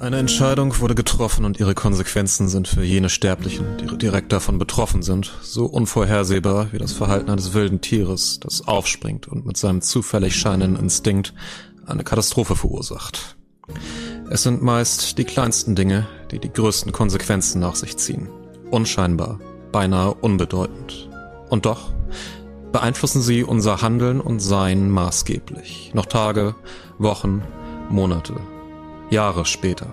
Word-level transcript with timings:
Eine 0.00 0.16
Entscheidung 0.16 0.80
wurde 0.80 0.94
getroffen 0.94 1.44
und 1.44 1.60
ihre 1.60 1.74
Konsequenzen 1.74 2.48
sind 2.48 2.66
für 2.66 2.82
jene 2.82 3.10
Sterblichen, 3.10 3.76
die 3.76 3.98
direkt 3.98 4.32
davon 4.32 4.56
betroffen 4.56 5.02
sind, 5.02 5.30
so 5.42 5.66
unvorhersehbar 5.66 6.72
wie 6.72 6.78
das 6.78 6.92
Verhalten 6.92 7.28
eines 7.28 7.52
wilden 7.52 7.82
Tieres, 7.82 8.40
das 8.40 8.66
aufspringt 8.66 9.28
und 9.28 9.44
mit 9.44 9.58
seinem 9.58 9.82
zufällig 9.82 10.36
scheinenden 10.36 10.82
Instinkt 10.82 11.34
eine 11.84 12.02
Katastrophe 12.02 12.56
verursacht. 12.56 13.36
Es 14.30 14.42
sind 14.42 14.62
meist 14.62 15.18
die 15.18 15.24
kleinsten 15.24 15.74
Dinge, 15.74 16.06
die 16.30 16.38
die 16.38 16.50
größten 16.50 16.92
Konsequenzen 16.92 17.60
nach 17.60 17.74
sich 17.74 17.98
ziehen. 17.98 18.30
Unscheinbar, 18.70 19.38
beinahe 19.70 20.14
unbedeutend. 20.14 21.10
Und 21.50 21.66
doch 21.66 21.92
beeinflussen 22.72 23.20
sie 23.20 23.44
unser 23.44 23.82
Handeln 23.82 24.22
und 24.22 24.40
Sein 24.40 24.88
maßgeblich. 24.88 25.90
Noch 25.92 26.06
Tage, 26.06 26.54
Wochen, 26.96 27.42
Monate 27.90 28.40
Jahre 29.10 29.44
später. 29.44 29.92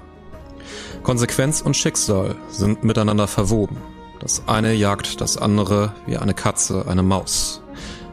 Konsequenz 1.03 1.61
und 1.61 1.75
Schicksal 1.75 2.35
sind 2.49 2.83
miteinander 2.83 3.27
verwoben. 3.27 3.77
Das 4.19 4.43
eine 4.47 4.73
jagt 4.73 5.21
das 5.21 5.37
andere 5.37 5.93
wie 6.05 6.17
eine 6.17 6.33
Katze 6.33 6.85
eine 6.87 7.03
Maus. 7.03 7.61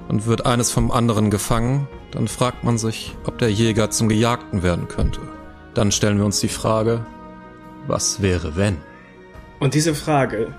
Und 0.08 0.26
wird 0.26 0.44
eines 0.44 0.70
vom 0.70 0.90
anderen 0.90 1.30
gefangen, 1.30 1.88
dann 2.10 2.28
fragt 2.28 2.62
man 2.62 2.78
sich, 2.78 3.16
ob 3.24 3.38
der 3.38 3.50
Jäger 3.50 3.90
zum 3.90 4.08
Gejagten 4.08 4.62
werden 4.62 4.86
könnte. 4.86 5.20
Dann 5.74 5.90
stellen 5.92 6.18
wir 6.18 6.24
uns 6.24 6.40
die 6.40 6.48
Frage, 6.48 7.04
was 7.86 8.22
wäre 8.22 8.56
wenn? 8.56 8.76
Und 9.60 9.74
diese 9.74 9.94
Frage 9.94 10.54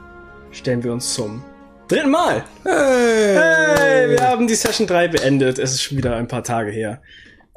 stellen 0.52 0.84
wir 0.84 0.91
uns 0.91 1.14
zum 1.14 1.44
dritten 1.88 2.12
Mal. 2.12 2.44
Hey, 2.64 3.36
hey 3.36 4.10
wir 4.10 4.22
haben 4.22 4.48
die 4.48 4.55
Session 4.55 4.88
3 4.88 5.10
beendet. 5.10 5.60
Es 5.60 5.72
ist 5.74 5.84
schon 5.84 5.98
wieder 5.98 6.16
ein 6.16 6.27
paar 6.27 6.44
Tage 6.44 6.72
her. 6.72 7.02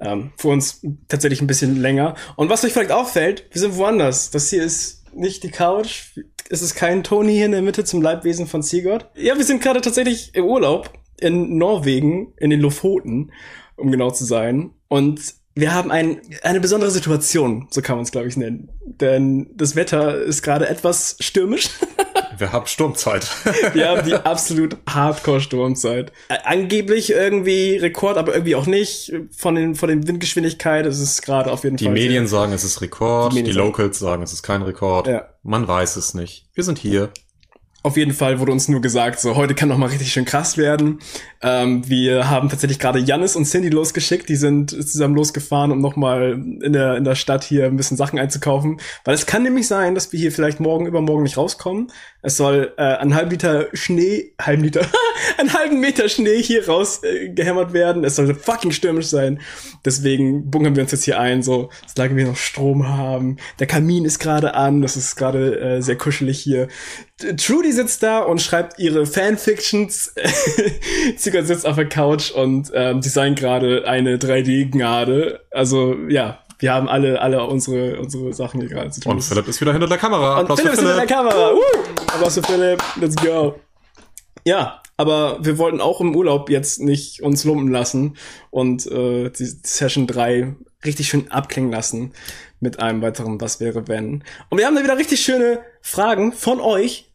Ähm, 0.01 0.33
für 0.37 0.49
uns 0.49 0.81
tatsächlich 1.09 1.41
ein 1.41 1.47
bisschen 1.47 1.81
länger. 1.81 2.15
Und 2.37 2.51
was 2.51 2.65
euch 2.65 2.73
vielleicht 2.73 2.93
auffällt, 2.93 3.47
wir 3.51 3.61
sind 3.61 3.77
woanders. 3.77 4.31
Das 4.31 4.51
hier 4.51 4.63
ist 4.63 5.13
nicht 5.15 5.43
die 5.43 5.51
Couch. 5.51 6.19
Es 6.51 6.63
ist 6.63 6.75
kein 6.75 7.03
Tony 7.03 7.35
hier 7.35 7.47
in 7.47 7.53
der 7.53 7.63
Mitte 7.63 7.85
zum 7.85 8.01
Leibwesen 8.01 8.47
von 8.47 8.63
Sigurd. 8.63 9.11
Ja, 9.17 9.37
wir 9.37 9.45
sind 9.45 9.63
gerade 9.63 9.81
tatsächlich 9.81 10.35
im 10.35 10.45
Urlaub 10.45 10.93
in 11.21 11.59
Norwegen, 11.59 12.33
in 12.37 12.51
den 12.51 12.61
Lofoten, 12.61 13.33
um 13.77 13.91
genau 13.91 14.11
zu 14.11 14.25
sein. 14.25 14.71
Und 14.87 15.35
wir 15.55 15.75
haben 15.75 15.91
ein, 15.91 16.21
eine 16.43 16.61
besondere 16.61 16.91
Situation, 16.91 17.67
so 17.71 17.83
kann 17.83 17.97
man 17.97 18.05
es, 18.05 18.13
glaube 18.13 18.29
ich, 18.29 18.37
nennen. 18.37 18.71
Denn 18.87 19.51
das 19.57 19.75
Wetter 19.75 20.23
ist 20.23 20.43
gerade 20.43 20.69
etwas 20.69 21.17
stürmisch. 21.19 21.71
Wir 22.39 22.53
haben 22.53 22.67
Sturmzeit. 22.67 23.29
Wir 23.73 23.89
haben 23.89 24.07
die 24.07 24.15
absolut 24.15 24.77
Hardcore-Sturmzeit. 24.89 26.13
Angeblich 26.45 27.11
irgendwie 27.11 27.77
Rekord, 27.77 28.17
aber 28.17 28.33
irgendwie 28.35 28.55
auch 28.55 28.67
nicht. 28.67 29.13
Von 29.37 29.55
den, 29.55 29.75
von 29.75 29.89
den 29.89 30.07
Windgeschwindigkeit 30.07 30.87
ist 30.87 31.01
es 31.01 31.23
gerade 31.23 31.51
auf 31.51 31.65
jeden 31.65 31.77
die 31.77 31.85
Fall. 31.85 31.95
Die 31.95 32.01
Medien 32.01 32.27
sagen, 32.27 32.53
es 32.53 32.65
ist 32.65 32.81
Rekord. 32.81 33.35
Die, 33.35 33.43
die 33.43 33.53
Locals 33.53 33.99
sagen, 33.99 34.23
es 34.23 34.33
ist 34.33 34.43
kein 34.43 34.63
Rekord. 34.63 35.07
Ja. 35.09 35.29
Man 35.43 35.67
weiß 35.67 35.97
es 35.97 36.15
nicht. 36.15 36.47
Wir 36.55 36.65
sind 36.65 36.79
hier. 36.79 37.11
Auf 37.85 37.97
jeden 37.97 38.13
Fall 38.13 38.41
wurde 38.41 38.51
uns 38.51 38.67
nur 38.67 38.81
gesagt, 38.81 39.21
so 39.21 39.37
heute 39.37 39.55
kann 39.55 39.69
noch 39.69 39.79
mal 39.79 39.87
richtig 39.87 40.13
schön 40.13 40.25
krass 40.25 40.59
werden. 40.59 40.99
Ähm, 41.41 41.89
wir 41.89 42.29
haben 42.29 42.49
tatsächlich 42.49 42.81
gerade 42.81 42.99
Jannis 42.99 43.37
und 43.37 43.45
Cindy 43.45 43.69
losgeschickt. 43.69 44.29
Die 44.29 44.37
sind 44.37 44.71
zusammen 44.71 45.15
losgefahren, 45.15 45.71
um 45.71 45.81
noch 45.81 45.95
mal 45.95 46.33
in 46.33 46.73
der 46.73 46.97
in 46.97 47.05
der 47.05 47.15
Stadt 47.15 47.45
hier 47.45 47.67
ein 47.67 47.77
bisschen 47.77 47.97
Sachen 47.97 48.19
einzukaufen, 48.19 48.81
weil 49.05 49.15
es 49.15 49.27
kann 49.27 49.45
nämlich 49.45 49.69
sein, 49.69 49.95
dass 49.95 50.13
wir 50.13 50.19
hier 50.19 50.33
vielleicht 50.33 50.59
morgen 50.59 50.87
übermorgen 50.87 51.23
nicht 51.23 51.37
rauskommen. 51.37 51.93
Es 52.21 52.37
soll 52.37 52.73
äh, 52.77 52.83
ein 52.83 53.15
halb 53.15 53.31
Liter 53.31 53.69
Schnee, 53.75 54.33
halben 54.41 54.65
Liter, 54.65 54.85
einen 55.39 55.53
halben 55.53 55.79
Meter 55.79 56.09
Schnee 56.09 56.43
hier 56.43 56.67
raus 56.67 57.03
äh, 57.05 57.37
werden. 57.73 58.05
Es 58.05 58.17
soll 58.17 58.35
fucking 58.35 58.73
stürmisch 58.73 59.07
sein. 59.07 59.41
Deswegen 59.85 60.51
bunkern 60.51 60.75
wir 60.75 60.83
uns 60.83 60.91
jetzt 60.91 61.05
hier 61.05 61.21
ein, 61.21 61.45
so 61.45 61.71
solange 61.95 62.17
wir 62.17 62.27
noch 62.27 62.37
Strom 62.37 62.89
haben. 62.89 63.37
Der 63.61 63.69
Kamin 63.69 64.05
ist 64.05 64.19
gerade 64.19 64.55
an. 64.55 64.83
Das 64.83 64.97
ist 64.97 65.15
gerade 65.15 65.61
äh, 65.61 65.81
sehr 65.81 65.97
kuschelig 65.97 66.41
hier. 66.41 66.67
Trudy 67.37 67.73
sitzt 67.73 68.03
da 68.03 68.21
und 68.21 68.43
schreibt 68.43 68.81
ihre 68.81 69.07
Fanfictions. 69.07 70.13
Sigurd 71.17 71.47
sitzt 71.47 71.67
auf 71.67 71.77
der 71.77 71.89
Couch 71.89 72.33
und 72.33 72.73
ähm, 72.75 73.01
designt 73.01 73.39
gerade 73.39 73.87
eine 73.87 74.17
3D-Gnade. 74.17 75.41
Also 75.53 75.95
ja, 76.09 76.41
wir 76.59 76.73
haben 76.73 76.89
alle, 76.89 77.21
alle 77.21 77.45
unsere, 77.45 77.99
unsere 78.01 78.33
Sachen 78.33 78.61
hier 78.61 78.69
gerade 78.69 78.91
zu 78.91 79.01
tun. 79.01 79.13
Und 79.13 79.23
Philipp 79.23 79.47
ist 79.49 79.61
wieder 79.61 79.73
hinter 79.73 79.87
der 79.87 79.99
Kamera. 79.99 80.41
Und 80.41 80.57
Philipp 80.57 80.73
ist 80.73 80.81
hinter 80.81 80.97
der 80.97 81.07
Kamera. 81.07 81.53
Uh! 81.53 81.61
Applaus 82.09 82.35
für 82.35 82.43
Philipp. 82.43 82.83
Let's 82.97 83.17
go. 83.17 83.55
Ja, 84.45 84.83
aber 84.97 85.39
wir 85.45 85.59
wollten 85.59 85.81
auch 85.81 86.01
im 86.01 86.15
Urlaub 86.17 86.51
jetzt 86.51 86.81
nicht 86.81 87.23
uns 87.23 87.45
lumpen 87.45 87.71
lassen 87.71 88.17
und 88.51 88.87
äh, 88.87 89.31
die 89.31 89.45
Session 89.45 90.07
3 90.07 90.57
richtig 90.85 91.09
schön 91.09 91.31
abklingen 91.31 91.71
lassen 91.71 92.13
mit 92.61 92.81
einem 92.81 93.03
weiteren 93.03 93.41
Was 93.41 93.61
wäre 93.61 93.87
wenn. 93.87 94.25
Und 94.49 94.59
wir 94.59 94.67
haben 94.67 94.75
da 94.75 94.83
wieder 94.83 94.99
richtig 94.99 95.21
schöne 95.21 95.61
Fragen 95.81 96.33
von 96.33 96.61
euch, 96.61 97.08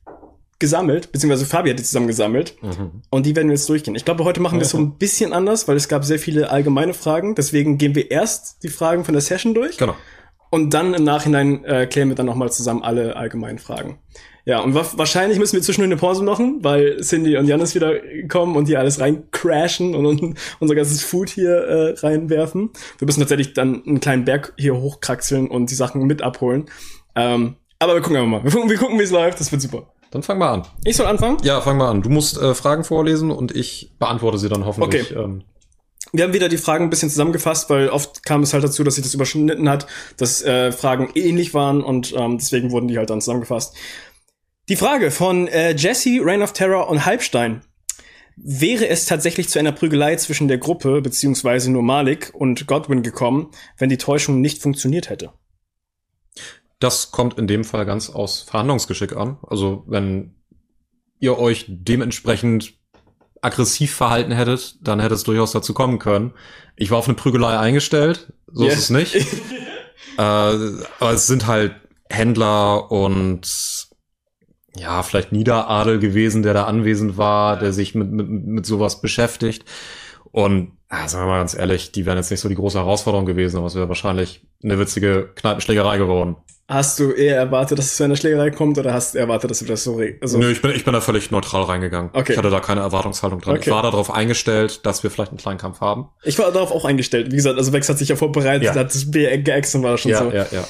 gesammelt, 0.60 1.12
beziehungsweise 1.12 1.46
Fabi 1.46 1.70
hat 1.70 1.80
die 1.80 1.84
zusammen 1.84 2.08
gesammelt. 2.08 2.56
Mhm. 2.62 3.02
Und 3.10 3.26
die 3.26 3.36
werden 3.36 3.48
wir 3.50 3.56
jetzt 3.56 3.68
durchgehen. 3.68 3.96
Ich 3.96 4.06
glaube, 4.06 4.24
heute 4.24 4.40
machen 4.40 4.60
wir 4.60 4.64
es 4.64 4.72
so 4.72 4.78
ein 4.78 4.98
bisschen 4.98 5.34
anders, 5.34 5.68
weil 5.68 5.76
es 5.76 5.88
gab 5.88 6.06
sehr 6.06 6.20
viele 6.20 6.50
allgemeine 6.50 6.94
Fragen. 6.94 7.36
Deswegen 7.36 7.78
gehen 7.78 7.96
wir 7.96 8.12
erst 8.12 8.64
die 8.64 8.70
Fragen 8.70 9.04
von 9.04 9.14
der 9.14 9.22
Session 9.22 9.54
durch. 9.54 9.78
Genau. 9.78 9.96
Und 10.50 10.74
dann 10.74 10.94
im 10.94 11.04
Nachhinein 11.04 11.66
äh, 11.66 11.88
klären 11.88 12.10
wir 12.10 12.16
dann 12.16 12.28
nochmal 12.28 12.52
zusammen 12.52 12.84
alle 12.84 13.16
allgemeinen 13.16 13.58
Fragen. 13.58 13.98
Ja, 14.46 14.60
und 14.60 14.76
wa 14.76 14.86
wahrscheinlich 14.98 15.40
müssen 15.40 15.56
wir 15.56 15.62
zwischendurch 15.62 15.92
eine 15.92 16.00
Pause 16.00 16.22
machen, 16.22 16.60
weil 16.62 16.98
Cindy 17.02 17.38
und 17.38 17.48
Janis 17.48 17.76
wieder 17.76 17.94
kommen 18.28 18.58
und 18.58 18.66
hier 18.66 18.78
alles 18.80 19.00
rein 19.00 19.24
crashen 19.32 19.96
und, 19.96 20.06
und 20.06 20.38
unser 20.60 20.76
ganzes 20.76 21.02
Food 21.02 21.30
hier 21.30 21.56
äh, 21.56 22.00
reinwerfen. 22.00 22.72
Wir 23.00 23.06
müssen 23.06 23.22
tatsächlich 23.22 23.54
dann 23.54 23.84
einen 23.86 24.02
kleinen 24.02 24.26
Berg 24.26 24.54
hier 24.58 24.76
hochkraxeln 24.76 25.48
und 25.48 25.72
die 25.72 25.76
Sachen 25.76 26.06
mit 26.06 26.22
abholen. 26.22 26.66
Ähm, 27.16 27.56
aber 27.80 27.96
wir 27.96 28.02
gucken 28.02 28.18
einfach 28.18 28.30
mal. 28.30 28.44
Wir 28.44 28.52
gucken, 28.52 28.70
wir 28.70 28.78
gucken 28.78 29.00
wie 29.00 29.04
es 29.04 29.12
läuft. 29.12 29.40
Das 29.40 29.52
wird 29.52 29.62
super. 29.62 29.94
Dann 30.14 30.22
fang 30.22 30.38
mal 30.38 30.54
an. 30.54 30.68
Ich 30.86 30.96
soll 30.96 31.08
anfangen? 31.08 31.38
Ja, 31.42 31.60
fang 31.60 31.78
mal 31.78 31.90
an. 31.90 32.04
Du 32.04 32.10
musst 32.10 32.38
äh, 32.38 32.54
Fragen 32.54 32.84
vorlesen 32.84 33.32
und 33.32 33.56
ich 33.56 33.96
beantworte 33.98 34.38
sie 34.38 34.48
dann 34.48 34.64
hoffentlich. 34.64 35.10
Okay. 35.10 35.20
Ähm. 35.20 35.44
Wir 36.12 36.24
haben 36.24 36.34
wieder 36.34 36.50
die 36.50 36.58
Fragen 36.58 36.84
ein 36.84 36.92
bisschen 36.92 37.10
zusammengefasst, 37.10 37.68
weil 37.72 37.90
oft 37.90 38.24
kam 38.24 38.44
es 38.44 38.54
halt 38.54 38.64
dazu, 38.64 38.84
dass 38.84 38.94
sich 38.94 39.04
das 39.04 39.16
überschnitten 39.16 39.68
hat, 39.68 39.88
dass 40.18 40.44
äh, 40.44 40.72
Fragen 40.72 41.10
ähnlich 41.16 41.56
waren 41.56 41.84
und 41.84 42.14
ähm, 42.16 42.38
deswegen 42.38 42.70
wurden 42.70 42.88
die 42.88 43.00
halt 43.00 43.10
dann 43.10 43.22
zusammengefasst. 43.22 43.76
Die 44.70 44.76
Frage 44.76 45.10
von 45.10 45.48
äh, 45.48 45.72
Jesse, 45.72 46.20
Reign 46.22 46.44
of 46.44 46.54
Terror 46.54 46.90
und 46.90 47.08
Halbstein. 47.08 47.64
Wäre 48.36 48.88
es 48.88 49.08
tatsächlich 49.08 49.50
zu 49.50 49.58
einer 49.58 49.72
Prügelei 49.72 50.16
zwischen 50.18 50.48
der 50.48 50.60
Gruppe 50.60 51.02
beziehungsweise 51.02 51.72
nur 51.72 51.82
Malik 51.82 52.32
und 52.36 52.68
Godwin 52.68 53.02
gekommen, 53.02 53.50
wenn 53.80 53.90
die 53.90 53.98
Täuschung 53.98 54.42
nicht 54.42 54.62
funktioniert 54.62 55.10
hätte? 55.10 55.34
Das 56.84 57.12
kommt 57.12 57.40
in 57.40 57.48
dem 57.48 57.64
Fall 57.64 57.86
ganz 57.86 58.10
aus 58.10 58.42
Verhandlungsgeschick 58.42 59.16
an. 59.16 59.38
Also 59.48 59.86
wenn 59.88 60.36
ihr 61.18 61.40
euch 61.40 61.66
dementsprechend 61.70 62.74
aggressiv 63.42 63.96
verhalten 63.96 64.34
hättet, 64.34 64.76
dann 64.82 65.00
hätte 65.00 65.14
es 65.14 65.24
durchaus 65.24 65.54
dazu 65.54 65.74
kommen 65.74 65.98
können. 65.98 66.34
Ich 66.76 66.92
war 66.92 66.98
auf 66.98 67.08
eine 67.08 67.16
Prügelei 67.16 67.58
eingestellt, 67.58 68.34
so 68.52 68.66
yeah. 68.66 68.74
ist 68.74 68.80
es 68.80 68.90
nicht. 68.90 69.16
äh, 70.18 70.20
aber 70.20 71.14
es 71.14 71.26
sind 71.26 71.48
halt 71.48 71.74
Händler 72.10 72.92
und 72.92 73.88
ja, 74.76 75.04
vielleicht 75.04 75.32
Niederadel 75.32 76.00
gewesen, 76.00 76.44
der 76.44 76.54
da 76.54 76.66
anwesend 76.66 77.16
war, 77.16 77.58
der 77.58 77.72
sich 77.72 77.96
mit, 77.96 78.12
mit, 78.12 78.28
mit 78.28 78.66
sowas 78.66 79.00
beschäftigt. 79.00 79.64
Und 80.32 80.74
ja, 80.94 81.08
sagen 81.08 81.26
wir 81.26 81.32
mal 81.32 81.40
ganz 81.40 81.56
ehrlich, 81.56 81.92
die 81.92 82.06
wären 82.06 82.18
jetzt 82.18 82.30
nicht 82.30 82.40
so 82.40 82.50
die 82.50 82.56
große 82.56 82.78
Herausforderung 82.78 83.26
gewesen, 83.26 83.58
aber 83.58 83.66
es 83.66 83.76
wäre 83.76 83.88
wahrscheinlich 83.90 84.46
eine 84.64 84.78
witzige 84.78 85.30
Kneipenschlägerei 85.36 85.98
geworden. 85.98 86.36
Hast 86.68 87.00
du 87.00 87.12
eher 87.12 87.36
erwartet, 87.36 87.78
dass 87.78 87.88
es 87.88 87.98
zu 87.98 88.04
einer 88.04 88.16
Schlägerei 88.16 88.52
kommt 88.52 88.78
oder 88.78 88.94
hast 88.94 89.16
du 89.16 89.20
erwartet, 89.20 89.52
dass 89.52 89.60
du 89.60 89.66
das 89.66 89.84
so 89.84 90.00
also 90.22 90.38
Nö, 90.38 90.50
ich 90.52 90.62
bin, 90.62 90.72
ich 90.72 90.86
bin 90.86 90.94
da 90.94 91.02
völlig 91.02 91.30
neutral 91.30 91.64
reingegangen. 91.64 92.12
Okay. 92.14 92.34
Ich 92.34 92.38
hatte 92.38 92.50
da 92.50 92.60
keine 92.60 92.82
Erwartungshaltung 92.82 93.42
dran. 93.42 93.56
Okay. 93.56 93.66
Ich 93.66 93.72
war 93.72 93.82
darauf 93.82 94.12
eingestellt, 94.12 94.86
dass 94.86 95.04
wir 95.04 95.10
vielleicht 95.10 95.32
einen 95.32 95.40
kleinen 95.40 95.60
Kampf 95.60 95.82
haben. 95.82 96.10
Ich 96.24 96.40
war 96.40 96.52
darauf 96.52 96.72
auch 96.72 96.86
eingestellt. 96.86 97.32
Wie 97.32 97.36
gesagt, 97.36 97.58
also 97.58 97.74
Wex 97.74 97.90
hat 97.90 97.98
sich 97.98 98.10
ja 98.10 98.16
vorbereitet, 98.16 98.64
ja. 98.64 98.76
hat 98.76 98.94
das 98.94 99.12
Bier 99.12 99.38
geäxt 99.40 99.76
und 99.76 99.84
war 99.84 99.98
schon 99.98 100.12
ja, 100.12 100.20
so. 100.20 100.32
Ja, 100.32 100.46
ja, 100.52 100.66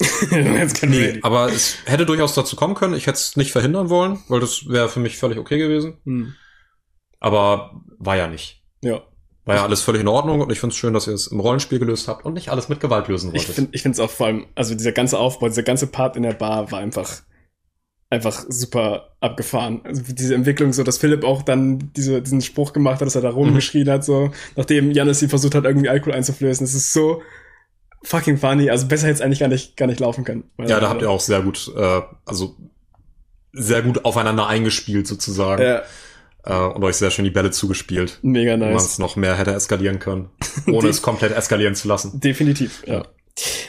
ja. 0.30 0.86
nee, 0.86 1.18
aber 1.22 1.52
es 1.52 1.76
hätte 1.84 2.06
durchaus 2.06 2.34
dazu 2.34 2.56
kommen 2.56 2.74
können. 2.74 2.94
Ich 2.94 3.06
hätte 3.06 3.18
es 3.18 3.36
nicht 3.36 3.52
verhindern 3.52 3.90
wollen, 3.90 4.18
weil 4.28 4.40
das 4.40 4.68
wäre 4.68 4.88
für 4.88 5.00
mich 5.00 5.18
völlig 5.18 5.38
okay 5.38 5.58
gewesen. 5.58 5.98
Hm. 6.04 6.34
Aber 7.20 7.80
war 7.98 8.16
ja 8.16 8.26
nicht. 8.26 8.62
Ja. 8.82 9.02
War 9.48 9.56
ja 9.56 9.62
alles 9.62 9.80
völlig 9.80 10.02
in 10.02 10.08
Ordnung 10.08 10.42
und 10.42 10.52
ich 10.52 10.60
finde 10.60 10.74
es 10.74 10.76
schön, 10.76 10.92
dass 10.92 11.06
ihr 11.06 11.14
es 11.14 11.28
im 11.28 11.40
Rollenspiel 11.40 11.78
gelöst 11.78 12.06
habt 12.06 12.26
und 12.26 12.34
nicht 12.34 12.50
alles 12.50 12.68
mit 12.68 12.80
Gewalt 12.80 13.08
lösen 13.08 13.32
wolltet. 13.32 13.48
Ich 13.48 13.54
finde 13.54 13.70
ich 13.72 13.80
finde 13.80 13.94
es 13.94 14.00
auch 14.00 14.10
vor 14.10 14.26
allem, 14.26 14.44
also 14.54 14.74
dieser 14.74 14.92
ganze 14.92 15.18
Aufbau, 15.18 15.48
dieser 15.48 15.62
ganze 15.62 15.86
Part 15.86 16.16
in 16.16 16.22
der 16.22 16.34
Bar 16.34 16.70
war 16.70 16.80
einfach 16.80 17.22
einfach 18.10 18.44
super 18.46 19.16
abgefahren. 19.20 19.80
Also 19.84 20.02
diese 20.06 20.34
Entwicklung, 20.34 20.74
so 20.74 20.82
dass 20.82 20.98
Philipp 20.98 21.24
auch 21.24 21.40
dann 21.40 21.90
diese, 21.96 22.20
diesen 22.20 22.42
Spruch 22.42 22.74
gemacht 22.74 23.00
hat, 23.00 23.06
dass 23.06 23.14
er 23.14 23.22
da 23.22 23.30
rumgeschrien 23.30 23.86
mhm. 23.86 23.90
hat, 23.90 24.04
so 24.04 24.32
nachdem 24.54 24.90
Janis 24.90 25.20
sie 25.20 25.28
versucht 25.28 25.54
hat, 25.54 25.64
irgendwie 25.64 25.88
Alkohol 25.88 26.12
einzuflößen. 26.12 26.66
Das 26.66 26.74
ist 26.74 26.92
so 26.92 27.22
fucking 28.02 28.36
funny. 28.36 28.68
Also 28.68 28.86
besser 28.86 29.08
jetzt 29.08 29.22
eigentlich 29.22 29.40
gar 29.40 29.48
nicht 29.48 29.78
gar 29.78 29.86
nicht 29.86 30.00
laufen 30.00 30.24
können. 30.24 30.44
Ja, 30.58 30.78
da 30.78 30.90
habt 30.90 31.00
ihr 31.00 31.10
auch 31.10 31.20
sehr 31.20 31.40
gut, 31.40 31.72
äh, 31.74 32.02
also 32.26 32.54
sehr 33.54 33.80
gut 33.80 34.04
aufeinander 34.04 34.46
eingespielt 34.46 35.06
sozusagen. 35.06 35.62
Ja 35.62 35.84
äh, 36.48 36.56
und 36.56 36.82
euch 36.82 36.96
sehr 36.96 37.10
schön 37.10 37.24
die 37.24 37.30
Bälle 37.30 37.50
zugespielt. 37.50 38.18
Mega 38.22 38.56
nice. 38.56 38.74
Man 38.74 38.76
es 38.76 38.98
noch 38.98 39.16
mehr 39.16 39.36
hätte 39.36 39.52
eskalieren 39.52 39.98
können, 39.98 40.30
ohne 40.66 40.88
es 40.88 41.02
komplett 41.02 41.36
eskalieren 41.36 41.74
zu 41.74 41.88
lassen. 41.88 42.18
Definitiv, 42.20 42.82
ja. 42.86 42.94
ja. 42.94 43.04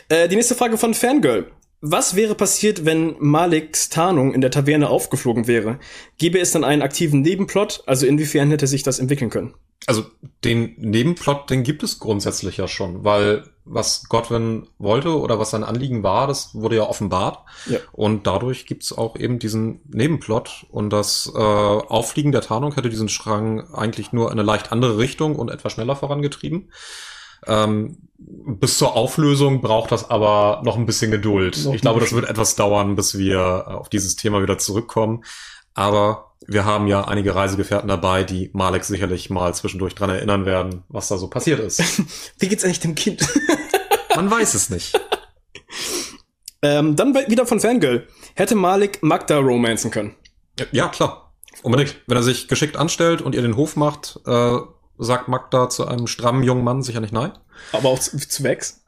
Äh, 0.09 0.27
die 0.27 0.35
nächste 0.35 0.55
Frage 0.55 0.77
von 0.77 0.93
Fangirl. 0.93 1.51
Was 1.81 2.15
wäre 2.15 2.35
passiert, 2.35 2.83
wenn 2.83 3.15
Maliks 3.19 3.87
Tarnung 3.87 4.33
in 4.33 4.41
der 4.41 4.51
Taverne 4.51 4.89
aufgeflogen 4.89 5.47
wäre? 5.47 5.79
Gäbe 6.17 6.39
es 6.39 6.51
dann 6.51 6.65
einen 6.65 6.81
aktiven 6.81 7.21
Nebenplot? 7.21 7.83
Also 7.85 8.05
inwiefern 8.05 8.49
hätte 8.49 8.67
sich 8.67 8.83
das 8.83 8.99
entwickeln 8.99 9.29
können? 9.29 9.53
Also 9.85 10.03
den 10.43 10.75
Nebenplot, 10.77 11.49
den 11.49 11.63
gibt 11.63 11.83
es 11.83 11.99
grundsätzlich 11.99 12.57
ja 12.57 12.67
schon, 12.67 13.05
weil 13.05 13.45
was 13.69 14.09
Godwin 14.09 14.67
wollte 14.77 15.19
oder 15.19 15.39
was 15.39 15.51
sein 15.51 15.63
Anliegen 15.63 16.03
war, 16.03 16.27
das 16.27 16.55
wurde 16.55 16.77
ja 16.77 16.83
offenbart. 16.83 17.39
Ja. 17.67 17.79
Und 17.91 18.25
dadurch 18.25 18.65
gibt's 18.65 18.91
auch 18.91 19.15
eben 19.15 19.39
diesen 19.39 19.81
Nebenplot. 19.87 20.65
Und 20.71 20.89
das 20.89 21.31
äh, 21.33 21.39
Auffliegen 21.39 22.31
der 22.31 22.41
Tarnung 22.41 22.73
hätte 22.73 22.89
diesen 22.89 23.09
Strang 23.09 23.73
eigentlich 23.73 24.11
nur 24.11 24.27
in 24.27 24.33
eine 24.33 24.43
leicht 24.43 24.71
andere 24.71 24.97
Richtung 24.97 25.35
und 25.35 25.49
etwas 25.49 25.73
schneller 25.73 25.95
vorangetrieben. 25.95 26.71
Ähm, 27.45 28.09
bis 28.17 28.77
zur 28.77 28.95
Auflösung 28.95 29.61
braucht 29.61 29.91
das 29.91 30.09
aber 30.09 30.61
noch 30.65 30.75
ein 30.75 30.85
bisschen 30.85 31.11
Geduld. 31.11 31.63
Noch 31.63 31.73
ich 31.73 31.81
glaube, 31.81 31.99
das 31.99 32.13
wird 32.13 32.29
etwas 32.29 32.55
dauern, 32.55 32.95
bis 32.95 33.17
wir 33.17 33.65
äh, 33.67 33.71
auf 33.71 33.89
dieses 33.89 34.15
Thema 34.15 34.41
wieder 34.41 34.57
zurückkommen. 34.57 35.23
Aber 35.73 36.28
wir 36.47 36.65
haben 36.65 36.87
ja 36.87 37.05
einige 37.05 37.35
Reisegefährten 37.35 37.87
dabei, 37.87 38.23
die 38.23 38.49
Malek 38.53 38.83
sicherlich 38.83 39.29
mal 39.29 39.53
zwischendurch 39.53 39.95
dran 39.95 40.09
erinnern 40.09 40.45
werden, 40.45 40.83
was 40.87 41.07
da 41.07 41.17
so 41.17 41.27
passiert 41.27 41.59
ist. 41.59 41.83
Wie 42.39 42.47
geht's 42.47 42.63
eigentlich 42.63 42.79
dem 42.79 42.95
Kind? 42.95 43.27
Man 44.15 44.31
weiß 44.31 44.53
es 44.53 44.69
nicht. 44.69 44.99
ähm, 46.61 46.95
dann 46.95 47.13
wieder 47.13 47.45
von 47.45 47.59
Fangirl. 47.59 48.07
Hätte 48.35 48.55
Malik 48.55 49.03
Magda 49.03 49.37
romanzen 49.37 49.91
können? 49.91 50.15
Ja, 50.71 50.87
klar. 50.87 51.33
Unbedingt. 51.61 51.95
Wenn 52.07 52.17
er 52.17 52.23
sich 52.23 52.47
geschickt 52.47 52.77
anstellt 52.77 53.21
und 53.21 53.35
ihr 53.35 53.41
den 53.41 53.55
Hof 53.55 53.75
macht, 53.75 54.19
äh, 54.25 54.57
sagt 54.97 55.27
Magda 55.27 55.69
zu 55.69 55.87
einem 55.87 56.07
strammen 56.07 56.43
jungen 56.43 56.63
Mann 56.63 56.83
sicher 56.83 57.01
nicht 57.01 57.13
nein. 57.13 57.31
Aber 57.71 57.89
auch 57.89 57.99
zu, 57.99 58.17
zu 58.17 58.43
Wex? 58.43 58.78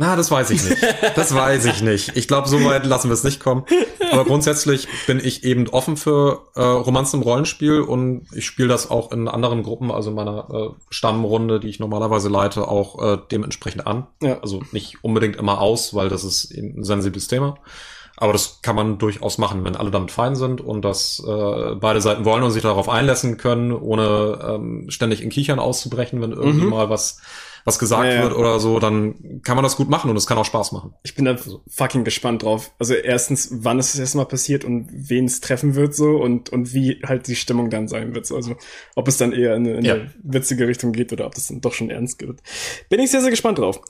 Na, 0.00 0.16
das 0.16 0.30
weiß 0.30 0.48
ich 0.50 0.64
nicht. 0.64 0.82
Das 1.14 1.34
weiß 1.34 1.66
ich 1.66 1.82
nicht. 1.82 2.16
Ich 2.16 2.26
glaube, 2.26 2.48
so 2.48 2.64
weit 2.64 2.86
lassen 2.86 3.10
wir 3.10 3.12
es 3.12 3.22
nicht 3.22 3.38
kommen. 3.38 3.66
Aber 4.10 4.24
grundsätzlich 4.24 4.88
bin 5.06 5.20
ich 5.22 5.44
eben 5.44 5.68
offen 5.68 5.98
für 5.98 6.46
äh, 6.56 6.62
Romanzen 6.62 7.16
im 7.16 7.22
Rollenspiel 7.22 7.82
und 7.82 8.26
ich 8.32 8.46
spiele 8.46 8.68
das 8.68 8.90
auch 8.90 9.12
in 9.12 9.28
anderen 9.28 9.62
Gruppen, 9.62 9.90
also 9.90 10.08
in 10.08 10.16
meiner 10.16 10.48
äh, 10.50 10.68
Stammrunde, 10.88 11.60
die 11.60 11.68
ich 11.68 11.80
normalerweise 11.80 12.30
leite, 12.30 12.66
auch 12.66 12.98
äh, 13.02 13.18
dementsprechend 13.30 13.86
an. 13.86 14.06
Ja. 14.22 14.40
Also 14.40 14.62
nicht 14.72 15.04
unbedingt 15.04 15.36
immer 15.36 15.60
aus, 15.60 15.92
weil 15.94 16.08
das 16.08 16.24
ist 16.24 16.50
ein 16.50 16.82
sensibles 16.82 17.28
Thema. 17.28 17.56
Aber 18.16 18.32
das 18.32 18.60
kann 18.62 18.76
man 18.76 18.96
durchaus 18.96 19.36
machen, 19.36 19.64
wenn 19.64 19.76
alle 19.76 19.90
damit 19.90 20.10
fein 20.12 20.34
sind 20.34 20.62
und 20.62 20.82
das 20.82 21.22
äh, 21.26 21.74
beide 21.74 22.00
Seiten 22.00 22.24
wollen 22.24 22.42
und 22.42 22.52
sich 22.52 22.62
darauf 22.62 22.88
einlassen 22.88 23.36
können, 23.36 23.72
ohne 23.72 24.38
ähm, 24.48 24.86
ständig 24.88 25.22
in 25.22 25.28
Kichern 25.28 25.58
auszubrechen, 25.58 26.22
wenn 26.22 26.32
irgendwie 26.32 26.64
Mhm. 26.64 26.70
mal 26.70 26.88
was 26.88 27.20
was 27.64 27.78
gesagt 27.78 28.04
Ja, 28.04 28.14
ja. 28.14 28.22
wird 28.22 28.34
oder 28.36 28.58
so, 28.60 28.78
dann 28.78 29.40
kann 29.42 29.56
man 29.56 29.62
das 29.62 29.76
gut 29.76 29.88
machen 29.90 30.10
und 30.10 30.16
es 30.16 30.26
kann 30.26 30.38
auch 30.38 30.44
Spaß 30.44 30.72
machen. 30.72 30.94
Ich 31.02 31.14
bin 31.14 31.24
da 31.24 31.36
fucking 31.68 32.04
gespannt 32.04 32.42
drauf. 32.42 32.72
Also 32.78 32.94
erstens, 32.94 33.48
wann 33.52 33.78
es 33.78 33.92
das 33.92 34.00
erste 34.00 34.18
Mal 34.18 34.24
passiert 34.26 34.64
und 34.64 34.88
wen 34.92 35.24
es 35.26 35.40
treffen 35.40 35.74
wird 35.74 35.94
so 35.94 36.16
und, 36.16 36.50
und 36.50 36.72
wie 36.74 37.00
halt 37.04 37.26
die 37.26 37.36
Stimmung 37.36 37.70
dann 37.70 37.88
sein 37.88 38.14
wird. 38.14 38.26
So. 38.26 38.36
Also 38.36 38.56
ob 38.96 39.08
es 39.08 39.16
dann 39.16 39.32
eher 39.32 39.54
in, 39.56 39.66
eine- 39.66 39.78
in 39.78 39.84
Ja. 39.84 39.94
eine 39.94 40.10
witzige 40.22 40.66
Richtung 40.68 40.92
geht 40.92 41.12
oder 41.12 41.26
ob 41.26 41.34
das 41.34 41.48
dann 41.48 41.60
doch 41.60 41.72
schon 41.74 41.90
ernst 41.90 42.20
wird. 42.22 42.40
Bin 42.88 43.00
ich 43.00 43.10
sehr, 43.10 43.20
sehr 43.20 43.30
gespannt 43.30 43.58
drauf. 43.58 43.80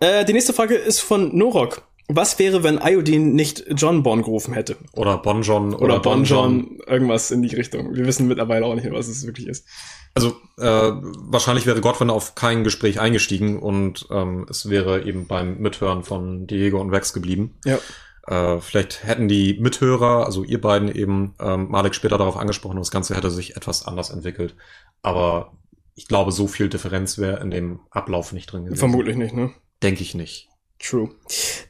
Äh, 0.00 0.24
die 0.24 0.32
nächste 0.32 0.52
Frage 0.52 0.74
ist 0.74 1.00
von 1.00 1.36
Norok. 1.36 1.82
Was 2.08 2.38
wäre, 2.38 2.62
wenn 2.62 2.78
Iodine 2.78 3.26
nicht 3.26 3.64
John 3.70 4.02
Born 4.02 4.22
gerufen 4.22 4.54
hätte? 4.54 4.76
Oder 4.92 5.18
Bon 5.18 5.42
John 5.42 5.74
oder, 5.74 5.84
Oder 5.84 6.00
Bon 6.00 6.24
John. 6.24 6.60
John, 6.60 6.78
irgendwas 6.86 7.30
in 7.32 7.42
die 7.42 7.54
Richtung. 7.54 7.94
Wir 7.94 8.06
wissen 8.06 8.28
mittlerweile 8.28 8.64
auch 8.64 8.74
nicht 8.74 8.84
mehr, 8.84 8.92
was 8.92 9.08
es 9.08 9.26
wirklich 9.26 9.48
ist. 9.48 9.66
Also 10.14 10.36
äh, 10.58 10.62
wahrscheinlich 10.62 11.66
wäre 11.66 11.80
Godwin 11.80 12.10
auf 12.10 12.34
kein 12.34 12.64
Gespräch 12.64 13.00
eingestiegen 13.00 13.58
und 13.58 14.06
ähm, 14.10 14.46
es 14.48 14.70
wäre 14.70 15.04
eben 15.04 15.26
beim 15.26 15.58
Mithören 15.58 16.04
von 16.04 16.46
Diego 16.46 16.80
und 16.80 16.92
Vex 16.92 17.12
geblieben. 17.12 17.58
Ja. 17.64 17.78
Äh, 18.26 18.60
vielleicht 18.60 19.04
hätten 19.04 19.28
die 19.28 19.58
Mithörer, 19.60 20.24
also 20.26 20.42
ihr 20.44 20.60
beiden 20.60 20.90
eben, 20.90 21.34
ähm, 21.40 21.68
Malek 21.70 21.94
später 21.94 22.18
darauf 22.18 22.36
angesprochen 22.36 22.76
und 22.76 22.80
das 22.86 22.90
Ganze 22.90 23.14
hätte 23.16 23.30
sich 23.30 23.56
etwas 23.56 23.84
anders 23.86 24.10
entwickelt. 24.10 24.56
Aber 25.02 25.52
ich 25.94 26.08
glaube, 26.08 26.32
so 26.32 26.46
viel 26.46 26.68
Differenz 26.68 27.18
wäre 27.18 27.40
in 27.40 27.50
dem 27.50 27.80
Ablauf 27.90 28.32
nicht 28.32 28.50
drin 28.52 28.64
gewesen. 28.64 28.78
Vermutlich 28.78 29.16
nicht, 29.16 29.34
ne? 29.34 29.52
Denke 29.82 30.02
ich 30.02 30.14
nicht. 30.14 30.48
True. 30.78 31.10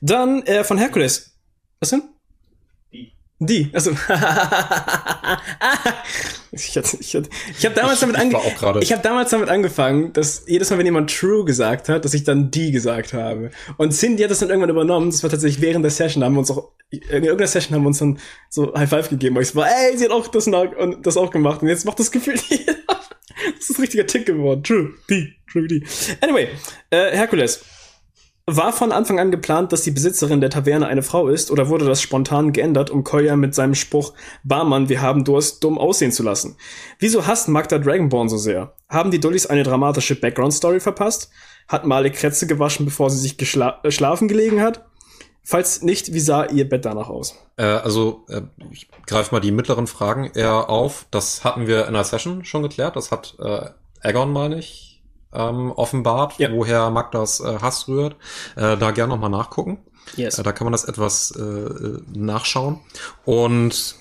Dann 0.01 0.43
äh, 0.43 0.65
von 0.65 0.79
Hercules. 0.79 1.33
Was 1.81 1.91
denn? 1.91 2.03
Die. 2.93 3.13
Die. 3.39 3.71
Also. 3.73 3.91
ich 6.53 6.77
hatte, 6.77 6.97
ich 6.99 7.15
hatte, 7.15 7.29
ich 7.59 7.65
habe 7.65 7.75
damals 7.75 8.01
damit. 8.01 8.17
Ich 8.83 8.93
habe 8.93 9.03
damals 9.03 9.31
damit 9.31 9.49
angefangen, 9.49 10.13
dass 10.13 10.45
jedes 10.47 10.71
Mal, 10.71 10.79
wenn 10.79 10.87
jemand 10.87 11.15
True 11.15 11.45
gesagt 11.45 11.89
hat, 11.89 12.05
dass 12.05 12.15
ich 12.15 12.25
dann 12.25 12.51
die 12.51 12.73
gesagt 12.73 13.13
habe. 13.13 13.51
Und 13.77 13.93
Cindy 13.93 14.23
hat 14.23 14.31
das 14.31 14.41
dann 14.41 14.49
irgendwann 14.49 14.71
übernommen. 14.71 15.11
Das 15.11 15.23
war 15.23 15.31
tatsächlich 15.31 15.61
während 15.63 15.85
der 15.85 15.91
Session. 15.91 16.21
Da 16.21 16.27
haben 16.27 16.35
wir 16.35 16.41
uns 16.41 16.51
auch 16.51 16.73
in 16.91 17.25
irgendeiner 17.25 17.49
Session 17.49 17.75
haben 17.75 17.83
wir 17.83 17.89
uns 17.89 17.99
dann 17.99 18.19
so 18.49 18.73
High 18.75 18.89
Five 18.89 19.09
gegeben. 19.09 19.35
Weil 19.35 19.43
ich 19.43 19.51
so 19.51 19.57
war, 19.57 19.69
ey, 19.69 19.97
sie 19.97 20.05
hat 20.05 20.13
auch 20.13 20.29
das, 20.29 20.47
und 20.47 21.07
das 21.07 21.17
auch 21.17 21.31
gemacht. 21.31 21.63
Und 21.63 21.69
jetzt 21.69 21.85
macht 21.85 21.99
das 21.99 22.11
Gefühl 22.11 22.37
jeder. 22.49 22.75
Das 23.57 23.71
ist 23.71 23.79
ein 23.79 23.83
richtiger 23.83 24.07
Tick 24.07 24.27
geworden. 24.27 24.63
True, 24.63 24.95
die, 25.11 25.35
true, 25.51 25.67
die. 25.67 25.85
Anyway, 26.21 26.49
äh, 26.91 27.11
Hercules. 27.17 27.65
War 28.49 28.73
von 28.73 28.93
Anfang 28.93 29.19
an 29.19 29.33
geplant, 29.33 29.73
dass 29.73 29.83
die 29.83 29.91
Besitzerin 29.91 30.41
der 30.41 30.51
Taverne 30.51 30.87
eine 30.87 31.03
Frau 31.03 31.27
ist, 31.27 31.51
oder 31.51 31.69
wurde 31.69 31.85
das 31.85 32.01
spontan 32.01 32.53
geändert, 32.53 32.91
um 32.91 33.03
Koya 33.03 33.35
mit 33.35 33.57
seinem 33.57 33.75
Spruch 33.75 34.13
Barmann, 34.45 34.89
wir 34.89 35.03
haben 35.03 35.25
Durst, 35.25 35.65
dumm 35.65 35.79
aussehen 35.79 36.13
zu 36.13 36.23
lassen? 36.23 36.57
Wieso 37.01 37.27
hasst 37.27 37.49
Magda 37.49 37.79
Dragonborn 37.79 38.29
so 38.29 38.37
sehr? 38.37 38.75
Haben 38.89 39.11
die 39.11 39.19
Dullis 39.19 39.47
eine 39.47 39.65
dramatische 39.65 40.15
Background-Story 40.15 40.79
verpasst? 40.79 41.31
Hat 41.67 41.87
Malik 41.87 42.15
Kretze 42.15 42.47
gewaschen, 42.47 42.87
bevor 42.87 43.11
sie 43.11 43.19
sich 43.19 43.37
geschla 43.37 43.81
äh, 43.83 43.91
schlafen 43.91 44.29
gelegen 44.29 44.63
hat? 44.63 44.87
Falls 45.43 45.83
nicht, 45.83 46.13
wie 46.13 46.21
sah 46.21 46.45
ihr 46.45 46.69
Bett 46.69 46.85
danach 46.85 47.09
aus? 47.09 47.35
Äh, 47.57 47.65
also, 47.65 48.27
äh, 48.29 48.43
ich 48.71 48.89
greife 49.09 49.35
mal 49.35 49.41
die 49.41 49.51
mittleren 49.51 49.89
Fragen 49.89 50.31
eher 50.35 50.71
auf. 50.71 51.07
Das 51.11 51.43
hatten 51.43 51.67
wir 51.67 51.89
in 51.89 51.95
der 51.95 52.05
Session 52.05 52.45
schon 52.45 52.63
geklärt. 52.63 52.95
Das 52.95 53.11
hat 53.11 53.35
äh, 53.41 53.71
Aegon, 54.03 54.33
meine 54.33 54.61
ich, 54.61 54.86
ähm, 55.37 55.71
offenbart, 55.73 56.39
Ja. 56.39 56.51
woher 56.53 56.91
Magdas 56.91 57.41
äh, 57.41 57.59
Hass 57.61 57.89
rührt. 57.89 58.17
Äh, 58.57 58.77
da 58.77 58.91
gerne 58.91 59.13
nochmal 59.13 59.31
nachgucken. 59.31 59.79
Yes. 60.17 60.39
Äh, 60.39 60.43
da 60.43 60.53
kann 60.53 60.65
man 60.67 60.73
das 60.73 60.85
etwas 60.85 61.31
äh, 61.33 61.99
nachschauen. 62.15 62.81
Und 63.25 63.97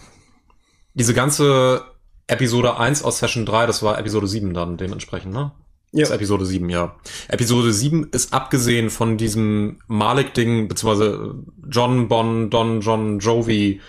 diese 0.93 1.13
ganze 1.13 1.83
Episode 2.27 2.77
1 2.77 3.03
aus 3.03 3.19
Session 3.19 3.45
3, 3.45 3.65
das 3.67 3.83
war 3.83 3.99
Episode 3.99 4.27
7 4.27 4.53
dann 4.53 4.77
dementsprechend, 4.77 5.33
ne? 5.33 5.51
Ja. 5.91 6.01
Das 6.01 6.09
ist 6.09 6.15
Episode 6.15 6.45
7, 6.45 6.69
ja. 6.69 6.95
Episode 7.29 7.71
7 7.71 8.09
ist 8.11 8.33
abgesehen 8.33 8.89
von 8.89 9.17
diesem 9.17 9.79
Malik-Ding, 9.87 10.67
beziehungsweise 10.67 11.35
John, 11.69 12.07
Bon, 12.09 12.49
Don, 12.49 12.81
John, 12.81 13.19
Jovi 13.19 13.79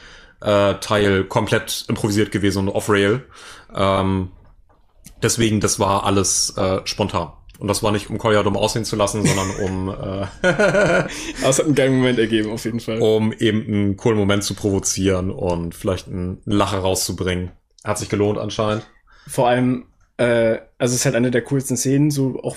äh, 0.41 0.75
Teil 0.75 1.25
komplett 1.25 1.85
improvisiert 1.89 2.31
gewesen 2.31 2.69
und 2.69 2.69
off-rail. 2.69 3.25
Ähm, 3.75 4.31
deswegen, 5.23 5.61
das 5.61 5.81
war 5.81 6.05
alles 6.05 6.57
äh, 6.57 6.81
spontan. 6.85 7.33
Und 7.59 7.69
das 7.69 7.83
war 7.83 7.91
nicht, 7.93 8.11
um 8.11 8.19
Koya 8.19 8.43
dumm 8.43 8.57
aussehen 8.57 8.85
zu 8.85 8.97
lassen, 8.97 9.25
sondern 9.25 9.51
um, 9.65 9.89
äh, 9.89 10.27
Aber 10.47 11.09
es 11.51 11.59
hat 11.59 11.67
einen 11.67 11.75
geilen 11.75 11.97
Moment 11.97 12.19
ergeben, 12.19 12.51
auf 12.51 12.65
jeden 12.65 12.81
Fall. 12.81 13.01
um 13.01 13.33
eben 13.33 13.65
einen 13.67 13.97
coolen 13.97 14.19
Moment 14.19 14.45
zu 14.45 14.55
provozieren 14.55 15.31
und 15.31 15.75
vielleicht 15.75 16.09
einen 16.09 16.41
Lacher 16.45 16.79
rauszubringen. 16.79 17.53
Hat 17.85 17.99
sich 17.99 18.09
gelohnt 18.09 18.39
anscheinend. 18.39 18.87
Vor 19.29 19.49
allem, 19.49 19.87
äh, 20.19 20.59
also 20.79 20.93
es 20.93 21.01
ist 21.01 21.05
halt 21.07 21.15
eine 21.15 21.31
der 21.31 21.43
coolsten 21.43 21.77
Szenen, 21.77 22.11
so 22.11 22.39
auch, 22.43 22.57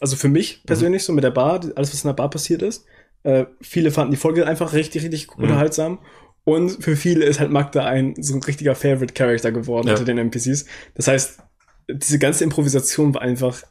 also 0.00 0.16
für 0.16 0.28
mich 0.28 0.62
persönlich, 0.64 1.04
so 1.04 1.12
mit 1.12 1.24
der 1.24 1.30
Bar, 1.30 1.60
alles, 1.76 1.92
was 1.92 2.02
in 2.04 2.08
der 2.08 2.14
Bar 2.14 2.30
passiert 2.30 2.62
ist. 2.62 2.84
Äh, 3.22 3.44
viele 3.60 3.90
fanden 3.90 4.12
die 4.12 4.16
Folge 4.16 4.46
einfach 4.46 4.72
richtig, 4.72 5.02
richtig 5.02 5.28
Mhm. 5.36 5.44
unterhaltsam. 5.44 5.98
Und 6.44 6.82
für 6.82 6.96
viele 6.96 7.26
ist 7.26 7.38
halt 7.38 7.50
Magda 7.50 7.84
ein 7.84 8.14
so 8.18 8.34
ein 8.34 8.42
richtiger 8.42 8.74
Favorite 8.74 9.12
Character 9.12 9.52
geworden 9.52 9.88
Ja. 9.88 9.92
unter 9.94 10.06
den 10.06 10.16
NPCs. 10.18 10.64
Das 10.94 11.06
heißt, 11.06 11.38
diese 11.92 12.18
ganze 12.18 12.44
Improvisation 12.44 13.12
war 13.14 13.20
einfach 13.20 13.62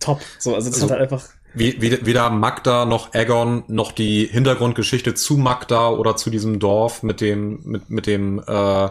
top. 0.00 0.20
So, 0.38 0.54
also 0.54 0.68
das 0.70 0.82
Also- 0.82 0.86
hat 0.94 1.00
halt 1.00 1.12
einfach 1.12 1.28
weder 1.54 2.28
Magda 2.28 2.84
noch 2.84 3.14
Aegon 3.14 3.64
noch 3.68 3.92
die 3.92 4.26
Hintergrundgeschichte 4.26 5.14
zu 5.14 5.38
Magda 5.38 5.88
oder 5.88 6.14
zu 6.16 6.28
diesem 6.28 6.58
Dorf 6.58 7.02
mit 7.02 7.22
dem 7.22 7.60
mit 7.64 7.88
mit 7.88 8.06
dem 8.06 8.42
äh, 8.46 8.88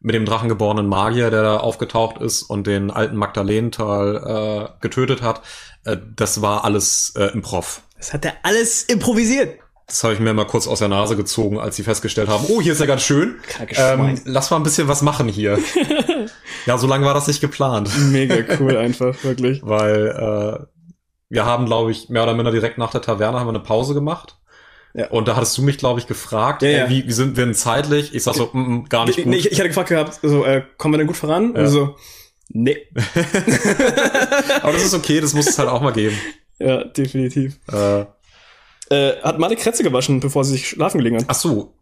mit 0.00 0.14
dem 0.14 0.24
drachengeborenen 0.24 0.86
Magier, 0.86 1.30
der 1.30 1.42
da 1.42 1.56
aufgetaucht 1.58 2.20
ist 2.22 2.42
und 2.42 2.66
den 2.66 2.90
alten 2.90 3.16
Magdalenental 3.16 4.68
äh, 4.70 4.80
getötet 4.80 5.20
hat. 5.20 5.42
Äh, 5.84 5.96
das 6.16 6.42
war 6.42 6.64
alles 6.64 7.12
äh, 7.16 7.24
Improv. 7.32 7.82
Das 7.98 8.12
hat 8.12 8.24
er 8.24 8.34
alles 8.42 8.84
improvisiert. 8.84 9.58
Das 9.88 10.02
habe 10.02 10.14
ich 10.14 10.20
mir 10.20 10.34
mal 10.34 10.46
kurz 10.46 10.66
aus 10.66 10.80
der 10.80 10.88
Nase 10.88 11.16
gezogen, 11.16 11.60
als 11.60 11.76
sie 11.76 11.84
festgestellt 11.84 12.28
haben, 12.28 12.44
oh, 12.48 12.60
hier 12.60 12.72
ist 12.72 12.80
ja 12.80 12.86
ganz 12.86 13.02
schön. 13.02 13.36
Ähm, 13.76 14.20
lass 14.24 14.50
mal 14.50 14.56
ein 14.56 14.64
bisschen 14.64 14.88
was 14.88 15.00
machen 15.02 15.28
hier. 15.28 15.60
ja, 16.66 16.76
so 16.76 16.88
lange 16.88 17.06
war 17.06 17.14
das 17.14 17.28
nicht 17.28 17.40
geplant. 17.40 17.88
Mega 18.10 18.34
cool 18.60 18.76
einfach, 18.76 19.22
wirklich. 19.22 19.60
weil 19.62 20.08
äh, 20.08 20.66
wir 21.28 21.44
haben, 21.46 21.66
glaube 21.66 21.92
ich, 21.92 22.08
mehr 22.08 22.24
oder 22.24 22.34
minder 22.34 22.50
direkt 22.50 22.78
nach 22.78 22.90
der 22.90 23.00
Taverne 23.00 23.38
haben 23.38 23.46
wir 23.46 23.50
eine 23.50 23.60
Pause 23.60 23.94
gemacht. 23.94 24.38
Ja. 24.92 25.08
Und 25.10 25.28
da 25.28 25.36
hattest 25.36 25.56
du 25.58 25.62
mich, 25.62 25.78
glaube 25.78 26.00
ich, 26.00 26.06
gefragt, 26.08 26.62
Ja, 26.62 26.68
ey, 26.68 26.76
ja. 26.78 26.88
wie, 26.88 27.06
wie 27.06 27.12
sind 27.12 27.36
wir 27.36 27.44
denn 27.44 27.54
zeitlich? 27.54 28.12
Ich 28.14 28.24
sag 28.24 28.34
so, 28.34 28.48
mm, 28.52 28.58
mm, 28.58 28.84
gar 28.88 29.04
nicht 29.04 29.18
Nee, 29.18 29.24
gut. 29.24 29.34
ich, 29.34 29.52
ich 29.52 29.58
hatte 29.58 29.68
gefragt 29.68 29.90
gehabt, 29.90 30.18
so, 30.22 30.44
äh, 30.44 30.64
kommen 30.78 30.94
wir 30.94 30.98
denn 30.98 31.06
gut 31.06 31.16
voran? 31.16 31.54
Ja. 31.54 31.60
Und 31.60 31.66
so, 31.68 31.96
nee. 32.48 32.78
Aber 34.62 34.72
das 34.72 34.84
ist 34.84 34.94
okay, 34.94 35.20
das 35.20 35.34
muss 35.34 35.46
es 35.46 35.58
halt 35.58 35.68
auch 35.68 35.80
mal 35.82 35.92
geben. 35.92 36.16
Ja, 36.58 36.82
definitiv. 36.84 37.58
Äh, 37.70 38.06
Äh, 38.90 39.16
hat 39.22 39.38
Malik 39.38 39.58
Kretze 39.58 39.82
gewaschen, 39.82 40.20
bevor 40.20 40.44
sie 40.44 40.52
sich 40.52 40.68
schlafen 40.68 40.98
gelegen 40.98 41.16
hat? 41.16 41.24
Ach 41.28 41.34
so, 41.34 41.74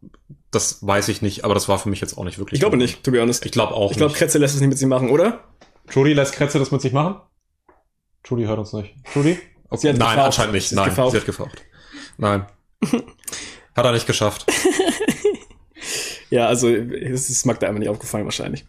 das 0.50 0.86
weiß 0.86 1.08
ich 1.08 1.20
nicht, 1.22 1.44
aber 1.44 1.54
das 1.54 1.68
war 1.68 1.78
für 1.78 1.88
mich 1.88 2.00
jetzt 2.00 2.16
auch 2.16 2.24
nicht 2.24 2.38
wirklich. 2.38 2.58
Ich 2.58 2.60
glaube 2.60 2.76
nicht, 2.76 3.02
to 3.02 3.10
be 3.10 3.20
honest. 3.20 3.44
Ich 3.44 3.52
glaube 3.52 3.74
auch 3.74 3.90
Ich 3.90 3.96
glaube. 3.96 4.14
Kretze 4.14 4.38
lässt 4.38 4.54
es 4.54 4.60
nicht 4.60 4.70
mit 4.70 4.78
sich 4.78 4.88
machen, 4.88 5.10
oder? 5.10 5.44
Judy 5.90 6.14
lässt 6.14 6.34
Kretze 6.34 6.58
das 6.58 6.70
mit 6.70 6.80
sich 6.80 6.92
machen? 6.92 7.16
Judy 8.26 8.44
hört 8.44 8.58
uns 8.58 8.72
nicht. 8.72 8.94
Judy? 9.14 9.38
Sie 9.72 9.88
hat 9.88 9.96
Nein, 9.96 10.08
gefaucht. 10.10 10.18
anscheinend 10.26 10.54
nicht. 10.54 10.68
Sie 10.68 10.74
Nein, 10.76 10.90
gefaucht. 10.90 11.10
sie 11.12 11.16
hat 11.18 11.26
gefaucht. 11.26 11.62
Nein. 12.16 12.46
hat 13.74 13.84
er 13.84 13.92
nicht 13.92 14.06
geschafft. 14.06 14.46
Ja, 16.30 16.46
also 16.48 16.68
es 16.68 17.30
ist 17.30 17.44
Magda 17.46 17.66
einfach 17.68 17.78
nicht 17.78 17.88
aufgefallen 17.88 18.24
wahrscheinlich. 18.24 18.64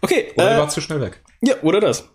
Okay, 0.00 0.32
Oder 0.36 0.48
er 0.50 0.56
äh, 0.56 0.60
war 0.60 0.68
zu 0.68 0.80
schnell 0.80 1.00
weg. 1.00 1.20
ja, 1.42 1.54
oder 1.62 1.80
das. 1.80 2.08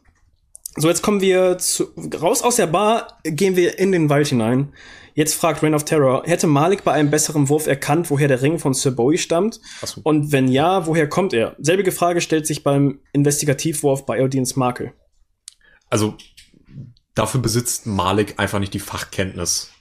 So, 0.77 0.87
jetzt 0.87 1.01
kommen 1.03 1.21
wir 1.21 1.57
zu, 1.57 1.89
raus 2.19 2.41
aus 2.41 2.55
der 2.55 2.67
Bar, 2.67 3.19
gehen 3.23 3.55
wir 3.55 3.77
in 3.77 3.91
den 3.91 4.09
Wald 4.09 4.27
hinein. 4.29 4.73
Jetzt 5.13 5.35
fragt 5.35 5.61
Reign 5.63 5.73
of 5.75 5.83
Terror, 5.85 6.23
hätte 6.25 6.47
Malik 6.47 6.83
bei 6.83 6.93
einem 6.93 7.09
besseren 7.11 7.49
Wurf 7.49 7.67
erkannt, 7.67 8.09
woher 8.09 8.27
der 8.27 8.41
Ring 8.41 8.59
von 8.59 8.73
Sir 8.73 8.91
Bowie 8.91 9.17
stammt? 9.17 9.59
So. 9.83 10.01
Und 10.03 10.31
wenn 10.31 10.47
ja, 10.47 10.87
woher 10.87 11.07
kommt 11.09 11.33
er? 11.33 11.55
Selbige 11.59 11.91
Frage 11.91 12.21
stellt 12.21 12.47
sich 12.47 12.63
beim 12.63 12.99
Investigativwurf 13.13 14.05
bei 14.05 14.19
Iodins 14.19 14.55
Makel. 14.55 14.93
Also, 15.89 16.15
dafür 17.15 17.41
besitzt 17.41 17.85
Malik 17.85 18.35
einfach 18.37 18.59
nicht 18.59 18.73
die 18.73 18.79
Fachkenntnis. 18.79 19.71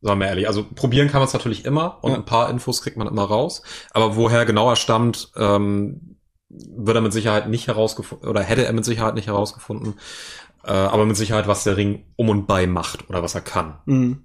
Sagen 0.00 0.20
wir 0.20 0.28
ehrlich. 0.28 0.46
Also, 0.46 0.64
probieren 0.74 1.08
kann 1.08 1.20
man 1.20 1.26
es 1.26 1.32
natürlich 1.34 1.64
immer 1.64 1.98
und 2.02 2.12
Ja. 2.12 2.18
ein 2.18 2.24
paar 2.24 2.48
Infos 2.50 2.82
kriegt 2.82 2.96
man 2.96 3.08
immer 3.08 3.24
raus. 3.24 3.62
Aber 3.90 4.14
woher 4.16 4.44
genau 4.44 4.70
er 4.70 4.76
stammt, 4.76 5.32
ähm, 5.36 6.16
wird 6.50 6.96
er 6.96 7.02
mit 7.02 7.12
Sicherheit 7.12 7.48
nicht 7.48 7.66
herausgefunden, 7.66 8.28
oder 8.28 8.42
hätte 8.42 8.64
er 8.64 8.72
mit 8.72 8.84
Sicherheit 8.84 9.14
nicht 9.14 9.26
herausgefunden. 9.26 9.94
Äh, 10.64 10.70
aber 10.70 11.04
mit 11.04 11.16
Sicherheit, 11.16 11.46
was 11.46 11.64
der 11.64 11.76
Ring 11.76 12.04
um 12.16 12.28
und 12.28 12.46
bei 12.46 12.66
macht 12.66 13.08
oder 13.10 13.22
was 13.22 13.34
er 13.34 13.40
kann. 13.40 13.78
Mhm. 13.86 14.24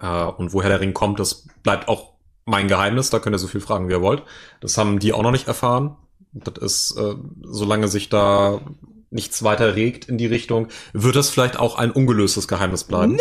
Äh, 0.00 0.24
und 0.24 0.52
woher 0.52 0.70
der 0.70 0.80
Ring 0.80 0.94
kommt, 0.94 1.20
das 1.20 1.46
bleibt 1.62 1.88
auch 1.88 2.14
mein 2.44 2.68
Geheimnis. 2.68 3.10
Da 3.10 3.18
könnt 3.18 3.34
ihr 3.34 3.38
so 3.38 3.48
viel 3.48 3.60
fragen, 3.60 3.88
wie 3.88 3.92
ihr 3.92 4.02
wollt. 4.02 4.22
Das 4.60 4.76
haben 4.78 4.98
die 4.98 5.12
auch 5.12 5.22
noch 5.22 5.30
nicht 5.30 5.48
erfahren. 5.48 5.96
Das 6.32 6.54
ist, 6.58 6.96
äh, 6.98 7.14
solange 7.42 7.88
sich 7.88 8.08
da 8.08 8.60
nichts 9.10 9.44
weiter 9.44 9.76
regt 9.76 10.06
in 10.06 10.18
die 10.18 10.26
Richtung, 10.26 10.68
wird 10.92 11.14
das 11.14 11.30
vielleicht 11.30 11.58
auch 11.58 11.78
ein 11.78 11.92
ungelöstes 11.92 12.48
Geheimnis 12.48 12.84
bleiben. 12.84 13.18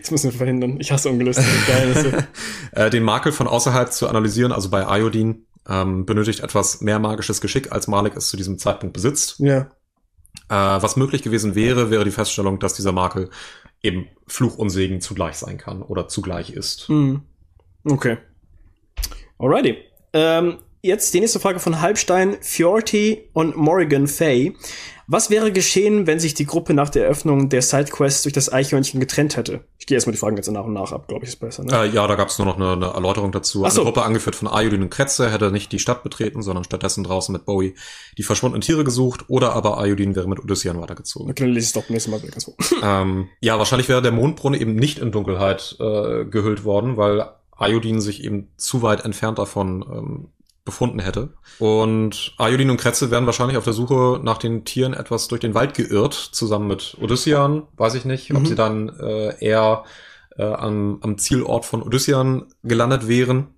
Das 0.00 0.10
müssen 0.10 0.30
wir 0.32 0.36
verhindern. 0.36 0.78
Ich 0.80 0.92
hasse 0.92 1.08
ungelöste 1.08 1.42
Geheimnisse. 1.66 2.28
Äh, 2.72 2.90
den 2.90 3.02
Makel 3.02 3.32
von 3.32 3.46
außerhalb 3.46 3.92
zu 3.92 4.08
analysieren, 4.08 4.52
also 4.52 4.68
bei 4.68 4.82
Iodin, 4.98 5.46
ähm, 5.68 6.04
benötigt 6.06 6.40
etwas 6.40 6.80
mehr 6.80 6.98
magisches 6.98 7.40
Geschick, 7.40 7.72
als 7.72 7.86
Malik 7.86 8.16
es 8.16 8.28
zu 8.28 8.36
diesem 8.36 8.58
Zeitpunkt 8.58 8.92
besitzt. 8.92 9.36
ja. 9.38 9.68
Äh, 10.48 10.54
was 10.54 10.96
möglich 10.96 11.22
gewesen 11.22 11.54
wäre, 11.54 11.90
wäre 11.90 12.04
die 12.04 12.10
Feststellung, 12.10 12.58
dass 12.58 12.74
dieser 12.74 12.92
Makel 12.92 13.30
eben 13.82 14.08
Fluch 14.26 14.56
und 14.56 14.70
Segen 14.70 15.00
zugleich 15.00 15.36
sein 15.36 15.58
kann 15.58 15.82
oder 15.82 16.08
zugleich 16.08 16.50
ist. 16.50 16.88
Mhm. 16.88 17.22
Okay. 17.84 18.18
Alrighty. 19.38 19.78
Ähm, 20.12 20.58
jetzt 20.82 21.12
die 21.14 21.20
nächste 21.20 21.40
Frage 21.40 21.60
von 21.60 21.80
Halbstein, 21.80 22.36
Fjorty 22.40 23.28
und 23.32 23.56
Morrigan 23.56 24.06
Fay. 24.06 24.56
Was 25.12 25.28
wäre 25.28 25.50
geschehen, 25.50 26.06
wenn 26.06 26.20
sich 26.20 26.34
die 26.34 26.46
Gruppe 26.46 26.72
nach 26.72 26.88
der 26.88 27.02
Eröffnung 27.02 27.48
der 27.48 27.62
Sidequest 27.62 28.24
durch 28.24 28.32
das 28.32 28.52
Eichhörnchen 28.52 29.00
getrennt 29.00 29.36
hätte? 29.36 29.64
Ich 29.76 29.86
gehe 29.86 29.96
erstmal 29.96 30.12
die 30.12 30.18
Fragen 30.18 30.36
jetzt 30.36 30.48
nach 30.52 30.64
und 30.64 30.72
nach 30.72 30.92
ab, 30.92 31.08
glaube 31.08 31.24
ich, 31.24 31.30
ist 31.30 31.40
besser. 31.40 31.64
Ne? 31.64 31.72
Äh, 31.72 31.88
ja, 31.88 32.06
da 32.06 32.14
gab 32.14 32.28
es 32.28 32.38
nur 32.38 32.46
noch 32.46 32.54
eine, 32.54 32.74
eine 32.74 32.94
Erläuterung 32.94 33.32
dazu. 33.32 33.64
Ach 33.66 33.72
so. 33.72 33.80
Eine 33.80 33.90
Gruppe 33.90 34.04
angeführt 34.04 34.36
von 34.36 34.46
Ayudin 34.46 34.82
und 34.82 34.90
Kretze 34.90 35.32
hätte 35.32 35.50
nicht 35.50 35.72
die 35.72 35.80
Stadt 35.80 36.04
betreten, 36.04 36.42
sondern 36.42 36.62
stattdessen 36.62 37.02
draußen 37.02 37.32
mit 37.32 37.44
Bowie 37.44 37.74
die 38.18 38.22
verschwundenen 38.22 38.60
Tiere 38.60 38.84
gesucht 38.84 39.24
oder 39.26 39.54
aber 39.54 39.78
Ayudin 39.78 40.14
wäre 40.14 40.28
mit 40.28 40.38
Odyssean 40.38 40.80
weitergezogen. 40.80 41.28
Okay, 41.28 41.42
dann 41.42 41.54
lese 41.54 41.64
ich 41.64 41.66
es 41.66 41.72
doch 41.72 41.90
nächstes 41.90 42.12
Mal 42.12 42.20
ganz 42.20 42.48
ähm, 42.82 43.28
ja, 43.40 43.58
wahrscheinlich 43.58 43.88
wäre 43.88 44.02
der 44.02 44.12
Mondbrunnen 44.12 44.60
eben 44.60 44.76
nicht 44.76 45.00
in 45.00 45.10
Dunkelheit 45.10 45.76
äh, 45.80 46.24
gehüllt 46.24 46.62
worden, 46.62 46.96
weil 46.96 47.28
Ayudin 47.56 48.00
sich 48.00 48.22
eben 48.22 48.52
zu 48.56 48.82
weit 48.82 49.04
entfernt 49.04 49.40
davon 49.40 49.84
ähm, 49.90 50.28
befunden 50.64 50.98
hätte. 51.00 51.34
Und 51.58 52.32
Ayudin 52.38 52.70
und 52.70 52.76
Kretze 52.80 53.10
wären 53.10 53.26
wahrscheinlich 53.26 53.56
auf 53.56 53.64
der 53.64 53.72
Suche 53.72 54.20
nach 54.22 54.38
den 54.38 54.64
Tieren 54.64 54.94
etwas 54.94 55.28
durch 55.28 55.40
den 55.40 55.54
Wald 55.54 55.74
geirrt, 55.74 56.14
zusammen 56.14 56.68
mit 56.68 56.96
Odyssean. 57.00 57.62
Weiß 57.76 57.94
ich 57.94 58.04
nicht, 58.04 58.32
ob 58.34 58.42
Mhm. 58.42 58.46
sie 58.46 58.54
dann 58.54 58.88
äh, 58.98 59.44
eher 59.44 59.84
äh, 60.36 60.44
am, 60.44 60.98
am 61.02 61.18
Zielort 61.18 61.64
von 61.64 61.82
Odyssean 61.82 62.46
gelandet 62.62 63.08
wären. 63.08 63.48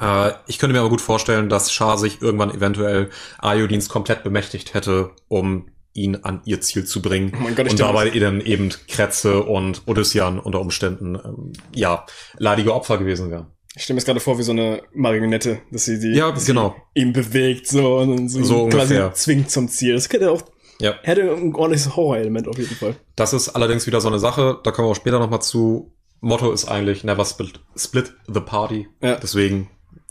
Äh, 0.00 0.32
ich 0.46 0.58
könnte 0.58 0.74
mir 0.74 0.80
aber 0.80 0.90
gut 0.90 1.00
vorstellen, 1.00 1.48
dass 1.48 1.72
Shah 1.72 1.96
sich 1.96 2.20
irgendwann 2.22 2.50
eventuell 2.52 3.10
Ayudins 3.38 3.88
komplett 3.88 4.22
bemächtigt 4.24 4.74
hätte, 4.74 5.10
um 5.28 5.68
ihn 5.96 6.16
an 6.16 6.40
ihr 6.44 6.60
Ziel 6.60 6.84
zu 6.84 7.00
bringen. 7.00 7.32
Oh 7.36 7.40
mein 7.40 7.54
Gott, 7.54 7.70
und 7.70 7.78
dabei 7.78 8.10
dann 8.10 8.40
eben 8.40 8.70
Kretze 8.88 9.44
und 9.44 9.82
Odyssean 9.86 10.40
unter 10.40 10.60
Umständen, 10.60 11.14
ähm, 11.14 11.52
ja, 11.72 12.04
leidige 12.36 12.74
Opfer 12.74 12.98
gewesen 12.98 13.30
wären. 13.30 13.46
Ich 13.76 13.82
stelle 13.82 13.94
mir 13.94 13.98
jetzt 14.00 14.06
gerade 14.06 14.20
vor 14.20 14.38
wie 14.38 14.42
so 14.44 14.52
eine 14.52 14.82
Marionette, 14.92 15.60
dass 15.72 15.84
sie 15.86 15.98
die 15.98 16.12
Ja, 16.16 16.30
genau. 16.30 16.76
ihn 16.94 17.12
bewegt 17.12 17.66
so 17.66 17.96
und 17.98 18.28
so, 18.28 18.42
So 18.44 18.54
quasi 18.68 18.94
ungefähr. 18.94 19.14
zwingt 19.14 19.50
zum 19.50 19.68
Ziel. 19.68 19.94
Das 19.94 20.08
könnte 20.08 20.30
auch 20.30 20.42
Ja. 20.80 20.94
hätte 21.02 21.22
ein 21.22 21.54
ordentliches 21.54 21.96
Horrorelement 21.96 22.46
auf 22.48 22.56
jeden 22.58 22.74
Fall. 22.76 22.96
Das 23.16 23.32
ist 23.32 23.48
allerdings 23.50 23.86
wieder 23.86 24.00
so 24.00 24.08
eine 24.08 24.18
Sache, 24.20 24.60
da 24.62 24.70
kommen 24.70 24.86
wir 24.88 24.92
auch 24.92 24.96
später 24.96 25.18
nochmal 25.18 25.42
zu. 25.42 25.92
Motto 26.20 26.52
ist 26.52 26.66
eigentlich 26.66 27.04
never 27.04 27.24
split, 27.24 27.60
split 27.76 28.14
the 28.32 28.40
party. 28.40 28.88
Ja. 29.02 29.16
Deswegen, 29.16 29.68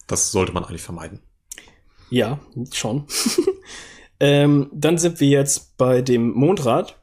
das 0.07 0.31
sollte 0.31 0.51
man 0.51 0.63
eigentlich 0.65 0.81
vermeiden. 0.83 1.21
Ja, 2.09 2.39
schon. 2.73 3.07
ähm, 4.19 4.69
dann 4.73 4.97
sind 4.97 5.19
wir 5.19 5.27
jetzt 5.29 5.77
bei 5.77 6.01
dem 6.01 6.31
Mondrad. 6.31 6.99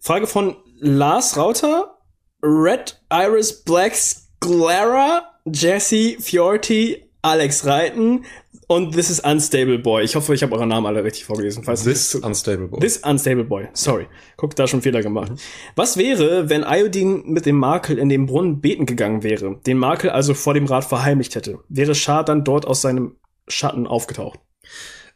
Frage 0.00 0.26
von 0.26 0.56
Lars 0.80 1.36
Rauter, 1.36 1.98
Red 2.42 3.00
Iris 3.12 3.62
Black 3.62 3.94
Sclera, 3.94 5.22
Jesse 5.52 6.16
Fiorti, 6.20 7.04
Alex 7.22 7.64
Reiten 7.66 8.24
und 8.68 8.92
This 8.94 9.10
is 9.10 9.20
Unstable 9.20 9.78
Boy. 9.78 10.02
Ich 10.04 10.16
hoffe, 10.16 10.34
ich 10.34 10.42
habe 10.42 10.52
eure 10.54 10.66
Namen 10.66 10.86
alle 10.86 11.04
richtig 11.04 11.24
vorgelesen. 11.24 11.62
Falls 11.64 11.84
This 11.84 12.14
ich- 12.14 12.24
unstable 12.24 12.66
boy. 12.68 12.80
This 12.80 12.98
Unstable 12.98 13.44
Boy. 13.44 13.68
Sorry. 13.72 14.06
Guck, 14.36 14.56
da 14.56 14.66
schon 14.66 14.82
Fehler 14.82 15.02
gemacht. 15.02 15.32
Was 15.76 15.96
wäre, 15.96 16.48
wenn 16.50 16.62
Iodin 16.64 17.22
mit 17.26 17.46
dem 17.46 17.56
Makel 17.58 17.98
in 17.98 18.08
den 18.08 18.26
Brunnen 18.26 18.60
beten 18.60 18.86
gegangen 18.86 19.22
wäre, 19.22 19.60
den 19.66 19.78
Makel 19.78 20.10
also 20.10 20.34
vor 20.34 20.54
dem 20.54 20.66
Rat 20.66 20.84
verheimlicht 20.84 21.34
hätte? 21.36 21.60
Wäre 21.68 21.94
Shah 21.94 22.22
dann 22.24 22.42
dort 22.44 22.66
aus 22.66 22.82
seinem 22.82 23.16
Schatten 23.48 23.86
aufgetaucht? 23.86 24.40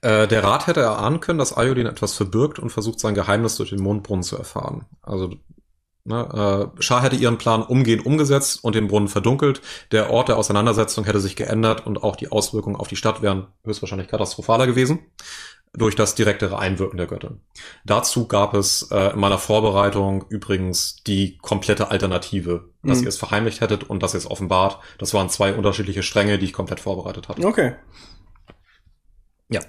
Äh, 0.02 0.28
der 0.28 0.44
Rat 0.44 0.66
hätte 0.68 0.80
erahnen 0.80 1.20
können, 1.20 1.38
dass 1.40 1.56
Iodin 1.56 1.86
etwas 1.86 2.14
verbirgt 2.14 2.58
und 2.58 2.70
versucht, 2.70 3.00
sein 3.00 3.14
Geheimnis 3.14 3.56
durch 3.56 3.70
den 3.70 3.82
Mondbrunnen 3.82 4.22
zu 4.22 4.36
erfahren. 4.36 4.86
Also, 5.02 5.34
ne, 6.04 6.70
äh, 6.78 6.82
Shah 6.82 7.02
hätte 7.02 7.16
ihren 7.16 7.38
Plan 7.38 7.62
umgehend 7.62 8.06
umgesetzt 8.06 8.62
und 8.64 8.74
den 8.74 8.88
Brunnen 8.88 9.08
verdunkelt. 9.08 9.60
Der 9.92 10.10
Ort 10.10 10.28
der 10.28 10.38
Auseinandersetzung 10.38 11.04
hätte 11.04 11.20
sich 11.20 11.36
geändert 11.36 11.86
und 11.86 12.02
auch 12.02 12.16
die 12.16 12.30
Auswirkungen 12.32 12.76
auf 12.76 12.88
die 12.88 12.96
Stadt 12.96 13.22
wären 13.22 13.48
höchstwahrscheinlich 13.64 14.08
katastrophaler 14.08 14.66
gewesen. 14.66 15.00
Durch 15.72 15.94
das 15.94 16.16
direktere 16.16 16.58
Einwirken 16.58 16.96
der 16.96 17.06
Göttin. 17.06 17.42
Dazu 17.84 18.26
gab 18.26 18.54
es 18.54 18.90
äh, 18.90 19.12
in 19.12 19.20
meiner 19.20 19.38
Vorbereitung 19.38 20.24
übrigens 20.28 20.96
die 21.04 21.38
komplette 21.38 21.92
Alternative, 21.92 22.70
dass 22.82 22.98
Mhm. 22.98 23.04
ihr 23.04 23.08
es 23.10 23.18
verheimlicht 23.18 23.60
hättet 23.60 23.84
und 23.84 24.02
dass 24.02 24.12
ihr 24.14 24.18
es 24.18 24.28
offenbart. 24.28 24.80
Das 24.98 25.14
waren 25.14 25.28
zwei 25.28 25.54
unterschiedliche 25.54 26.02
Stränge, 26.02 26.38
die 26.38 26.46
ich 26.46 26.52
komplett 26.52 26.80
vorbereitet 26.80 27.28
hatte. 27.28 27.46
Okay. 27.46 27.76
Ja. 29.48 29.60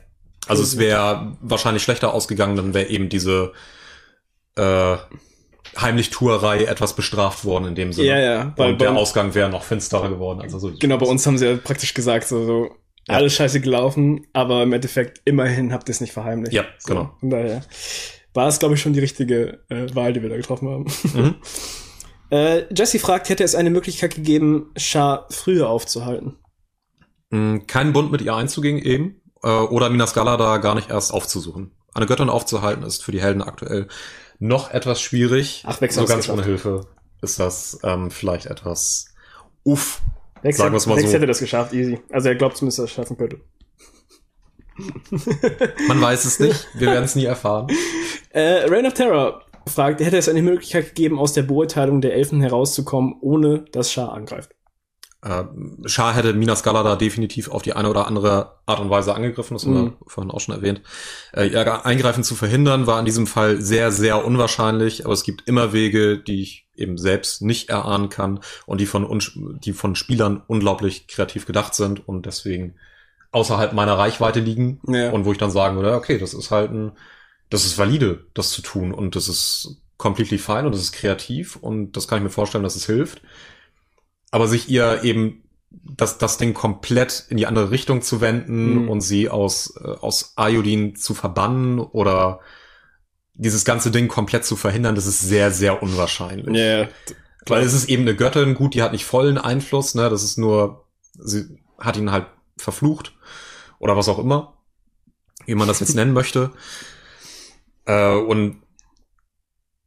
Also 0.48 0.64
es 0.64 0.80
wäre 0.80 1.38
wahrscheinlich 1.40 1.84
schlechter 1.84 2.16
ausgegangen, 2.16 2.56
dann 2.56 2.74
wäre 2.74 2.90
eben 2.90 3.08
diese 3.10 3.52
äh, 4.56 4.98
Heimlichtuerei 5.80 6.64
etwas 6.66 6.96
bestraft 6.96 7.46
worden 7.46 7.66
in 7.66 7.76
dem 7.76 7.94
Sinne. 7.94 8.08
Ja, 8.08 8.20
ja. 8.20 8.54
Weil 8.58 8.74
Und 8.74 8.82
der 8.82 8.92
Ausgang 8.96 9.34
wäre 9.34 9.50
noch 9.50 9.64
finsterer 9.64 10.10
geworden. 10.10 10.42
Also 10.42 10.60
so 10.60 10.72
genau, 10.80 10.98
bei 10.98 11.06
uns 11.06 11.26
haben 11.26 11.38
sie 11.38 11.48
ja 11.48 11.58
praktisch 11.58 11.94
gesagt, 11.94 12.28
so, 12.28 12.46
so 12.46 12.70
Ja. 13.08 13.16
alles 13.16 13.34
scheiße 13.36 13.62
gelaufen, 13.62 14.28
aber 14.34 14.64
im 14.64 14.74
Endeffekt 14.74 15.22
immerhin 15.26 15.72
habt 15.74 15.88
ihr 15.90 15.94
es 15.94 16.02
nicht 16.02 16.14
verheimlicht. 16.14 16.54
Ja, 16.54 16.66
so, 16.78 16.94
genau. 16.94 17.16
Von 17.20 17.30
daher 17.30 17.62
war 18.34 18.48
es, 18.48 18.60
glaube 18.60 18.76
ich, 18.76 18.82
schon 18.82 18.94
die 18.94 19.00
richtige 19.00 19.60
äh, 19.70 19.94
Wahl, 19.96 20.14
die 20.14 20.22
wir 20.22 20.30
da 20.30 20.38
getroffen 20.38 20.70
haben. 20.70 20.86
Mhm. 21.14 21.36
Äh, 22.34 22.74
Jesse 22.74 22.98
fragt, 22.98 23.28
hätte 23.28 23.44
es 23.44 23.56
eine 23.56 23.70
Möglichkeit 23.70 24.16
gegeben, 24.16 24.72
Shah 24.78 25.26
früher 25.30 25.68
aufzuhalten? 25.70 26.38
Mm, 27.30 27.66
Keinen 27.68 27.92
Bund 27.92 28.10
mit 28.10 28.22
ihr 28.22 28.34
einzugehen 28.34 28.78
eben. 28.78 29.22
Äh, 29.44 29.50
oder 29.50 29.90
Minas 29.90 30.14
Galada 30.14 30.56
gar 30.60 30.76
nicht 30.76 30.90
erst 30.90 31.14
aufzusuchen. 31.14 31.72
Eine 31.94 32.06
Göttin 32.06 32.30
aufzuhalten 32.30 32.84
ist 32.84 33.04
für 33.04 33.12
die 33.12 33.22
Helden 33.22 33.42
aktuell 33.42 33.90
noch 34.42 34.72
etwas 34.72 35.02
schwierig. 35.02 35.64
Ach, 35.68 35.80
Vex 35.80 35.96
so 35.96 36.02
ganz 36.06 36.22
geschafft. 36.22 36.38
ohne 36.38 36.44
Hilfe 36.46 36.88
ist 37.22 37.40
das 37.40 37.80
ähm, 37.84 38.10
vielleicht 38.10 38.48
etwas 38.48 39.06
uff. 39.64 40.02
Vex, 40.42 40.58
Sagen 40.58 40.74
wir's 40.74 40.88
mal 40.88 40.98
Vex 40.98 41.10
so. 41.10 41.16
hätte 41.16 41.28
das 41.28 41.40
geschafft, 41.40 41.74
easy. 41.74 42.00
Also 42.12 42.30
er 42.30 42.36
glaubt 42.36 42.58
zumindest, 42.58 42.80
dass 42.80 42.84
er 42.84 42.86
es 42.86 42.92
schaffen 42.92 43.18
könnte. 43.18 43.40
Man 45.88 46.02
weiß 46.02 46.26
es 46.26 46.40
nicht. 46.40 46.68
Wir 46.74 46.88
werden 46.88 47.06
es 47.06 47.16
nie 47.16 47.26
erfahren. 47.26 47.68
Äh, 48.34 48.64
Reign 48.70 48.86
of 48.86 48.94
Terror 48.94 49.44
fragt, 49.68 50.00
hätte 50.00 50.16
es 50.18 50.30
eine 50.30 50.42
Möglichkeit 50.42 50.96
gegeben, 50.96 51.20
aus 51.20 51.34
der 51.34 51.44
Beurteilung 51.44 52.00
der 52.00 52.14
Elfen 52.14 52.40
herauszukommen, 52.40 53.16
ohne 53.20 53.66
dass 53.74 53.92
Shah 53.92 54.08
angreift? 54.08 54.56
Äh, 55.24 55.44
Shah 55.86 56.14
hätte 56.14 56.34
Minas 56.34 56.64
Galada 56.64 56.96
definitiv 56.96 57.50
auf 57.50 57.62
die 57.62 57.74
eine 57.74 57.90
oder 57.90 58.08
andere 58.08 58.58
Art 58.66 58.80
und 58.80 58.90
Weise 58.90 59.14
angegriffen, 59.14 59.54
das 59.56 59.66
haben 59.66 59.76
wir 59.76 59.94
vorhin 60.08 60.32
auch 60.32 60.40
schon 60.40 60.56
erwähnt. 60.56 60.82
Äh, 61.34 61.48
ihr 61.48 61.86
Eingreifen 61.86 62.24
zu 62.24 62.36
verhindern 62.36 62.88
war 62.88 63.00
in 63.00 63.06
diesem 63.06 63.28
Fall 63.28 63.62
sehr, 63.62 63.92
sehr 63.92 64.26
unwahrscheinlich, 64.26 65.06
aber 65.06 65.14
es 65.14 65.24
gibt 65.24 65.48
immer 65.48 65.74
Wege, 65.74 66.18
die 66.18 66.42
ich 66.42 66.68
eben 66.76 66.98
selbst 66.98 67.44
nicht 67.44 67.70
erahnen 67.70 68.10
kann 68.10 68.40
und 68.66 68.82
die 68.82 68.88
von, 68.88 69.06
uns, 69.06 69.32
die 69.36 69.74
von 69.74 69.96
Spielern 69.96 70.42
unglaublich 70.48 71.08
kreativ 71.08 71.46
gedacht 71.46 71.76
sind 71.76 72.08
und 72.08 72.26
deswegen 72.26 72.76
außerhalb 73.32 73.74
meiner 73.74 73.98
Reichweite 73.98 74.40
liegen 74.40 74.82
Ja. 74.88 75.12
und 75.12 75.26
wo 75.26 75.32
ich 75.32 75.38
dann 75.38 75.52
sagen 75.52 75.76
würde, 75.76 75.94
okay, 75.94 76.18
das 76.18 76.34
ist 76.34 76.50
halt 76.50 76.72
ein, 76.72 76.94
das 77.50 77.66
ist 77.66 77.78
valide, 77.78 78.26
das 78.34 78.50
zu 78.50 78.62
tun 78.64 78.92
und 78.94 79.16
das 79.16 79.28
ist 79.28 79.78
completely 79.98 80.40
fine 80.40 80.66
und 80.66 80.72
das 80.74 80.82
ist 80.82 80.94
kreativ 80.94 81.58
und 81.58 81.92
das 81.96 82.08
kann 82.08 82.18
ich 82.18 82.24
mir 82.24 82.30
vorstellen, 82.32 82.64
dass 82.64 82.76
es 82.76 82.88
hilft. 82.88 83.22
Aber 84.32 84.48
sich 84.48 84.70
ihr 84.70 85.04
eben 85.04 85.44
das, 85.72 86.18
das 86.18 86.38
Ding 86.38 86.54
komplett 86.54 87.26
in 87.30 87.38
die 87.38 87.48
andere 87.48 87.72
Richtung 87.72 88.02
zu 88.02 88.20
wenden 88.22 88.84
Mhm. 88.84 88.90
und 88.90 89.02
sie 89.02 89.30
aus, 89.30 89.74
äh, 89.82 89.88
aus 89.88 90.34
Iodin 90.38 90.96
zu 90.96 91.14
verbannen 91.14 91.80
oder 91.80 92.40
dieses 93.34 93.64
ganze 93.66 93.92
Ding 93.92 94.08
komplett 94.08 94.46
zu 94.46 94.56
verhindern, 94.56 94.96
das 94.96 95.06
ist 95.06 95.22
sehr, 95.22 95.52
sehr 95.52 95.82
unwahrscheinlich. 95.82 96.56
Ja, 96.56 96.88
Weil 97.48 97.64
es 97.64 97.74
ist 97.74 97.90
eben 97.90 98.04
eine 98.04 98.16
Göttin, 98.16 98.54
gut, 98.54 98.74
die 98.74 98.84
hat 98.84 98.92
nicht 98.92 99.06
vollen 99.06 99.38
Einfluss, 99.38 99.96
ne, 99.96 100.10
das 100.10 100.24
ist 100.24 100.38
nur, 100.38 100.86
sie 101.18 101.58
hat 101.80 101.98
ihn 101.98 102.12
halt 102.12 102.28
verflucht 102.58 103.14
oder 103.80 103.96
was 103.98 104.10
auch 104.10 104.20
immer, 104.20 104.58
wie 105.46 105.56
man 105.56 105.68
das 105.68 105.80
jetzt 105.80 105.96
nennen 105.96 106.14
möchte. 106.14 106.52
Äh, 107.86 108.16
und 108.16 108.62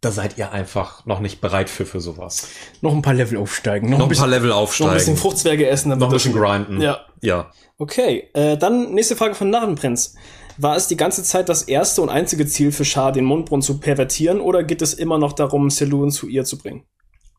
da 0.04 0.10
seid 0.10 0.36
ihr 0.38 0.52
einfach 0.52 1.06
noch 1.06 1.20
nicht 1.20 1.40
bereit 1.40 1.70
für, 1.70 1.86
für 1.86 2.00
sowas. 2.00 2.48
noch 2.80 2.92
ein 2.92 3.02
paar 3.02 3.14
Level 3.14 3.38
aufsteigen. 3.38 3.90
Noch, 3.90 3.98
Noch 3.98 4.06
ein 4.06 4.08
bisschen, 4.08 4.22
paar 4.22 4.30
Level 4.30 4.48
noch 4.50 4.58
ein 4.60 4.66
bisschen 4.66 4.86
aufsteigen. 4.86 5.16
Fruchtzwerge 5.16 5.68
essen. 5.68 5.96
Noch 5.98 6.08
ein 6.08 6.12
bisschen 6.12 6.34
grinden. 6.34 6.80
Ja. 6.80 7.00
Ja. 7.20 7.50
Okay, 7.78 8.28
äh, 8.34 8.56
dann 8.56 8.92
nächste 8.92 9.16
Frage 9.16 9.34
von 9.34 9.50
Narrenprinz. 9.50 10.14
War 10.58 10.76
es 10.76 10.86
die 10.86 10.96
ganze 10.96 11.22
Zeit 11.22 11.48
das 11.48 11.62
erste 11.62 12.02
und 12.02 12.10
einzige 12.10 12.46
Ziel 12.46 12.70
für 12.70 12.84
Shah, 12.84 13.10
den 13.10 13.24
Mondbrunnen 13.24 13.62
zu 13.62 13.80
pervertieren, 13.80 14.40
oder 14.40 14.62
geht 14.62 14.82
es 14.82 14.94
immer 14.94 15.18
noch 15.18 15.32
darum, 15.32 15.68
Selûne 15.68 16.10
zu 16.10 16.28
ihr 16.28 16.44
zu 16.44 16.58
bringen? 16.58 16.84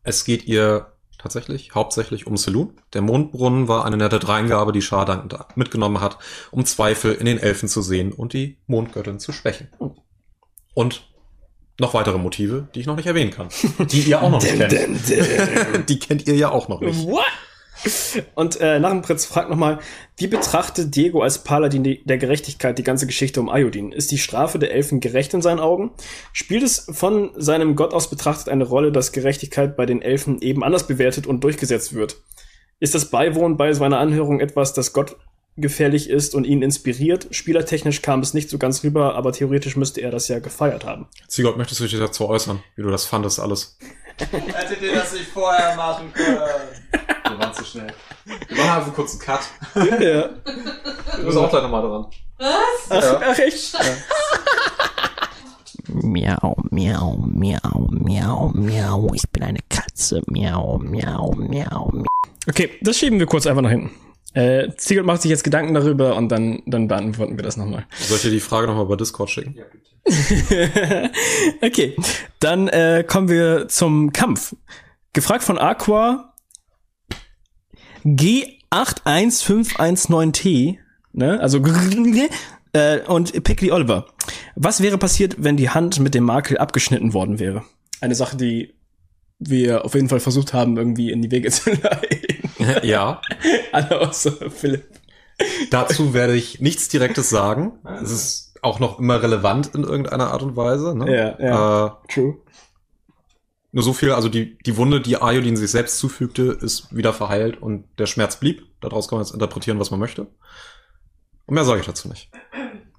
Es 0.02 0.24
geht 0.24 0.44
ihr 0.44 0.92
tatsächlich 1.18 1.74
hauptsächlich 1.74 2.26
um 2.26 2.34
Selûne. 2.36 2.74
Der 2.92 3.02
Mondbrunnen 3.02 3.68
war 3.68 3.84
eine 3.84 3.96
nette 3.96 4.18
Dreingabe, 4.18 4.72
die 4.72 4.82
Shah 4.82 5.04
dann 5.04 5.28
da 5.28 5.48
mitgenommen 5.54 6.00
hat, 6.00 6.18
um 6.50 6.64
Zweifel 6.66 7.14
in 7.14 7.26
den 7.26 7.38
Elfen 7.38 7.68
zu 7.68 7.80
sehen 7.80 8.12
und 8.12 8.32
die 8.34 8.58
Mondgöttin 8.66 9.18
zu 9.18 9.32
schwächen. 9.32 9.68
Und 10.74 11.08
noch 11.78 11.94
weitere 11.94 12.18
Motive, 12.18 12.68
die 12.74 12.80
ich 12.80 12.86
noch 12.86 12.96
nicht 12.96 13.06
erwähnen 13.06 13.30
kann. 13.30 13.48
Die 13.90 14.00
ihr 14.00 14.22
auch 14.22 14.30
noch 14.30 14.42
nicht 14.42 14.68
kennt. 14.68 15.00
Die 15.88 15.98
kennt 15.98 16.26
ihr 16.26 16.34
ja 16.34 16.50
auch 16.50 16.68
noch 16.68 16.80
nicht. 16.80 17.06
What? 17.06 17.24
Und 18.34 18.58
äh, 18.60 18.80
Narrenprinz 18.80 19.26
fragt 19.26 19.50
nochmal, 19.50 19.78
wie 20.16 20.26
betrachtet 20.26 20.96
Diego 20.96 21.22
als 21.22 21.44
Paladin 21.44 21.98
der 22.04 22.18
Gerechtigkeit 22.18 22.78
die 22.78 22.82
ganze 22.82 23.06
Geschichte 23.06 23.40
um 23.40 23.48
Iodin? 23.48 23.92
Ist 23.92 24.10
die 24.10 24.18
Strafe 24.18 24.58
der 24.58 24.72
Elfen 24.72 25.00
gerecht 25.00 25.34
in 25.34 25.42
seinen 25.42 25.60
Augen? 25.60 25.90
Spielt 26.32 26.62
es 26.62 26.86
von 26.90 27.30
seinem 27.36 27.76
Gott 27.76 27.92
aus 27.92 28.08
betrachtet 28.08 28.48
eine 28.48 28.64
Rolle, 28.64 28.92
dass 28.92 29.12
Gerechtigkeit 29.12 29.76
bei 29.76 29.86
den 29.86 30.02
Elfen 30.02 30.40
eben 30.40 30.64
anders 30.64 30.86
bewertet 30.86 31.26
und 31.26 31.44
durchgesetzt 31.44 31.94
wird? 31.94 32.16
Ist 32.80 32.94
das 32.94 33.10
Beiwohnen 33.10 33.56
bei 33.56 33.72
seiner 33.72 33.98
Anhörung 33.98 34.40
etwas, 34.40 34.72
das 34.72 34.92
Gott 34.92 35.16
gefährlich 35.56 36.10
ist 36.10 36.34
und 36.34 36.44
ihn 36.44 36.62
inspiriert? 36.62 37.28
Spielertechnisch 37.30 38.02
kam 38.02 38.20
es 38.20 38.34
nicht 38.34 38.50
so 38.50 38.58
ganz 38.58 38.84
rüber, 38.84 39.14
aber 39.14 39.32
theoretisch 39.32 39.76
müsste 39.76 40.00
er 40.00 40.10
das 40.10 40.28
ja 40.28 40.38
gefeiert 40.38 40.84
haben. 40.84 41.06
Ziegert, 41.28 41.56
möchtest 41.56 41.80
du 41.80 41.84
dich 41.84 41.98
dazu 41.98 42.28
äußern, 42.28 42.62
wie 42.76 42.82
du 42.82 42.90
das 42.90 43.04
fandest 43.04 43.40
alles? 43.40 43.76
Hättet 44.18 44.80
ihr 44.82 44.94
das 44.94 45.12
nicht 45.12 45.26
vorher 45.26 45.76
machen 45.76 46.12
können? 46.12 46.38
Wir 47.22 47.38
waren 47.38 47.52
zu 47.52 47.64
schnell. 47.64 47.92
Wir 48.48 48.56
machen 48.56 48.78
einfach 48.78 48.94
kurz 48.94 49.12
einen 49.12 49.20
Cut. 49.20 49.40
ja. 50.00 50.28
Du 51.18 51.24
bist 51.26 51.36
auch 51.36 51.50
gleich 51.50 51.62
nochmal 51.62 51.82
dran. 51.82 52.06
Ach, 52.38 53.20
ach 53.22 53.38
echt? 53.38 53.76
Miau, 55.88 56.56
miau, 56.70 57.16
miau, 57.18 57.88
miau, 57.90 58.50
miau. 58.54 59.10
Ich 59.14 59.28
bin 59.30 59.42
eine 59.42 59.60
Katze. 59.68 60.22
Miau, 60.26 60.78
miau, 60.78 61.32
miau, 61.36 61.90
miau. 61.92 62.04
Okay, 62.48 62.70
das 62.80 62.98
schieben 62.98 63.18
wir 63.18 63.26
kurz 63.26 63.46
einfach 63.46 63.62
nach 63.62 63.70
hinten. 63.70 63.90
Äh, 64.36 64.76
Ziegel 64.76 65.02
macht 65.02 65.22
sich 65.22 65.30
jetzt 65.30 65.42
Gedanken 65.44 65.72
darüber 65.72 66.14
und 66.14 66.28
dann, 66.28 66.62
dann 66.66 66.88
beantworten 66.88 67.38
wir 67.38 67.42
das 67.42 67.56
nochmal. 67.56 67.86
Soll 67.98 68.18
ich 68.18 68.24
dir 68.24 68.30
die 68.30 68.40
Frage 68.40 68.66
nochmal 68.66 68.84
bei 68.84 68.96
Discord 68.96 69.30
schicken? 69.30 69.56
okay, 71.62 71.96
dann 72.38 72.68
äh, 72.68 73.02
kommen 73.06 73.30
wir 73.30 73.68
zum 73.68 74.12
Kampf. 74.12 74.54
Gefragt 75.14 75.42
von 75.42 75.56
Aqua 75.56 76.34
G81519T, 78.04 80.76
ne? 81.14 81.40
Also 81.40 81.58
äh, 82.74 83.00
und 83.06 83.42
Pickley 83.42 83.72
Oliver. 83.72 84.04
Was 84.54 84.82
wäre 84.82 84.98
passiert, 84.98 85.36
wenn 85.38 85.56
die 85.56 85.70
Hand 85.70 85.98
mit 85.98 86.14
dem 86.14 86.24
Makel 86.24 86.58
abgeschnitten 86.58 87.14
worden 87.14 87.38
wäre? 87.38 87.64
Eine 88.02 88.14
Sache, 88.14 88.36
die 88.36 88.74
wir 89.38 89.86
auf 89.86 89.94
jeden 89.94 90.10
Fall 90.10 90.20
versucht 90.20 90.52
haben, 90.52 90.76
irgendwie 90.76 91.10
in 91.10 91.22
die 91.22 91.30
Wege 91.30 91.50
zu 91.50 91.70
leiten. 91.82 92.35
ja. 92.82 93.20
Alle 93.72 94.00
außer 94.00 94.50
Philipp. 94.50 94.88
Dazu 95.70 96.14
werde 96.14 96.34
ich 96.34 96.60
nichts 96.60 96.88
Direktes 96.88 97.28
sagen. 97.28 97.78
Es 98.02 98.10
ist 98.10 98.54
auch 98.62 98.80
noch 98.80 98.98
immer 98.98 99.22
relevant 99.22 99.74
in 99.74 99.84
irgendeiner 99.84 100.30
Art 100.32 100.42
und 100.42 100.56
Weise. 100.56 100.96
Ne? 100.96 101.14
Ja, 101.14 101.38
ja. 101.38 101.86
Äh, 101.86 101.90
True. 102.12 102.38
nur 103.72 103.84
so 103.84 103.92
viel, 103.92 104.12
also 104.12 104.28
die, 104.28 104.58
die 104.58 104.76
Wunde, 104.76 105.00
die 105.00 105.20
Ayodin 105.20 105.56
sich 105.56 105.70
selbst 105.70 105.98
zufügte, 105.98 106.58
ist 106.60 106.94
wieder 106.94 107.12
verheilt 107.12 107.60
und 107.60 107.84
der 107.98 108.06
Schmerz 108.06 108.36
blieb. 108.36 108.62
Daraus 108.80 109.08
kann 109.08 109.18
man 109.18 109.26
jetzt 109.26 109.34
interpretieren, 109.34 109.78
was 109.78 109.90
man 109.90 110.00
möchte. 110.00 110.22
Und 111.46 111.54
mehr 111.54 111.64
sage 111.64 111.80
ich 111.80 111.86
dazu 111.86 112.08
nicht. 112.08 112.30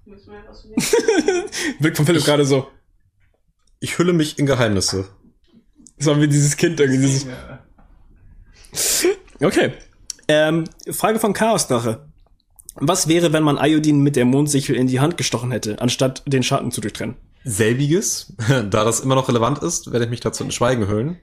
Wirkt 1.80 1.98
von 1.98 2.06
Philipp 2.06 2.24
gerade 2.24 2.46
so. 2.46 2.68
Ich 3.80 3.98
hülle 3.98 4.14
mich 4.14 4.40
in 4.40 4.46
Geheimnisse. 4.46 5.10
Das 5.98 6.08
war 6.08 6.22
wie 6.22 6.28
dieses 6.28 6.56
Kind 6.56 6.80
irgendwie. 6.80 7.08
Dieses 7.08 7.28
okay. 9.42 9.74
Ähm, 10.28 10.66
Frage 10.92 11.20
von 11.20 11.34
Chaosdrache. 11.34 12.06
Was 12.76 13.08
wäre, 13.08 13.34
wenn 13.34 13.44
man 13.44 13.58
Iodin 13.58 14.02
mit 14.02 14.16
der 14.16 14.26
Mondsichel 14.26 14.76
in 14.76 14.88
die 14.88 15.00
Hand 15.00 15.18
gestochen 15.18 15.52
hätte, 15.52 15.82
anstatt 15.82 16.22
den 16.28 16.44
Schatten 16.44 16.72
zu 16.72 16.82
durchtrennen? 16.82 17.16
Selbiges, 17.44 18.34
da 18.48 18.64
das 18.84 19.00
immer 19.00 19.16
noch 19.16 19.30
relevant 19.30 19.60
ist, 19.60 19.92
werde 19.92 20.06
ich 20.06 20.12
mich 20.12 20.20
dazu 20.20 20.44
in 20.44 20.52
Schweigen 20.52 20.88
hüllen. 20.88 21.18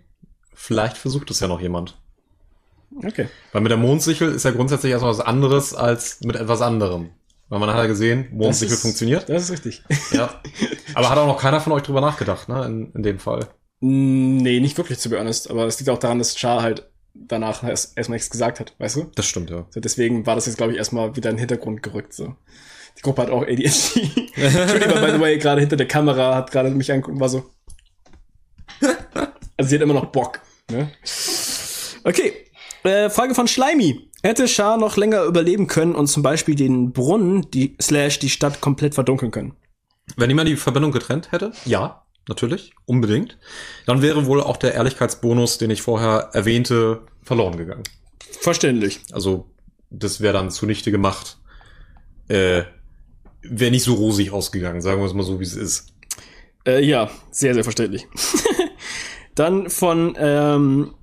Vielleicht 0.55 0.97
versucht 0.97 1.31
es 1.31 1.41
ja 1.41 1.49
noch 1.49 1.61
jemand. 1.61 1.97
Okay. 2.97 3.29
Weil 3.53 3.61
mit 3.63 3.71
der 3.71 3.77
Mondsichel 3.79 4.31
ist 4.33 4.45
ja 4.45 4.53
grundsätzlich 4.53 4.93
erstmal 4.93 5.13
was 5.13 5.21
anderes 5.21 5.75
als 5.75 6.21
mit 6.23 6.37
etwas 6.37 6.61
anderem. 6.63 7.11
Weil 7.49 7.59
man 7.59 7.69
hat 7.69 7.77
ja 7.77 7.87
gesehen, 7.87 8.27
Mondsichel 8.33 8.75
ist- 8.75 8.83
funktioniert. 8.83 9.29
Das 9.29 9.45
ist 9.45 9.51
richtig. 9.51 9.83
Ja. 10.13 10.41
Aber 10.95 11.11
hat 11.11 11.19
auch 11.19 11.27
noch 11.27 11.41
keiner 11.41 11.61
von 11.61 11.73
euch 11.73 11.83
drüber 11.83 12.01
nachgedacht, 12.01 12.49
ne? 12.49 12.65
In, 12.65 12.93
in 12.93 13.03
dem 13.03 13.19
Fall. 13.19 13.49
Nee, 13.81 14.61
nicht 14.61 14.79
wirklich, 14.79 14.99
to 15.01 15.11
be 15.11 15.19
honest. 15.19 15.51
Aber 15.51 15.67
es 15.67 15.79
liegt 15.79 15.91
auch 15.91 15.99
daran, 15.99 16.19
dass 16.19 16.39
Char 16.39 16.63
halt 16.63 16.89
danach 17.15 17.63
erst- 17.65 17.97
erstmal 17.97 18.17
nichts 18.17 18.31
gesagt 18.31 18.61
hat, 18.61 18.75
weißt 18.79 18.97
du? 18.97 19.05
Das 19.15 19.27
stimmt, 19.27 19.51
ja. 19.51 19.67
So, 19.71 19.81
deswegen 19.81 20.27
war 20.27 20.35
das 20.35 20.47
jetzt, 20.47 20.57
glaube 20.57 20.73
ich, 20.73 20.79
erstmal 20.79 21.17
wieder 21.17 21.31
in 21.31 21.37
den 21.37 21.41
Hintergrund 21.41 21.83
gerückt. 21.83 22.13
So. 22.13 22.35
Die 22.99 23.03
Gruppe 23.03 23.23
hat 23.23 23.31
auch 23.31 23.43
ADHD. 23.43 23.57
Entschuldigung, 24.37 25.01
by 25.01 25.11
the 25.13 25.21
way, 25.21 25.39
gerade 25.39 25.61
hinter 25.61 25.77
der 25.77 25.89
Kamera 25.89 26.35
hat 26.35 26.51
gerade 26.51 26.71
mich 26.71 26.91
angeguckt 26.93 27.15
und 27.15 27.21
war 27.21 27.29
so. 27.29 27.51
Also 29.57 29.69
sie 29.71 29.77
hat 29.77 29.83
immer 29.83 29.95
noch 29.95 30.07
Bock. 30.07 30.41
Ne? 30.69 30.91
Okay. 32.03 32.33
Äh, 32.83 33.09
Frage 33.09 33.35
von 33.37 33.47
Schleimi. 33.47 34.11
Hätte 34.23 34.49
Shah 34.49 34.77
noch 34.77 34.97
länger 34.97 35.23
überleben 35.25 35.69
können 35.69 35.95
und 35.95 36.09
zum 36.09 36.25
Beispiel 36.25 36.55
den 36.57 36.93
Brunnen, 36.93 37.49
die 37.53 37.77
slash 37.81 38.19
die 38.19 38.31
Stadt 38.31 38.61
komplett 38.61 38.95
verdunkeln 38.95 39.31
können? 39.31 39.55
Wenn 40.17 40.29
jemand 40.29 40.49
die 40.49 40.57
Verbindung 40.57 40.91
getrennt 40.93 41.31
hätte, 41.31 41.53
ja, 41.67 42.04
natürlich, 42.29 42.73
unbedingt, 42.87 43.39
dann 43.87 44.03
wäre 44.03 44.27
wohl 44.27 44.41
auch 44.41 44.57
der 44.57 44.75
Ehrlichkeitsbonus, 44.75 45.59
den 45.59 45.71
ich 45.71 45.83
vorher 45.83 46.31
erwähnte, 46.33 47.03
verloren 47.23 47.57
gegangen. 47.57 47.85
Verständlich. 48.41 49.01
Also, 49.13 49.51
das 49.91 50.21
wäre 50.21 50.35
dann 50.35 50.51
zunichte 50.51 50.91
gemacht. 50.91 51.39
Äh, 52.29 52.63
wäre 53.43 53.71
nicht 53.71 53.85
so 53.85 53.95
rosig 53.95 54.33
ausgegangen, 54.33 54.81
sagen 54.81 55.01
wir 55.01 55.07
es 55.07 55.15
mal 55.15 55.23
so, 55.23 55.39
wie 55.41 55.45
es 55.45 55.55
ist. 55.55 55.95
Äh, 56.67 56.85
ja, 56.85 57.11
sehr, 57.31 57.55
sehr 57.55 57.65
verständlich. 57.65 58.07
Dann 59.35 59.69
von 59.69 60.15
ähm, 60.19 60.95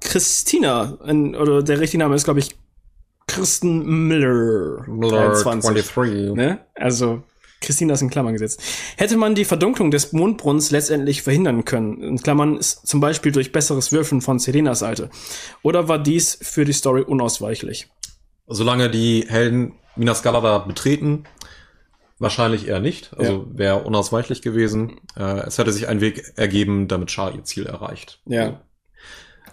Christina, 0.00 0.98
ein, 1.02 1.34
oder 1.34 1.62
der 1.62 1.80
richtige 1.80 2.02
Name 2.02 2.14
ist, 2.14 2.24
glaube 2.24 2.40
ich, 2.40 2.56
Kristen 3.26 4.06
Miller. 4.06 4.84
23. 4.86 6.34
Ne? 6.34 6.60
Also, 6.74 7.22
Christina 7.64 7.94
ist 7.94 8.02
in 8.02 8.10
Klammern 8.10 8.34
gesetzt. 8.34 8.62
Hätte 8.96 9.16
man 9.16 9.34
die 9.34 9.44
Verdunklung 9.44 9.90
des 9.90 10.12
Mondbrunnens 10.12 10.70
letztendlich 10.70 11.22
verhindern 11.22 11.64
können, 11.64 12.02
in 12.02 12.18
Klammern 12.18 12.56
ist 12.56 12.86
zum 12.86 13.00
Beispiel 13.00 13.32
durch 13.32 13.52
besseres 13.52 13.92
Würfeln 13.92 14.20
von 14.20 14.38
Selenas 14.38 14.80
Seite, 14.80 15.10
oder 15.62 15.88
war 15.88 15.98
dies 15.98 16.38
für 16.40 16.64
die 16.64 16.72
Story 16.72 17.02
unausweichlich? 17.02 17.88
Solange 18.46 18.90
die 18.90 19.24
Helden 19.26 19.72
Minas 19.96 20.22
Galada 20.22 20.58
betreten, 20.58 21.24
wahrscheinlich 22.18 22.68
eher 22.68 22.80
nicht. 22.80 23.12
Also 23.16 23.46
wäre 23.52 23.84
unausweichlich 23.84 24.42
gewesen. 24.42 25.00
Äh, 25.16 25.46
es 25.46 25.58
hätte 25.58 25.72
sich 25.72 25.88
ein 25.88 26.00
Weg 26.00 26.32
ergeben, 26.36 26.88
damit 26.88 27.10
Char 27.10 27.34
ihr 27.34 27.44
Ziel 27.44 27.66
erreicht. 27.66 28.20
Ja. 28.26 28.60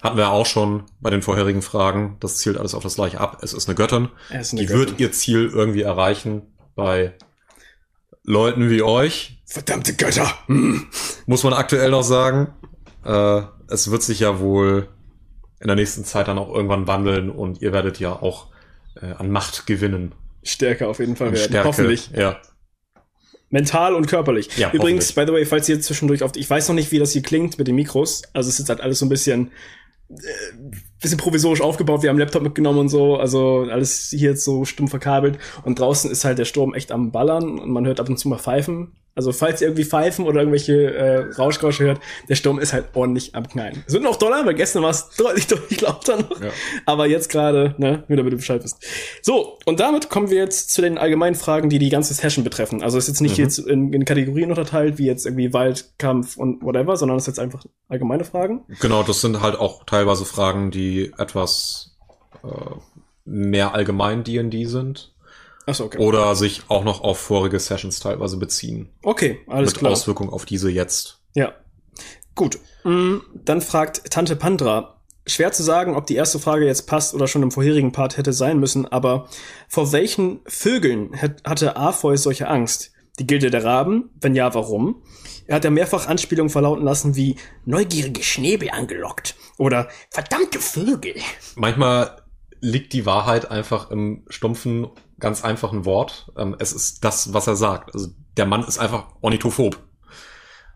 Hatten 0.02 0.18
wir 0.18 0.32
auch 0.32 0.48
schon 0.48 0.84
bei 1.00 1.12
den 1.12 1.22
vorherigen 1.22 1.62
Fragen. 1.62 2.18
Das 2.20 2.38
zielt 2.38 2.58
alles 2.58 2.74
auf 2.74 2.82
das 2.82 2.96
gleiche 2.96 3.20
ab. 3.20 3.40
Es 3.44 3.54
ist 3.54 3.68
eine 3.68 3.76
Göttin. 3.76 4.10
Ist 4.32 4.54
eine 4.54 4.62
die 4.62 4.68
Göttin. 4.68 4.90
wird 4.90 5.00
ihr 5.00 5.12
Ziel 5.12 5.52
irgendwie 5.54 5.84
erreichen 5.84 6.42
bei 6.76 7.14
Leuten 8.24 8.70
wie 8.70 8.82
euch. 8.82 9.42
Verdammte 9.46 9.94
Götter. 9.94 10.32
Hm. 10.48 10.88
Muss 11.26 11.44
man 11.44 11.54
aktuell 11.54 11.92
noch 11.92 12.04
sagen. 12.04 12.54
Äh, 13.04 13.42
es 13.68 13.90
wird 13.90 14.04
sich 14.04 14.20
ja 14.20 14.40
wohl 14.40 14.88
in 15.60 15.68
der 15.68 15.76
nächsten 15.76 16.06
Zeit 16.06 16.28
dann 16.28 16.38
auch 16.38 16.54
irgendwann 16.54 16.88
wandeln 16.88 17.30
und 17.30 17.62
ihr 17.62 17.74
werdet 17.74 18.00
ja 18.00 18.14
auch 18.14 18.48
äh, 19.02 19.14
an 19.14 19.32
Macht 19.32 19.66
gewinnen. 19.68 20.14
Stärker 20.44 20.88
auf 20.88 21.00
jeden 21.00 21.16
Fall 21.16 21.28
An 21.28 21.34
werden. 21.34 21.50
Stärke. 21.50 21.68
Hoffentlich. 21.68 22.10
Ja. 22.16 22.40
Mental 23.50 23.96
und 23.96 24.08
körperlich. 24.08 24.58
Ja, 24.58 24.72
Übrigens, 24.72 25.12
by 25.12 25.26
the 25.28 25.34
way, 25.34 25.46
falls 25.46 25.68
ihr 25.68 25.80
zwischendurch 25.82 26.24
auf, 26.24 26.32
ich 26.36 26.50
weiß 26.50 26.70
noch 26.70 26.76
nicht, 26.76 26.92
wie 26.92 27.00
das 27.00 27.12
hier 27.12 27.22
klingt 27.22 27.58
mit 27.58 27.68
den 27.68 27.76
Mikros. 27.76 28.24
Also 28.34 28.50
es 28.50 28.60
ist 28.60 28.70
halt 28.70 28.80
alles 28.80 29.00
so 29.00 29.06
ein 29.06 29.10
bisschen, 29.10 29.52
äh, 30.10 30.16
bisschen 31.02 31.18
provisorisch 31.18 31.62
aufgebaut. 31.62 32.04
Wir 32.04 32.10
haben 32.10 32.20
Laptop 32.20 32.44
mitgenommen 32.44 32.80
und 32.80 32.90
so. 32.90 33.18
Also 33.18 33.68
alles 33.70 34.10
hier 34.10 34.32
jetzt 34.32 34.46
so 34.46 34.66
stumm 34.66 34.88
verkabelt. 34.88 35.40
Und 35.64 35.80
draußen 35.80 36.10
ist 36.10 36.24
halt 36.24 36.38
der 36.38 36.46
Sturm 36.46 36.74
echt 36.74 36.92
am 36.92 37.12
Ballern 37.12 37.60
und 37.60 37.72
man 37.72 37.86
hört 37.86 38.00
ab 38.00 38.08
und 38.08 38.18
zu 38.18 38.30
mal 38.30 38.38
Pfeifen. 38.38 38.94
Also 39.14 39.32
falls 39.34 39.60
ihr 39.62 39.68
irgendwie 39.68 39.84
Pfeifen 39.84 40.26
oder 40.26 40.40
irgendwelche 40.40 40.94
äh, 40.94 41.18
Rauschgeräusche 41.38 41.84
hört, 41.84 42.00
der 42.30 42.36
Sturm 42.36 42.60
ist 42.60 42.72
halt 42.72 42.86
ordentlich 42.94 43.36
am 43.36 43.48
Knallen. 43.48 43.84
Es 43.86 43.94
wird 43.94 44.04
noch 44.04 44.16
doller, 44.16 44.46
weil 44.46 44.54
gestern 44.54 44.84
war 44.84 44.92
es 44.92 45.10
deutlich, 45.18 45.48
deutlich 45.48 45.82
lauter 45.82 46.18
noch. 46.18 46.42
Ja. 46.42 46.50
Aber 46.86 47.08
jetzt 47.08 47.30
gerade, 47.30 47.76
ne, 47.78 48.04
nur 48.08 48.18
damit 48.18 48.32
du 48.34 48.38
Bescheid 48.38 48.64
wisst. 48.64 48.78
So, 49.22 49.58
und 49.66 49.80
damit 49.82 50.10
kommen 50.10 50.30
wir 50.30 50.38
jetzt 50.38 50.72
zu 50.72 50.82
den 50.82 50.98
allgemeinen 50.98 51.36
Fragen, 51.36 51.70
die 51.70 51.78
die 51.80 51.90
ganze 51.90 52.14
Session 52.14 52.44
betreffen. 52.46 52.82
Also 52.84 52.98
es 52.98 53.06
ist 53.06 53.10
jetzt 53.10 53.22
nicht 53.22 53.38
Mhm. 53.38 53.44
jetzt 53.44 53.58
in, 53.60 53.94
in 53.94 54.06
Kategorien 54.06 54.50
unterteilt, 54.50 54.98
wie 54.98 55.06
jetzt 55.08 55.26
irgendwie 55.26 55.52
Wald, 55.54 55.92
Kampf 55.98 56.38
und 56.38 56.64
whatever, 56.64 56.96
sondern 56.96 57.18
es 57.18 57.24
ist 57.24 57.28
jetzt 57.28 57.40
einfach 57.40 57.64
allgemeine 57.90 58.24
Fragen. 58.24 58.64
Genau, 58.80 59.04
das 59.04 59.22
sind 59.22 59.42
halt 59.42 59.56
auch 59.60 59.84
teilweise 59.84 60.24
Fragen, 60.26 60.72
die 60.72 61.12
etwas 61.18 61.98
äh, 62.44 62.48
mehr 63.26 63.74
allgemein 63.74 64.24
D&D 64.24 64.66
sind. 64.66 65.14
Achso, 65.72 65.86
okay. 65.86 65.98
Oder 65.98 66.36
sich 66.36 66.62
auch 66.68 66.84
noch 66.84 67.02
auf 67.02 67.18
vorige 67.18 67.60
Sessions 67.60 68.00
teilweise 68.00 68.38
beziehen. 68.38 68.90
Okay, 69.04 69.40
alles 69.48 69.72
mit 69.72 69.80
klar. 69.80 69.92
Auswirkung 69.94 70.30
auf 70.32 70.46
diese 70.46 70.70
jetzt. 70.70 71.22
Ja. 71.34 71.54
Gut. 72.36 72.60
Mm, 72.84 73.18
Dann 73.34 73.62
fragt 73.62 74.10
Tante 74.12 74.36
Pandra. 74.36 75.02
Schwer 75.28 75.52
zu 75.52 75.62
sagen, 75.64 75.96
ob 75.96 76.08
die 76.08 76.16
erste 76.16 76.40
Frage 76.40 76.66
jetzt 76.66 76.88
passt 76.88 77.14
oder 77.14 77.28
schon 77.28 77.44
im 77.44 77.52
vorherigen 77.52 77.92
Part 77.92 78.18
hätte 78.18 78.34
sein 78.34 78.60
müssen, 78.60 78.86
aber 78.88 79.28
vor 79.68 79.92
welchen 79.92 80.40
Vögeln 80.48 81.22
hat- 81.22 81.44
hatte 81.46 81.76
Arpheus 81.76 82.24
solche 82.24 82.48
Angst? 82.48 82.92
Die 83.20 83.28
Gilde 83.28 83.52
der 83.52 83.64
Raben? 83.64 84.10
Wenn 84.20 84.34
ja, 84.36 84.54
warum? 84.56 85.04
Er 85.46 85.58
hat 85.58 85.64
ja 85.64 85.70
mehrfach 85.70 86.08
Anspielungen 86.08 86.50
verlauten 86.50 86.84
lassen 86.84 87.16
wie 87.16 87.36
neugierige 87.66 88.24
Schnäbel 88.24 88.72
angelockt 88.72 89.36
oder 89.60 89.90
verdammte 90.10 90.60
Vögel. 90.60 91.16
Manchmal 91.56 92.18
liegt 92.62 92.94
die 92.94 93.06
Wahrheit 93.06 93.52
einfach 93.52 93.92
im 93.92 94.24
stumpfen, 94.30 94.88
ganz 95.22 95.44
einfachen 95.44 95.86
Wort. 95.86 96.32
Ähm, 96.38 96.56
es 96.60 96.74
ist 96.74 97.04
das, 97.06 97.34
was 97.34 97.48
er 97.48 97.56
sagt. 97.56 97.94
Also 97.94 98.10
der 98.38 98.46
Mann 98.46 98.64
ist 98.64 98.78
einfach 98.80 99.06
ornithophob. 99.22 99.78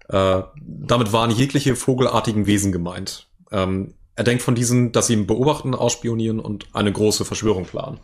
Äh, 0.07 0.43
damit 0.61 1.11
waren 1.11 1.31
jegliche 1.31 1.75
vogelartigen 1.75 2.45
Wesen 2.45 2.71
gemeint. 2.71 3.27
Ähm, 3.51 3.95
er 4.15 4.23
denkt 4.23 4.43
von 4.43 4.55
diesen, 4.55 4.91
dass 4.91 5.07
sie 5.07 5.13
ihn 5.13 5.27
beobachten, 5.27 5.73
ausspionieren 5.75 6.39
und 6.39 6.67
eine 6.73 6.91
große 6.93 7.25
Verschwörung 7.25 7.65
planen. 7.65 7.99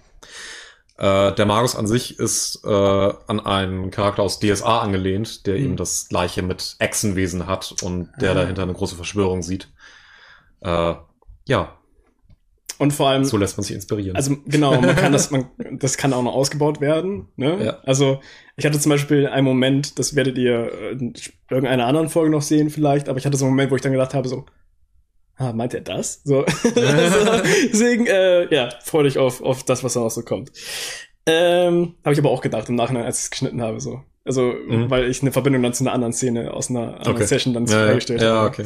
Äh, 0.97 1.33
der 1.33 1.45
Magus 1.45 1.75
an 1.75 1.87
sich 1.87 2.19
ist 2.19 2.61
äh, 2.65 2.67
an 2.69 3.39
einen 3.39 3.91
Charakter 3.91 4.21
aus 4.23 4.39
DSA 4.39 4.81
angelehnt, 4.81 5.45
der 5.47 5.55
Mhm. 5.57 5.63
eben 5.65 5.75
das 5.77 6.09
gleiche 6.09 6.41
mit 6.41 6.75
Echsenwesen 6.79 7.47
hat 7.47 7.75
und 7.81 8.09
der 8.19 8.31
Ah. 8.31 8.35
dahinter 8.35 8.63
eine 8.63 8.73
große 8.73 8.95
Verschwörung 8.95 9.41
sieht. 9.41 9.69
Äh, 10.61 10.95
ja, 11.47 11.77
Und 12.81 12.93
vor 12.93 13.09
allem, 13.09 13.23
so 13.25 13.37
lässt 13.37 13.57
man 13.57 13.63
sich 13.63 13.75
inspirieren. 13.75 14.15
Also 14.15 14.37
genau, 14.47 14.81
man 14.81 14.95
kann 14.95 15.11
das, 15.11 15.29
man, 15.31 15.45
das 15.73 15.97
kann 15.97 16.13
auch 16.13 16.23
noch 16.23 16.33
ausgebaut 16.33 16.81
werden. 16.81 17.27
Ne? 17.35 17.63
Ja. 17.63 17.77
Also 17.83 18.19
ich 18.57 18.65
hatte 18.65 18.79
zum 18.79 18.89
Beispiel 18.89 19.27
einen 19.27 19.45
Moment, 19.45 19.99
das 19.99 20.15
werdet 20.15 20.35
ihr 20.39 20.71
äh, 20.73 20.91
in 20.93 21.13
irgendeiner 21.49 21.85
anderen 21.85 22.09
Folge 22.09 22.31
noch 22.31 22.41
sehen 22.41 22.71
vielleicht, 22.71 23.07
aber 23.07 23.19
ich 23.19 23.25
hatte 23.27 23.37
so 23.37 23.45
einen 23.45 23.53
Moment, 23.53 23.69
wo 23.71 23.75
ich 23.75 23.83
dann 23.83 23.91
gedacht 23.91 24.15
habe, 24.15 24.27
so, 24.27 24.45
ah, 25.35 25.53
meint 25.53 25.75
er 25.75 25.81
das? 25.81 26.21
So. 26.23 26.43
also, 26.45 27.41
deswegen, 27.71 28.07
äh, 28.07 28.51
ja, 28.53 28.69
freu 28.83 29.03
dich 29.03 29.19
auf, 29.19 29.41
auf 29.43 29.63
das, 29.63 29.83
was 29.83 29.93
da 29.93 29.99
noch 29.99 30.09
so 30.09 30.23
kommt. 30.23 30.51
Ähm, 31.27 31.93
habe 32.03 32.13
ich 32.13 32.19
aber 32.19 32.31
auch 32.31 32.41
gedacht 32.41 32.67
im 32.67 32.75
Nachhinein, 32.75 33.05
als 33.05 33.19
ich 33.19 33.23
es 33.25 33.29
geschnitten 33.29 33.61
habe, 33.61 33.79
so. 33.79 34.01
Also, 34.25 34.53
Mhm. 34.67 34.89
weil 34.89 35.07
ich 35.07 35.21
eine 35.21 35.31
Verbindung 35.31 35.61
dann 35.61 35.73
zu 35.73 35.83
einer 35.83 35.93
anderen 35.93 36.13
Szene 36.13 36.51
aus 36.51 36.71
einer 36.71 36.95
anderen 36.97 37.15
Okay. 37.17 37.25
Session 37.25 37.53
dann 37.53 37.65
ja, 37.67 37.79
ja, 37.79 37.85
hergestellt 37.89 38.21
ja, 38.21 38.33
habe. 38.35 38.47
okay. 38.47 38.65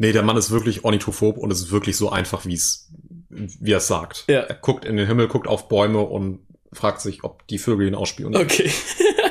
Nee, 0.00 0.12
der 0.12 0.22
Mann 0.22 0.36
ist 0.36 0.52
wirklich 0.52 0.84
ornithophob 0.84 1.36
und 1.38 1.50
es 1.52 1.60
ist 1.60 1.72
wirklich 1.72 1.96
so 1.96 2.10
einfach, 2.10 2.46
wie 2.46 2.54
es, 2.54 2.88
wie 3.30 3.72
er 3.72 3.78
es 3.78 3.86
sagt. 3.86 4.24
Ja. 4.28 4.40
Er 4.40 4.54
guckt 4.54 4.84
in 4.84 4.96
den 4.96 5.06
Himmel, 5.06 5.28
guckt 5.28 5.46
auf 5.48 5.68
Bäume 5.68 6.00
und 6.00 6.40
fragt 6.72 7.00
sich, 7.00 7.24
ob 7.24 7.46
die 7.48 7.58
Vögel 7.58 7.86
ihn 7.88 7.94
ausspionieren. 7.94 8.44
Okay. 8.44 8.70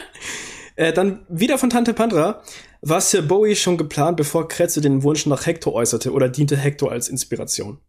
äh, 0.76 0.94
dann 0.94 1.26
wieder 1.30 1.58
von 1.58 1.70
Tante 1.70 1.94
Pandra. 1.94 2.42
War 2.82 3.02
Sir 3.02 3.22
Bowie 3.24 3.56
schon 3.56 3.78
geplant, 3.78 4.18
bevor 4.18 4.48
Kretze 4.48 4.82
den 4.82 5.04
Wunsch 5.04 5.26
nach 5.26 5.46
Hector 5.46 5.74
äußerte 5.74 6.12
oder 6.12 6.30
diente 6.30 6.56
Hector 6.58 6.92
als 6.92 7.10
Inspiration? 7.10 7.80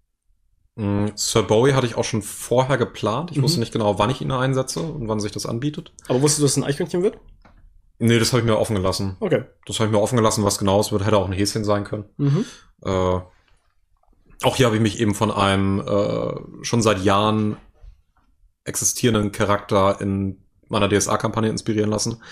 Mm, 0.76 1.06
Sir 1.14 1.42
Bowie 1.42 1.74
hatte 1.74 1.86
ich 1.86 1.96
auch 1.96 2.04
schon 2.04 2.22
vorher 2.22 2.78
geplant. 2.78 3.30
Ich 3.32 3.38
Mhm. 3.38 3.42
wusste 3.42 3.60
nicht 3.60 3.72
genau, 3.72 3.98
wann 3.98 4.10
ich 4.10 4.20
ihn 4.20 4.30
einsetze 4.30 4.80
und 4.80 5.08
wann 5.08 5.20
sich 5.20 5.32
das 5.32 5.44
anbietet. 5.44 5.92
Aber 6.08 6.22
wusstest 6.22 6.38
du, 6.40 6.42
dass 6.44 6.52
es 6.52 6.56
ein 6.56 6.64
Eichhörnchen 6.64 7.02
wird? 7.02 7.18
Nee, 7.98 8.18
das 8.18 8.32
habe 8.32 8.40
ich 8.40 8.46
mir 8.46 8.56
offen 8.58 8.76
gelassen. 8.76 9.16
Okay. 9.18 9.44
Das 9.66 9.80
habe 9.80 9.88
ich 9.88 9.92
mir 9.92 10.00
offen 10.00 10.16
gelassen, 10.16 10.44
was 10.44 10.58
genau 10.58 10.78
es 10.80 10.92
wird. 10.92 11.04
Hätte 11.04 11.16
auch 11.16 11.26
ein 11.26 11.32
Häschen 11.32 11.64
sein 11.64 11.82
können. 11.84 12.04
Mhm. 12.16 12.44
Äh, 12.84 13.18
auch 14.42 14.56
hier 14.56 14.66
habe 14.66 14.76
ich 14.76 14.82
mich 14.82 15.00
eben 15.00 15.14
von 15.14 15.30
einem 15.30 15.80
äh, 15.80 16.64
schon 16.64 16.82
seit 16.82 17.02
Jahren 17.02 17.56
existierenden 18.64 19.32
Charakter 19.32 20.00
in 20.00 20.38
meiner 20.68 20.88
DSA-Kampagne 20.88 21.50
inspirieren 21.50 21.90
lassen. 21.90 22.22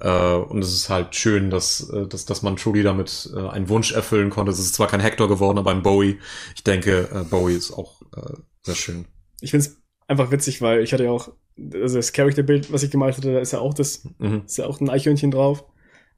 Äh, 0.00 0.34
und 0.34 0.62
es 0.62 0.72
ist 0.72 0.88
halt 0.88 1.14
schön, 1.14 1.50
dass, 1.50 1.88
äh, 1.90 2.06
dass, 2.06 2.24
dass 2.24 2.42
man 2.42 2.56
Trudy 2.56 2.82
damit 2.82 3.30
äh, 3.34 3.48
einen 3.48 3.68
Wunsch 3.68 3.92
erfüllen 3.92 4.30
konnte. 4.30 4.52
Es 4.52 4.58
ist 4.58 4.74
zwar 4.74 4.86
kein 4.86 5.00
Hector 5.00 5.28
geworden, 5.28 5.58
aber 5.58 5.70
ein 5.72 5.82
Bowie. 5.82 6.18
Ich 6.54 6.64
denke, 6.64 7.08
äh, 7.12 7.24
Bowie 7.24 7.54
ist 7.54 7.72
auch 7.72 8.00
äh, 8.16 8.34
sehr 8.62 8.74
schön. 8.76 9.06
Ich 9.40 9.50
find's 9.50 9.76
einfach 10.06 10.30
witzig, 10.30 10.62
weil 10.62 10.82
ich 10.82 10.92
hatte 10.92 11.04
ja 11.04 11.10
auch, 11.10 11.30
also 11.74 11.96
das 11.96 12.12
Charakterbild, 12.12 12.72
was 12.72 12.82
ich 12.82 12.90
gemalt 12.90 13.16
hatte, 13.16 13.32
da 13.32 13.40
ist 13.40 13.52
ja 13.52 13.58
auch 13.58 13.74
das, 13.74 14.04
Mhm. 14.18 14.42
ist 14.46 14.58
ja 14.58 14.66
auch 14.66 14.80
ein 14.80 14.88
Eichhörnchen 14.90 15.30
drauf. 15.30 15.64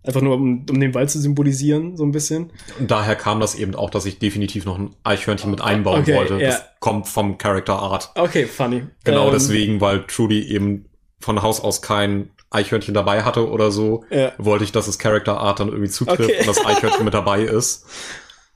Einfach 0.07 0.21
nur, 0.21 0.35
um, 0.35 0.67
um 0.71 0.81
den 0.81 0.93
Wald 0.95 1.11
zu 1.11 1.19
symbolisieren, 1.19 1.97
so 1.97 2.05
ein 2.05 2.13
bisschen. 2.13 2.51
Und 2.79 2.91
daher 2.91 3.17
kam 3.17 3.41
das 3.41 3.55
eben 3.55 3.75
auch, 3.75 3.89
dass 3.91 4.05
ich 4.05 4.19
definitiv 4.19 4.67
noch 4.67 4.79
ein 4.79 4.95
Eichhörnchen 5.03 5.51
mit 5.51 5.63
einbauen 5.63 6.03
Okay, 6.03 6.15
wollte. 6.15 6.35
ja. 6.39 6.49
Das 6.51 6.63
kommt 6.79 7.09
vom 7.09 7.39
Character 7.39 7.79
Art. 7.79 8.11
Okay, 8.15 8.45
funny. 8.45 8.83
Genau 9.05 9.27
Ähm, 9.29 9.33
deswegen, 9.33 9.81
weil 9.81 10.05
Trudy 10.07 10.43
eben 10.47 10.85
von 11.21 11.41
Haus 11.41 11.61
aus 11.61 11.81
kein 11.81 12.29
Eichhörnchen 12.51 12.93
dabei 12.95 13.23
hatte 13.25 13.49
oder 13.51 13.71
so, 13.71 14.05
Ja. 14.11 14.33
wollte 14.39 14.65
ich, 14.65 14.73
dass 14.73 14.87
das 14.87 14.99
Character 14.99 15.41
Art 15.41 15.59
dann 15.61 15.69
irgendwie 15.69 15.89
zutrifft 15.91 16.21
Okay. 16.31 16.39
und 16.41 16.47
das 16.49 16.65
Eichhörnchen 16.65 17.05
mit 17.05 17.15
dabei 17.15 17.43
ist. 17.43 17.87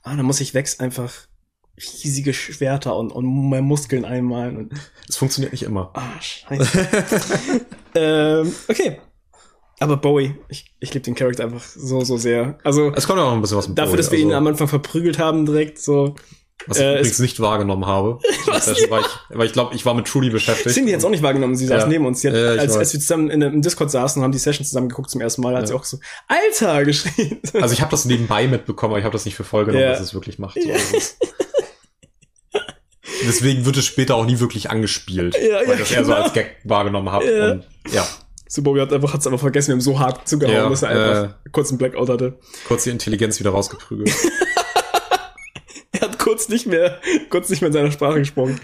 Ah, 0.01 0.15
dann 0.15 0.25
muss 0.25 0.39
ich 0.39 0.53
Wex 0.53 0.79
einfach 0.79 1.11
riesige 1.77 2.33
Schwerter 2.33 2.95
und, 2.95 3.11
und 3.11 3.25
meine 3.49 3.61
Muskeln 3.63 4.05
einmalen 4.05 4.55
und 4.55 4.73
Es 5.09 5.17
funktioniert 5.17 5.51
nicht 5.51 5.63
immer. 5.63 5.91
Ah, 5.93 6.19
scheiße. 6.21 6.87
ähm, 7.95 8.53
okay. 8.69 8.99
Aber 9.81 9.97
Bowie, 9.97 10.35
ich, 10.49 10.73
ich 10.79 10.93
liebe 10.93 11.05
den 11.05 11.15
Charakter 11.15 11.45
einfach 11.45 11.63
so, 11.63 12.01
so 12.03 12.17
sehr. 12.17 12.57
Also 12.63 12.91
Es 12.95 13.07
kommt 13.07 13.17
ja 13.19 13.23
auch 13.25 13.29
noch 13.29 13.35
ein 13.35 13.41
bisschen 13.41 13.57
was 13.57 13.67
mit 13.69 13.77
dafür, 13.77 13.91
Bowie, 13.91 13.97
dass 13.97 14.11
wir 14.11 14.19
ihn 14.19 14.27
also, 14.27 14.37
am 14.37 14.47
Anfang 14.47 14.67
verprügelt 14.67 15.19
haben 15.19 15.45
direkt, 15.45 15.79
so. 15.79 16.15
was 16.67 16.77
ich 16.79 16.83
äh, 16.83 16.97
übrigens 16.99 17.19
nicht 17.19 17.39
wahrgenommen 17.39 17.85
habe. 17.85 18.19
Was 18.45 18.65
Das, 18.65 18.77
weil 18.89 18.99
ich, 19.01 19.07
weil 19.37 19.45
ich 19.45 19.53
glaube, 19.53 19.73
ich 19.75 19.85
war 19.85 19.93
mit 19.93 20.05
Trudy 20.07 20.29
beschäftigt. 20.31 20.75
Cindy 20.75 20.91
hat 20.91 20.99
es 20.99 21.05
auch 21.05 21.09
nicht 21.11 21.23
wahrgenommen, 21.23 21.55
sie 21.55 21.65
saß 21.67 21.83
Ja. 21.83 21.87
neben 21.87 22.05
uns. 22.05 22.23
Hat, 22.25 22.33
Ja, 22.33 22.49
als, 22.49 22.75
als 22.75 22.91
wir 22.93 22.99
zusammen 22.99 23.29
in, 23.29 23.41
im 23.41 23.61
Discord 23.61 23.89
saßen 23.91 24.19
und 24.19 24.23
haben 24.25 24.31
die 24.33 24.37
Session 24.39 24.65
zusammen 24.65 24.89
geguckt 24.89 25.09
zum 25.09 25.21
ersten 25.21 25.41
Mal, 25.43 25.53
hat 25.53 25.61
Ja. 25.61 25.67
sie 25.67 25.73
auch 25.75 25.83
so, 25.85 25.99
Alter, 26.27 26.83
geschrien. 26.83 27.39
Also 27.53 27.73
ich 27.73 27.79
habe 27.81 27.91
das 27.91 28.03
nebenbei 28.05 28.47
mitbekommen, 28.47 28.91
aber 28.93 28.99
ich 28.99 29.05
habe 29.05 29.13
das 29.13 29.23
nicht 29.23 29.35
für 29.35 29.43
voll 29.45 29.63
genommen, 29.65 29.83
Ja. 29.83 29.91
was 29.91 30.01
es 30.01 30.13
wirklich 30.13 30.39
macht. 30.39 30.61
So, 30.61 30.69
also 30.71 30.97
es- 30.97 31.17
Deswegen 33.25 33.65
wird 33.65 33.77
es 33.77 33.85
später 33.85 34.15
auch 34.15 34.25
nie 34.25 34.39
wirklich 34.39 34.69
angespielt, 34.69 35.35
Ja, 35.35 35.59
weil 35.59 35.67
ja, 35.67 35.73
ich 35.73 35.79
das 35.79 35.91
eher 35.91 36.05
so 36.05 36.11
genau. 36.11 36.23
als 36.23 36.33
Gag 36.33 36.57
wahrgenommen 36.63 37.11
habe. 37.11 37.25
Ja. 37.25 37.51
Und 37.51 37.65
Bowie 38.63 38.81
hat 38.81 38.91
einfach, 38.91 39.13
hat's 39.13 39.27
einfach 39.27 39.39
vergessen, 39.39 39.69
wir 39.69 39.73
haben 39.73 39.81
so 39.81 39.99
hart 39.99 40.27
zugehauen, 40.27 40.55
Ja, 40.55 40.69
dass 40.69 40.81
er 40.81 40.89
einfach 40.89 41.35
kurz 41.51 41.69
einen 41.69 41.77
Blackout 41.77 42.09
hatte. 42.09 42.39
kurz 42.67 42.83
die 42.83 42.89
Intelligenz 42.89 43.39
wieder 43.39 43.51
rausgeprügelt. 43.51 44.11
Er 45.91 46.01
hat 46.01 46.19
kurz 46.19 46.47
nicht 46.49 46.65
mehr, 46.67 47.01
kurz 47.29 47.49
nicht 47.49 47.61
mehr 47.61 47.67
in 47.67 47.73
seiner 47.73 47.91
Sprache 47.91 48.19
gesprochen. 48.19 48.61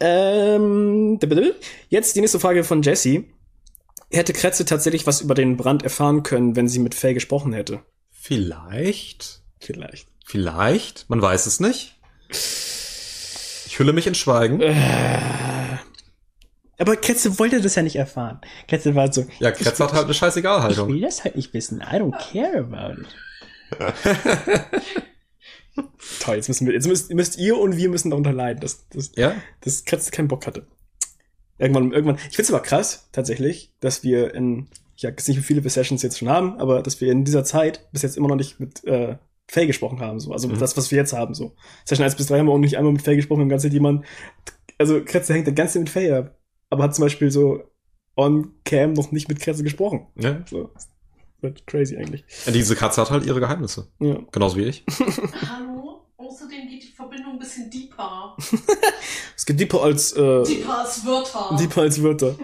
Ähm, 0.00 1.18
jetzt 1.88 2.16
die 2.16 2.20
nächste 2.20 2.40
Frage 2.40 2.64
von 2.64 2.82
Jesse. 2.82 3.24
Hätte 4.10 4.32
Kretze 4.32 4.64
tatsächlich 4.64 5.06
was 5.06 5.20
über 5.20 5.34
den 5.34 5.56
Brand 5.56 5.82
erfahren 5.82 6.22
können, 6.22 6.56
wenn 6.56 6.66
sie 6.66 6.78
mit 6.78 6.94
Faye 6.94 7.14
gesprochen 7.14 7.52
hätte? 7.52 7.80
Vielleicht. 8.10 9.42
Vielleicht. 9.60 10.08
Vielleicht. 10.24 11.04
Man 11.08 11.20
weiß 11.20 11.46
es 11.46 11.60
nicht. 11.60 11.96
Ich 12.30 13.78
hülle 13.78 13.92
mich 13.92 14.06
in 14.06 14.14
Schweigen. 14.14 14.60
Aber 16.78 16.96
Kretze 16.96 17.38
wollte 17.38 17.60
das 17.60 17.74
ja 17.74 17.82
nicht 17.82 17.96
erfahren. 17.96 18.40
Kretze 18.68 18.94
war 18.94 19.12
so, 19.12 19.26
Ja, 19.40 19.50
Kretz 19.50 19.80
hat 19.80 19.92
halt 19.92 20.04
eine 20.04 20.12
ich 20.12 20.16
Scheißegal-Haltung. 20.18 20.88
will 20.88 21.00
das 21.00 21.24
halt 21.24 21.36
nicht 21.36 21.52
wissen. 21.52 21.80
I 21.80 21.96
don't 21.96 22.16
care 22.32 22.58
about 22.60 23.02
it. 23.02 23.08
Toll, 26.20 26.36
jetzt 26.36 26.48
müssen 26.48 26.66
wir, 26.66 26.74
jetzt 26.74 26.86
müsst, 26.88 27.12
müsst 27.12 27.38
ihr 27.38 27.58
und 27.58 27.76
wir 27.76 27.88
müssen 27.88 28.10
darunter 28.10 28.32
leiden, 28.32 28.60
dass, 28.60 28.88
dass, 28.88 29.12
Ja? 29.16 29.34
dass 29.60 29.84
Kratz 29.84 30.10
keinen 30.10 30.28
Bock 30.28 30.46
hatte. 30.46 30.66
Irgendwann, 31.58 31.92
irgendwann. 31.92 32.18
Ich 32.30 32.36
find's 32.36 32.50
aber 32.52 32.62
krass, 32.62 33.08
tatsächlich, 33.12 33.72
dass 33.80 34.02
wir 34.02 34.34
in, 34.34 34.68
ich 34.96 35.04
weiß 35.04 35.28
nicht, 35.28 35.38
wie 35.38 35.42
viele 35.42 35.62
wir 35.64 35.70
Sessions 35.70 36.02
jetzt 36.02 36.18
schon 36.18 36.28
haben, 36.28 36.58
aber 36.60 36.82
dass 36.82 37.00
wir 37.00 37.10
in 37.12 37.24
dieser 37.24 37.44
Zeit 37.44 37.88
bis 37.92 38.02
jetzt 38.02 38.16
immer 38.16 38.28
noch 38.28 38.36
nicht 38.36 38.58
mit 38.60 38.84
äh, 38.84 39.16
Faye 39.48 39.66
gesprochen 39.66 40.00
haben. 40.00 40.20
So. 40.20 40.32
Also 40.32 40.48
Mhm. 40.48 40.58
das, 40.58 40.76
was 40.76 40.90
wir 40.90 40.98
jetzt 40.98 41.12
haben. 41.12 41.34
so. 41.34 41.54
Session 41.84 42.04
1 42.04 42.16
bis 42.16 42.26
3 42.26 42.38
haben 42.38 42.46
wir 42.46 42.52
auch 42.52 42.58
nicht 42.58 42.76
einmal 42.76 42.92
mit 42.92 43.02
Faye 43.02 43.16
gesprochen, 43.16 43.48
wir 43.48 43.54
haben 43.54 43.60
Zeit 43.60 43.72
jemand. 43.72 44.04
Also 44.78 45.02
Kretze 45.04 45.34
hängt 45.34 45.46
der 45.46 45.54
ganze 45.54 45.78
mit 45.80 45.90
Faye 45.90 46.12
ab. 46.12 46.37
Aber 46.70 46.84
hat 46.84 46.94
zum 46.94 47.04
Beispiel 47.04 47.30
so 47.30 47.62
on 48.16 48.52
cam 48.64 48.92
noch 48.92 49.12
nicht 49.12 49.28
mit 49.28 49.40
Kretze 49.40 49.62
gesprochen. 49.62 50.06
ja. 50.16 50.42
So. 50.48 50.70
Wird 51.40 51.68
crazy 51.68 51.96
eigentlich. 51.96 52.24
Diese 52.52 52.74
Katze 52.74 53.00
hat 53.00 53.12
halt 53.12 53.24
ihre 53.24 53.38
Geheimnisse. 53.38 53.86
Ja. 54.00 54.18
Genauso 54.32 54.56
wie 54.56 54.64
ich. 54.64 54.84
Hallo? 55.48 56.00
Außerdem 56.16 56.66
geht 56.68 56.82
die 56.82 56.88
Verbindung 56.88 57.34
ein 57.34 57.38
bisschen 57.38 57.70
deeper. 57.70 58.36
Es 59.36 59.46
gibt 59.46 59.60
Deeper 59.60 59.82
als 59.84 60.12
äh, 60.14 60.42
Deeper 60.42 60.80
als 60.80 61.06
Wörter. 61.06 61.56
Deeper 61.58 61.82
als 61.82 62.02
Wörter. 62.02 62.34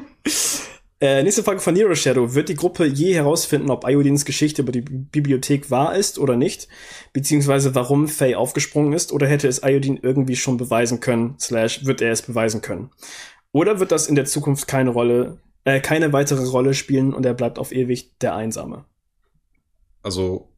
Äh, 1.00 1.24
nächste 1.24 1.42
Frage 1.42 1.58
von 1.58 1.74
Nero 1.74 1.94
Shadow. 1.96 2.34
Wird 2.34 2.48
die 2.48 2.54
Gruppe 2.54 2.86
je 2.86 3.14
herausfinden, 3.14 3.68
ob 3.70 3.84
Iodins 3.86 4.24
Geschichte 4.24 4.62
über 4.62 4.70
die 4.70 4.80
Bibliothek 4.80 5.72
wahr 5.72 5.96
ist 5.96 6.20
oder 6.20 6.36
nicht? 6.36 6.68
Beziehungsweise 7.12 7.74
warum 7.74 8.06
Faye 8.06 8.36
aufgesprungen 8.36 8.92
ist? 8.92 9.12
Oder 9.12 9.26
hätte 9.26 9.48
es 9.48 9.62
Iodin 9.64 9.98
irgendwie 10.00 10.36
schon 10.36 10.56
beweisen 10.56 11.00
können? 11.00 11.34
Slash, 11.40 11.84
wird 11.84 12.00
er 12.00 12.12
es 12.12 12.22
beweisen 12.22 12.62
können? 12.62 12.90
Oder 13.54 13.78
wird 13.78 13.92
das 13.92 14.08
in 14.08 14.16
der 14.16 14.24
Zukunft 14.24 14.66
keine 14.66 14.90
Rolle, 14.90 15.38
äh, 15.62 15.80
keine 15.80 16.12
weitere 16.12 16.44
Rolle 16.44 16.74
spielen 16.74 17.14
und 17.14 17.24
er 17.24 17.34
bleibt 17.34 17.60
auf 17.60 17.70
ewig 17.70 18.18
der 18.18 18.34
Einsame? 18.34 18.84
Also, 20.02 20.48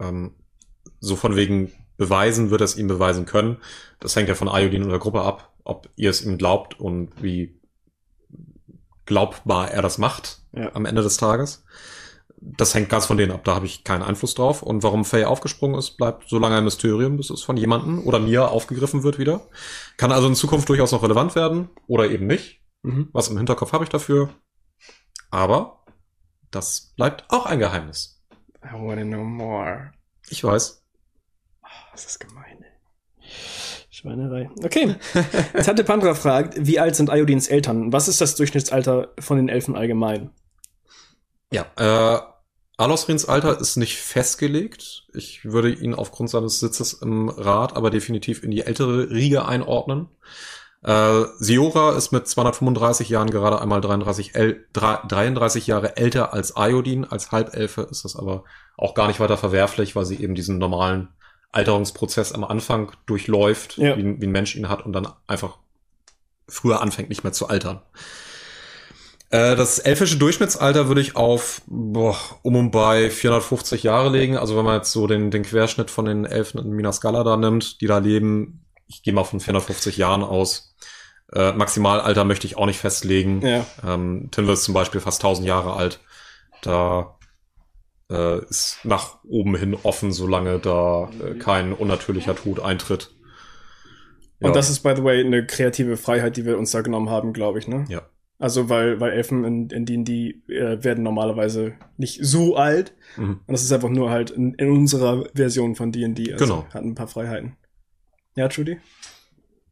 ähm, 0.00 0.34
so 0.98 1.14
von 1.14 1.36
wegen 1.36 1.70
beweisen 1.96 2.50
wird 2.50 2.60
er 2.60 2.64
es 2.64 2.76
ihm 2.76 2.88
beweisen 2.88 3.24
können. 3.24 3.58
Das 4.00 4.16
hängt 4.16 4.28
ja 4.28 4.34
von 4.34 4.48
Iodin 4.48 4.82
und 4.82 4.88
der 4.88 4.98
Gruppe 4.98 5.22
ab, 5.22 5.52
ob 5.62 5.88
ihr 5.94 6.10
es 6.10 6.22
ihm 6.22 6.38
glaubt 6.38 6.80
und 6.80 7.22
wie 7.22 7.54
glaubbar 9.06 9.70
er 9.70 9.82
das 9.82 9.98
macht 9.98 10.40
Ja. 10.52 10.74
am 10.74 10.86
Ende 10.86 11.02
des 11.02 11.18
Tages. 11.18 11.62
Das 12.42 12.74
hängt 12.74 12.88
ganz 12.88 13.04
von 13.04 13.18
denen 13.18 13.32
ab, 13.32 13.44
da 13.44 13.54
habe 13.54 13.66
ich 13.66 13.84
keinen 13.84 14.02
Einfluss 14.02 14.34
drauf. 14.34 14.62
Und 14.62 14.82
warum 14.82 15.04
Faye 15.04 15.26
aufgesprungen 15.26 15.78
ist, 15.78 15.98
bleibt 15.98 16.28
so 16.28 16.38
lange 16.38 16.56
ein 16.56 16.64
Mysterium, 16.64 17.16
bis 17.18 17.28
es 17.28 17.42
von 17.42 17.56
jemandem 17.56 18.06
oder 18.06 18.18
mir 18.18 18.50
aufgegriffen 18.50 19.02
wird 19.02 19.18
wieder. 19.18 19.42
Kann 19.98 20.10
also 20.10 20.26
in 20.26 20.34
Zukunft 20.34 20.68
durchaus 20.68 20.92
noch 20.92 21.02
relevant 21.02 21.34
werden 21.34 21.68
oder 21.86 22.10
eben 22.10 22.26
nicht. 22.26 22.62
Mhm. 22.82 23.08
Was 23.12 23.28
im 23.28 23.36
Hinterkopf 23.36 23.72
habe 23.72 23.84
ich 23.84 23.90
dafür. 23.90 24.30
Aber 25.30 25.84
das 26.50 26.94
bleibt 26.96 27.24
auch 27.28 27.44
ein 27.46 27.58
Geheimnis. 27.58 28.22
I 28.64 28.72
wanna 28.72 29.02
know 29.02 29.22
more. 29.22 29.92
Ich 30.28 30.42
weiß. 30.42 30.82
Das 31.92 32.06
ist 32.06 32.20
gemein. 32.20 32.64
Schweinerei. 33.90 34.48
Okay. 34.64 34.96
Tante 35.62 35.84
Pandra 35.84 36.14
fragt, 36.14 36.54
wie 36.58 36.78
alt 36.80 36.96
sind 36.96 37.10
Iodins 37.10 37.48
Eltern? 37.48 37.92
Was 37.92 38.08
ist 38.08 38.20
das 38.20 38.34
Durchschnittsalter 38.34 39.12
von 39.18 39.36
den 39.36 39.50
Elfen 39.50 39.76
allgemein? 39.76 40.30
Ja, 41.52 41.66
äh, 41.76 42.20
Alosrins 42.76 43.26
Alter 43.26 43.60
ist 43.60 43.76
nicht 43.76 43.98
festgelegt. 43.98 45.04
Ich 45.12 45.44
würde 45.44 45.70
ihn 45.70 45.94
aufgrund 45.94 46.30
seines 46.30 46.60
Sitzes 46.60 46.94
im 46.94 47.28
Rat 47.28 47.76
aber 47.76 47.90
definitiv 47.90 48.42
in 48.42 48.50
die 48.50 48.62
ältere 48.62 49.10
Riege 49.10 49.44
einordnen. 49.44 50.08
Äh, 50.82 51.24
Siora 51.38 51.94
ist 51.96 52.10
mit 52.10 52.26
235 52.26 53.10
Jahren 53.10 53.28
gerade 53.28 53.60
einmal 53.60 53.82
33, 53.82 54.34
äl 54.34 54.64
33 54.72 55.66
Jahre 55.66 55.98
älter 55.98 56.32
als 56.32 56.54
Iodin. 56.56 57.04
Als 57.04 57.32
Halbelfe 57.32 57.82
ist 57.82 58.04
das 58.06 58.16
aber 58.16 58.44
auch 58.78 58.94
gar 58.94 59.08
nicht 59.08 59.20
weiter 59.20 59.36
verwerflich, 59.36 59.94
weil 59.94 60.06
sie 60.06 60.16
eben 60.22 60.34
diesen 60.34 60.56
normalen 60.56 61.08
Alterungsprozess 61.52 62.32
am 62.32 62.44
Anfang 62.44 62.92
durchläuft, 63.04 63.76
Ja. 63.76 63.96
wie, 63.98 64.20
wie 64.20 64.26
ein 64.26 64.32
Mensch 64.32 64.56
ihn 64.56 64.70
hat 64.70 64.86
und 64.86 64.94
dann 64.94 65.08
einfach 65.26 65.58
früher 66.48 66.80
anfängt, 66.80 67.10
nicht 67.10 67.24
mehr 67.24 67.32
zu 67.34 67.48
altern. 67.48 67.82
Äh, 69.30 69.56
Das 69.56 69.78
elfische 69.78 70.16
Durchschnittsalter 70.16 70.88
würde 70.88 71.00
ich 71.00 71.16
auf 71.16 71.62
boah, 71.66 72.16
um 72.42 72.56
und 72.56 72.70
bei 72.70 73.10
450 73.10 73.82
Jahre 73.82 74.10
legen. 74.10 74.36
Also 74.36 74.56
wenn 74.56 74.64
man 74.64 74.76
jetzt 74.76 74.92
so 74.92 75.06
den, 75.06 75.30
den 75.30 75.42
Querschnitt 75.42 75.90
von 75.90 76.04
den 76.04 76.24
Elfen 76.24 76.60
in 76.60 76.70
Minas 76.70 76.96
Scala 76.96 77.24
da 77.24 77.36
nimmt, 77.36 77.80
die 77.80 77.86
da 77.86 77.98
leben, 77.98 78.66
ich 78.86 79.02
gehe 79.02 79.14
mal 79.14 79.24
von 79.24 79.40
450 79.40 79.96
Jahren 79.96 80.22
aus. 80.22 80.74
Äh, 81.32 81.52
Maximalalter 81.52 82.24
möchte 82.24 82.46
ich 82.46 82.56
auch 82.56 82.66
nicht 82.66 82.80
festlegen. 82.80 83.40
Ja. 83.46 83.64
Ähm, 83.86 84.28
Tinwil 84.32 84.54
ist 84.54 84.64
zum 84.64 84.74
Beispiel 84.74 85.00
fast 85.00 85.22
1000 85.22 85.46
Jahre 85.46 85.74
alt. 85.74 86.00
Da 86.62 87.16
äh, 88.10 88.44
ist 88.46 88.78
nach 88.82 89.18
oben 89.28 89.54
hin 89.56 89.76
offen, 89.80 90.12
solange 90.12 90.58
da 90.58 91.08
äh, 91.24 91.34
kein 91.38 91.72
unnatürlicher 91.72 92.34
Tod 92.34 92.60
eintritt. 92.60 93.12
Und 94.40 94.56
das 94.56 94.70
ist, 94.70 94.80
by 94.80 94.94
the 94.96 95.04
way, 95.04 95.24
eine 95.24 95.46
kreative 95.46 95.96
Freiheit, 95.96 96.36
die 96.36 96.46
wir 96.46 96.58
uns 96.58 96.70
da 96.70 96.80
genommen 96.80 97.10
haben, 97.10 97.32
glaube 97.32 97.58
ich, 97.58 97.68
ne? 97.68 97.84
Ja. 97.88 98.02
Also, 98.40 98.70
weil, 98.70 98.98
weil 99.00 99.12
Elfen 99.12 99.44
in, 99.44 99.68
in 99.68 99.84
D&D 99.84 100.40
äh, 100.48 100.82
werden 100.82 101.04
normalerweise 101.04 101.74
nicht 101.98 102.20
so 102.24 102.56
alt. 102.56 102.94
Mhm. 103.16 103.40
Und 103.46 103.52
das 103.52 103.62
ist 103.62 103.70
einfach 103.70 103.90
nur 103.90 104.10
halt 104.10 104.30
in, 104.30 104.54
in 104.54 104.70
unserer 104.70 105.26
Version 105.34 105.76
von 105.76 105.92
D&D. 105.92 106.32
Also 106.32 106.44
Genau. 106.46 106.64
Hat 106.72 106.82
ein 106.82 106.94
paar 106.94 107.06
Freiheiten. 107.06 107.56
Ja, 108.36 108.48
Judy? 108.48 108.80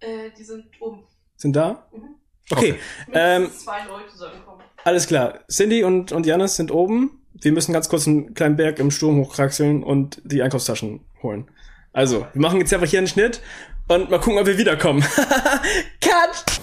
Äh, 0.01 0.31
die 0.39 0.45
sind 0.45 0.67
oben. 0.81 1.05
Sind 1.37 1.57
da? 1.57 1.89
Mhm. 1.93 2.17
Okay. 2.51 2.75
Ähm, 3.13 3.43
Mindestens 3.43 3.65
zwei 3.65 3.87
Leute 3.89 4.15
sollen 4.15 4.45
kommen. 4.45 4.63
Alles 4.85 5.07
klar. 5.07 5.41
Cindy 5.51 5.83
und, 5.83 6.13
und 6.13 6.27
Janis 6.27 6.57
sind 6.57 6.71
oben. 6.71 7.23
Wir 7.41 7.53
müssen 7.53 7.73
ganz 7.73 7.89
kurz 7.89 8.07
einen 8.07 8.35
kleinen 8.35 8.57
Berg 8.57 8.79
im 8.81 8.91
Sturm 8.91 9.17
hochkraxeln 9.19 9.83
und 9.83 10.21
die 10.25 10.43
Einkaufstaschen 10.43 11.01
holen. 11.23 11.51
Also, 11.95 12.27
wir 12.33 12.43
machen 12.43 12.61
jetzt 12.61 12.73
einfach 12.75 12.87
hier 12.87 12.99
einen 12.99 13.09
Schnitt 13.09 13.41
und 13.89 14.11
mal 14.11 14.21
gucken, 14.21 14.39
ob 14.39 14.47
wir 14.47 14.59
wiederkommen. 14.59 15.03
Cut! 16.03 16.61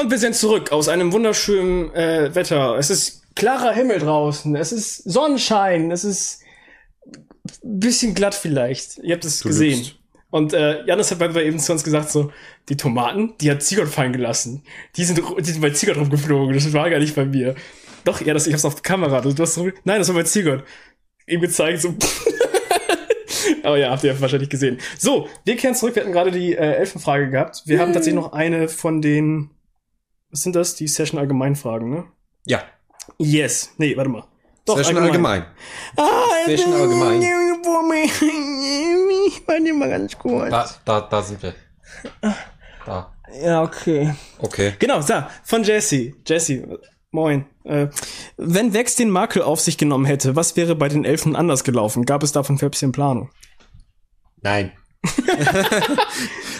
Und 0.00 0.10
wir 0.10 0.18
sind 0.18 0.34
zurück 0.34 0.72
aus 0.72 0.88
einem 0.88 1.12
wunderschönen 1.12 1.92
äh, 1.94 2.34
Wetter. 2.34 2.76
Es 2.76 2.90
ist 2.90 3.22
klarer 3.34 3.72
Himmel 3.72 3.98
draußen. 3.98 4.54
Es 4.56 4.72
ist 4.72 4.96
Sonnenschein. 5.10 5.90
Es 5.90 6.04
ist 6.04 6.40
ein 7.64 7.80
bisschen 7.80 8.14
glatt 8.14 8.34
vielleicht. 8.34 8.98
Ihr 8.98 9.14
habt 9.14 9.24
es 9.24 9.40
Du 9.40 9.48
gesehen. 9.48 9.78
lügst. 9.78 9.94
Und 10.30 10.52
äh, 10.52 10.84
Janis 10.84 11.10
hat 11.10 11.18
bei 11.18 11.28
mir 11.28 11.42
eben 11.44 11.58
zu 11.58 11.72
uns 11.72 11.82
gesagt, 11.84 12.10
so, 12.10 12.30
die 12.68 12.76
Tomaten, 12.76 13.34
die 13.40 13.50
hat 13.50 13.62
Ziegert 13.62 13.88
fallen 13.88 14.12
gelassen. 14.12 14.62
Die 14.96 15.04
sind, 15.04 15.18
die 15.38 15.44
sind 15.50 15.62
bei 15.62 15.70
Ziegert 15.70 15.96
rumgeflogen. 15.96 16.52
Das 16.54 16.72
war 16.72 16.90
gar 16.90 16.98
nicht 16.98 17.14
bei 17.14 17.24
mir. 17.24 17.54
Doch, 18.04 18.20
ja, 18.20 18.34
das, 18.34 18.46
ich 18.46 18.52
hab's 18.52 18.64
auf 18.64 18.82
Kamera. 18.82 19.20
Du, 19.20 19.32
du 19.32 19.42
hast, 19.42 19.56
nein, 19.56 19.98
das 19.98 20.08
war 20.08 20.16
bei 20.16 20.24
Ziegert. 20.24 20.64
Ihm 21.26 21.40
gezeigt, 21.40 21.80
so. 21.80 21.94
Aber 23.62 23.76
ja, 23.78 23.90
habt 23.90 24.04
ihr 24.04 24.20
wahrscheinlich 24.20 24.50
gesehen. 24.50 24.78
So, 24.98 25.28
wir 25.44 25.56
kehren 25.56 25.74
zurück. 25.74 25.94
Wir 25.94 26.02
hatten 26.02 26.12
gerade 26.12 26.30
die 26.30 26.54
äh, 26.54 26.74
Elfenfrage 26.74 27.30
gehabt. 27.30 27.62
Wir 27.66 27.80
haben 27.80 27.92
tatsächlich 27.92 28.22
noch 28.22 28.32
eine 28.32 28.68
von 28.68 29.02
den, 29.02 29.50
was 30.30 30.42
sind 30.42 30.56
das? 30.56 30.74
Die 30.74 30.88
Session 30.88 31.18
Allgemeinfragen, 31.18 31.90
ne? 31.90 32.04
Ja, 32.44 32.62
Yes. 33.18 33.72
Nee, 33.78 33.96
warte 33.96 34.10
mal. 34.10 34.24
Doch, 34.64 34.76
Session 34.76 34.98
allgemein. 34.98 35.46
Ah, 35.96 36.44
Session 36.46 36.72
allgemein. 36.72 37.20
Warte 39.46 39.72
mal 39.72 39.88
ganz 39.90 40.18
kurz. 40.18 40.50
Da, 40.50 40.68
da, 40.84 41.00
da 41.02 41.22
sind 41.22 41.42
wir. 41.42 41.54
Da. 42.84 43.12
Ja, 43.42 43.62
okay. 43.62 44.14
Okay. 44.38 44.74
Genau, 44.78 45.00
so, 45.00 45.14
von 45.44 45.62
Jesse. 45.62 46.14
Jesse, 46.26 46.78
moin. 47.10 47.46
Äh, 47.64 47.88
wenn 48.36 48.72
Vex 48.72 48.96
den 48.96 49.10
Makel 49.10 49.42
auf 49.42 49.60
sich 49.60 49.78
genommen 49.78 50.04
hätte, 50.04 50.36
was 50.36 50.56
wäre 50.56 50.74
bei 50.74 50.88
den 50.88 51.04
Elfen 51.04 51.36
anders 51.36 51.64
gelaufen? 51.64 52.04
Gab 52.04 52.22
es 52.22 52.32
davon 52.32 52.58
Fäbschen 52.58 52.92
Planung? 52.92 53.30
Nein. 54.42 54.72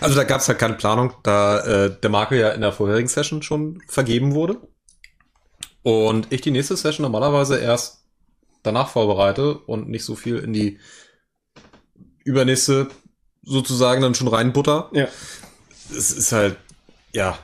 also 0.01 0.15
da 0.15 0.25
gab 0.25 0.41
es 0.41 0.49
halt 0.49 0.59
keine 0.59 0.75
Planung, 0.75 1.13
da 1.23 1.61
äh, 1.61 2.01
der 2.01 2.11
Makel 2.11 2.39
ja 2.39 2.51
in 2.51 2.61
der 2.61 2.73
vorherigen 2.73 3.09
Session 3.09 3.43
schon 3.43 3.83
vergeben 3.89 4.35
wurde. 4.35 4.61
Und 5.83 6.33
ich 6.33 6.41
die 6.41 6.51
nächste 6.51 6.77
Session 6.77 7.03
normalerweise 7.03 7.59
erst 7.59 8.05
danach 8.63 8.89
vorbereite 8.89 9.59
und 9.59 9.89
nicht 9.89 10.05
so 10.05 10.17
viel 10.17 10.39
in 10.39 10.53
die 10.53 10.79
übernächste 12.25 12.89
sozusagen 13.43 14.03
dann 14.03 14.15
schon 14.15 14.29
reinbutter. 14.29 14.91
Ja. 14.93 15.07
Es 15.91 16.11
ist 16.11 16.33
halt, 16.33 16.57
ja, 17.13 17.39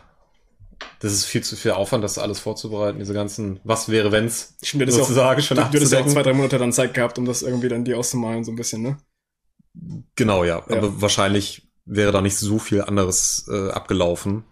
das 1.01 1.13
ist 1.13 1.25
viel 1.25 1.43
zu 1.43 1.57
viel 1.57 1.73
Aufwand, 1.73 2.05
das 2.05 2.19
alles 2.19 2.39
vorzubereiten, 2.39 2.99
diese 2.99 3.15
ganzen 3.15 3.61
Was 3.65 3.89
wäre 3.89 4.13
wenn's 4.13 4.55
Stimmt, 4.63 4.83
hättest 4.83 4.99
ja 4.99 5.03
auch, 5.05 5.09
sozusagen 5.09 5.43
schon 5.43 5.57
du, 5.57 5.65
hättest 5.65 5.93
ja 5.93 6.01
auch 6.01 6.07
zwei, 6.07 6.23
drei 6.23 6.33
Monate 6.33 6.59
dann 6.59 6.73
Zeit 6.73 6.95
gehabt, 6.95 7.19
um 7.19 7.25
das 7.25 7.43
irgendwie 7.43 7.69
dann 7.69 7.85
dir 7.85 7.99
auszumalen, 7.99 8.45
so 8.45 8.53
ein 8.53 8.57
bisschen, 8.57 8.83
ne? 8.83 8.99
Genau, 10.17 10.45
ja. 10.45 10.63
Ja. 10.69 10.77
Aber 10.77 11.01
wahrscheinlich 11.01 11.69
wäre 11.85 12.13
da 12.13 12.21
nicht 12.21 12.37
so 12.37 12.59
viel 12.59 12.83
anderes 12.83 13.47
äh, 13.51 13.71
abgelaufen. 13.71 14.45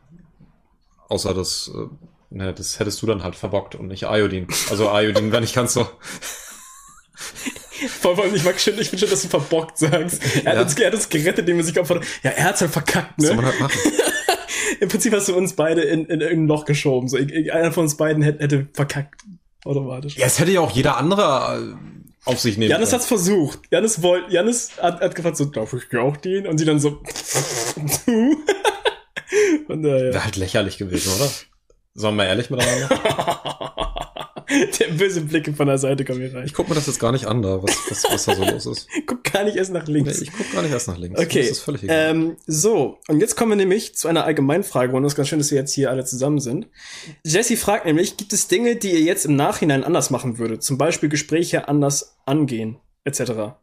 Außer 1.08 1.34
das, 1.34 1.70
äh, 1.74 1.86
ne, 2.34 2.52
das 2.54 2.78
hättest 2.80 3.02
du 3.02 3.06
dann 3.06 3.22
halt 3.22 3.36
verbockt 3.36 3.74
und 3.74 3.88
nicht 3.88 4.02
Iodin. 4.04 4.46
Also 4.70 4.88
Iodin 4.90 5.30
wäre 5.32 5.42
nicht 5.42 5.54
ganz 5.54 5.74
so. 5.74 5.86
Vor 8.00 8.18
allem, 8.18 8.34
ich 8.34 8.44
mag 8.44 8.60
schön, 8.60 8.78
ich 8.78 8.88
finde 8.90 9.00
schön, 9.00 9.10
dass 9.10 9.22
du 9.22 9.28
verbockt 9.28 9.78
sagst. 9.78 10.22
Er 10.44 10.50
hat, 10.52 10.56
Ja. 10.56 10.62
uns, 10.62 10.74
er 10.74 10.86
hat 10.88 10.94
uns 10.94 11.08
gerettet, 11.08 11.40
indem 11.40 11.58
er 11.58 11.64
sich 11.64 11.74
geopfert 11.74 12.00
hat. 12.00 12.06
Ja, 12.22 12.30
er 12.30 12.44
hat's 12.44 12.60
halt 12.60 12.70
verkackt, 12.72 13.14
Was 13.16 13.26
soll 13.26 13.36
ne? 13.36 13.42
man 13.42 13.50
halt 13.50 13.60
machen? 13.60 13.80
Im 14.80 14.88
Prinzip 14.88 15.12
hast 15.12 15.28
du 15.28 15.36
uns 15.36 15.54
beide 15.54 15.82
in, 15.82 16.06
in 16.06 16.20
irgendein 16.20 16.48
Loch 16.48 16.64
geschoben. 16.64 17.08
So, 17.08 17.18
einer 17.18 17.70
von 17.70 17.84
uns 17.84 17.96
beiden 17.96 18.22
hätte, 18.22 18.42
hätte 18.42 18.68
verkackt. 18.72 19.22
Automatisch. 19.64 20.16
Ja, 20.16 20.26
es 20.26 20.38
hätte 20.38 20.52
ja 20.52 20.60
auch 20.60 20.70
jeder 20.70 20.96
andere 20.96 21.76
äh, 21.76 22.28
auf 22.30 22.40
sich 22.40 22.56
nehmen 22.56 22.70
Janis 22.70 22.92
hat's 22.92 23.06
versucht. 23.06 23.60
Janis 23.70 24.02
wollte, 24.02 24.32
Janis 24.32 24.72
hat, 24.80 25.00
hat 25.00 25.14
gefragt, 25.14 25.36
so, 25.36 25.44
darf 25.44 25.74
ich 25.74 25.98
auch 25.98 26.16
den? 26.16 26.46
Und 26.46 26.58
sie 26.58 26.64
dann 26.64 26.80
so, 26.80 26.90
du? 28.06 28.36
Wäre 29.68 30.24
halt 30.24 30.36
lächerlich 30.36 30.78
gewesen, 30.78 31.12
oder? 31.14 31.30
Sollen 31.94 32.16
wir 32.16 32.26
ehrlich 32.26 32.50
miteinander? 32.50 32.88
Der 34.80 34.88
böse 34.88 35.20
Blicke 35.20 35.52
von 35.52 35.66
der 35.68 35.78
Seite 35.78 36.04
kommen 36.04 36.20
hier 36.20 36.34
rein. 36.34 36.44
Ich 36.44 36.54
guck 36.54 36.68
mir 36.68 36.74
das 36.74 36.86
jetzt 36.86 36.98
gar 36.98 37.12
nicht 37.12 37.26
an, 37.26 37.40
da, 37.42 37.62
was, 37.62 37.76
was, 37.88 38.04
was 38.10 38.24
da 38.24 38.34
so 38.34 38.44
los 38.44 38.66
ist. 38.66 38.88
guck 39.06 39.22
gar 39.24 39.44
nicht 39.44 39.56
erst 39.56 39.72
nach 39.72 39.86
Nee, 39.86 39.94
links. 39.94 40.20
ich 40.20 40.32
guck 40.32 40.50
gar 40.52 40.62
nicht 40.62 40.72
erst 40.72 40.88
nach 40.88 40.98
links. 40.98 41.20
Okay, 41.20 41.40
Das 41.42 41.50
ist 41.50 41.60
völlig 41.60 41.84
egal. 41.84 42.10
ähm, 42.10 42.36
so, 42.46 42.98
und 43.08 43.20
jetzt 43.20 43.36
kommen 43.36 43.52
wir 43.52 43.56
nämlich 43.56 43.94
zu 43.94 44.08
einer 44.08 44.24
Allgemeinfrage 44.24 44.94
und 44.96 45.04
es 45.04 45.12
ist 45.12 45.16
ganz 45.16 45.28
schön, 45.28 45.38
dass 45.38 45.50
wir 45.50 45.58
jetzt 45.58 45.72
hier 45.72 45.90
alle 45.90 46.04
zusammen 46.04 46.40
sind. 46.40 46.66
Jesse 47.24 47.56
fragt 47.56 47.86
nämlich, 47.86 48.16
gibt 48.16 48.32
es 48.32 48.48
Dinge, 48.48 48.76
die 48.76 48.90
ihr 48.90 49.00
jetzt 49.00 49.24
im 49.26 49.36
Nachhinein 49.36 49.84
anders 49.84 50.10
machen 50.10 50.38
würdet? 50.38 50.62
Zum 50.62 50.78
Beispiel 50.78 51.08
Gespräche 51.08 51.68
anders 51.68 52.16
angehen, 52.26 52.78
etc. 53.04 53.54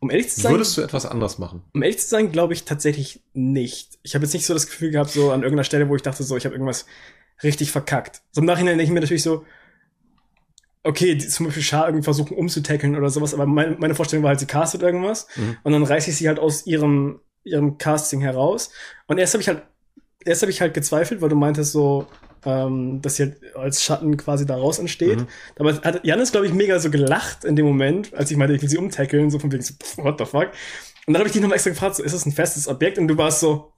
Um 0.00 0.10
ehrlich 0.10 0.28
zu 0.30 0.40
sein, 0.42 0.52
Würdest 0.52 0.76
du 0.76 0.82
etwas 0.82 1.06
anders 1.06 1.38
machen? 1.38 1.62
um 1.72 1.82
ehrlich 1.82 1.98
zu 1.98 2.08
sein, 2.08 2.30
glaube 2.32 2.52
ich 2.52 2.64
tatsächlich 2.64 3.22
nicht. 3.32 3.98
Ich 4.02 4.14
habe 4.14 4.24
jetzt 4.24 4.34
nicht 4.34 4.44
so 4.44 4.52
das 4.52 4.66
Gefühl 4.66 4.90
gehabt, 4.90 5.10
so 5.10 5.30
an 5.30 5.40
irgendeiner 5.42 5.64
Stelle, 5.64 5.88
wo 5.88 5.96
ich 5.96 6.02
dachte, 6.02 6.22
so, 6.22 6.36
ich 6.36 6.44
habe 6.44 6.54
irgendwas 6.54 6.84
richtig 7.42 7.70
verkackt. 7.72 8.20
So 8.32 8.40
im 8.42 8.46
Nachhinein 8.46 8.76
denke 8.76 8.84
ich 8.84 8.90
mir 8.94 9.00
natürlich 9.00 9.22
so, 9.22 9.44
okay, 10.84 11.14
die, 11.14 11.26
zum 11.26 11.46
Beispiel 11.46 11.62
Schar 11.62 11.86
irgendwie 11.86 12.04
versuchen 12.04 12.36
umzutackeln 12.36 12.96
oder 12.96 13.10
sowas, 13.10 13.34
aber 13.34 13.46
meine, 13.46 13.76
meine 13.78 13.94
Vorstellung 13.94 14.22
war 14.22 14.28
halt, 14.30 14.40
sie 14.40 14.46
castet 14.46 14.82
irgendwas 14.82 15.26
Mhm. 15.36 15.56
und 15.62 15.72
dann 15.72 15.82
reiße 15.82 16.10
ich 16.10 16.16
sie 16.16 16.28
halt 16.28 16.38
aus 16.38 16.66
ihrem, 16.66 17.20
ihrem 17.42 17.78
Casting 17.78 18.20
heraus. 18.20 18.70
Und 19.06 19.18
erst 19.18 19.34
habe 19.34 19.42
ich 19.42 19.48
halt, 19.48 19.62
erst 20.24 20.42
habe 20.42 20.52
ich 20.52 20.60
halt 20.60 20.74
gezweifelt, 20.74 21.20
weil 21.20 21.28
du 21.28 21.36
meintest 21.36 21.72
so, 21.72 22.06
ähm, 22.46 23.00
dass 23.02 23.16
sie 23.16 23.24
halt 23.24 23.36
als 23.56 23.82
Schatten 23.82 24.16
quasi 24.16 24.46
daraus 24.46 24.78
entsteht. 24.78 25.20
Mhm. 25.20 25.26
Aber 25.58 25.74
hat 25.74 26.04
Janis, 26.04 26.30
glaube 26.32 26.46
ich, 26.46 26.52
mega 26.52 26.78
so 26.78 26.90
gelacht 26.90 27.44
in 27.44 27.56
dem 27.56 27.66
Moment, 27.66 28.14
als 28.14 28.30
ich 28.30 28.36
meinte, 28.36 28.54
ich 28.54 28.62
will 28.62 28.68
sie 28.68 28.78
umtackeln, 28.78 29.30
so 29.30 29.38
von 29.38 29.50
wegen 29.50 29.62
so, 29.62 29.74
pff, 29.74 29.98
what 29.98 30.18
the 30.18 30.26
fuck. 30.26 30.50
Und 31.06 31.12
dann 31.12 31.16
habe 31.20 31.26
ich 31.26 31.32
dich 31.32 31.42
nochmal 31.42 31.56
extra 31.56 31.70
gefragt, 31.70 31.96
so, 31.96 32.02
ist 32.02 32.14
das 32.14 32.24
ein 32.24 32.32
festes 32.32 32.66
Objekt? 32.68 32.98
Und 32.98 33.08
du 33.08 33.16
warst 33.18 33.40
so, 33.40 33.73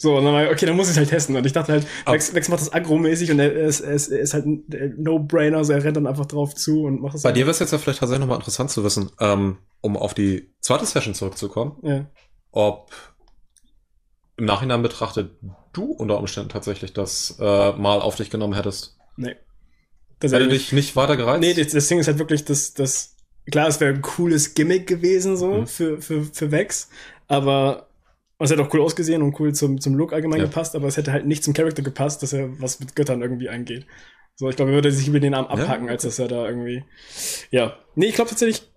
so, 0.00 0.16
und 0.16 0.24
dann 0.24 0.32
war 0.32 0.44
ich, 0.44 0.50
okay, 0.52 0.64
dann 0.64 0.76
muss 0.76 0.86
ich 0.86 0.92
es 0.92 0.96
halt 0.96 1.08
testen. 1.08 1.34
Und 1.34 1.44
ich 1.44 1.52
dachte 1.52 1.72
halt, 1.72 1.86
Aber- 2.04 2.14
Vex, 2.14 2.32
Vex 2.32 2.48
macht 2.48 2.60
das 2.60 2.72
agromäßig 2.72 3.32
und 3.32 3.40
er 3.40 3.52
ist, 3.52 3.80
er 3.80 3.92
ist, 3.92 4.08
er 4.08 4.20
ist 4.20 4.32
halt 4.32 4.46
ein 4.46 4.64
No-Brainer, 4.96 5.64
so 5.64 5.72
er 5.72 5.82
rennt 5.82 5.96
dann 5.96 6.06
einfach 6.06 6.26
drauf 6.26 6.54
zu 6.54 6.84
und 6.84 7.00
macht 7.02 7.14
das. 7.14 7.22
Bei 7.22 7.32
dir 7.32 7.40
wäre 7.40 7.50
es 7.50 7.58
jetzt 7.58 7.72
ja 7.72 7.78
vielleicht 7.78 7.98
tatsächlich 7.98 8.20
nochmal 8.20 8.38
interessant 8.38 8.70
zu 8.70 8.84
wissen, 8.84 9.10
ähm, 9.20 9.58
um 9.80 9.96
auf 9.96 10.14
die 10.14 10.54
zweite 10.60 10.86
Session 10.86 11.14
zurückzukommen, 11.14 11.78
Ja. 11.82 12.06
ob 12.52 12.92
im 14.36 14.44
Nachhinein 14.44 14.82
betrachtet 14.82 15.32
du 15.72 15.86
unter 15.86 16.18
Umständen 16.18 16.48
tatsächlich 16.50 16.92
das 16.92 17.36
äh, 17.40 17.72
mal 17.72 18.00
auf 18.00 18.14
dich 18.14 18.30
genommen 18.30 18.54
hättest. 18.54 18.96
Nee. 19.16 19.34
Das 20.20 20.32
Hätte 20.32 20.48
dich 20.48 20.72
nicht 20.72 20.94
weiter 20.96 21.16
gereizt? 21.16 21.40
Nee, 21.40 21.54
das, 21.54 21.72
das 21.72 21.88
Ding 21.88 21.98
ist 21.98 22.06
halt 22.06 22.18
wirklich, 22.20 22.44
das, 22.44 22.72
das, 22.74 23.16
klar, 23.50 23.66
es 23.68 23.80
wäre 23.80 23.92
ein 23.94 24.02
cooles 24.02 24.54
Gimmick 24.54 24.86
gewesen, 24.86 25.36
so, 25.36 25.54
Mhm. 25.54 25.66
für, 25.66 26.00
für, 26.00 26.22
für 26.24 26.50
Vex, 26.52 26.88
aber 27.26 27.87
es 28.44 28.50
hätte 28.50 28.62
auch 28.62 28.72
cool 28.72 28.80
ausgesehen 28.82 29.22
und 29.22 29.38
cool 29.40 29.52
zum, 29.54 29.80
zum 29.80 29.94
Look 29.94 30.12
allgemein 30.12 30.40
Ja. 30.40 30.46
gepasst, 30.46 30.74
aber 30.76 30.86
es 30.86 30.96
hätte 30.96 31.12
halt 31.12 31.26
nicht 31.26 31.42
zum 31.44 31.54
Charakter 31.54 31.82
gepasst, 31.82 32.22
dass 32.22 32.32
er 32.32 32.60
was 32.60 32.78
mit 32.80 32.94
Göttern 32.94 33.22
irgendwie 33.22 33.48
angeht. 33.48 33.86
So, 34.36 34.48
ich 34.48 34.54
glaube, 34.56 34.70
er 34.70 34.74
würde 34.76 34.92
sich 34.92 35.08
über 35.08 35.18
den 35.20 35.34
Arm 35.34 35.46
Ja, 35.46 35.64
abhacken, 35.64 35.88
als 35.88 36.02
dass 36.04 36.18
er 36.20 36.28
da 36.28 36.46
irgendwie, 36.46 36.84
ja. 37.50 37.76
Nee, 37.96 38.06
ich 38.06 38.14
glaube 38.14 38.30
tatsächlich, 38.30 38.70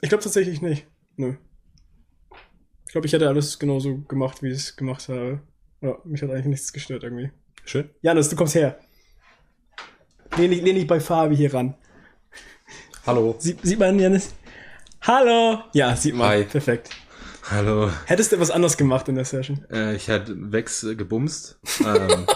ich 0.00 0.08
glaube 0.08 0.24
tatsächlich 0.24 0.62
nicht. 0.62 0.86
Nö. 1.16 1.34
Ich 2.86 2.92
glaube, 2.92 3.06
ich 3.06 3.12
hätte 3.12 3.28
alles 3.28 3.58
genauso 3.58 3.98
gemacht, 4.02 4.42
wie 4.42 4.48
ich 4.48 4.54
es 4.54 4.76
gemacht 4.76 5.08
habe. 5.08 5.40
Ja, 5.82 5.98
mich 6.04 6.22
hat 6.22 6.30
eigentlich 6.30 6.46
nichts 6.46 6.72
gestört 6.72 7.02
irgendwie. 7.04 7.30
Schön. 7.64 7.90
Janis, 8.02 8.28
du 8.28 8.36
kommst 8.36 8.54
her. 8.54 8.78
Lehn 10.38 10.50
dich, 10.50 10.62
lehn 10.62 10.74
dich 10.76 10.86
bei 10.86 11.00
Fabi 11.00 11.36
hier 11.36 11.52
ran. 11.52 11.74
Hallo. 13.06 13.34
Sie, 13.38 13.56
sieht 13.62 13.78
man 13.78 13.98
Janis? 13.98 14.34
Hallo! 15.02 15.58
Ja, 15.74 15.94
sieht 15.96 16.14
man. 16.14 16.28
Hi. 16.28 16.44
Perfekt. 16.44 16.90
Hallo. 17.50 17.90
Hättest 18.06 18.30
du 18.30 18.36
etwas 18.36 18.50
anderes 18.50 18.76
gemacht 18.76 19.08
in 19.08 19.16
der 19.16 19.24
Session? 19.24 19.64
Äh, 19.70 19.96
ich 19.96 20.08
hatte 20.08 20.34
Wex 20.52 20.84
äh, 20.84 20.94
gebumst. 20.94 21.58
ähm, 21.80 22.26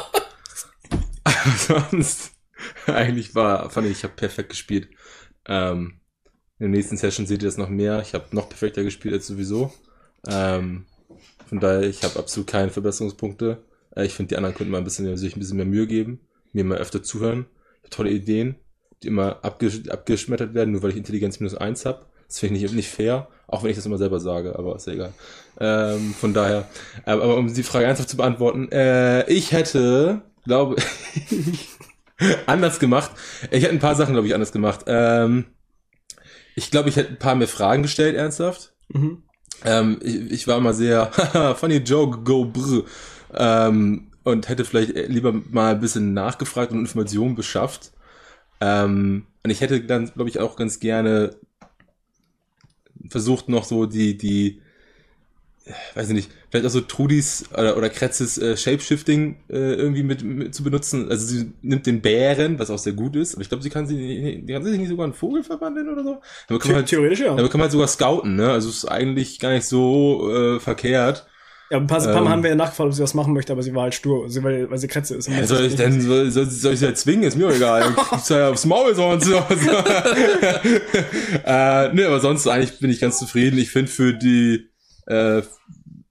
aber 1.25 1.51
sonst, 1.91 2.33
eigentlich 2.87 3.35
war, 3.35 3.71
fand 3.71 3.87
ich, 3.87 3.99
ich 3.99 4.05
habe 4.05 4.15
perfekt 4.15 4.51
gespielt. 4.51 4.89
Ähm, 5.47 6.01
in 6.59 6.65
der 6.65 6.69
nächsten 6.71 6.97
Session 6.97 7.27
seht 7.27 7.43
ihr 7.43 7.49
das 7.49 7.57
noch 7.57 7.69
mehr. 7.69 8.01
Ich 8.01 8.15
habe 8.15 8.35
noch 8.35 8.49
perfekter 8.49 8.83
gespielt 8.83 9.15
als 9.15 9.27
sowieso. 9.27 9.73
Ähm, 10.27 10.87
von 11.49 11.61
daher, 11.61 11.83
ich 11.83 12.03
habe 12.03 12.19
absolut 12.19 12.49
keine 12.49 12.71
Verbesserungspunkte. 12.71 13.65
Äh, 13.95 14.07
ich 14.07 14.15
finde, 14.15 14.31
die 14.31 14.37
anderen 14.37 14.57
könnten 14.57 14.73
mal 14.73 14.79
ein 14.79 14.85
bisschen, 14.85 15.17
sich 15.17 15.37
ein 15.37 15.41
bisschen 15.41 15.57
mehr 15.57 15.67
Mühe 15.67 15.87
geben, 15.87 16.21
mir 16.53 16.65
mal 16.65 16.79
öfter 16.79 17.03
zuhören. 17.03 17.47
Ich 17.85 17.91
tolle 17.91 18.11
Ideen, 18.11 18.57
die 19.03 19.09
immer 19.09 19.45
abgesch 19.45 19.89
abgeschmettert 19.89 20.55
werden, 20.55 20.73
nur 20.73 20.83
weil 20.83 20.91
ich 20.91 20.97
Intelligenz 20.97 21.39
minus 21.39 21.55
eins 21.55 21.87
habe. 21.87 22.07
Das 22.29 22.39
finde 22.39 22.57
ich 22.57 22.63
nicht, 22.63 22.75
nicht 22.75 22.91
fair, 22.91 23.29
auch 23.47 23.63
wenn 23.63 23.71
ich 23.71 23.77
das 23.77 23.87
immer 23.87 23.99
selber 23.99 24.21
sage, 24.21 24.59
aber 24.59 24.77
ist 24.77 24.87
ja 24.87 24.95
egal. 24.95 25.13
Ähm, 25.59 26.15
von 26.15 26.35
daher, 26.35 26.69
äh, 27.05 27.13
aber 27.13 27.37
um 27.37 27.53
die 27.53 27.63
Frage 27.63 27.87
ernsthaft 27.87 28.11
zu 28.11 28.17
beantworten, 28.17 28.71
äh, 28.73 29.29
ich 29.31 29.53
hätte, 29.53 30.23
glaube 30.45 30.77
ich, 31.39 31.69
anders 32.47 32.79
gemacht. 32.79 33.13
Ich 33.51 33.63
hätte 33.63 33.73
ein 33.73 33.79
paar 33.79 33.95
Sachen, 33.95 34.15
glaube 34.15 34.27
ich, 34.27 34.35
anders 34.35 34.53
gemacht. 34.53 34.85
Ähm, 34.87 35.47
ich 36.55 36.71
glaube, 36.71 36.89
ich 36.89 36.97
hätte 36.97 37.11
ein 37.11 37.19
paar 37.19 37.35
mehr 37.35 37.49
Fragen 37.49 37.83
gestellt, 37.83 38.17
ernsthaft. 38.17 38.75
Mhm. 38.89 39.23
Ähm, 39.65 39.99
ich, 40.03 40.31
ich 40.31 40.49
war 40.49 40.61
mal 40.61 40.75
sehr, 40.75 41.11
haha, 41.17 41.55
funny 41.57 41.77
joke, 41.77 42.19
go 42.23 42.45
brr. 42.45 42.85
Ähm, 43.35 44.11
und 44.25 44.49
hätte 44.49 44.65
vielleicht 44.65 44.97
lieber 45.09 45.33
mal 45.33 45.75
ein 45.75 45.81
bisschen 45.81 46.13
nachgefragt 46.13 46.73
und 46.73 46.81
Informationen 46.81 47.37
beschafft. 47.37 47.93
Ähm, 48.61 49.27
und 49.45 49.51
ich 49.51 49.61
hätte 49.61 49.81
dann, 49.83 50.13
glaube 50.13 50.29
ich, 50.29 50.41
auch 50.41 50.57
ganz 50.57 50.81
gerne 50.81 51.37
versucht 53.11 53.49
noch 53.49 53.65
so 53.65 53.87
die, 53.87 54.17
die, 54.17 54.61
äh, 55.65 55.73
weiß 55.95 56.09
ich 56.09 56.15
nicht, 56.15 56.31
vielleicht 56.51 56.67
auch 56.67 56.71
so 56.71 56.81
Trudis 56.81 57.45
oder, 57.53 57.77
oder 57.77 57.91
Kretzes 57.91 58.39
äh, 58.39 58.57
Shapeshifting 58.57 59.37
äh, 59.49 59.75
irgendwie 59.75 60.03
mit, 60.03 60.23
mit 60.23 60.55
zu 60.55 60.63
benutzen. 60.63 61.11
Also 61.11 61.27
sie 61.27 61.53
nimmt 61.63 61.87
den 61.87 62.01
Bären, 62.01 62.59
was 62.59 62.71
auch 62.71 62.79
sehr 62.79 62.93
gut 62.93 63.17
ist, 63.17 63.35
aber 63.35 63.43
ich 63.43 63.49
glaube, 63.49 63.63
sie 63.63 63.71
kann 63.71 63.87
sie, 63.87 64.43
die 64.43 64.53
kann 64.53 64.65
sich 64.65 64.79
nicht 64.79 64.89
sogar 64.89 65.05
einen 65.05 65.15
Vogel 65.15 65.43
verwandeln 65.43 65.89
oder 65.89 66.03
so. 66.03 66.21
Dann 66.49 66.59
kann 66.59 66.71
man 66.71 66.77
halt, 66.79 66.89
Theoretisch 66.89 67.21
ja. 67.21 67.35
dann 67.35 67.49
kann 67.49 67.59
man 67.59 67.63
halt 67.63 67.73
sogar 67.73 67.89
scouten, 67.89 68.37
ne? 68.37 68.51
Also 68.51 68.69
es 68.69 68.79
ist 68.79 68.85
eigentlich 68.87 69.39
gar 69.41 69.53
nicht 69.53 69.67
so 69.67 70.31
äh, 70.33 70.61
verkehrt. 70.61 71.27
Ja, 71.71 71.79
ein 71.79 71.87
paar, 71.89 71.99
ein 71.99 72.05
paar 72.05 72.15
Mal 72.15 72.21
Ähm. 72.23 72.29
haben 72.29 72.43
wir 72.45 72.51
ja 72.51 72.57
nachgefragt, 72.57 72.89
ob 72.89 72.95
sie 72.95 73.01
das 73.01 73.15
machen 73.15 73.33
möchte, 73.35 73.53
aber 73.53 73.63
sie 73.63 73.75
war 73.75 73.83
halt 73.85 73.95
stur, 73.95 74.27
weil, 74.43 74.71
weil 74.71 74.79
sie 74.79 74.87
Kretze 74.87 75.17
ist. 75.17 75.27
Ja, 75.29 75.45
soll 75.47 75.65
ich 75.65 75.75
denn, 75.75 76.01
soll, 76.01 76.31
soll, 76.31 76.47
soll 76.47 76.73
ich 76.75 76.79
sie 76.79 76.87
halt 76.87 76.97
zwingen? 76.99 77.25
Ist 77.25 77.37
mir 77.37 77.49
auch 77.49 77.53
egal. 77.55 77.95
Ich 78.17 78.23
soll 78.23 78.39
ja 78.39 78.51
aufs 78.51 78.65
Maul 78.67 78.95
sonst. 78.95 79.27
äh, 81.45 81.93
ne, 81.93 82.07
aber 82.07 82.21
sonst 82.21 82.47
eigentlich 82.47 82.79
bin 82.79 82.91
ich 82.91 83.01
ganz 83.01 83.19
zufrieden. 83.19 83.59
Ich 83.59 83.71
finde 83.71 83.91
für 83.91 84.15
die, 84.15 84.69
äh, 85.07 85.43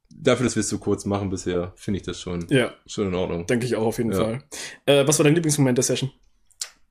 dafür, 0.10 0.44
dass 0.46 0.56
wir 0.56 0.62
es 0.62 0.70
so 0.70 0.78
kurz 0.78 1.06
machen 1.06 1.30
bisher, 1.30 1.72
finde 1.76 2.00
ich 2.00 2.06
das 2.06 2.20
schon, 2.20 2.48
Ja, 2.50 2.72
schon 2.86 3.08
in 3.08 3.16
Ordnung. 3.16 3.46
denke 3.48 3.66
ich 3.66 3.76
auch 3.76 3.86
auf 3.86 3.98
jeden 3.98 4.12
Ja. 4.12 4.18
Fall. 4.24 4.44
Äh, 4.86 5.08
was 5.08 5.20
war 5.20 5.24
dein 5.24 5.36
Lieblingsmoment 5.36 5.78
der 5.78 5.84
Session? 5.84 6.12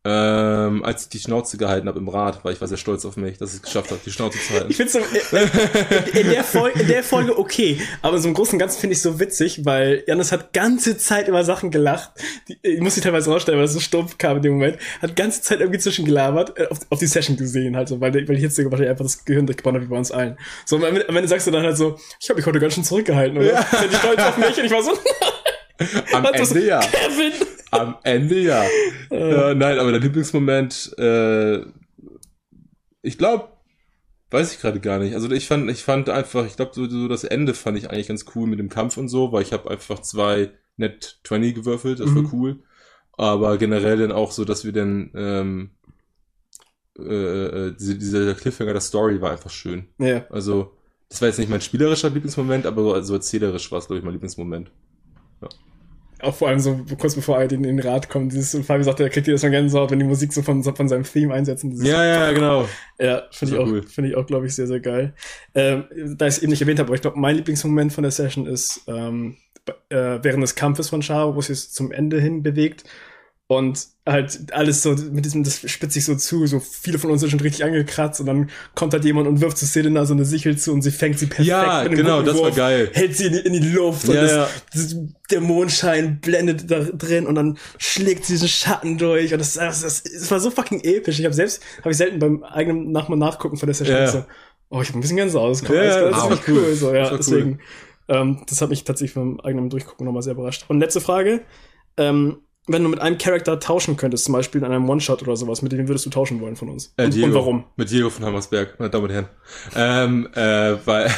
Ähm, 0.06 0.84
als 0.84 1.04
ich 1.04 1.08
die 1.08 1.18
Schnauze 1.18 1.56
gehalten 1.56 1.88
habe 1.88 1.98
im 1.98 2.08
Rad, 2.08 2.44
weil 2.44 2.52
ich 2.52 2.60
war 2.60 2.68
sehr 2.68 2.76
stolz 2.76 3.06
auf 3.06 3.16
mich, 3.16 3.38
dass 3.38 3.50
ich 3.50 3.56
es 3.56 3.62
geschafft 3.62 3.90
habe, 3.90 4.00
die 4.04 4.10
Schnauze 4.10 4.38
zu 4.38 4.52
halten. 4.52 4.70
Ich 4.70 4.76
finde 4.76 4.92
so, 4.92 4.98
in, 4.98 6.20
in, 6.20 6.30
der 6.30 6.44
Folge, 6.44 6.80
in 6.80 6.88
der 6.88 7.02
Folge 7.02 7.38
okay, 7.38 7.80
aber 8.02 8.18
so 8.18 8.28
im 8.28 8.34
Großen 8.34 8.54
und 8.54 8.58
Ganzen 8.58 8.80
finde 8.80 8.92
ich 8.92 9.00
so 9.00 9.18
witzig, 9.18 9.64
weil 9.64 10.04
Janis 10.06 10.30
hat 10.30 10.52
ganze 10.52 10.98
Zeit 10.98 11.28
über 11.28 11.42
Sachen 11.42 11.70
gelacht. 11.70 12.10
Die, 12.48 12.58
ich 12.60 12.80
muss 12.82 12.96
sie 12.96 13.00
teilweise 13.00 13.30
rausstellen, 13.30 13.58
weil 13.58 13.64
das 13.64 13.72
so 13.72 13.80
stumpf 13.80 14.18
kam 14.18 14.36
in 14.36 14.42
dem 14.42 14.52
Moment. 14.52 14.76
Hat 15.00 15.16
ganze 15.16 15.40
Zeit 15.40 15.60
irgendwie 15.60 15.80
zwischengelabert, 15.80 16.58
äh, 16.58 16.66
auf, 16.66 16.80
auf 16.90 16.98
die 16.98 17.06
Session 17.06 17.38
gesehen 17.38 17.74
halt 17.74 17.88
so, 17.88 17.98
weil, 17.98 18.12
weil 18.12 18.36
ich 18.36 18.42
jetzt 18.42 18.58
wahrscheinlich 18.58 18.90
einfach 18.90 19.06
das 19.06 19.24
Gehirn 19.24 19.46
durchgebrannt 19.46 19.76
habe 19.76 19.86
wie 19.86 19.90
bei 19.90 19.96
uns 19.96 20.10
allen. 20.10 20.36
So, 20.66 20.76
am 20.76 20.84
Ende, 20.84 21.08
am 21.08 21.16
Ende 21.16 21.28
sagst 21.28 21.46
du 21.46 21.50
dann 21.50 21.64
halt 21.64 21.78
so, 21.78 21.98
ich 22.20 22.28
habe 22.28 22.38
mich 22.38 22.46
heute 22.46 22.60
ganz 22.60 22.74
schön 22.74 22.84
zurückgehalten, 22.84 23.38
oder? 23.38 23.54
Ja. 23.54 23.66
Die 23.90 23.96
stolz 23.96 24.20
auf 24.20 24.36
mich? 24.36 24.58
Und 24.58 24.64
ich 24.66 24.70
war 24.70 24.82
so, 24.82 24.92
Am 26.12 26.24
Ende 26.32 26.66
ja. 26.66 26.80
Kevin! 26.80 27.32
Am 27.80 27.96
Ende 28.02 28.40
ja. 28.40 28.64
äh, 29.10 29.54
nein, 29.54 29.78
aber 29.78 29.90
der 29.90 30.00
Lieblingsmoment, 30.00 30.94
äh, 30.98 31.60
ich 33.02 33.18
glaube, 33.18 33.48
weiß 34.30 34.52
ich 34.52 34.60
gerade 34.60 34.80
gar 34.80 34.98
nicht. 34.98 35.14
Also 35.14 35.30
ich 35.30 35.46
fand, 35.46 35.70
ich 35.70 35.82
fand 35.84 36.08
einfach, 36.08 36.46
ich 36.46 36.56
glaube, 36.56 36.72
so, 36.74 36.88
so 36.88 37.08
das 37.08 37.24
Ende 37.24 37.54
fand 37.54 37.78
ich 37.78 37.90
eigentlich 37.90 38.08
ganz 38.08 38.24
cool 38.34 38.46
mit 38.46 38.58
dem 38.58 38.68
Kampf 38.68 38.96
und 38.96 39.08
so, 39.08 39.32
weil 39.32 39.42
ich 39.42 39.52
habe 39.52 39.70
einfach 39.70 40.00
zwei 40.00 40.50
Net 40.76 41.20
20 41.24 41.54
gewürfelt, 41.54 42.00
das 42.00 42.10
Mhm. 42.10 42.24
war 42.24 42.32
cool. 42.32 42.62
Aber 43.16 43.58
generell 43.58 43.98
dann 43.98 44.10
auch 44.12 44.32
so, 44.32 44.44
dass 44.44 44.64
wir 44.64 44.72
dann 44.72 45.10
ähm, 45.14 45.70
äh, 46.98 47.04
äh, 47.68 47.74
diese, 47.78 47.96
dieser 47.96 48.34
Cliffhanger 48.34 48.72
der 48.72 48.80
Story 48.80 49.20
war 49.20 49.30
einfach 49.32 49.50
schön. 49.50 49.86
Ja. 49.98 50.26
Also, 50.30 50.72
das 51.08 51.20
war 51.20 51.28
jetzt 51.28 51.38
nicht 51.38 51.50
mein 51.50 51.60
spielerischer 51.60 52.10
Lieblingsmoment, 52.10 52.66
aber 52.66 52.82
so, 52.82 53.00
so 53.02 53.14
erzählerisch 53.14 53.70
war 53.70 53.78
es, 53.78 53.86
glaube 53.86 53.98
ich, 53.98 54.04
mein 54.04 54.14
Lieblingsmoment. 54.14 54.70
Auch 56.24 56.34
vor 56.34 56.48
allem 56.48 56.60
so 56.60 56.80
kurz 56.98 57.14
bevor 57.14 57.38
er 57.38 57.50
in 57.50 57.62
den 57.62 57.78
Rat 57.80 58.08
kommt, 58.08 58.32
dieses 58.32 58.66
Fabi 58.66 58.82
sagt, 58.82 59.00
er 59.00 59.10
kriegt 59.10 59.26
jedes 59.26 59.42
Mal 59.42 59.50
Gänsehaut, 59.50 59.90
wenn 59.90 59.98
die 59.98 60.04
Musik 60.04 60.32
so 60.32 60.42
von, 60.42 60.62
von 60.62 60.88
seinem 60.88 61.04
Theme 61.04 61.34
einsetzen. 61.34 61.72
Ja, 61.84 62.04
ja, 62.04 62.32
genau. 62.32 62.68
Ja, 62.98 63.24
finde 63.30 63.54
ich 63.54 63.60
auch, 63.60 63.66
cool. 63.66 63.82
finde 63.82 64.10
ich 64.10 64.16
auch, 64.16 64.26
glaube 64.26 64.46
ich, 64.46 64.54
sehr, 64.54 64.66
sehr 64.66 64.80
geil. 64.80 65.14
Ähm, 65.54 65.84
da 66.16 66.26
ich 66.26 66.36
es 66.36 66.42
eben 66.42 66.50
nicht 66.50 66.62
erwähnt 66.62 66.78
habe, 66.78 66.88
aber 66.88 66.94
ich 66.94 67.02
glaube, 67.02 67.18
mein 67.18 67.36
Lieblingsmoment 67.36 67.92
von 67.92 68.02
der 68.02 68.10
Session 68.10 68.46
ist 68.46 68.82
ähm, 68.86 69.36
äh, 69.88 70.18
während 70.22 70.42
des 70.42 70.54
Kampfes 70.54 70.88
von 70.88 71.02
Charo, 71.02 71.34
wo 71.34 71.40
es 71.40 71.46
sich 71.46 71.70
zum 71.70 71.92
Ende 71.92 72.20
hin 72.20 72.42
bewegt 72.42 72.84
Und 73.46 73.88
halt 74.06 74.52
alles 74.54 74.82
so 74.82 74.92
mit 75.12 75.26
diesem, 75.26 75.44
das 75.44 75.58
spitzt 75.70 75.92
sich 75.92 76.06
so 76.06 76.14
zu, 76.14 76.46
so 76.46 76.60
viele 76.60 76.98
von 76.98 77.10
uns 77.10 77.20
sind 77.20 77.28
schon 77.28 77.40
richtig 77.40 77.62
angekratzt 77.62 78.18
und 78.20 78.26
dann 78.26 78.48
kommt 78.74 78.94
halt 78.94 79.04
jemand 79.04 79.28
und 79.28 79.42
wirft 79.42 79.58
zu 79.58 79.66
Selena 79.66 80.06
so 80.06 80.14
eine 80.14 80.24
Sichel 80.24 80.56
zu 80.56 80.72
und 80.72 80.80
sie 80.80 80.90
fängt 80.90 81.18
sie 81.18 81.26
perfekt 81.26 81.48
Ja, 81.48 81.86
genau, 81.86 82.22
das 82.22 82.40
war 82.40 82.50
geil. 82.52 82.88
Hält 82.94 83.14
sie 83.18 83.26
in 83.26 83.32
die, 83.34 83.38
in 83.40 83.52
die 83.52 83.68
Luft 83.68 84.08
und 84.08 84.14
Ja, 84.14 84.22
das, 84.22 84.32
ja. 84.32 84.48
das, 84.72 84.96
der 85.30 85.40
Mondschein 85.42 86.20
blendet 86.20 86.70
da 86.70 86.80
drin 86.84 87.26
und 87.26 87.34
dann 87.34 87.58
schlägt 87.76 88.24
sie 88.24 88.32
diesen 88.32 88.48
Schatten 88.48 88.96
durch 88.96 89.30
und 89.34 89.38
das, 89.38 89.48
ist 89.48 89.58
einfach- 89.58 89.82
das, 89.82 90.02
das 90.02 90.30
war 90.30 90.40
so 90.40 90.50
fucking 90.50 90.80
episch. 90.80 91.18
Ich 91.18 91.24
habe 91.26 91.34
selbst, 91.34 91.62
habe 91.80 91.90
ich 91.90 91.98
selten 91.98 92.18
beim 92.20 92.42
eigenen 92.44 92.92
Nach 92.92 93.10
nachgucken 93.10 93.58
von 93.58 93.66
der 93.66 93.74
Session 93.74 93.94
Ja. 93.96 94.06
so, 94.06 94.24
oh, 94.70 94.80
ich 94.80 94.88
habe 94.88 94.98
ein 94.98 95.02
bisschen 95.02 95.18
ganz 95.18 95.34
aus. 95.34 95.60
Ja, 95.60 95.74
ja, 95.74 95.82
das 95.82 95.96
das 95.96 96.16
ist 96.18 96.24
war 96.24 96.32
echt 96.32 96.48
cool. 96.48 96.64
cool. 96.66 96.74
So, 96.74 96.86
Das 96.92 96.96
ja, 96.96 97.02
war 97.04 97.10
cool. 97.12 97.16
deswegen, 97.18 97.58
ähm, 98.08 98.42
das 98.48 98.62
hat 98.62 98.70
mich 98.70 98.84
tatsächlich 98.84 99.14
beim 99.16 99.38
eigenen 99.40 99.68
Durchgucken 99.68 100.06
nochmal 100.06 100.22
sehr 100.22 100.32
überrascht. 100.32 100.64
Und 100.68 100.80
letzte 100.80 101.02
Frage, 101.02 101.42
ähm, 101.98 102.38
wenn 102.66 102.82
du 102.82 102.88
mit 102.88 103.00
einem 103.00 103.18
Charakter 103.18 103.60
tauschen 103.60 103.96
könntest, 103.96 104.24
zum 104.24 104.32
Beispiel 104.32 104.62
in 104.62 104.66
einem 104.66 104.88
One-Shot 104.88 105.22
oder 105.22 105.36
sowas, 105.36 105.62
mit 105.62 105.72
dem 105.72 105.86
würdest 105.86 106.06
du 106.06 106.10
tauschen 106.10 106.40
wollen 106.40 106.56
von 106.56 106.70
uns? 106.70 106.94
Äh, 106.96 107.04
und, 107.04 107.14
Diego. 107.14 107.26
und 107.26 107.34
warum? 107.34 107.64
Mit 107.76 107.90
Diego 107.90 108.10
von 108.10 108.24
Hammersberg, 108.24 108.78
meine 108.78 108.90
Damen 108.90 109.04
und 109.04 109.10
Herren. 109.10 109.28
Ähm, 109.74 110.28
äh, 110.34 110.76
weil. 110.86 111.10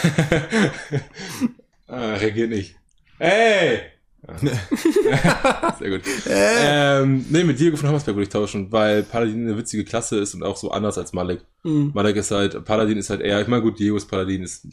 ah, 1.86 2.14
reagiert 2.20 2.50
nicht. 2.50 2.76
Hey! 3.18 3.80
Sehr 5.78 5.90
gut. 5.90 6.00
ähm, 6.28 7.24
nee, 7.30 7.44
mit 7.44 7.60
Diego 7.60 7.76
von 7.76 7.88
Hammersberg 7.88 8.16
würde 8.16 8.24
ich 8.24 8.28
tauschen, 8.28 8.72
weil 8.72 9.04
Paladin 9.04 9.46
eine 9.46 9.56
witzige 9.56 9.84
Klasse 9.84 10.18
ist 10.18 10.34
und 10.34 10.42
auch 10.42 10.56
so 10.56 10.72
anders 10.72 10.98
als 10.98 11.12
Malek. 11.12 11.42
Mhm. 11.62 11.92
Malek 11.94 12.16
ist 12.16 12.32
halt, 12.32 12.64
Paladin 12.64 12.98
ist 12.98 13.08
halt 13.08 13.20
eher, 13.20 13.40
ich 13.40 13.46
meine, 13.46 13.62
gut, 13.62 13.78
Diego 13.78 13.96
ist 13.96 14.06
Paladin, 14.06 14.42
ist 14.42 14.66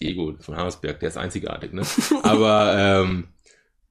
Diego 0.00 0.34
von 0.38 0.56
Hammersberg, 0.56 1.00
der 1.00 1.08
ist 1.08 1.16
einzigartig, 1.16 1.72
ne? 1.72 1.82
Aber, 2.22 2.74
ähm, 2.76 3.24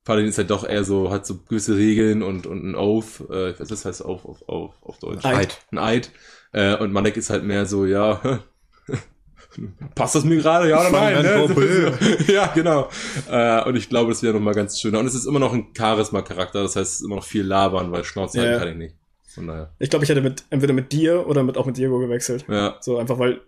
Paladin 0.04 0.30
ist 0.30 0.38
halt 0.38 0.49
doch 0.49 0.68
eher 0.68 0.84
so, 0.84 1.12
hat 1.12 1.26
so 1.26 1.38
gewisse 1.47 1.78
Regeln 1.78 2.24
und, 2.24 2.47
und 2.47 2.64
ein 2.64 2.76
Oath, 2.76 3.22
äh, 3.30 3.54
was 3.60 3.68
das 3.68 3.86
heißt 3.86 4.04
Oath 4.04 4.26
auf, 4.26 4.41
auf, 4.49 4.72
auf 4.82 4.97
Deutsch? 4.99 5.24
Eid. 5.26 5.60
Ein 5.72 5.78
Eid. 5.78 6.12
Äh, 6.54 6.76
und 6.78 6.91
Malek 6.91 7.18
ist 7.18 7.30
halt 7.30 7.43
mehr 7.43 7.66
so, 7.66 7.86
ja, 7.86 8.41
passt 9.95 10.16
das 10.16 10.24
mir 10.24 10.38
gerade? 10.38 10.70
Ja 10.70 10.80
oder 10.82 10.91
nein? 10.91 11.22
Ne? 11.22 11.93
Ja, 12.28 12.47
genau. 12.47 12.89
Äh, 13.30 13.64
und 13.64 13.76
ich 13.76 13.89
glaube, 13.89 14.10
das 14.10 14.24
wäre 14.24 14.34
nochmal 14.34 14.54
ganz 14.54 14.80
schöner. 14.80 14.99
Und 14.99 15.06
es 15.06 15.16
ist 15.16 15.26
immer 15.26 15.39
noch 15.39 15.54
ein 15.54 15.68
Charisma-Charakter, 15.78 16.64
das 16.64 16.76
heißt, 16.76 16.91
es 16.93 16.99
ist 17.02 17.06
immer 17.06 17.18
noch 17.18 17.24
viel 17.26 17.43
labern, 17.43 17.91
weil 17.91 18.04
Schnauze 18.04 18.38
Ja. 18.38 18.43
halten 18.43 18.60
kann 18.60 18.70
ich 18.70 18.78
nicht. 18.78 18.95
Von 19.34 19.47
daher. 19.47 19.74
Ich 19.80 19.89
glaube, 19.89 20.04
ich 20.04 20.10
hätte 20.10 20.22
mit, 20.22 20.43
entweder 20.49 20.74
mit 20.74 20.91
dir 20.91 21.28
oder 21.28 21.43
mit, 21.43 21.58
auch 21.58 21.66
mit 21.66 21.78
Diego 21.78 21.99
gewechselt. 21.99 22.45
Ja. 22.49 22.78
So 22.82 22.97
einfach, 22.97 23.18
weil 23.20 23.41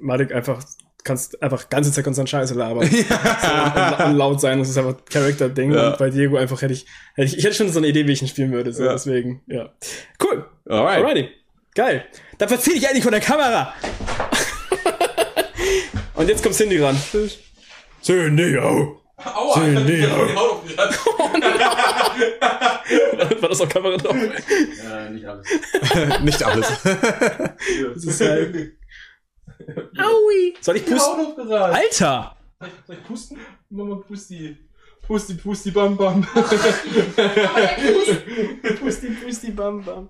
Malik 0.00 0.34
einfach, 0.34 0.62
kannst 1.04 1.40
einfach 1.42 1.68
ganze 1.68 1.92
Zeit 1.92 2.02
konstant 2.02 2.30
Scheiße 2.30 2.54
labern. 2.54 2.86
so, 2.90 2.96
und, 2.96 4.04
und 4.06 4.16
laut 4.16 4.40
sein, 4.40 4.58
das 4.58 4.70
ist 4.70 4.78
einfach 4.78 4.96
Charakter-Ding. 5.04 5.72
Ja. 5.72 5.90
Und 5.90 5.98
bei 5.98 6.10
Diego 6.10 6.36
einfach 6.36 6.60
hätte 6.62 6.72
ich, 6.72 6.86
hätte 7.14 7.26
ich, 7.26 7.38
ich 7.38 7.44
hätte 7.44 7.54
schon 7.54 7.70
so 7.70 7.78
eine 7.78 7.88
Idee, 7.88 8.06
wie 8.06 8.12
ich 8.12 8.22
ihn 8.22 8.28
spielen 8.28 8.52
würde. 8.52 8.72
So, 8.72 8.84
Ja. 8.84 8.92
deswegen, 8.92 9.42
ja. 9.46 9.68
Cool. 10.22 10.46
Alright. 10.66 11.04
Alrighty. 11.04 11.28
Geil. 11.74 12.04
Dann 12.38 12.48
verzieh 12.48 12.72
dich 12.72 12.84
endlich 12.84 13.04
von 13.04 13.12
der 13.12 13.20
Kamera. 13.20 13.74
Und 16.14 16.28
jetzt 16.28 16.42
kommt 16.42 16.54
Cindy 16.54 16.80
ran. 16.80 16.96
Cindy, 18.02 18.56
oh. 18.58 19.00
Aua, 19.16 19.54
Cindy, 19.54 20.04
ich 20.04 20.10
hab 20.10 20.18
oh. 20.22 20.26
die 20.26 20.34
Haut 20.34 20.50
aufgekratzt. 20.50 21.00
War 23.42 23.48
das 23.48 23.60
auf 23.60 23.68
Kamera 23.68 23.96
drauf? 23.96 24.16
Äh, 24.16 25.10
nicht 25.10 25.26
alles. 25.26 25.46
Nicht 26.22 26.42
alles. 26.42 26.66
Das 27.94 28.04
ist 28.04 28.20
halt... 28.20 28.72
Aui. 29.98 30.54
Soll 30.60 30.76
ich 30.76 30.86
pusten? 30.86 31.26
Alter! 31.52 32.36
Soll 32.86 32.96
ich 32.96 33.04
pusten? 33.04 33.38
Mama, 33.70 33.96
pusti. 33.96 34.56
Pusti, 35.06 35.34
pusti, 35.34 35.70
bam, 35.70 35.96
bam. 35.96 36.26
Pusti, 38.80 39.06
pusti, 39.22 39.50
bam, 39.52 39.82
bam. 39.84 40.08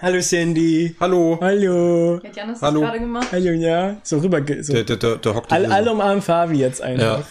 Hallo 0.00 0.20
Cindy. 0.20 0.94
Hallo. 1.00 1.38
Hallo. 1.40 2.20
Hat 2.22 2.36
Janis 2.36 2.60
Hallo. 2.62 2.80
das 2.80 2.88
gerade 2.90 3.00
gemacht? 3.00 3.28
Hallo, 3.32 3.50
ja. 3.50 3.96
So 4.04 4.18
rüber. 4.18 4.40
ge- 4.42 4.62
So. 4.62 4.72
Der, 4.74 4.84
der, 4.84 4.96
der, 4.96 5.16
der 5.16 5.34
hockt 5.34 5.50
so. 5.50 5.56
alle 5.56 5.90
umarmen 5.92 6.22
Fabi 6.22 6.58
jetzt 6.58 6.80
Ja. 6.80 6.86
einfach. 6.86 7.24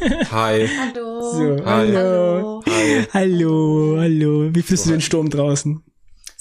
Hi. 0.32 0.66
Hallo. 0.68 1.20
So, 1.32 1.56
Hi. 1.64 1.92
hallo. 1.92 1.98
Hallo. 1.98 2.62
Hi. 2.66 3.06
Hallo, 3.12 3.96
hallo. 3.98 4.54
Wie 4.54 4.62
findest 4.62 4.86
du 4.86 4.90
den 4.92 5.00
Sturm 5.02 5.28
draußen? 5.28 5.82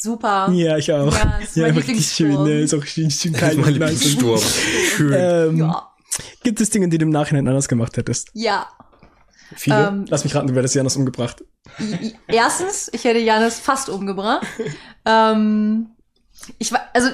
Super. 0.06 0.52
Ja, 0.52 0.78
ich 0.78 0.92
auch. 0.92 1.12
Ja, 1.12 1.40
ist 1.42 1.58
mein 1.58 1.76
richtig 1.76 2.06
schön, 2.06 2.44
ne? 2.44 2.62
Ist 2.62 2.76
auch 2.76 2.86
schön, 2.86 3.10
schön 3.10 3.34
kalt 3.34 3.58
und 3.58 3.64
nice. 3.66 3.74
Lieblingssturm. 3.74 4.40
Schön. 4.96 5.14
Ähm, 5.18 5.58
Ja. 5.58 5.90
Gibt 6.44 6.62
es 6.62 6.70
Dinge, 6.70 6.88
die 6.90 7.00
du 7.00 7.06
im 7.06 7.10
Nachhinein 7.10 7.48
anders 7.48 7.68
gemacht 7.68 7.98
hättest? 7.98 8.30
Ja. 8.34 8.68
Viele? 9.56 9.88
Ähm, 9.88 10.06
Lass 10.08 10.24
mich 10.24 10.36
raten, 10.36 10.48
du 10.48 10.56
hättest 10.56 10.76
Janis 10.76 10.96
umgebracht. 10.96 11.44
Erstens, 12.28 12.90
ich 12.94 13.04
hätte 13.04 13.20
Janis 13.20 13.60
fast 13.60 13.90
umgebracht. 13.90 14.46
ähm, 15.06 15.88
ich 16.60 16.72
war, 16.72 16.82
also, 16.94 17.10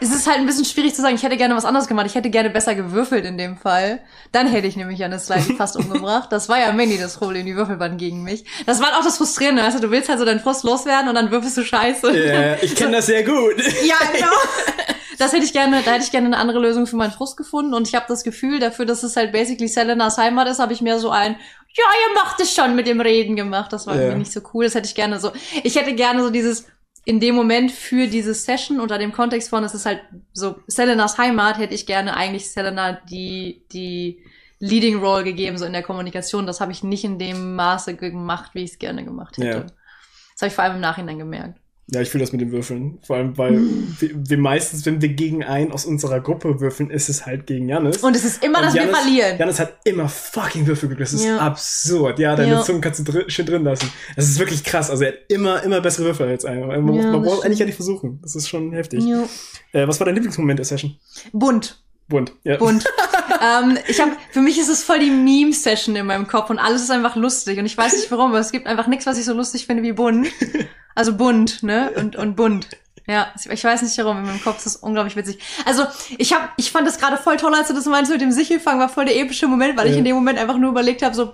es 0.00 0.14
ist 0.14 0.26
halt 0.26 0.38
ein 0.38 0.46
bisschen 0.46 0.64
schwierig 0.64 0.94
zu 0.94 1.02
sagen, 1.02 1.14
ich 1.16 1.22
hätte 1.22 1.36
gerne 1.36 1.56
was 1.56 1.64
anderes 1.64 1.88
gemacht. 1.88 2.06
Ich 2.06 2.14
hätte 2.14 2.30
gerne 2.30 2.50
besser 2.50 2.74
gewürfelt 2.74 3.24
in 3.24 3.36
dem 3.36 3.56
Fall. 3.56 4.00
Dann 4.32 4.46
hätte 4.46 4.66
ich 4.68 4.76
nämlich 4.76 4.98
Janis 4.98 5.28
leider 5.28 5.42
fast 5.56 5.76
umgebracht. 5.76 6.30
Das 6.30 6.48
war 6.48 6.58
ja 6.60 6.72
Mandy 6.72 6.98
das 6.98 7.16
Problem, 7.16 7.46
die 7.46 7.56
Würfel 7.56 7.80
waren 7.80 7.96
gegen 7.96 8.22
mich. 8.22 8.44
Das 8.66 8.80
war 8.80 8.96
auch 8.98 9.04
das 9.04 9.16
Frustrierende, 9.16 9.62
weißt 9.62 9.78
du, 9.78 9.82
du 9.82 9.90
willst 9.90 10.08
halt 10.08 10.18
so 10.18 10.24
deinen 10.24 10.40
Frust 10.40 10.64
loswerden 10.64 11.08
und 11.08 11.14
dann 11.14 11.30
würfelst 11.30 11.56
du 11.56 11.64
Scheiße. 11.64 12.16
Ja, 12.16 12.54
ich 12.62 12.74
kenne 12.76 12.92
das 12.96 13.06
sehr 13.06 13.24
gut. 13.24 13.56
Ja, 13.84 13.96
genau. 14.12 14.26
Das 15.20 15.32
hätte 15.32 15.44
ich 15.44 15.52
gerne, 15.52 15.82
da 15.84 15.90
hätte 15.94 16.04
ich 16.04 16.12
gerne 16.12 16.28
eine 16.28 16.36
andere 16.36 16.60
Lösung 16.60 16.86
für 16.86 16.94
meinen 16.94 17.10
Frust 17.10 17.36
gefunden 17.36 17.74
und 17.74 17.88
ich 17.88 17.96
habe 17.96 18.04
das 18.08 18.22
Gefühl, 18.22 18.60
dafür, 18.60 18.84
dass 18.86 19.02
es 19.02 19.16
halt 19.16 19.32
basically 19.32 19.66
Selenas 19.66 20.16
Heimat 20.16 20.46
ist, 20.46 20.60
habe 20.60 20.72
ich 20.72 20.80
mir 20.80 21.00
so 21.00 21.10
ein, 21.10 21.32
ja, 21.32 21.84
ihr 22.08 22.14
macht 22.14 22.38
es 22.38 22.54
schon 22.54 22.76
mit 22.76 22.86
dem 22.86 23.00
Reden 23.00 23.34
gemacht. 23.34 23.72
Das 23.72 23.88
war 23.88 23.96
Ja. 23.96 24.02
irgendwie 24.02 24.20
nicht 24.20 24.32
so 24.32 24.40
cool. 24.54 24.66
Das 24.66 24.76
hätte 24.76 24.86
ich 24.86 24.94
gerne 24.94 25.18
so. 25.18 25.32
Ich 25.64 25.74
hätte 25.74 25.92
gerne 25.94 26.22
so 26.22 26.30
dieses 26.30 26.66
in 27.08 27.20
dem 27.20 27.34
Moment 27.34 27.72
für 27.72 28.06
diese 28.06 28.34
Session 28.34 28.80
unter 28.80 28.98
dem 28.98 29.12
Kontext 29.12 29.48
von, 29.48 29.64
es 29.64 29.72
ist 29.72 29.86
halt 29.86 30.02
so 30.34 30.56
Selenas 30.66 31.16
Heimat, 31.16 31.56
hätte 31.56 31.72
ich 31.72 31.86
gerne 31.86 32.14
eigentlich 32.14 32.50
Selena 32.50 33.00
die 33.10 33.64
die 33.72 34.22
Leading 34.58 34.98
Role 34.98 35.24
gegeben 35.24 35.56
so 35.56 35.64
in 35.64 35.72
der 35.72 35.82
Kommunikation. 35.82 36.46
Das 36.46 36.60
habe 36.60 36.70
ich 36.70 36.82
nicht 36.82 37.04
in 37.04 37.18
dem 37.18 37.56
Maße 37.56 37.96
gemacht, 37.96 38.50
wie 38.52 38.64
ich 38.64 38.72
es 38.72 38.78
gerne 38.78 39.06
gemacht 39.06 39.38
hätte. 39.38 39.46
Ja. 39.46 39.60
Das 39.60 40.42
habe 40.42 40.48
ich 40.48 40.52
vor 40.52 40.64
allem 40.64 40.74
im 40.74 40.80
Nachhinein 40.82 41.18
gemerkt. 41.18 41.58
Ja, 41.90 42.02
ich 42.02 42.10
fühle 42.10 42.22
das 42.22 42.32
mit 42.32 42.40
den 42.42 42.52
Würfeln. 42.52 42.98
Vor 43.02 43.16
allem, 43.16 43.38
weil 43.38 43.58
wir, 43.98 44.10
wir 44.14 44.38
meistens, 44.38 44.84
wenn 44.84 45.00
wir 45.00 45.08
gegen 45.08 45.42
einen 45.42 45.72
aus 45.72 45.86
unserer 45.86 46.20
Gruppe 46.20 46.60
würfeln, 46.60 46.90
ist 46.90 47.08
es 47.08 47.24
halt 47.24 47.46
gegen 47.46 47.68
Janis. 47.68 47.98
Und 47.98 48.14
es 48.14 48.24
ist 48.24 48.44
immer, 48.44 48.60
dass 48.60 48.74
wir 48.74 48.82
Jannis- 48.82 48.96
verlieren. 48.98 49.38
Janis 49.38 49.58
hat 49.58 49.74
immer 49.84 50.08
fucking 50.08 50.66
Würfelglück. 50.66 50.98
Das 50.98 51.14
ist 51.14 51.24
Ja. 51.24 51.38
absurd. 51.38 52.18
Ja, 52.18 52.36
deine 52.36 52.52
Ja. 52.52 52.62
Zunge 52.62 52.80
kannst 52.80 53.00
du 53.00 53.04
drin, 53.04 53.24
schön 53.28 53.46
drin 53.46 53.64
lassen. 53.64 53.90
Das 54.16 54.26
ist 54.28 54.38
wirklich 54.38 54.64
krass. 54.64 54.90
Also 54.90 55.04
er 55.04 55.12
hat 55.12 55.18
immer, 55.28 55.62
immer 55.62 55.80
bessere 55.80 56.04
Würfel 56.06 56.28
als 56.28 56.44
einer. 56.44 56.66
Man, 56.80 56.94
Ja, 56.94 57.10
man 57.10 57.22
braucht 57.22 57.44
eigentlich 57.46 57.58
ja 57.60 57.66
nicht 57.66 57.76
versuchen. 57.76 58.18
Das 58.22 58.36
ist 58.36 58.48
schon 58.48 58.72
heftig. 58.72 59.02
Äh, 59.72 59.88
was 59.88 59.98
war 59.98 60.04
dein 60.04 60.14
Lieblingsmoment 60.14 60.58
der 60.58 60.66
Session? 60.66 60.94
Bunt. 61.32 61.82
Bunt. 62.08 62.32
Ja. 62.44 62.56
bunt. 62.56 62.84
ähm, 63.42 63.78
ich 63.86 64.00
hab, 64.00 64.08
für 64.30 64.40
mich 64.40 64.58
ist 64.58 64.68
es 64.68 64.82
voll 64.82 64.98
die 64.98 65.10
Meme-Session 65.10 65.94
in 65.96 66.06
meinem 66.06 66.26
Kopf 66.26 66.50
und 66.50 66.58
alles 66.58 66.82
ist 66.82 66.90
einfach 66.90 67.16
lustig 67.16 67.58
und 67.58 67.66
ich 67.66 67.76
weiß 67.76 67.92
nicht 67.94 68.10
warum, 68.10 68.30
aber 68.30 68.38
es 68.40 68.50
gibt 68.52 68.66
einfach 68.66 68.86
nichts, 68.86 69.06
was 69.06 69.18
ich 69.18 69.24
so 69.24 69.34
lustig 69.34 69.66
finde 69.66 69.82
wie 69.82 69.92
bunt. 69.92 70.28
Also 70.94 71.14
bunt, 71.16 71.62
ne? 71.62 71.92
Und, 71.96 72.16
und 72.16 72.34
bunt. 72.34 72.66
Ja, 73.06 73.28
ich 73.50 73.64
weiß 73.64 73.82
nicht 73.82 73.96
warum, 73.98 74.18
in 74.18 74.26
meinem 74.26 74.42
Kopf 74.42 74.58
ist 74.58 74.66
das 74.66 74.76
unglaublich 74.76 75.16
witzig. 75.16 75.38
Also, 75.64 75.86
ich 76.18 76.34
hab, 76.34 76.52
ich 76.56 76.70
fand 76.70 76.86
das 76.86 76.98
gerade 76.98 77.16
voll 77.16 77.36
toll, 77.38 77.54
als 77.54 77.68
du 77.68 77.74
das 77.74 77.86
meinst 77.86 78.10
mit 78.10 78.20
dem 78.20 78.32
Sichelfang, 78.32 78.78
war 78.78 78.88
voll 78.90 79.06
der 79.06 79.16
epische 79.16 79.46
Moment, 79.46 79.78
weil 79.78 79.86
ich 79.86 79.92
Ja. 79.92 79.98
in 80.00 80.04
dem 80.04 80.14
Moment 80.16 80.38
einfach 80.38 80.58
nur 80.58 80.70
überlegt 80.70 81.02
habe, 81.02 81.14
so, 81.14 81.32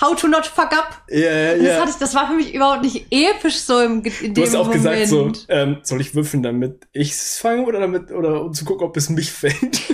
how 0.00 0.14
to 0.14 0.28
not 0.28 0.46
fuck 0.46 0.72
up. 0.72 1.02
Ja, 1.08 1.18
ja, 1.18 1.52
Und 1.54 1.64
Das, 1.64 1.80
hatte 1.80 1.90
ich, 1.90 1.96
das 1.96 2.14
war 2.14 2.28
für 2.28 2.34
mich 2.34 2.54
überhaupt 2.54 2.82
nicht 2.82 3.06
episch 3.10 3.58
so 3.58 3.80
im, 3.80 4.02
in 4.20 4.34
Du 4.34 4.42
hast 4.42 4.54
auch 4.54 4.66
Moment. 4.66 4.82
gesagt 4.82 5.06
so, 5.08 5.32
ähm, 5.48 5.78
soll 5.82 6.00
ich 6.00 6.14
würfeln, 6.14 6.42
damit 6.42 6.86
ich 6.92 7.12
es 7.12 7.38
fange 7.38 7.64
oder 7.64 7.80
damit, 7.80 8.10
oder 8.12 8.42
um 8.42 8.52
zu 8.52 8.64
gucken, 8.64 8.86
ob 8.86 8.96
es 8.96 9.08
mich 9.08 9.30
fängt? 9.32 9.80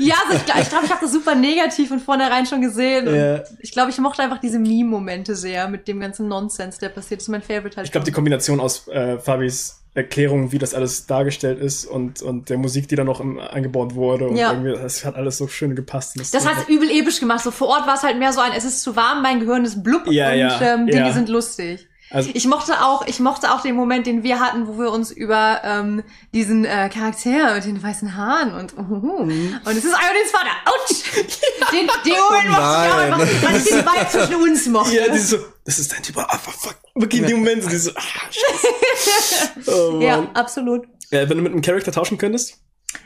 Ja, 0.00 0.14
also 0.26 0.36
ich 0.38 0.44
glaube, 0.46 0.60
ich, 0.62 0.68
glaub, 0.68 0.84
ich 0.84 0.90
habe 0.90 1.00
das 1.02 1.12
super 1.12 1.34
negativ 1.34 1.88
von 1.88 2.00
vornherein 2.00 2.46
schon 2.46 2.60
gesehen. 2.60 3.06
Und 3.08 3.14
Ja. 3.14 3.42
Ich 3.60 3.72
glaube, 3.72 3.90
ich 3.90 3.98
mochte 3.98 4.22
einfach 4.22 4.38
diese 4.38 4.58
Meme-Momente 4.58 5.36
sehr 5.36 5.68
mit 5.68 5.86
dem 5.86 6.00
ganzen 6.00 6.28
Nonsens, 6.28 6.78
der 6.78 6.88
passiert. 6.88 7.20
Das 7.20 7.24
ist 7.24 7.28
mein 7.28 7.42
Favorite 7.42 7.76
halt. 7.76 7.86
Ich 7.86 7.92
glaube, 7.92 8.04
die 8.04 8.12
Kombination 8.12 8.60
aus 8.60 8.88
äh, 8.88 9.18
Fabis 9.18 9.83
Erklärung, 9.94 10.50
wie 10.50 10.58
das 10.58 10.74
alles 10.74 11.06
dargestellt 11.06 11.60
ist 11.60 11.84
und, 11.84 12.20
und 12.20 12.50
der 12.50 12.58
Musik, 12.58 12.88
die 12.88 12.96
da 12.96 13.04
noch 13.04 13.20
im, 13.20 13.38
eingebaut 13.38 13.94
wurde. 13.94 14.28
Und 14.28 14.36
Ja. 14.36 14.50
irgendwie, 14.50 14.72
das 14.72 15.04
hat 15.04 15.14
alles 15.14 15.38
so 15.38 15.46
schön 15.46 15.76
gepasst. 15.76 16.16
Und 16.16 16.34
das 16.34 16.46
hat's 16.46 16.68
übel 16.68 16.90
episch 16.90 17.20
gemacht. 17.20 17.44
So 17.44 17.52
vor 17.52 17.68
Ort 17.68 17.86
war 17.86 17.94
es 17.94 18.02
halt 18.02 18.18
mehr 18.18 18.32
so 18.32 18.40
ein, 18.40 18.50
es 18.56 18.64
ist 18.64 18.82
zu 18.82 18.96
warm, 18.96 19.22
mein 19.22 19.38
Gehirn 19.38 19.64
ist 19.64 19.84
blub 19.84 20.06
Ja, 20.08 20.32
und 20.32 20.38
ja, 20.38 20.60
ähm, 20.74 20.86
Dinge 20.86 21.12
sind 21.12 21.28
lustig. 21.28 21.88
Also- 22.10 22.30
ich 22.32 22.46
mochte 22.46 22.84
auch, 22.84 23.06
ich 23.06 23.18
mochte 23.18 23.52
auch 23.52 23.60
den 23.60 23.74
Moment, 23.74 24.06
den 24.06 24.22
wir 24.22 24.38
hatten, 24.40 24.68
wo 24.68 24.78
wir 24.78 24.92
uns 24.92 25.10
über 25.10 25.60
ähm, 25.64 26.02
diesen 26.32 26.64
äh, 26.64 26.88
Charakter 26.88 27.54
mit 27.54 27.64
den 27.64 27.82
weißen 27.82 28.16
Haaren 28.16 28.54
und 28.54 28.76
uhuhu, 28.76 29.22
und 29.22 29.32
es 29.66 29.84
ist 29.84 29.94
Iodins 29.94 30.30
Vater. 30.30 30.50
Autsch! 30.66 31.02
Den, 31.72 31.88
den 32.04 32.12
Moment 32.12 32.50
mochte 32.50 32.86
ich 32.86 32.92
auch 32.92 33.48
weil 33.48 33.56
ich 33.56 33.64
den 33.64 33.78
Vibe 33.78 34.08
zwischen 34.10 34.34
uns 34.36 34.66
mochte. 34.66 34.94
Ja, 34.94 35.08
die 35.08 35.18
so, 35.18 35.38
das 35.64 35.78
ist 35.78 35.92
dein 35.92 36.02
Typ, 36.02 36.18
ah, 36.18 36.38
fuck, 36.38 36.54
fuck. 36.54 36.76
Wirklich 36.94 37.22
in 37.22 37.28
dem 37.28 37.38
Moment 37.38 37.70
die 37.70 37.76
so, 37.76 37.90
ah, 37.94 38.00
scheiße. 38.30 39.70
oh, 39.70 40.00
ja, 40.00 40.28
absolut. 40.34 40.86
Äh, 41.10 41.28
wenn 41.28 41.38
du 41.38 41.42
mit 41.42 41.52
einem 41.52 41.62
Charakter 41.62 41.90
tauschen 41.90 42.18
könntest? 42.18 42.58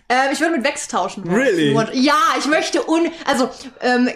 Ähm, 0.08 0.30
ich 0.32 0.40
würde 0.40 0.56
mit 0.56 0.64
Vex 0.64 0.88
tauschen. 0.88 1.28
Really? 1.28 1.72
Ja, 1.92 2.18
ich 2.38 2.46
möchte 2.46 2.88
un... 2.88 3.10
Also, 3.26 3.50
ähm, 3.80 4.08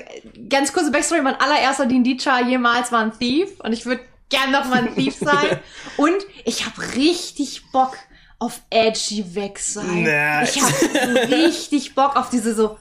ganz 0.49 0.73
kurze 0.73 0.91
Backstory. 0.91 1.23
Mein 1.23 1.37
allererster 1.37 1.87
D&D-Char 1.87 2.47
jemals 2.49 2.93
war 2.93 3.01
ein 3.01 3.13
Thief. 3.19 3.61
Und 3.61 3.73
ich 3.73 3.87
würde 3.87 4.03
gern 4.33 4.51
noch 4.51 4.65
mal 4.65 4.89
ein 4.89 4.95
Thief 4.97 5.17
sein. 5.17 5.61
Und 5.97 6.27
ich 6.45 6.67
habe 6.67 6.95
richtig 6.97 7.71
Bock 7.71 7.97
auf 8.39 8.61
edgy 8.71 9.37
weg 9.37 9.59
sein. 9.61 10.03
Nice. 10.03 10.57
Ich 10.57 10.63
habe 10.63 11.31
richtig 11.31 11.95
Bock 11.95 12.17
auf 12.17 12.31
diese 12.31 12.55
so 12.55 12.79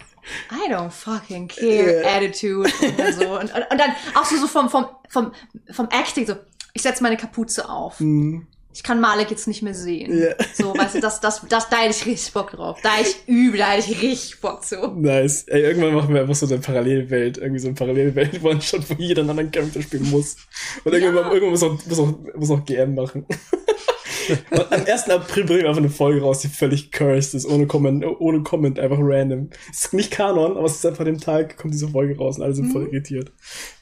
I 0.51 0.71
don't 0.71 0.91
fucking 0.91 1.47
care 1.47 2.03
Attitude 2.05 2.71
oder 2.93 3.13
so. 3.13 3.39
Und, 3.39 3.53
und, 3.53 3.71
und 3.71 3.77
dann 3.77 3.91
auch 4.15 4.25
so, 4.25 4.37
so 4.37 4.47
vom, 4.47 4.69
vom, 4.69 4.85
vom, 5.09 5.31
vom 5.71 5.89
Acting 5.89 6.25
so, 6.25 6.35
ich 6.73 6.81
setze 6.81 7.03
meine 7.03 7.17
Kapuze 7.17 7.67
auf. 7.69 7.99
Ich 8.73 8.83
kann 8.83 9.01
Malek 9.01 9.29
jetzt 9.29 9.47
nicht 9.47 9.61
mehr 9.61 9.73
sehen. 9.73 10.17
Ja. 10.17 10.35
So, 10.53 10.73
weißt 10.73 10.95
du, 10.95 10.99
das, 11.01 11.19
das, 11.19 11.41
das, 11.47 11.69
da 11.69 11.77
hätte 11.77 11.91
ich 11.91 12.05
richtig 12.05 12.33
Bock 12.33 12.51
drauf. 12.51 12.79
Da 12.81 12.89
ich 13.01 13.15
übel, 13.27 13.59
da 13.59 13.71
hätte 13.71 13.91
ich 13.91 14.01
richtig 14.01 14.39
Bock 14.39 14.63
zu. 14.63 14.87
Nice. 14.95 15.43
Ey, 15.47 15.61
irgendwann 15.61 15.93
machen 15.93 16.13
wir 16.13 16.21
einfach 16.21 16.35
so 16.35 16.45
eine 16.45 16.59
Parallelwelt, 16.59 17.37
irgendwie 17.37 17.59
so 17.59 17.67
eine 17.67 17.75
Parallelwelt, 17.75 18.41
wo 18.41 18.47
man 18.47 18.61
schon 18.61 18.83
wo 18.87 18.93
jeder 18.97 19.21
einen 19.21 19.31
anderen 19.31 19.51
Charakter 19.51 19.81
spielen 19.81 20.09
muss. 20.09 20.37
Und 20.83 20.93
irgendwann, 20.93 21.31
irgendwann 21.31 21.49
muss 21.51 21.63
auch, 21.63 21.85
muss 21.85 21.99
auch, 21.99 22.13
muss 22.35 22.51
auch 22.51 22.65
GM 22.65 22.95
machen. 22.95 23.25
Und 24.51 24.71
am 24.71 24.85
1. 24.85 25.09
April 25.09 25.45
bringen 25.45 25.61
wir 25.61 25.69
einfach 25.69 25.81
eine 25.81 25.89
Folge 25.89 26.21
raus, 26.21 26.39
die 26.39 26.47
völlig 26.47 26.91
cursed 26.91 27.33
ist, 27.33 27.45
ohne 27.45 27.67
Comment, 27.67 28.05
ohne 28.19 28.43
Comment, 28.43 28.79
einfach 28.79 28.99
random. 28.99 29.49
Ist 29.69 29.93
nicht 29.93 30.11
Kanon, 30.11 30.57
aber 30.57 30.65
es 30.65 30.75
ist 30.75 30.85
einfach 30.85 31.01
an 31.01 31.07
dem 31.07 31.19
Tag, 31.19 31.57
kommt 31.57 31.73
diese 31.73 31.89
Folge 31.89 32.17
raus 32.17 32.37
und 32.37 32.43
alle 32.43 32.53
sind 32.53 32.71
voll 32.71 32.87
irritiert. 32.87 33.31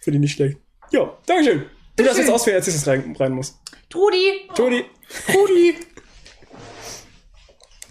Finde 0.02 0.18
ich 0.18 0.22
nicht 0.22 0.34
schlecht. 0.34 0.58
Ja, 0.92 1.18
Dankeschön. 1.26 1.66
Du 2.00 2.06
darfst 2.06 2.20
jetzt 2.20 2.32
aus, 2.32 2.48
als 2.48 2.66
nächstes 2.66 2.88
rein, 2.88 3.14
rein 3.20 3.34
muss. 3.34 3.60
Trudi! 3.90 4.48
Jody. 4.56 4.86
Jody. 5.28 5.76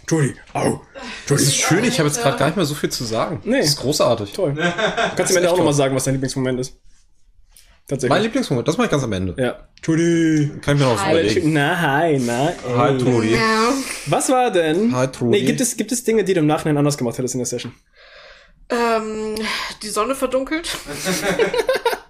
Jody. 0.09 0.33
Au. 0.53 0.81
Das 1.27 1.29
Jody. 1.29 1.43
ist 1.43 1.55
schön, 1.55 1.83
ich 1.83 1.99
habe 1.99 2.09
jetzt 2.09 2.19
gerade 2.19 2.37
gar 2.37 2.47
nicht 2.47 2.55
mehr 2.55 2.65
so 2.65 2.73
viel 2.73 2.89
zu 2.89 3.03
sagen. 3.03 3.41
Nee. 3.43 3.59
Das 3.59 3.67
ist 3.67 3.75
großartig. 3.77 4.33
Toll. 4.33 4.53
Du 4.55 4.61
kannst 5.15 5.31
am 5.31 5.37
Ende 5.37 5.51
auch 5.51 5.57
nochmal 5.57 5.73
sagen, 5.73 5.95
was 5.95 6.05
dein 6.05 6.15
Lieblingsmoment 6.15 6.59
ist. 6.59 6.73
Tatsächlich. 7.87 8.09
Mein 8.09 8.23
Lieblingsmoment, 8.23 8.67
das 8.67 8.77
mache 8.77 8.85
ich 8.85 8.91
ganz 8.91 9.03
am 9.03 9.13
Ende. 9.13 9.35
Ja. 9.37 9.67
Judy. 9.83 10.53
Kann 10.61 10.75
ich 10.75 10.81
mir 10.83 10.89
noch 10.89 10.99
was 10.99 11.07
überlegen. 11.07 11.53
Na, 11.53 11.79
hi, 11.79 12.19
na, 12.19 12.49
ey. 12.49 12.55
Hi, 12.77 12.97
Trudi. 12.97 13.37
Was 14.07 14.29
war 14.29 14.49
denn? 14.49 14.95
Hi, 14.95 15.07
Trudi. 15.07 15.39
Nee, 15.39 15.45
gibt 15.45 15.61
es, 15.61 15.77
gibt 15.77 15.91
es 15.91 16.03
Dinge, 16.03 16.23
die 16.23 16.33
du 16.33 16.39
im 16.39 16.47
Nachhinein 16.47 16.77
anders 16.77 16.97
gemacht 16.97 17.17
hättest 17.19 17.35
in 17.35 17.39
der 17.39 17.45
Session? 17.45 17.73
Ähm, 18.69 19.35
die 19.83 19.89
Sonne 19.89 20.15
verdunkelt. 20.15 20.67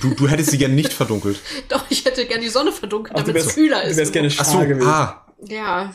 Du, 0.00 0.14
du 0.14 0.28
hättest 0.28 0.50
sie 0.50 0.58
gerne 0.58 0.74
nicht 0.74 0.92
verdunkelt. 0.92 1.38
Doch, 1.68 1.84
ich 1.90 2.04
hätte 2.04 2.24
gern 2.26 2.40
die 2.40 2.48
Sonne 2.48 2.72
verdunkelt, 2.72 3.16
du 3.18 3.22
damit 3.22 3.36
es 3.42 3.54
kühler 3.54 3.82
du 3.82 3.88
ist. 3.90 3.96
wärst 3.96 4.12
gerne 4.12 4.32
Ach 4.38 4.44
so, 4.44 4.58
gewesen. 4.60 4.88
ah. 4.88 5.26
Ja, 5.46 5.94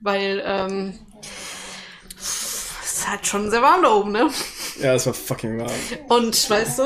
weil, 0.00 0.42
ähm, 0.44 0.98
es 2.16 2.98
ist 2.98 3.08
halt 3.08 3.26
schon 3.26 3.50
sehr 3.50 3.62
warm 3.62 3.82
da 3.82 3.92
oben, 3.92 4.12
ne? 4.12 4.30
Ja, 4.80 4.92
das 4.92 5.06
war 5.06 5.14
fucking 5.14 5.58
warm. 5.58 5.70
Und, 6.08 6.48
weißt 6.50 6.78
du, 6.78 6.84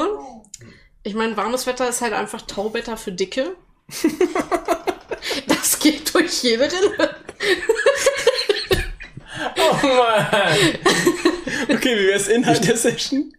ich 1.03 1.15
meine, 1.15 1.37
warmes 1.37 1.67
Wetter 1.67 1.89
ist 1.89 2.01
halt 2.01 2.13
einfach 2.15 2.43
Tauwetter 2.43 2.97
für 2.97 3.13
Dicke. 3.13 3.55
das 5.47 5.79
geht 5.79 6.13
durch 6.15 6.43
jede 6.43 6.65
Rille. 6.65 7.17
Oh 9.57 9.87
Mann. 9.87 10.27
Okay, 11.69 11.97
wie 11.99 12.09
wär's 12.09 12.29
Inhalt 12.29 12.67
der 12.67 12.77
Session? 12.77 13.33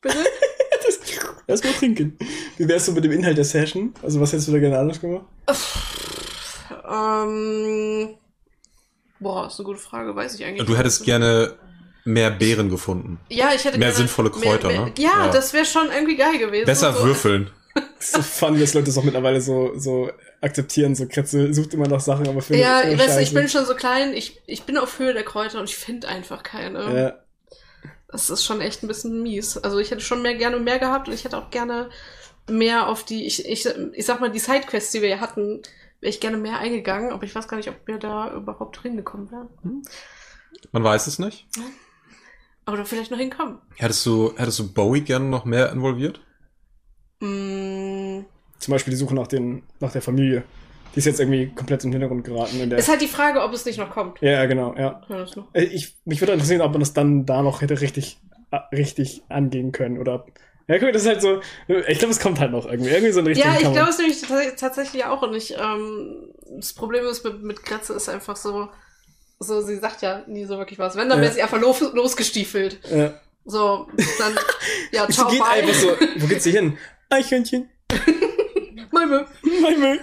Bitte? 0.00 0.24
Das, 1.48 1.62
lass 1.64 1.72
mal 1.72 1.78
trinken. 1.78 2.16
Wie 2.58 2.68
wär's 2.68 2.86
so 2.86 2.92
mit 2.92 3.02
dem 3.04 3.10
Inhalt 3.12 3.36
der 3.36 3.44
Session? 3.44 3.94
Also, 4.02 4.20
was 4.20 4.32
hättest 4.32 4.48
du 4.48 4.52
da 4.52 4.58
gerne 4.58 4.78
anders 4.78 5.00
gemacht? 5.00 5.24
Ähm, 6.90 8.14
boah, 9.18 9.46
ist 9.46 9.58
eine 9.58 9.64
gute 9.66 9.80
Frage, 9.80 10.14
weiß 10.14 10.34
ich 10.34 10.44
eigentlich 10.44 10.66
Du 10.66 10.76
hättest 10.76 11.04
gerne 11.04 11.54
mehr 12.04 12.30
Beeren 12.30 12.70
gefunden. 12.70 13.18
ja, 13.28 13.50
ich 13.54 13.64
hätte 13.64 13.78
mehr 13.78 13.88
gerne 13.88 13.96
sinnvolle 13.98 14.30
Kräuter, 14.30 14.68
ne? 14.68 14.92
Ja, 14.98 15.26
Ja. 15.26 15.30
das 15.30 15.52
wäre 15.52 15.64
schon 15.64 15.88
irgendwie 15.90 16.16
geil 16.16 16.38
gewesen. 16.38 16.66
Besser 16.66 16.92
so. 16.92 17.04
würfeln. 17.04 17.50
Das 17.74 17.84
ist 18.08 18.12
so 18.14 18.22
funny, 18.22 18.60
dass 18.60 18.74
Leute 18.74 18.86
das 18.86 18.98
auch 18.98 19.04
mittlerweile 19.04 19.40
so, 19.40 19.72
so 19.76 20.10
akzeptieren. 20.40 20.94
So, 20.94 21.06
Kretze 21.06 21.52
sucht 21.52 21.74
immer 21.74 21.86
nach 21.88 22.00
Sachen, 22.00 22.28
aber 22.28 22.40
findet 22.40 22.64
Ja, 22.64 22.80
immer 22.80 23.02
weißt 23.02 23.18
du, 23.18 23.22
ich 23.22 23.34
bin 23.34 23.48
schon 23.48 23.66
so 23.66 23.74
klein, 23.74 24.14
ich, 24.14 24.40
ich 24.46 24.62
bin 24.64 24.78
auf 24.78 24.98
Höhe 24.98 25.12
der 25.12 25.24
Kräuter 25.24 25.58
und 25.60 25.68
ich 25.68 25.76
finde 25.76 26.08
einfach 26.08 26.42
keine. 26.42 26.94
Ja. 26.98 27.18
Das 28.08 28.30
ist 28.30 28.44
schon 28.44 28.60
echt 28.60 28.82
ein 28.82 28.88
bisschen 28.88 29.22
mies. 29.22 29.58
Also 29.58 29.78
ich 29.78 29.90
hätte 29.90 30.00
schon 30.00 30.22
mehr 30.22 30.34
gerne 30.34 30.58
mehr 30.58 30.78
gehabt 30.78 31.08
und 31.08 31.14
ich 31.14 31.24
hätte 31.24 31.36
auch 31.38 31.50
gerne 31.50 31.90
mehr 32.48 32.88
auf 32.88 33.04
die, 33.04 33.26
ich, 33.26 33.46
ich, 33.46 33.66
ich 33.66 34.06
sag 34.06 34.20
mal, 34.20 34.30
die 34.30 34.38
Sidequests, 34.38 34.92
die 34.92 35.02
wir 35.02 35.08
ja 35.08 35.20
hatten, 35.20 35.62
wäre 36.00 36.10
ich 36.10 36.20
gerne 36.20 36.38
mehr 36.38 36.58
eingegangen, 36.58 37.12
aber 37.12 37.24
ich 37.24 37.34
weiß 37.34 37.48
gar 37.48 37.56
nicht, 37.58 37.68
ob 37.68 37.86
wir 37.86 37.98
da 37.98 38.32
überhaupt 38.34 38.80
hingekommen 38.80 39.30
wären. 39.30 39.48
Man 40.72 40.84
weiß 40.84 41.06
es 41.06 41.18
nicht. 41.18 41.46
Oder 42.66 42.84
vielleicht 42.84 43.10
noch 43.10 43.18
hinkommen. 43.18 43.58
Hättest 43.76 44.04
du, 44.06 44.32
hättest 44.36 44.58
du 44.58 44.72
Bowie 44.72 45.00
gerne 45.00 45.26
noch 45.26 45.44
mehr 45.44 45.72
involviert? 45.72 46.20
Mm, 47.20 48.20
Zum 48.58 48.72
Beispiel 48.72 48.92
die 48.92 48.96
Suche 48.98 49.14
nach, 49.14 49.26
den, 49.26 49.62
nach 49.80 49.92
der 49.92 50.02
Familie. 50.02 50.44
Die 50.98 51.00
ist 51.00 51.04
jetzt 51.06 51.20
irgendwie 51.20 51.46
komplett 51.54 51.84
im 51.84 51.92
Hintergrund 51.92 52.24
geraten. 52.24 52.72
Ist 52.72 52.88
halt 52.88 53.00
die 53.00 53.06
Frage, 53.06 53.40
ob 53.40 53.52
es 53.52 53.64
nicht 53.64 53.78
noch 53.78 53.90
kommt. 53.90 54.20
ja, 54.20 54.44
genau, 54.46 54.74
ja. 54.76 55.00
Ja. 55.08 55.26
Äh, 55.52 55.62
Ich, 55.62 55.94
mich 56.04 56.20
würde 56.20 56.32
interessieren, 56.32 56.60
ob 56.60 56.72
man 56.72 56.80
das 56.80 56.92
dann 56.92 57.24
da 57.24 57.40
noch 57.42 57.62
hätte 57.62 57.80
richtig, 57.80 58.18
äh, 58.50 58.56
richtig 58.74 59.22
angehen 59.28 59.70
können. 59.70 59.98
Oder. 59.98 60.26
Ja, 60.66 60.78
guck, 60.80 60.92
das 60.92 61.02
ist 61.02 61.08
halt 61.08 61.22
so. 61.22 61.40
Ich 61.86 61.98
glaube, 62.00 62.10
es 62.10 62.18
kommt 62.18 62.40
halt 62.40 62.50
noch 62.50 62.66
irgendwie. 62.66 62.90
Irgendwie 62.90 63.12
so 63.12 63.20
ein 63.20 63.26
richtiger 63.28 63.48
Ja, 63.48 63.54
ich 63.60 63.72
glaube 63.72 63.90
es 63.90 63.98
nämlich 63.98 64.20
tats- 64.22 64.56
tatsächlich 64.56 65.04
auch 65.04 65.22
und 65.22 65.34
ich, 65.36 65.54
ähm, 65.56 66.30
das 66.56 66.72
Problem 66.72 67.04
ist 67.06 67.24
mit, 67.24 67.44
mit 67.44 67.62
Gretze 67.64 67.92
ist 67.92 68.08
einfach 68.08 68.34
so, 68.34 68.68
so, 69.38 69.60
sie 69.60 69.76
sagt 69.76 70.02
ja 70.02 70.24
nie 70.26 70.46
so 70.46 70.58
wirklich 70.58 70.80
was. 70.80 70.96
Wenn, 70.96 71.08
dann 71.08 71.18
Ja. 71.18 71.24
wäre 71.26 71.32
sie 71.34 71.42
einfach 71.42 71.60
los, 71.60 71.80
losgestiefelt. 71.94 72.80
Ja. 72.90 73.14
So, 73.44 73.86
dann, 74.18 74.34
ja, 74.90 75.06
Sie 75.08 75.12
ciao, 75.12 75.30
geht 75.30 75.38
bye. 75.38 75.48
einfach 75.62 75.74
so. 75.74 75.88
Wo 76.16 76.26
geht 76.28 76.42
sie 76.42 76.50
hin? 76.50 76.76
Eichhörnchen. 77.08 77.70
Malmö. 78.98 79.24
Malmö. 79.62 79.98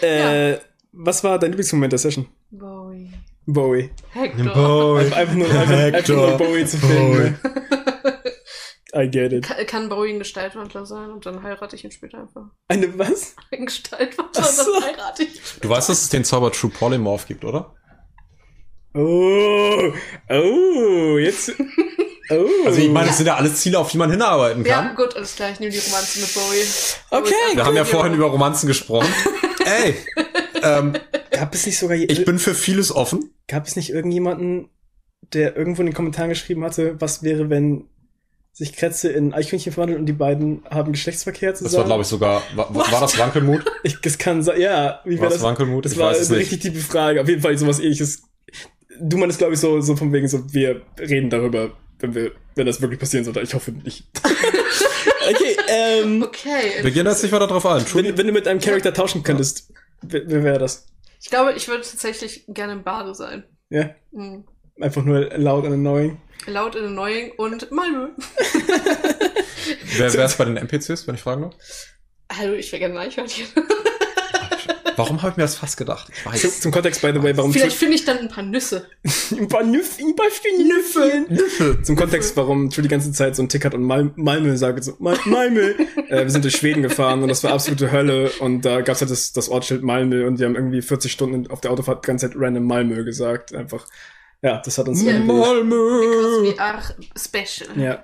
äh, 0.00 0.58
was 0.92 1.22
war 1.24 1.38
dein 1.38 1.50
Lieblingsmoment 1.50 1.92
der 1.92 1.98
Session? 1.98 2.26
Bowie. 2.50 3.12
Bowie. 3.46 3.90
Hector. 4.12 4.98
Einfach, 5.00 5.16
einfach, 5.18 5.34
nur, 5.34 5.50
einfach, 5.50 5.78
einfach 5.94 6.08
nur 6.08 6.30
Bowie 6.38 6.66
zu 6.66 6.78
finden. 6.78 7.12
Ne? 7.12 7.38
I 8.94 9.10
get 9.10 9.32
it. 9.32 9.44
Ka- 9.44 9.62
Kann 9.64 9.88
Bowie 9.88 10.10
ein 10.12 10.18
Gestaltwandler 10.18 10.86
sein 10.86 11.10
und 11.10 11.26
dann 11.26 11.42
heirate 11.42 11.76
ich 11.76 11.84
ihn 11.84 11.90
später 11.90 12.18
einfach. 12.20 12.46
Eine 12.68 12.98
was? 12.98 13.34
Ein 13.52 13.66
Gestaltwandler 13.66 14.42
so. 14.44 14.72
und 14.72 14.82
dann 14.82 14.94
heirate 14.96 15.22
ich 15.24 15.34
ihn. 15.34 15.40
Du 15.60 15.68
weißt, 15.68 15.88
dass 15.88 16.02
es 16.02 16.08
den 16.08 16.24
Zauber 16.24 16.50
True 16.52 16.70
Polymorph 16.70 17.26
gibt, 17.26 17.44
oder? 17.44 17.74
Oh, 18.94 19.92
oh, 20.30 21.18
jetzt. 21.18 21.52
Oh. 22.30 22.46
Also 22.64 22.80
ich 22.80 22.90
meine, 22.90 23.10
es 23.10 23.16
sind 23.18 23.26
ja 23.26 23.36
alles 23.36 23.56
Ziele, 23.56 23.78
auf 23.78 23.90
die 23.90 23.98
man 23.98 24.10
hinarbeiten 24.10 24.64
Ja, 24.64 24.82
kann. 24.82 24.96
gut, 24.96 25.14
alles 25.16 25.36
klar, 25.36 25.50
ich 25.52 25.60
nehme 25.60 25.72
die 25.72 25.78
Romanze 25.78 26.20
mit 26.20 26.34
Bowie. 26.34 26.64
Okay, 27.10 27.34
Wir 27.56 27.64
haben 27.64 27.76
ja 27.76 27.84
vorhin 27.84 28.14
über 28.14 28.26
Romanzen 28.26 28.66
gesprochen. 28.66 29.08
Ey, 29.64 29.94
ähm, 30.62 30.94
Gab 31.30 31.54
es 31.54 31.66
nicht 31.66 31.78
sogar. 31.78 31.96
ich 31.96 32.24
bin 32.24 32.38
für 32.38 32.54
vieles 32.54 32.94
offen. 32.94 33.30
Gab 33.48 33.66
es 33.66 33.76
nicht 33.76 33.90
irgendjemanden, 33.90 34.68
der 35.32 35.56
irgendwo 35.56 35.82
in 35.82 35.86
den 35.86 35.94
Kommentaren 35.94 36.28
geschrieben 36.30 36.64
hatte, 36.64 37.00
was 37.00 37.22
wäre, 37.22 37.50
wenn 37.50 37.84
sich 38.52 38.72
Kretze 38.74 39.08
in 39.10 39.34
Eichhörnchen 39.34 39.72
verwandelt 39.72 39.98
und 39.98 40.06
die 40.06 40.12
beiden 40.14 40.62
haben 40.70 40.92
Geschlechtsverkehr 40.92 41.54
zusammen? 41.54 41.72
Das 41.72 41.78
war, 41.78 41.84
glaube 41.84 42.02
ich, 42.02 42.08
sogar. 42.08 42.42
War, 42.54 42.74
war 42.74 43.00
das 43.00 43.18
Wankelmut? 43.18 43.64
Ich, 43.82 44.00
das 44.00 44.18
kann 44.18 44.42
sein, 44.42 44.60
ja. 44.60 45.00
Wie 45.04 45.16
War 45.16 45.22
war 45.24 45.28
das 45.28 45.38
das? 45.38 45.42
Wankelmut? 45.42 45.84
Das 45.84 45.92
Ich 45.92 45.98
war 45.98 46.10
weiß 46.10 46.20
es 46.20 46.28
eine 46.30 46.38
nicht. 46.38 46.52
richtig 46.52 46.72
tiefe 46.72 46.84
Frage. 46.84 47.20
Auf 47.20 47.28
jeden 47.28 47.42
Fall 47.42 47.56
sowas 47.58 47.78
ähnliches. 47.80 48.22
Du 48.98 49.18
meinst, 49.18 49.38
glaube 49.38 49.52
ich, 49.54 49.60
so, 49.60 49.80
so 49.82 49.94
von 49.94 50.10
wegen 50.12 50.26
so, 50.26 50.42
wir 50.54 50.80
reden 50.98 51.28
darüber, 51.28 51.70
wenn 51.98 52.14
wir, 52.14 52.32
wenn 52.54 52.66
das 52.66 52.80
wirklich 52.80 53.00
passieren 53.00 53.24
sollte. 53.24 53.40
Ich 53.40 53.54
hoffe 53.54 53.72
nicht. 53.72 54.04
okay, 55.30 55.56
ähm, 55.68 56.22
Okay. 56.22 56.82
Wir 56.82 56.90
gehen 56.90 57.06
jetzt 57.06 57.22
nicht 57.22 57.32
weiter 57.32 57.46
drauf 57.46 57.66
ein. 57.66 57.84
wenn, 57.94 58.18
wenn 58.18 58.26
du 58.26 58.32
mit 58.32 58.46
einem 58.48 58.60
Charakter 58.60 58.92
tauschen 58.92 59.22
könntest, 59.22 59.72
wer, 60.02 60.22
wer 60.28 60.44
wäre 60.44 60.58
das? 60.58 60.86
Ich 61.20 61.30
glaube, 61.30 61.54
ich 61.54 61.68
würde 61.68 61.82
tatsächlich 61.82 62.44
gerne 62.48 62.74
im 62.74 62.82
Bade 62.82 63.14
sein. 63.14 63.44
Ja? 63.70 63.90
Mhm. 64.12 64.44
Einfach 64.80 65.02
nur 65.02 65.30
laut 65.36 65.64
und 65.64 65.72
annoying. 65.72 66.20
Laut 66.46 66.76
in 66.76 66.84
Annoying 66.84 67.32
und 67.38 67.72
Malmö. 67.72 68.10
Wer 69.96 70.12
wäre 70.12 70.24
es 70.26 70.36
bei 70.36 70.44
den 70.44 70.56
NPCs, 70.58 71.06
wenn 71.06 71.14
ich 71.14 71.22
fragen 71.22 71.42
darf? 71.42 71.54
Hallo, 72.30 72.52
ich 72.52 72.70
wäre 72.70 72.80
gerne 72.80 73.00
ein 73.00 73.06
Eichhörnchen. 73.08 73.46
Warum 74.96 75.22
habe 75.22 75.32
ich 75.32 75.36
mir 75.36 75.42
das 75.44 75.56
fast 75.56 75.76
gedacht? 75.76 76.08
Ich 76.10 76.22
Zum, 76.22 76.32
weiß. 76.32 76.60
zum 76.60 76.72
Kontext, 76.72 77.02
by 77.02 77.12
the 77.12 77.22
way, 77.22 77.36
warum 77.36 77.52
Vielleicht 77.52 77.76
finde 77.76 77.94
ich 77.94 78.04
dann 78.04 78.18
ein 78.18 78.28
paar 78.28 78.44
Nüsse. 78.44 78.88
ein 79.30 79.48
paar 79.48 79.62
Nüff, 79.62 79.98
ein 79.98 80.14
paar 80.16 80.26
Nüffeln. 80.58 81.84
Zum 81.84 81.96
Kontext, 81.96 82.36
warum 82.36 82.70
True 82.70 82.82
die 82.82 82.88
ganze 82.88 83.12
Zeit 83.12 83.36
so 83.36 83.42
einen 83.42 83.48
Tick 83.48 83.64
hat 83.64 83.74
und 83.74 83.82
Mal 83.82 84.10
Malmö 84.16 84.56
sagt 84.56 84.84
so, 84.84 84.94
Mal 84.98 85.18
Malmö. 85.24 85.74
äh, 86.08 86.22
wir 86.22 86.30
sind 86.30 86.44
durch 86.44 86.56
Schweden 86.56 86.82
gefahren 86.82 87.22
und 87.22 87.28
das 87.28 87.44
war 87.44 87.52
absolute 87.52 87.92
Hölle 87.92 88.30
und 88.40 88.64
da 88.64 88.80
gab's 88.80 89.00
halt 89.00 89.10
das, 89.10 89.32
das 89.32 89.48
Ortsschild 89.48 89.82
Malmö 89.82 90.26
und 90.26 90.38
wir 90.38 90.46
haben 90.46 90.54
irgendwie 90.54 90.82
40 90.82 91.10
Stunden 91.12 91.50
auf 91.50 91.60
der 91.60 91.70
Autofahrt 91.70 92.04
die 92.04 92.06
ganze 92.08 92.28
Zeit 92.28 92.36
random 92.38 92.66
Malmö 92.66 93.04
gesagt. 93.04 93.54
Einfach, 93.54 93.86
ja, 94.42 94.60
das 94.64 94.78
hat 94.78 94.88
uns 94.88 95.04
Because 95.04 95.24
Malmö. 95.24 95.74
we 95.74 96.58
are 96.58 96.82
special. 97.16 97.68
ja, 97.76 98.02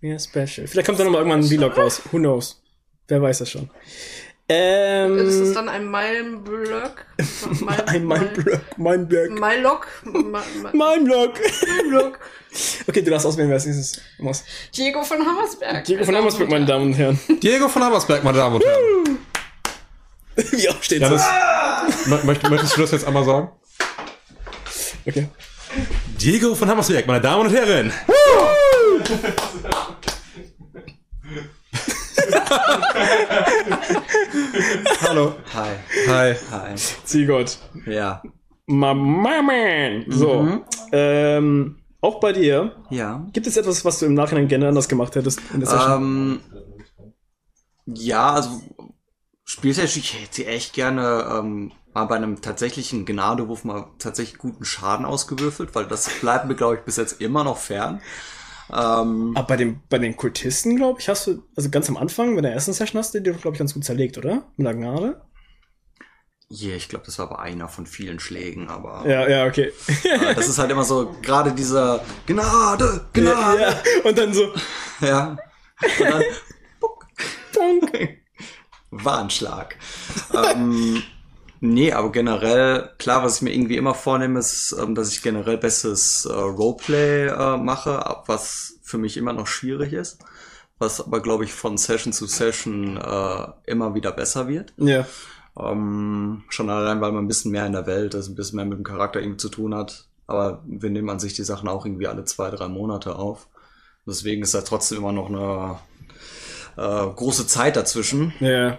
ja, 0.00 0.18
special. 0.18 0.66
Vielleicht 0.66 0.86
kommt 0.86 0.98
da 0.98 1.04
noch 1.04 1.12
mal 1.12 1.18
irgendwann 1.18 1.40
ein 1.40 1.46
Vlog 1.46 1.76
raus. 1.76 2.02
Who 2.10 2.18
knows? 2.18 2.62
Wer 3.08 3.20
weiß 3.20 3.38
das 3.38 3.50
schon. 3.50 3.68
Ähm, 4.48 5.16
Das 5.16 5.34
ist 5.34 5.54
dann 5.54 5.68
ein. 5.68 5.86
Mal, 7.60 7.80
ein. 7.86 8.04
Mallock. 8.04 9.86
Ma- 10.04 10.42
ma- 10.62 10.94
Mindblock. 10.96 11.40
Malblock. 11.66 12.18
Okay, 12.86 13.00
du 13.00 13.10
darfst 13.10 13.24
auswählen, 13.26 13.48
wer 13.48 13.56
es 13.56 13.64
ist. 13.64 14.02
Diego 14.76 15.02
von 15.02 15.24
Hammersberg. 15.24 15.84
Diego 15.86 16.04
von 16.04 16.14
Hammersburg, 16.14 16.50
meine 16.50 16.66
Damen 16.66 16.84
und 16.88 16.92
Herren. 16.92 17.18
Diego 17.42 17.66
von 17.66 17.82
Hammersberg, 17.82 18.22
meine 18.22 18.36
Damen 18.36 18.56
und 18.56 18.62
Herren. 18.64 19.18
Wie 20.50 20.68
aufsteht 20.68 21.00
Janis, 21.00 21.22
mö- 22.04 22.22
möcht, 22.24 22.42
möchtest 22.50 22.76
du 22.76 22.82
das 22.82 22.90
jetzt 22.90 23.06
einmal 23.06 23.24
sagen? 23.24 23.52
Okay. 25.06 25.28
Diego 26.20 26.54
von 26.54 26.68
Hammersberg, 26.68 27.06
meine 27.06 27.22
Damen 27.22 27.46
und 27.46 27.54
Herren. 27.54 27.90
Hallo. 35.02 35.34
Hi. 35.54 35.76
Hi. 36.08 36.34
Hi. 36.50 36.74
Ziegott. 36.76 37.58
Ja. 37.86 38.22
Mama 38.66 39.42
man. 39.42 40.04
So. 40.08 40.42
Mhm. 40.42 40.64
Ähm, 40.92 41.78
auch 42.00 42.20
bei 42.20 42.32
dir. 42.32 42.76
Ja. 42.90 43.26
Gibt 43.32 43.46
es 43.46 43.56
etwas, 43.56 43.84
was 43.84 43.98
du 43.98 44.06
im 44.06 44.14
Nachhinein 44.14 44.48
gerne 44.48 44.68
anders 44.68 44.88
gemacht 44.88 45.14
hättest 45.14 45.40
in 45.54 45.60
der 45.60 45.68
Session? 45.68 45.92
Ähm, 45.92 46.40
ja, 47.86 48.32
also 48.32 48.60
spieltechnisch, 49.44 49.96
ich 49.96 50.22
hätte 50.22 50.46
echt 50.46 50.72
gerne 50.74 51.26
ähm, 51.30 51.72
mal 51.94 52.04
bei 52.04 52.16
einem 52.16 52.40
tatsächlichen 52.40 53.06
Gnadewurf 53.06 53.64
mal 53.64 53.86
tatsächlich 53.98 54.38
guten 54.38 54.64
Schaden 54.64 55.04
ausgewürfelt, 55.06 55.74
weil 55.74 55.86
das 55.86 56.08
bleibt 56.20 56.46
mir, 56.46 56.54
glaube 56.54 56.76
ich, 56.76 56.80
bis 56.82 56.96
jetzt 56.96 57.20
immer 57.20 57.44
noch 57.44 57.58
fern. 57.58 58.00
Ähm, 58.72 59.32
Aber 59.34 59.46
bei, 59.46 59.56
dem, 59.56 59.80
bei 59.88 59.98
den 59.98 60.16
Kultisten, 60.16 60.76
glaube 60.76 61.00
ich, 61.00 61.08
hast 61.08 61.26
du, 61.26 61.42
also 61.56 61.68
ganz 61.70 61.88
am 61.88 61.96
Anfang, 61.96 62.34
bei 62.34 62.40
der 62.40 62.52
ersten 62.52 62.72
Session 62.72 62.98
hast 62.98 63.14
du 63.14 63.20
die, 63.20 63.30
glaube 63.30 63.54
ich, 63.54 63.58
ganz 63.58 63.74
gut 63.74 63.84
zerlegt, 63.84 64.16
oder? 64.18 64.44
Mit 64.56 64.66
der 64.66 64.74
Gnade? 64.74 65.20
yeah, 66.50 66.76
ich 66.76 66.88
glaube, 66.88 67.06
das 67.06 67.18
war 67.18 67.30
aber 67.30 67.40
einer 67.40 67.68
von 67.68 67.86
vielen 67.86 68.20
Schlägen, 68.20 68.68
aber 68.68 69.08
Ja, 69.08 69.28
ja, 69.28 69.46
okay. 69.46 69.72
äh, 70.04 70.34
das 70.34 70.48
ist 70.48 70.58
halt 70.58 70.70
immer 70.70 70.84
so, 70.84 71.14
gerade 71.22 71.52
dieser 71.52 72.04
Gnade, 72.26 73.06
Gnade, 73.12 73.60
ja, 73.60 73.82
und 74.04 74.18
dann 74.18 74.34
so, 74.34 74.52
ja. 75.00 75.36
Und 75.98 76.10
dann 76.10 76.22
Punk. 77.52 78.18
Warnschlag. 78.90 79.76
ähm, 80.34 81.02
nee, 81.62 81.92
aber 81.92 82.12
generell, 82.12 82.90
klar, 82.98 83.22
was 83.22 83.36
ich 83.36 83.42
mir 83.42 83.54
irgendwie 83.54 83.76
immer 83.76 83.94
vornehme, 83.94 84.38
ist, 84.38 84.76
ähm, 84.78 84.94
dass 84.94 85.12
ich 85.12 85.22
generell 85.22 85.56
besseres 85.56 86.26
äh, 86.26 86.32
Roleplay 86.32 87.28
äh, 87.28 87.56
mache, 87.56 88.04
was 88.26 88.78
für 88.82 88.98
mich 88.98 89.16
immer 89.16 89.32
noch 89.32 89.46
schwierig 89.46 89.92
ist. 89.92 90.18
Was 90.78 91.00
aber, 91.00 91.20
glaube 91.20 91.44
ich, 91.44 91.52
von 91.52 91.78
Session 91.78 92.12
zu 92.12 92.26
Session 92.26 92.96
äh, 92.96 93.46
immer 93.66 93.94
wieder 93.94 94.10
besser 94.10 94.48
wird. 94.48 94.74
Ja. 94.76 95.06
Ähm, 95.58 96.42
schon 96.48 96.68
allein, 96.68 97.00
weil 97.00 97.12
man 97.12 97.24
ein 97.24 97.28
bisschen 97.28 97.52
mehr 97.52 97.66
in 97.66 97.72
der 97.72 97.86
Welt 97.86 98.14
ist, 98.14 98.28
ein 98.28 98.34
bisschen 98.34 98.56
mehr 98.56 98.64
mit 98.64 98.78
dem 98.78 98.84
Charakter 98.84 99.20
irgendwie 99.20 99.38
zu 99.38 99.48
tun 99.48 99.74
hat. 99.74 100.08
Aber 100.26 100.62
wir 100.66 100.90
nehmen 100.90 101.10
an 101.10 101.20
sich 101.20 101.34
die 101.34 101.44
Sachen 101.44 101.68
auch 101.68 101.86
irgendwie 101.86 102.08
alle 102.08 102.24
zwei, 102.24 102.50
drei 102.50 102.68
Monate 102.68 103.16
auf. 103.16 103.48
Deswegen 104.06 104.42
ist 104.42 104.54
da 104.54 104.62
trotzdem 104.62 104.98
immer 104.98 105.12
noch 105.12 105.28
eine 105.28 105.78
äh, 106.76 107.14
große 107.14 107.46
Zeit 107.46 107.76
dazwischen. 107.76 108.32
Ja. 108.40 108.78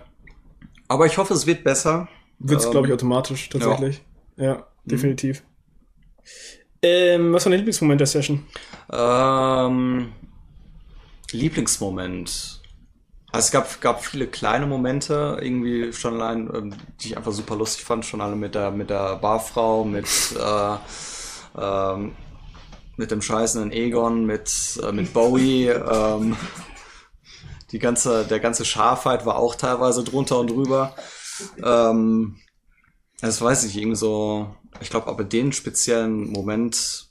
Aber 0.87 1.05
ich 1.05 1.17
hoffe, 1.17 1.33
es 1.33 1.47
wird 1.47 1.63
besser. 1.63 2.09
Wird's, 2.43 2.65
Ähm, 2.65 2.71
glaube 2.71 2.87
ich, 2.87 2.93
automatisch, 2.93 3.49
tatsächlich. 3.49 4.01
Ja, 4.37 4.67
definitiv. 4.85 5.43
Ähm, 6.81 7.33
was 7.33 7.45
war 7.45 7.51
dein 7.51 7.59
Lieblingsmoment 7.59 7.99
der 8.01 8.07
Session? 8.07 8.45
Ähm, 8.91 10.13
Lieblingsmoment. 11.31 12.61
Also 13.31 13.45
es 13.45 13.51
gab, 13.51 13.81
gab 13.81 14.05
viele 14.05 14.27
kleine 14.27 14.67
Momente, 14.67 15.37
irgendwie 15.41 15.91
schon 15.93 16.21
allein, 16.21 16.51
ähm, 16.53 16.75
die 17.01 17.07
ich 17.09 17.17
einfach 17.17 17.31
super 17.31 17.55
lustig 17.55 17.83
fand, 17.83 18.05
schon 18.05 18.21
alle 18.21 18.35
mit 18.35 18.53
der, 18.55 18.71
mit 18.71 18.89
der 18.89 19.15
Barfrau, 19.15 19.85
mit, 19.85 20.07
äh, 20.37 20.77
ähm, 21.57 22.15
mit 22.97 23.09
dem 23.11 23.21
scheißenden 23.21 23.71
Egon, 23.71 24.25
mit, 24.25 24.79
äh, 24.83 24.91
mit 24.91 25.13
Bowie, 25.13 25.69
ähm, 25.69 26.35
die 27.71 27.79
ganze, 27.79 28.25
der 28.25 28.39
ganze 28.39 28.65
Schafheit 28.65 29.25
war 29.25 29.37
auch 29.37 29.55
teilweise 29.55 30.03
drunter 30.03 30.39
und 30.39 30.51
drüber. 30.51 30.95
Ähm, 31.63 32.37
das 33.21 33.41
weiß 33.41 33.63
ich, 33.65 33.77
irgendwie 33.77 33.95
so, 33.95 34.55
ich 34.81 34.89
glaube, 34.89 35.07
aber 35.07 35.23
den 35.23 35.53
speziellen 35.53 36.31
Moment 36.31 37.09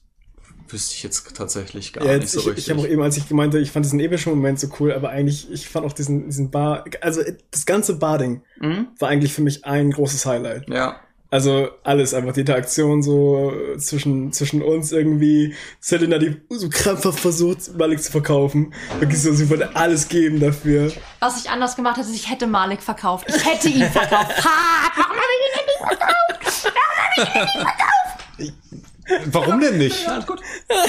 wüsste 0.68 0.95
ich 0.95 1.03
jetzt 1.03 1.37
tatsächlich 1.37 1.93
gar 1.93 2.05
ja, 2.05 2.12
nicht 2.14 2.23
jetzt, 2.23 2.33
so 2.33 2.41
ich, 2.41 2.47
richtig. 2.49 2.64
ich 2.66 2.70
habe 2.70 2.81
auch 2.81 2.87
eben, 2.87 3.03
als 3.03 3.16
ich 3.16 3.29
gemeinte, 3.29 3.59
ich 3.59 3.70
fand 3.70 3.85
diesen 3.85 4.01
epischen 4.01 4.33
Moment 4.35 4.59
so 4.61 4.68
cool, 4.81 4.93
aber 4.93 5.11
eigentlich, 5.11 5.51
ich 5.51 5.68
fand 5.68 5.87
auch 5.87 5.93
diesen, 5.93 6.27
diesen 6.27 6.51
Bar, 6.51 6.85
also 7.01 7.23
das 7.51 7.66
ganze 7.66 7.97
Barding 7.99 8.43
Mhm. 8.61 8.89
war 8.99 9.09
eigentlich 9.09 9.33
für 9.33 9.43
mich 9.43 9.64
ein 9.64 9.91
großes 9.91 10.25
Highlight. 10.27 10.68
Ja. 10.68 11.01
Also 11.33 11.70
alles, 11.83 12.12
einfach 12.12 12.35
die 12.35 12.41
Interaktion 12.41 13.03
so 13.03 13.55
zwischen, 13.78 14.35
zwischen 14.35 14.61
uns 14.61 14.93
irgendwie. 14.93 15.55
Selena, 15.80 16.18
die 16.18 16.37
so 16.51 16.68
krampfhaft 16.68 17.20
versucht, 17.20 17.74
Malik 17.78 18.03
zu 18.03 18.12
verkaufen. 18.12 18.74
Wirklich 19.01 19.22
so, 19.22 19.33
sie 19.33 19.49
wollte 19.49 19.74
alles 19.74 20.09
geben 20.09 20.41
dafür. 20.41 20.93
Was 21.20 21.43
ich 21.43 21.49
anders 21.49 21.74
gemacht 21.74 21.97
hätte, 21.97 22.11
ist, 22.11 22.16
ich 22.16 22.30
hätte 22.30 22.47
Malik 22.47 22.83
verkauft. 22.83 23.24
Ich 23.28 23.47
hätte 23.47 23.70
ihn 23.70 23.91
verkauft. 23.91 24.45
Ha! 24.45 24.93
Warum 24.95 25.16
habe 25.16 25.24
ich 25.33 25.41
ihn 25.49 25.57
denn 25.57 25.66
nicht 25.66 25.78
verkauft? 25.89 26.68
Warum 29.33 29.53
habe 29.53 29.64
ich 29.64 29.70
ihn 29.70 29.78
denn 29.78 29.78
nicht 29.78 29.97
verkauft? 29.97 30.43
Warum 30.68 30.80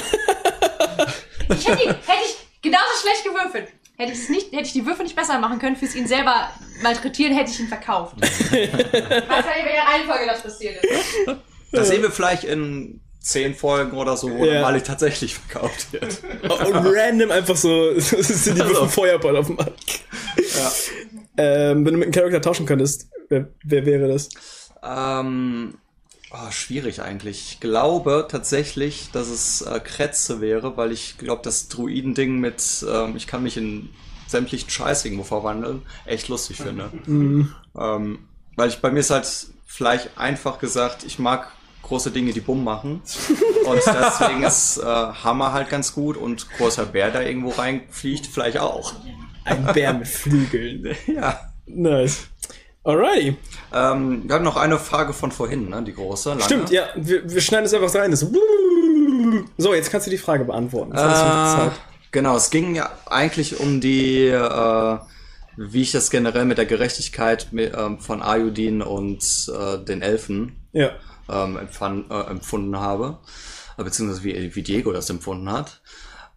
denn 1.48 1.50
nicht? 1.50 1.58
Ich 1.58 1.68
hätte 1.68 1.82
ihn, 1.84 1.88
hätte 1.88 2.24
ich 2.26 2.36
genauso 2.60 2.92
schlecht 3.00 3.24
gewürfelt. 3.24 3.68
Hätte 3.96 4.12
ich 4.12 4.18
es 4.18 4.28
nicht, 4.28 4.52
hätte 4.52 4.64
ich 4.64 4.72
die 4.72 4.84
Würfel 4.86 5.04
nicht 5.04 5.14
besser 5.14 5.38
machen 5.38 5.58
können, 5.60 5.76
fürs 5.76 5.94
ihn 5.94 6.06
selber 6.08 6.50
malträtieren, 6.82 7.34
hätte 7.36 7.50
ich 7.50 7.60
ihn 7.60 7.68
verkauft. 7.68 8.16
Was 8.20 8.40
in 8.40 8.50
welcher 8.50 9.86
Reihenfolge 9.88 10.26
das 10.26 10.42
passiert 10.42 10.82
ist. 10.84 11.36
Das 11.70 11.88
sehen 11.88 12.02
wir 12.02 12.10
vielleicht 12.10 12.44
in 12.44 13.00
zehn 13.20 13.54
Folgen 13.54 13.96
oder 13.96 14.16
so, 14.16 14.30
wo 14.30 14.44
Ja. 14.44 14.52
der 14.52 14.60
Malik 14.62 14.84
tatsächlich 14.84 15.34
verkauft 15.34 15.92
wird. 15.92 16.22
Und 16.42 16.86
random 16.86 17.30
einfach 17.30 17.56
so, 17.56 17.92
sind 17.98 18.58
die 18.58 18.62
Würfel 18.64 18.88
Feuerball 18.88 19.36
auf 19.36 19.46
dem 19.46 19.56
Markt. 19.56 20.00
Ähm, 21.36 21.84
wenn 21.84 21.94
du 21.94 21.98
mit 21.98 22.02
einem 22.04 22.12
Charakter 22.12 22.40
tauschen 22.42 22.66
könntest, 22.66 23.08
wer, 23.28 23.48
wer 23.64 23.86
wäre 23.86 24.08
das? 24.08 24.28
Ähm, 24.82 25.78
oh, 26.34 26.50
schwierig 26.50 27.00
eigentlich. 27.02 27.52
Ich 27.52 27.60
glaube 27.60 28.26
tatsächlich, 28.28 29.10
dass 29.12 29.28
es 29.28 29.62
äh, 29.62 29.80
Kretze 29.80 30.40
wäre, 30.40 30.76
weil 30.76 30.92
ich 30.92 31.18
glaube, 31.18 31.42
das 31.42 31.68
Druiden-Ding 31.68 32.38
mit, 32.38 32.84
ähm, 32.88 33.16
ich 33.16 33.26
kann 33.26 33.42
mich 33.42 33.56
in 33.56 33.90
sämtlichen 34.26 34.68
Scheiß 34.68 35.04
irgendwo 35.04 35.24
verwandeln, 35.24 35.82
echt 36.06 36.28
lustig 36.28 36.56
finde. 36.56 36.90
Ähm, 37.78 38.18
weil 38.56 38.68
ich 38.68 38.78
bei 38.78 38.90
mir 38.90 39.00
ist 39.00 39.10
halt 39.10 39.28
vielleicht 39.66 40.18
einfach 40.18 40.58
gesagt, 40.58 41.04
ich 41.04 41.18
mag 41.18 41.52
große 41.82 42.10
Dinge, 42.10 42.32
die 42.32 42.40
Bumm 42.40 42.64
machen. 42.64 43.02
Und 43.66 43.80
deswegen 43.86 44.42
ist 44.42 44.78
äh, 44.78 44.84
Hammer 44.84 45.52
halt 45.52 45.68
ganz 45.68 45.94
gut 45.94 46.16
und 46.16 46.48
großer 46.56 46.86
Bär, 46.86 47.10
der 47.10 47.26
irgendwo 47.26 47.50
reinfliegt, 47.50 48.26
vielleicht 48.26 48.58
auch. 48.58 48.94
Ein 49.44 49.66
Bär 49.72 49.92
mit 49.92 50.08
Flügeln. 50.08 50.96
Ja. 51.06 51.52
Nice. 51.66 52.28
Alrighty. 52.84 53.36
Ähm, 53.72 54.22
wir 54.28 54.34
haben 54.34 54.44
noch 54.44 54.56
eine 54.56 54.78
Frage 54.78 55.14
von 55.14 55.32
vorhin, 55.32 55.70
ne? 55.70 55.82
Die 55.82 55.94
große. 55.94 56.30
Lange. 56.30 56.42
Stimmt, 56.42 56.70
ja, 56.70 56.84
wir, 56.96 57.28
wir 57.28 57.40
schneiden 57.40 57.64
es 57.64 57.72
einfach 57.72 57.94
rein. 57.94 58.10
Das 58.10 58.26
so, 59.56 59.74
jetzt 59.74 59.90
kannst 59.90 60.06
du 60.06 60.10
die 60.10 60.18
Frage 60.18 60.44
beantworten. 60.44 60.92
Äh, 60.92 61.70
genau, 62.10 62.36
es 62.36 62.50
ging 62.50 62.74
ja 62.74 62.90
eigentlich 63.06 63.58
um 63.58 63.80
die, 63.80 64.26
äh, 64.26 64.98
wie 65.56 65.82
ich 65.82 65.92
das 65.92 66.10
generell 66.10 66.44
mit 66.44 66.58
der 66.58 66.66
Gerechtigkeit 66.66 67.48
mit, 67.52 67.72
ähm, 67.76 68.00
von 68.00 68.22
Ayudin 68.22 68.82
und 68.82 69.22
äh, 69.48 69.78
den 69.82 70.02
Elfen 70.02 70.56
Ja. 70.72 70.90
ähm, 71.30 71.56
empfand, 71.56 72.10
äh, 72.10 72.20
empfunden 72.30 72.78
habe, 72.78 73.18
äh, 73.78 73.84
beziehungsweise 73.84 74.24
wie, 74.24 74.54
wie 74.54 74.62
Diego 74.62 74.92
das 74.92 75.08
empfunden 75.08 75.50
hat. 75.50 75.80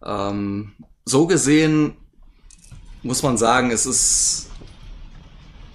Ähm, 0.02 0.72
so 1.04 1.26
gesehen 1.26 1.96
muss 3.02 3.22
man 3.22 3.36
sagen, 3.36 3.70
es 3.70 3.84
ist 3.86 4.50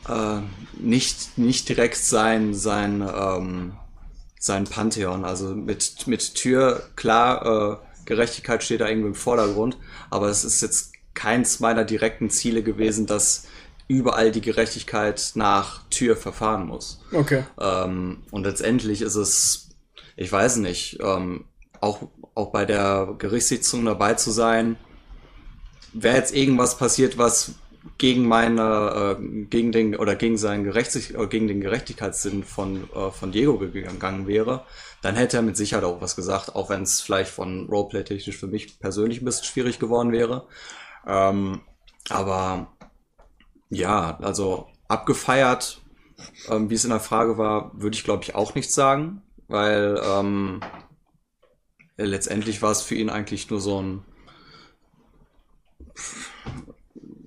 äh, 0.10 0.40
nicht, 0.80 1.38
nicht 1.38 1.70
direkt 1.70 1.98
sein, 1.98 2.54
sein, 2.54 3.02
ähm, 3.02 3.74
sein 4.40 4.66
Pantheon. 4.66 5.26
Also 5.26 5.56
mit, 5.56 6.08
mit 6.08 6.36
Tür, 6.36 6.84
klar, 6.96 7.82
äh, 7.82 8.06
Gerechtigkeit 8.06 8.64
steht 8.64 8.82
da 8.82 8.88
irgendwie 8.88 9.10
im 9.10 9.16
Vordergrund, 9.16 9.78
aber 10.10 10.28
es 10.28 10.44
ist 10.44 10.62
jetzt 10.62 10.94
keins 11.14 11.60
meiner 11.60 11.86
direkten 11.86 12.30
Ziele 12.30 12.64
gewesen, 12.64 13.06
dass 13.06 13.48
überall 13.88 14.32
die 14.32 14.42
Gerechtigkeit 14.42 15.32
nach 15.36 15.88
Tür 15.90 16.16
verfahren 16.16 16.68
muss. 16.68 17.02
Okay. 17.12 17.44
Ähm, 17.60 18.24
und 18.32 18.44
letztendlich 18.44 19.02
ist 19.02 19.16
es, 19.16 19.70
ich 20.16 20.32
weiß 20.32 20.58
nicht, 20.58 21.00
ähm, 21.02 21.46
auch, 21.82 22.08
auch 22.34 22.52
bei 22.52 22.66
der 22.66 23.16
Gerichtssitzung 23.18 23.86
dabei 23.86 24.14
zu 24.16 24.32
sein, 24.32 24.78
wäre 25.94 26.18
jetzt 26.18 26.36
irgendwas 26.36 26.78
passiert, 26.78 27.18
was 27.18 27.54
gegen 27.98 28.28
meine, 28.28 29.18
äh, 29.20 29.46
gegen 29.46 29.72
den 29.72 29.96
oder 29.96 30.16
gegen 30.16 30.38
seinen 30.38 30.64
Gerechtig 30.64 31.16
oder 31.16 31.28
gegen 31.28 31.48
den 31.48 31.62
Gerechtigkeitssinn 31.62 32.44
von 32.44 32.90
äh, 32.94 33.12
von 33.12 33.32
Diego 33.32 33.58
gegangen 33.58 34.28
wäre, 34.28 34.66
dann 35.02 35.16
hätte 35.16 35.38
er 35.38 35.44
mit 35.44 35.58
Sicherheit 35.58 35.84
auch 35.84 36.02
was 36.02 36.16
gesagt, 36.16 36.56
auch 36.56 36.70
wenn 36.70 36.84
es 36.84 37.02
vielleicht 37.02 37.32
von 37.32 37.68
Roleplay 37.68 38.04
technisch 38.04 38.38
für 38.38 38.48
mich 38.48 38.80
persönlich 38.80 39.22
ein 39.22 39.26
bisschen 39.26 39.46
schwierig 39.46 39.80
geworden 39.80 40.12
wäre. 40.12 40.48
Ähm, 41.06 41.62
aber 42.10 42.74
ja, 43.70 44.18
also 44.22 44.68
abgefeiert, 44.88 45.82
ähm, 46.50 46.70
wie 46.70 46.76
es 46.76 46.86
in 46.86 46.92
der 46.92 47.00
Frage 47.00 47.38
war, 47.38 47.72
würde 47.74 47.96
ich 47.96 48.04
glaube 48.04 48.24
ich 48.24 48.36
auch 48.36 48.56
nicht 48.56 48.72
sagen, 48.72 49.22
weil 49.48 50.00
ähm, 50.06 50.62
letztendlich 51.98 52.62
war 52.62 52.72
es 52.72 52.82
für 52.82 52.96
ihn 52.96 53.10
eigentlich 53.10 53.50
nur 53.50 53.60
so 53.60 53.82
ein 53.82 54.06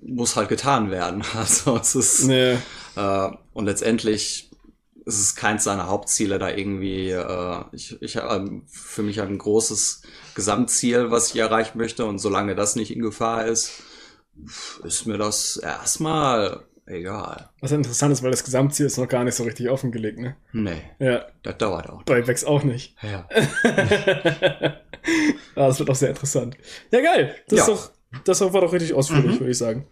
muss 0.07 0.35
halt 0.35 0.49
getan 0.49 0.89
werden. 0.91 1.23
Also 1.35 1.77
es 1.77 1.95
ist 1.95 2.23
Nee. 2.25 2.57
Äh, 2.95 3.29
und 3.53 3.65
letztendlich 3.65 4.49
ist 5.05 5.19
es 5.21 5.35
keins 5.35 5.63
seiner 5.63 5.87
Hauptziele, 5.87 6.37
da 6.39 6.49
irgendwie, 6.49 7.11
äh, 7.11 7.63
ich, 7.71 8.01
ich 8.01 8.15
ähm, 8.17 8.63
für 8.67 9.03
mich 9.03 9.21
ein 9.21 9.37
großes 9.37 10.01
Gesamtziel, 10.35 11.11
was 11.11 11.29
ich 11.29 11.37
erreichen 11.39 11.77
möchte. 11.77 12.05
Und 12.05 12.19
solange 12.19 12.55
das 12.55 12.75
nicht 12.75 12.91
in 12.93 13.01
Gefahr 13.01 13.45
ist, 13.45 13.71
ist 14.83 15.05
mir 15.07 15.17
das 15.17 15.57
erstmal 15.57 16.65
egal. 16.85 17.49
Was 17.61 17.71
interessant 17.71 18.13
ist, 18.13 18.21
weil 18.23 18.31
das 18.31 18.43
Gesamtziel 18.43 18.85
ist 18.85 18.97
noch 18.97 19.07
gar 19.07 19.23
nicht 19.23 19.35
so 19.35 19.43
richtig 19.43 19.69
offengelegt, 19.69 20.19
ne? 20.19 20.35
Nee, 20.51 20.81
Ja, 20.99 21.25
das 21.43 21.57
dauert 21.57 21.89
auch. 21.89 22.03
bei 22.03 22.25
Vex 22.27 22.43
auch 22.43 22.63
nicht. 22.63 22.95
Ja. 23.01 23.27
ja, 24.63 25.67
das 25.67 25.79
wird 25.79 25.89
auch 25.89 25.95
sehr 25.95 26.09
interessant. 26.09 26.57
Ja, 26.91 27.01
geil. 27.01 27.35
Das, 27.47 27.59
Ja. 27.59 27.63
Ist 27.63 27.69
doch, 27.69 27.91
das 28.25 28.41
war 28.41 28.61
doch 28.61 28.73
richtig 28.73 28.93
ausführlich, 28.93 29.39
würde 29.39 29.51
ich 29.51 29.57
sagen. 29.57 29.85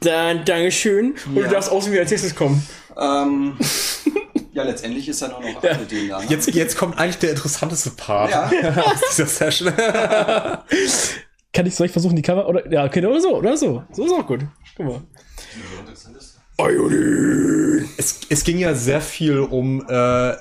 Dann, 0.00 0.44
Dankeschön. 0.44 1.14
Und 1.26 1.34
du 1.36 1.40
Ja. 1.42 1.48
darfst 1.48 1.70
außen 1.70 1.92
wie 1.92 1.98
als 1.98 2.10
nächstes 2.10 2.34
kommen. 2.34 2.62
Ähm, 2.98 3.56
ja, 4.52 4.62
letztendlich 4.62 5.08
ist 5.08 5.20
ja 5.20 5.28
nur 5.28 5.40
noch 5.40 5.62
Aludin 5.62 6.08
da. 6.08 6.18
Ne? 6.20 6.26
Jetzt, 6.28 6.46
jetzt 6.54 6.76
kommt 6.76 6.98
eigentlich 6.98 7.18
der 7.18 7.30
interessanteste 7.30 7.90
Part 7.90 8.30
Ja. 8.30 8.50
aus 8.84 9.00
dieser 9.10 9.26
Session. 9.26 9.72
Kann 11.52 11.64
ich, 11.66 11.74
soll 11.74 11.86
ich 11.86 11.92
versuchen, 11.92 12.14
die 12.16 12.22
Kamera, 12.22 12.46
oder, 12.46 12.70
ja, 12.70 12.84
okay, 12.84 13.04
oder 13.04 13.20
so, 13.20 13.36
oder 13.36 13.56
so. 13.56 13.82
So 13.92 14.04
ist 14.04 14.12
auch 14.12 14.26
gut. 14.26 14.40
Guck 14.76 14.86
mal. 14.86 15.02
Es, 17.96 18.20
es 18.28 18.44
ging 18.44 18.58
ja 18.58 18.74
sehr 18.74 19.00
viel 19.00 19.38
um 19.40 19.80
äh, 19.82 19.86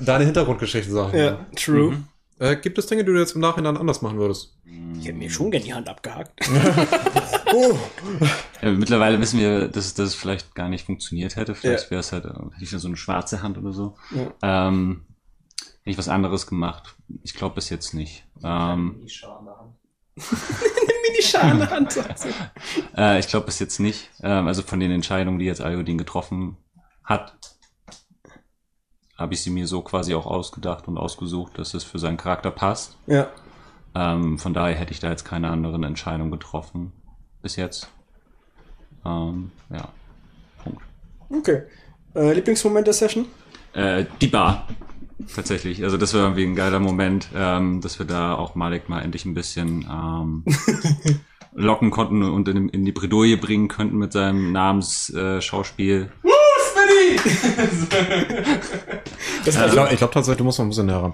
deine 0.03 0.25
Hintergrundgeschichte, 0.25 0.91
sag 0.91 1.13
ich 1.13 1.19
Ja, 1.19 1.31
mal. 1.31 1.45
true. 1.55 1.97
Äh, 2.39 2.57
gibt 2.57 2.77
es 2.77 2.87
Dinge, 2.87 3.03
die 3.05 3.11
du 3.11 3.17
jetzt 3.17 3.35
im 3.35 3.41
Nachhinein 3.41 3.77
anders 3.77 4.01
machen 4.01 4.17
würdest? 4.17 4.57
Ich 4.99 5.05
hätte 5.07 5.17
mir 5.17 5.29
schon 5.29 5.51
gerne 5.51 5.65
die 5.65 5.73
Hand 5.73 5.87
abgehakt. 5.89 6.39
Ja, 8.61 8.71
mittlerweile 8.71 9.19
wissen 9.21 9.39
wir, 9.39 9.69
dass, 9.69 9.97
es 9.97 10.15
vielleicht 10.15 10.55
gar 10.55 10.67
nicht 10.67 10.85
funktioniert 10.85 11.37
hätte. 11.37 11.55
Vielleicht 11.55 11.85
Ja. 11.85 11.91
wäre 11.91 11.99
es 12.01 12.11
halt, 12.11 12.25
äh, 12.25 12.29
hätte 12.29 12.63
ich 12.63 12.69
so 12.69 12.87
eine 12.87 12.97
schwarze 12.97 13.41
Hand 13.41 13.57
oder 13.57 13.71
so. 13.71 13.95
Ja. 14.11 14.67
Ähm, 14.67 15.05
hätte 15.57 15.91
ich 15.91 15.97
was 15.97 16.09
anderes 16.09 16.47
gemacht? 16.47 16.95
Ich 17.23 17.33
glaube 17.33 17.55
bis 17.55 17.69
jetzt 17.69 17.93
nicht. 17.93 18.25
Ähm, 18.43 18.95
Mini-Schar 18.99 19.39
in 19.39 19.45
der 21.59 21.69
Hand. 21.69 21.91
sagt 21.93 22.19
sie. 22.19 22.29
äh, 22.97 23.19
ich 23.19 23.27
glaube 23.27 23.45
bis 23.45 23.59
jetzt 23.59 23.79
nicht. 23.79 24.09
Ähm, 24.21 24.47
also 24.47 24.61
von 24.61 24.79
den 24.79 24.91
Entscheidungen, 24.91 25.39
die 25.39 25.45
jetzt 25.45 25.61
Iodin 25.61 25.97
getroffen 25.97 26.57
hat, 27.03 27.35
habe 29.17 29.33
ich 29.33 29.41
sie 29.41 29.49
mir 29.49 29.67
so 29.67 29.81
quasi 29.81 30.13
auch 30.13 30.25
ausgedacht 30.25 30.87
und 30.87 30.97
ausgesucht, 30.97 31.57
dass 31.57 31.73
es 31.73 31.83
für 31.83 31.99
seinen 31.99 32.17
Charakter 32.17 32.51
passt. 32.51 32.97
Ja. 33.07 33.29
Ähm, 33.95 34.37
von 34.37 34.53
daher 34.53 34.75
hätte 34.75 34.91
ich 34.91 34.99
da 34.99 35.09
jetzt 35.09 35.23
keine 35.23 35.49
anderen 35.49 35.83
Entscheidungen 35.83 36.31
getroffen 36.31 36.91
bis 37.41 37.55
jetzt. 37.55 37.89
Ähm, 39.05 39.51
ja. 39.71 39.87
Punkt. 40.63 40.81
Okay. 41.29 41.63
Äh, 42.13 42.33
Lieblingsmoment 42.33 42.87
der 42.87 42.93
Session? 42.93 43.27
Äh, 43.73 44.05
die 44.19 44.27
Bar. 44.27 44.67
Tatsächlich. 45.33 45.83
Also 45.83 45.95
das 45.95 46.13
war 46.13 46.23
irgendwie 46.23 46.43
ein 46.43 46.55
geiler 46.55 46.79
Moment, 46.79 47.29
ähm, 47.33 47.79
dass 47.79 47.99
wir 47.99 48.05
da 48.05 48.35
auch 48.35 48.55
Malik 48.55 48.89
mal 48.89 49.01
endlich 49.01 49.25
ein 49.25 49.33
bisschen 49.33 49.87
ähm, 49.89 50.43
locken 51.53 51.89
konnten 51.89 52.23
und 52.23 52.49
in, 52.49 52.67
in 52.67 52.83
die 52.83 52.91
Bredouille 52.91 53.37
bringen 53.37 53.69
könnten 53.69 53.97
mit 53.97 54.11
seinem 54.11 54.51
Namensschauspiel. 54.51 56.11
Äh, 56.23 56.27
Schauspiel. 57.17 58.59
Das 59.45 59.55
ich 59.55 59.71
glaube 59.71 59.95
glaub 59.95 60.11
tatsächlich, 60.11 60.37
du 60.39 60.43
musst 60.43 60.57
noch 60.59 60.65
ein 60.65 60.69
bisschen 60.69 60.87
näher 60.87 60.97
ran. 60.97 61.13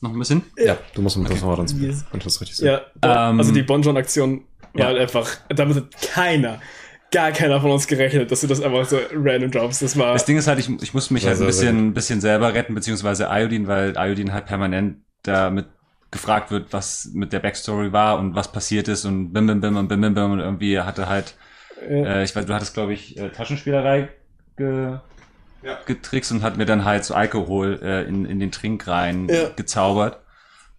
Noch 0.00 0.12
ein 0.12 0.18
bisschen? 0.18 0.42
Ja, 0.56 0.76
du 0.94 1.02
musst 1.02 1.16
ein 1.16 1.24
bisschen 1.24 1.48
okay. 1.48 1.60
ran, 1.60 1.66
Yes. 1.80 2.04
wenn 2.10 2.18
ich 2.18 2.24
das 2.24 2.40
richtig 2.40 2.56
sehe. 2.56 2.70
Ja, 2.72 2.80
da, 3.00 3.30
Ähm, 3.30 3.38
also 3.38 3.52
die 3.52 3.62
Bonjon-Aktion 3.62 4.44
war 4.74 4.80
ja. 4.80 4.86
halt 4.86 4.98
einfach, 4.98 5.28
damit 5.48 5.76
hat 5.76 5.84
keiner, 6.02 6.60
gar 7.10 7.32
keiner 7.32 7.60
von 7.60 7.70
uns 7.72 7.86
gerechnet, 7.86 8.30
dass 8.30 8.42
du 8.42 8.46
das 8.46 8.60
einfach 8.60 8.84
so 8.84 8.98
random 9.12 9.50
droppst. 9.50 9.82
Das 9.82 9.96
war, 9.98 10.12
Das 10.12 10.24
Ding 10.24 10.36
ist 10.36 10.46
halt, 10.46 10.58
ich, 10.60 10.68
ich 10.82 10.94
musste 10.94 11.12
mich 11.14 11.26
halt 11.26 11.40
ein 11.40 11.46
bisschen, 11.46 11.94
bisschen 11.94 12.20
selber 12.20 12.54
retten, 12.54 12.74
beziehungsweise 12.74 13.28
Iodine, 13.30 13.66
weil 13.66 13.94
Iodine 13.96 14.32
halt 14.32 14.46
permanent 14.46 14.98
damit 15.22 15.66
gefragt 16.10 16.50
wird, 16.52 16.72
was 16.72 17.10
mit 17.12 17.32
der 17.32 17.40
Backstory 17.40 17.92
war 17.92 18.18
und 18.20 18.36
was 18.36 18.52
passiert 18.52 18.86
ist 18.88 19.04
und 19.04 19.32
bim 19.32 19.46
bim 19.48 19.60
bim 19.60 19.76
und 19.76 19.88
bim 19.88 20.00
bim 20.00 20.14
bim 20.14 20.30
und 20.32 20.38
irgendwie 20.40 20.78
hatte 20.78 21.08
halt, 21.08 21.34
Ja. 21.88 22.18
äh, 22.20 22.24
ich 22.24 22.36
weiß, 22.36 22.46
du 22.46 22.54
hattest 22.54 22.74
glaube 22.74 22.92
ich 22.92 23.18
äh, 23.18 23.30
Taschenspielerei 23.30 24.10
ge 24.56 24.98
getrickst 25.86 26.32
und 26.32 26.42
hat 26.42 26.56
mir 26.56 26.66
dann 26.66 26.84
halt 26.84 27.04
so 27.04 27.14
Alkohol 27.14 27.80
äh, 27.82 28.04
in, 28.04 28.24
in 28.24 28.38
den 28.40 28.52
Trink 28.52 28.86
rein 28.88 29.28
Ja. 29.28 29.48
gezaubert. 29.56 30.18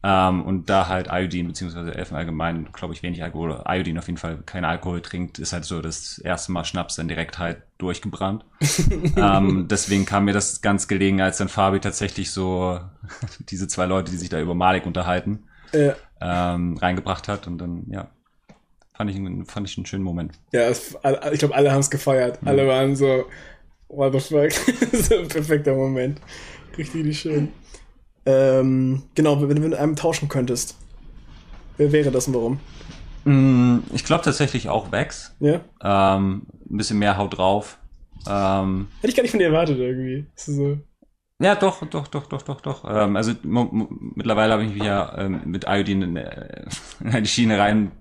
Ähm, 0.08 0.44
und 0.44 0.70
da 0.70 0.88
halt 0.88 1.08
Iodine, 1.12 1.48
beziehungsweise 1.48 1.96
Elfen 1.96 2.16
allgemein, 2.16 2.68
glaube 2.74 2.94
ich, 2.94 3.02
wenig 3.02 3.24
Alkohol, 3.24 3.52
oder 3.54 3.64
Iodine 3.68 3.98
auf 3.98 4.06
jeden 4.06 4.20
Fall 4.20 4.38
kein 4.46 4.64
Alkohol 4.64 5.02
trinkt, 5.02 5.40
ist 5.40 5.52
halt 5.52 5.66
so 5.66 5.82
das 5.82 6.20
erste 6.20 6.52
Mal 6.52 6.64
Schnaps 6.64 6.96
dann 6.96 7.08
direkt 7.08 7.40
halt 7.40 7.64
durchgebrannt. 7.80 8.46
ähm, 9.18 9.68
deswegen 9.68 10.06
kam 10.06 10.26
mir 10.26 10.34
das 10.34 10.62
ganz 10.62 10.88
gelegen, 10.88 11.22
als 11.22 11.38
dann 11.38 11.50
Fabi 11.50 11.80
tatsächlich 11.80 12.30
so 12.30 12.80
diese 13.50 13.68
zwei 13.68 13.86
Leute, 13.88 14.12
die 14.12 14.18
sich 14.18 14.30
da 14.30 14.40
über 14.40 14.54
Malik 14.54 14.86
unterhalten, 14.86 15.46
Ja. 15.74 15.96
ähm, 16.22 16.78
reingebracht 16.78 17.28
hat 17.28 17.48
und 17.48 17.58
dann, 17.58 17.86
ja, 17.90 18.08
fand 18.94 19.10
ich, 19.10 19.16
einen- 19.16 19.46
fand 19.48 19.68
ich 19.68 19.76
einen 19.76 19.88
schönen 19.88 20.04
Moment. 20.04 20.34
ja, 20.52 20.62
es, 20.62 20.96
ich 21.32 21.40
glaube, 21.40 21.56
alle 21.56 21.72
haben 21.72 21.80
es 21.80 21.90
gefeiert. 21.90 22.44
Mhm. 22.44 22.48
Alle 22.48 22.68
waren 22.68 22.96
so, 22.96 23.26
what 23.96 24.14
the 24.14 24.20
fuck. 24.20 24.50
perfekter 25.30 25.76
Moment. 25.76 26.20
Richtig 26.78 27.20
schön. 27.20 27.50
Ähm, 28.26 29.04
genau, 29.14 29.42
wenn 29.48 29.56
du 29.56 29.62
mit 29.62 29.76
einem 29.76 29.96
tauschen 29.96 30.28
könntest, 30.28 30.76
wer 31.78 31.92
wäre 31.92 32.12
das 32.12 32.28
und 32.28 32.34
warum? 32.34 32.60
Mm, 33.26 33.84
Ich 33.94 34.04
glaube 34.04 34.24
tatsächlich 34.24 34.70
auch 34.70 34.92
Vex. 34.92 35.36
Ja? 35.40 35.62
Ähm, 35.84 36.44
ein 36.70 36.78
bisschen 36.78 37.00
mehr 37.00 37.18
Haut 37.18 37.38
drauf. 37.38 37.78
Ähm, 38.28 38.88
Hätte 39.02 39.10
ich 39.10 39.16
gar 39.16 39.22
nicht 39.24 39.32
von 39.32 39.40
dir 39.40 39.48
erwartet 39.48 39.78
irgendwie. 39.78 40.26
So, 40.36 40.80
Ja, 41.42 41.54
doch, 41.56 41.86
doch, 41.88 42.08
doch, 42.08 42.26
doch, 42.28 42.42
doch, 42.42 42.62
doch. 42.62 42.84
Ähm, 42.88 43.16
also 43.16 43.34
mittlerweile 43.44 44.54
habe 44.54 44.64
ich 44.66 44.74
mich 44.74 44.84
ja 44.84 45.16
ähm, 45.20 45.42
mit 45.46 45.66
Iodine 45.68 46.06
in, 46.06 46.18
äh, 46.18 46.66
in 47.02 47.10
eine 47.10 47.26
Schiene 47.28 47.60
rein 47.60 47.92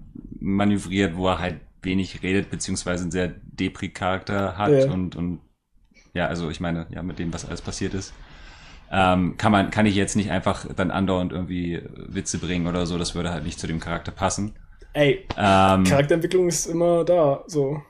manövriert, 0.41 1.17
wo 1.17 1.29
er 1.29 1.39
halt 1.39 1.61
wenig 1.83 2.23
redet, 2.23 2.51
beziehungsweise 2.51 3.03
einen 3.03 3.11
sehr 3.11 3.29
Depri-Charakter 3.29 4.57
hat 4.57 4.73
Ja. 4.73 4.91
und, 4.91 5.17
und 5.17 5.41
ja, 6.15 6.27
also 6.27 6.49
ich 6.49 6.61
meine, 6.61 6.87
ja, 6.91 7.03
mit 7.03 7.19
dem, 7.19 7.33
was 7.35 7.45
alles 7.45 7.61
passiert 7.61 7.93
ist, 7.93 8.15
ähm, 8.91 9.37
kann 9.37 9.53
man, 9.53 9.71
kann 9.71 9.87
ich 9.87 9.97
jetzt 9.97 10.15
nicht 10.17 10.31
einfach 10.31 10.67
dann 10.75 10.91
andauernd 10.91 11.33
irgendwie 11.33 11.83
Witze 11.95 12.39
bringen 12.39 12.67
oder 12.67 12.87
so, 12.87 12.97
das 12.97 13.15
würde 13.15 13.31
halt 13.31 13.45
nicht 13.45 13.59
zu 13.59 13.67
dem 13.67 13.81
Charakter 13.81 14.13
passen. 14.13 14.55
ey, 14.93 15.27
Ähm, 15.37 15.85
Charakterentwicklung 15.85 16.49
ist 16.49 16.67
immer 16.67 17.05
da, 17.05 17.43
so. 17.47 17.83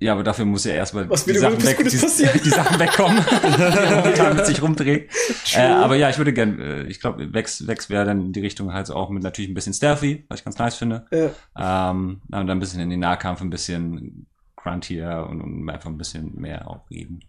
Ja, 0.00 0.12
aber 0.12 0.22
dafür 0.22 0.44
muss 0.44 0.64
ja 0.64 0.74
erstmal 0.74 1.08
die, 1.08 1.34
Sachen 1.34 1.60
weg, 1.64 1.78
die, 1.78 1.88
die 1.88 2.50
Sachen 2.50 2.78
wegkommen, 2.78 3.18
die 3.18 3.94
momentan 3.96 4.36
mit 4.36 4.46
sich 4.46 4.62
rumdreht. 4.62 5.10
Äh, 5.56 5.62
aber 5.62 5.96
ja, 5.96 6.08
ich 6.08 6.18
würde 6.18 6.32
gern, 6.32 6.60
äh, 6.60 6.82
ich 6.84 7.00
glaube, 7.00 7.34
Vex, 7.34 7.66
Vex 7.66 7.90
wäre 7.90 8.04
dann 8.04 8.26
in 8.26 8.32
die 8.32 8.38
Richtung 8.38 8.72
halt 8.72 8.92
auch 8.92 9.10
mit 9.10 9.24
natürlich 9.24 9.50
ein 9.50 9.54
bisschen 9.54 9.74
stealthy, 9.74 10.24
was 10.28 10.38
ich 10.38 10.44
ganz 10.44 10.56
nice 10.56 10.76
finde. 10.76 11.06
Ja. 11.10 11.90
Ähm, 11.90 12.20
und 12.26 12.30
dann 12.30 12.48
ein 12.48 12.60
bisschen 12.60 12.80
in 12.80 12.90
den 12.90 13.00
Nahkampf 13.00 13.40
ein 13.40 13.50
bisschen 13.50 14.26
gruntier 14.62 15.26
und, 15.28 15.40
und 15.40 15.68
einfach 15.70 15.88
ein 15.90 15.98
bisschen 15.98 16.34
mehr 16.34 16.68
auch 16.68 16.88
reden. 16.90 17.20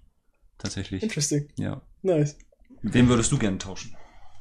Tatsächlich. 0.57 1.03
Interesting. 1.03 1.47
Ja. 1.57 1.81
Nice. 2.01 2.37
Mit 2.81 2.93
wem 2.93 3.09
würdest 3.09 3.31
du 3.31 3.37
gerne 3.37 3.57
tauschen? 3.57 3.95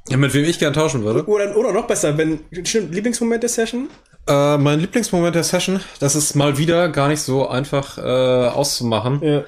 Ja, 0.09 0.17
mit 0.17 0.33
wem 0.33 0.43
ich 0.45 0.59
gern 0.59 0.73
tauschen 0.73 1.03
würde? 1.03 1.25
Oder, 1.27 1.55
oder 1.55 1.71
noch 1.73 1.87
besser, 1.87 2.17
wenn, 2.17 2.39
stimmt, 2.63 2.93
Lieblingsmoment 2.93 3.43
der 3.43 3.49
Session? 3.49 3.89
Äh, 4.27 4.57
mein 4.57 4.79
Lieblingsmoment 4.79 5.35
der 5.35 5.43
Session, 5.43 5.79
das 5.99 6.15
ist 6.15 6.35
mal 6.35 6.57
wieder 6.57 6.89
gar 6.89 7.07
nicht 7.09 7.21
so 7.21 7.47
einfach 7.47 7.97
äh, 7.97 8.01
auszumachen, 8.01 9.21
Ja. 9.21 9.43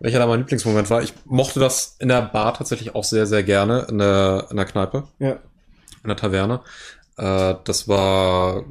welcher 0.00 0.18
da 0.18 0.26
mein 0.26 0.40
Lieblingsmoment 0.40 0.90
war. 0.90 1.02
Ich 1.02 1.14
mochte 1.26 1.60
das 1.60 1.96
in 2.00 2.08
der 2.08 2.22
Bar 2.22 2.54
tatsächlich 2.54 2.94
auch 2.94 3.04
sehr, 3.04 3.26
sehr 3.26 3.42
gerne, 3.42 3.86
in 3.88 3.98
der, 3.98 4.46
in 4.50 4.56
der 4.56 4.66
Kneipe, 4.66 5.06
Ja. 5.18 5.32
in 6.02 6.08
der 6.08 6.16
Taverne. 6.16 6.60
Äh, 7.16 7.54
das 7.64 7.86
war 7.86 8.64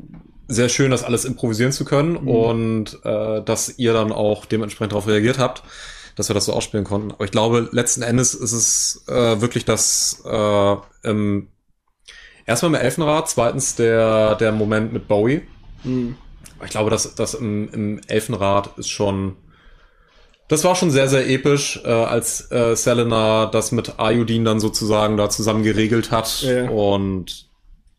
sehr 0.49 0.67
schön, 0.67 0.91
das 0.91 1.03
alles 1.03 1.23
improvisieren 1.25 1.71
zu 1.71 1.85
können 1.85 2.13
Mhm. 2.23 2.27
und 2.27 2.99
äh, 3.05 3.41
dass 3.43 3.77
ihr 3.77 3.93
dann 3.93 4.11
auch 4.11 4.45
dementsprechend 4.45 4.91
darauf 4.91 5.07
reagiert 5.07 5.39
habt, 5.39 5.63
dass 6.15 6.29
wir 6.29 6.33
das 6.33 6.45
so 6.45 6.53
ausspielen 6.53 6.83
konnten. 6.85 7.11
Aber 7.11 7.23
ich 7.23 7.31
glaube, 7.31 7.69
letzten 7.71 8.01
Endes 8.01 8.33
ist 8.33 8.51
es 8.51 9.03
äh, 9.07 9.39
wirklich 9.39 9.63
das 9.63 10.21
äh, 10.25 10.75
im 11.03 11.47
Erstmal 12.45 12.73
im 12.73 12.81
Elfenrad, 12.81 13.29
zweitens 13.29 13.75
der, 13.75 14.33
der 14.33 14.51
Moment 14.51 14.91
mit 14.91 15.07
Bowie. 15.07 15.43
Mhm. 15.83 16.15
Ich 16.63 16.71
glaube, 16.71 16.89
das, 16.89 17.13
das 17.13 17.35
im, 17.35 17.69
im 17.71 18.01
Elfenrad 18.07 18.75
ist 18.79 18.89
schon. 18.89 19.35
Das 20.47 20.63
war 20.63 20.75
schon 20.75 20.89
sehr, 20.89 21.07
sehr 21.07 21.29
episch, 21.29 21.79
äh, 21.85 21.89
als 21.91 22.49
äh, 22.51 22.75
Selena 22.75 23.45
das 23.45 23.71
mit 23.71 23.93
Iodine 23.99 24.45
dann 24.45 24.59
sozusagen 24.59 25.15
da 25.15 25.29
zusammen 25.29 25.61
geregelt 25.61 26.09
hat. 26.09 26.41
Ja. 26.41 26.67
Und 26.71 27.47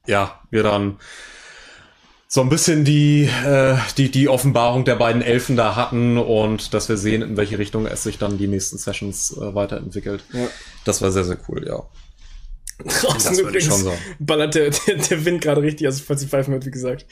ja, 0.08 0.40
wir 0.50 0.64
dann 0.64 0.96
so 2.32 2.42
ein 2.42 2.48
bisschen 2.48 2.84
die, 2.84 3.24
äh, 3.24 3.76
die, 3.98 4.08
die 4.08 4.28
Offenbarung 4.28 4.84
der 4.84 4.94
beiden 4.94 5.20
Elfen 5.20 5.56
da 5.56 5.74
hatten 5.74 6.16
und 6.16 6.72
dass 6.72 6.88
wir 6.88 6.96
sehen, 6.96 7.22
in 7.22 7.36
welche 7.36 7.58
Richtung 7.58 7.86
es 7.86 8.04
sich 8.04 8.18
dann 8.18 8.38
die 8.38 8.46
nächsten 8.46 8.78
Sessions 8.78 9.36
äh, 9.36 9.52
weiterentwickelt. 9.52 10.22
Ja. 10.32 10.46
Das 10.84 11.02
war 11.02 11.10
sehr, 11.10 11.24
sehr 11.24 11.38
cool, 11.48 11.66
ja. 11.66 11.82
Draußen 12.84 13.36
übrigens 13.36 13.84
ballert 14.20 14.54
der, 14.54 14.70
der, 14.70 14.94
der 14.94 15.24
Wind 15.24 15.40
gerade 15.40 15.60
richtig, 15.60 15.88
also 15.88 16.04
falls 16.06 16.22
ihr 16.22 16.28
pfeifen 16.28 16.54
hört, 16.54 16.64
wie 16.64 16.70
gesagt. 16.70 17.04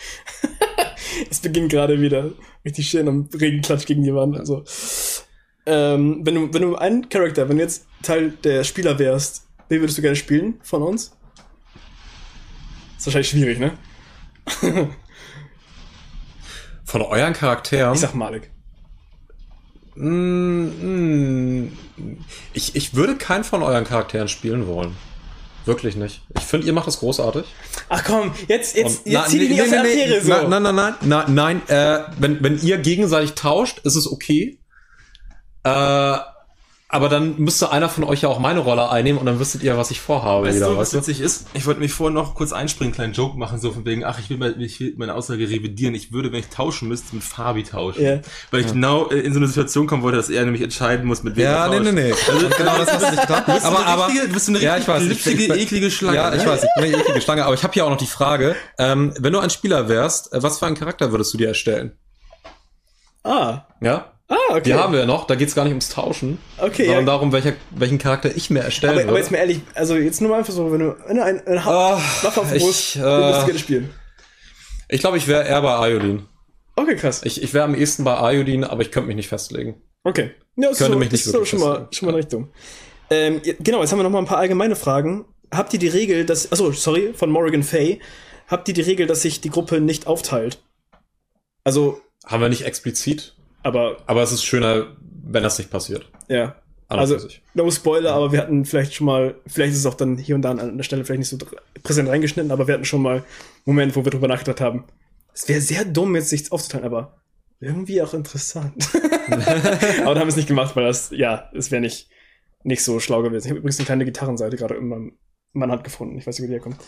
es 1.30 1.40
beginnt 1.40 1.72
gerade 1.72 2.00
wieder 2.00 2.30
richtig 2.64 2.88
schön 2.88 3.08
am 3.08 3.28
Regenklatsch 3.34 3.86
gegen 3.86 4.04
die 4.04 4.14
Wand 4.14 4.38
und 4.38 4.46
so. 4.46 4.64
Ähm, 5.66 6.20
wenn 6.22 6.36
du, 6.36 6.54
wenn 6.54 6.62
du 6.62 6.76
ein 6.76 7.08
Charakter, 7.08 7.48
wenn 7.48 7.56
du 7.56 7.64
jetzt 7.64 7.86
Teil 8.02 8.34
der 8.44 8.62
Spieler 8.62 9.00
wärst, 9.00 9.48
wen 9.68 9.80
würdest 9.80 9.98
du 9.98 10.02
gerne 10.02 10.16
spielen 10.16 10.60
von 10.62 10.80
uns? 10.84 11.10
Ist 12.96 13.06
wahrscheinlich 13.06 13.30
schwierig, 13.30 13.58
ne? 13.58 13.72
Von 16.88 17.02
euren 17.02 17.34
Charakteren? 17.34 17.92
Ich 17.92 18.00
sag 18.00 18.14
Malik. 18.14 18.50
Mm, 19.94 21.66
mm, 21.66 21.76
Ich, 22.54 22.74
ich 22.76 22.94
würde 22.94 23.16
keinen 23.16 23.44
von 23.44 23.62
euren 23.62 23.84
Charakteren 23.84 24.26
spielen 24.26 24.66
wollen. 24.66 24.96
Wirklich 25.66 25.96
nicht. 25.96 26.22
Ich 26.34 26.44
finde, 26.44 26.66
ihr 26.66 26.72
macht 26.72 26.86
das 26.86 27.00
großartig. 27.00 27.44
Ach 27.90 28.02
komm, 28.02 28.32
jetzt, 28.46 28.74
jetzt, 28.74 29.00
Und- 29.04 29.12
jetzt 29.12 29.22
na, 29.22 29.26
zieh 29.26 29.38
dich 29.38 29.50
nee, 29.50 29.60
auf 29.60 29.66
nee, 29.66 29.76
Charaktere 29.76 30.14
nee, 30.14 30.20
so. 30.20 30.48
Nein, 30.48 30.62
nein, 30.62 30.62
nein, 30.62 30.94
nein, 31.02 31.34
nein, 31.34 31.34
nein 31.34 31.68
äh, 31.68 32.04
wenn, 32.18 32.42
wenn 32.42 32.58
ihr 32.62 32.78
gegenseitig 32.78 33.34
tauscht, 33.34 33.80
ist 33.80 33.94
es 33.96 34.10
okay. 34.10 34.58
Äh, 35.64 36.16
aber 36.90 37.10
dann 37.10 37.34
müsste 37.38 37.70
einer 37.70 37.90
von 37.90 38.02
euch 38.04 38.22
ja 38.22 38.30
auch 38.30 38.38
meine 38.38 38.60
Rolle 38.60 38.88
einnehmen 38.90 39.18
und 39.20 39.26
dann 39.26 39.38
wüsstet 39.38 39.62
ihr, 39.62 39.76
was 39.76 39.90
ich 39.90 40.00
vorhabe. 40.00 40.46
Weißt 40.46 40.56
wieder, 40.56 40.68
du, 40.68 40.72
was 40.78 40.78
weißt 40.78 40.92
du? 40.94 40.98
witzig 40.98 41.20
ist? 41.20 41.46
Ich 41.52 41.66
wollte 41.66 41.80
mich 41.80 41.92
vorhin 41.92 42.14
noch 42.14 42.34
kurz 42.34 42.52
einspringen, 42.52 42.88
einen 42.92 42.94
kleinen 42.94 43.12
Joke 43.12 43.38
machen, 43.38 43.60
so 43.60 43.72
von 43.72 43.84
wegen, 43.84 44.04
ach, 44.04 44.18
ich 44.18 44.30
will, 44.30 44.38
mal, 44.38 44.58
ich 44.60 44.80
will 44.80 44.94
meine 44.96 45.14
Aussage 45.14 45.46
revidieren. 45.50 45.94
Ich 45.94 46.12
würde, 46.12 46.32
wenn 46.32 46.40
ich 46.40 46.48
tauschen 46.48 46.88
müsste, 46.88 47.14
mit 47.14 47.22
Fabi 47.24 47.62
tauschen. 47.62 48.02
Ja. 48.02 48.20
Weil 48.50 48.60
ich 48.60 48.66
Ja. 48.68 48.72
genau 48.72 49.08
äh, 49.10 49.18
in 49.20 49.34
so 49.34 49.38
eine 49.38 49.48
Situation 49.48 49.86
kommen 49.86 50.02
wollte, 50.02 50.16
dass 50.16 50.30
er 50.30 50.42
nämlich 50.46 50.62
entscheiden 50.62 51.06
muss, 51.06 51.22
mit 51.22 51.36
wem 51.36 51.44
Ja, 51.44 51.64
er 51.66 51.68
nee, 51.68 51.76
tauscht. 51.78 51.92
nee, 51.92 52.02
nee. 52.08 52.14
Also, 52.32 52.48
genau 52.56 52.78
das 52.78 52.90
hast 52.92 53.02
du 53.04 53.10
nicht. 53.10 53.28
Du 53.28 53.52
bist 53.52 53.66
Aber, 53.66 53.78
eine 53.80 53.86
aber, 53.86 54.06
richtige, 54.08 54.26
du 54.28 54.32
bist 54.32 54.48
eine 54.48 54.58
ja, 54.60 54.74
richtig 54.74 54.88
ich 54.88 54.94
weiß, 54.94 55.02
ich- 55.02 55.08
glitschige, 55.22 55.54
ich- 55.56 55.62
eklige 55.62 55.90
Schlange. 55.90 56.16
Ja, 56.16 56.34
ich 56.34 56.42
ne? 56.42 56.48
weiß, 56.50 56.62
ich 56.64 56.70
bin 56.74 56.84
eine 56.84 56.96
eklige 57.02 57.20
Schlange, 57.20 57.44
aber 57.44 57.54
ich 57.54 57.62
habe 57.64 57.74
hier 57.74 57.84
auch 57.84 57.90
noch 57.90 57.98
die 57.98 58.06
Frage, 58.06 58.56
ähm, 58.78 59.12
wenn 59.18 59.34
du 59.34 59.40
ein 59.40 59.50
Spieler 59.50 59.90
wärst, 59.90 60.32
äh, 60.32 60.42
was 60.42 60.58
für 60.58 60.64
einen 60.66 60.76
Charakter 60.76 61.12
würdest 61.12 61.34
du 61.34 61.38
dir 61.38 61.48
erstellen? 61.48 61.92
Ah. 63.24 63.66
Ja? 63.82 64.12
Ah, 64.28 64.36
okay. 64.50 64.60
Die 64.64 64.74
haben 64.74 64.92
wir 64.92 65.06
noch, 65.06 65.26
da 65.26 65.34
geht's 65.36 65.54
gar 65.54 65.64
nicht 65.64 65.72
ums 65.72 65.88
Tauschen, 65.88 66.38
Okay, 66.58 66.84
sondern 66.84 67.06
ja. 67.06 67.12
darum, 67.12 67.32
welcher, 67.32 67.54
welchen 67.70 67.98
Charakter 67.98 68.34
ich 68.36 68.50
mir 68.50 68.60
erstellen 68.60 68.98
Aber, 68.98 69.08
aber 69.08 69.18
jetzt 69.18 69.30
mal 69.30 69.38
ehrlich, 69.38 69.60
also 69.74 69.96
jetzt 69.96 70.20
nur 70.20 70.30
mal 70.30 70.38
einfach 70.38 70.52
so, 70.52 70.70
wenn 70.70 70.80
du 70.80 70.96
du 71.08 71.22
ein, 71.24 71.46
ein 71.46 71.64
ha 71.64 71.94
Ah, 71.94 72.02
Waffe 72.22 72.40
auf 72.42 72.52
ich, 72.54 72.62
Brust, 72.62 72.96
äh, 72.96 73.00
du 73.00 73.06
gerne 73.46 73.58
spielen. 73.58 73.90
Ich 74.88 75.00
glaube, 75.00 75.16
ich 75.16 75.28
wäre 75.28 75.46
eher 75.46 75.62
bei 75.62 75.90
Iodine. 75.90 76.26
Okay, 76.76 76.96
krass. 76.96 77.22
Ich, 77.24 77.42
ich 77.42 77.54
wäre 77.54 77.64
am 77.64 77.74
ehesten 77.74 78.04
bei 78.04 78.34
Iodine, 78.34 78.68
aber 78.70 78.82
ich 78.82 78.90
könnte 78.90 79.06
mich 79.06 79.16
nicht 79.16 79.28
festlegen. 79.28 79.80
Okay. 80.04 80.30
Ja, 80.56 80.70
ist 80.70 80.78
Könnte 80.78 80.94
so, 80.94 80.98
mich 80.98 81.10
nicht 81.10 81.24
ist 81.24 81.32
so 81.32 81.44
schon 81.44 81.60
mal, 81.60 81.88
schon 81.90 82.06
mal 82.06 82.12
in 82.12 82.16
Richtung. 82.16 82.48
Ähm, 83.10 83.40
ja, 83.44 83.54
genau, 83.60 83.80
jetzt 83.80 83.92
haben 83.92 83.98
wir 83.98 84.02
noch 84.04 84.10
mal 84.10 84.18
ein 84.18 84.26
paar 84.26 84.38
allgemeine 84.38 84.76
Fragen. 84.76 85.24
Habt 85.50 85.72
ihr 85.72 85.78
die 85.78 85.88
Regel, 85.88 86.26
dass, 86.26 86.52
achso, 86.52 86.70
sorry, 86.72 87.14
von 87.14 87.30
Morrigan 87.30 87.62
Fay, 87.62 88.00
habt 88.46 88.68
ihr 88.68 88.74
die 88.74 88.82
Regel, 88.82 89.06
dass 89.06 89.22
sich 89.22 89.40
die 89.40 89.50
Gruppe 89.50 89.80
nicht 89.80 90.06
aufteilt? 90.06 90.62
Also, 91.64 92.00
Haben 92.26 92.42
wir 92.42 92.48
nicht 92.48 92.64
explizit, 92.66 93.34
aber, 93.68 93.98
aber 94.06 94.22
es 94.22 94.32
ist 94.32 94.44
schöner, 94.44 94.96
wenn 95.24 95.42
das 95.42 95.58
nicht 95.58 95.70
passiert. 95.70 96.10
ja. 96.28 96.56
An 96.88 97.00
und 97.00 97.00
Also, 97.00 97.28
no 97.52 97.70
Spoiler, 97.70 98.14
aber 98.14 98.32
wir 98.32 98.40
hatten 98.40 98.64
vielleicht 98.64 98.94
schon 98.94 99.06
mal, 99.06 99.34
vielleicht 99.46 99.72
ist 99.72 99.80
es 99.80 99.86
auch 99.86 99.94
dann 99.94 100.16
hier 100.16 100.34
und 100.34 100.40
da 100.42 100.52
an 100.52 100.76
der 100.76 100.84
Stelle 100.84 101.04
vielleicht 101.04 101.18
nicht 101.18 101.28
so 101.28 101.36
präsent 101.82 102.08
reingeschnitten, 102.08 102.50
aber 102.50 102.66
wir 102.66 102.74
hatten 102.74 102.86
schon 102.86 103.02
mal 103.02 103.22
Momente, 103.66 103.94
wo 103.94 104.04
wir 104.04 104.10
drüber 104.10 104.26
nachgedacht 104.26 104.62
haben. 104.62 104.84
Es 105.34 105.46
wäre 105.48 105.60
sehr 105.60 105.84
dumm, 105.84 106.16
jetzt 106.16 106.30
sich 106.30 106.50
aufzuteilen, 106.50 106.86
aber 106.86 107.18
irgendwie 107.60 108.00
auch 108.00 108.14
interessant. 108.14 108.88
aber 108.94 110.14
da 110.14 110.20
haben 110.20 110.20
wir 110.20 110.28
es 110.28 110.36
nicht 110.36 110.48
gemacht, 110.48 110.76
weil 110.76 110.84
das, 110.84 111.10
ja, 111.10 111.50
es 111.52 111.70
wäre 111.70 111.82
nicht, 111.82 112.08
nicht 112.62 112.82
so 112.82 113.00
schlau 113.00 113.22
gewesen. 113.22 113.46
Ich 113.46 113.50
habe 113.50 113.58
übrigens 113.58 113.78
eine 113.78 113.86
kleine 113.86 114.04
Gitarrenseite 114.06 114.56
gerade 114.56 114.76
in, 114.76 114.88
meinem, 114.88 115.08
in 115.52 115.60
meiner 115.60 115.74
Hand 115.74 115.84
gefunden. 115.84 116.16
Ich 116.16 116.26
weiß 116.26 116.38
nicht, 116.38 116.44
wie 116.44 116.52
die 116.52 116.54
herkommt. 116.54 116.78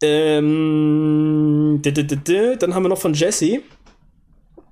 Ähm, 0.00 1.80
dann 1.82 2.74
haben 2.74 2.82
wir 2.84 2.88
noch 2.88 3.00
von 3.00 3.14
Jesse. 3.14 3.62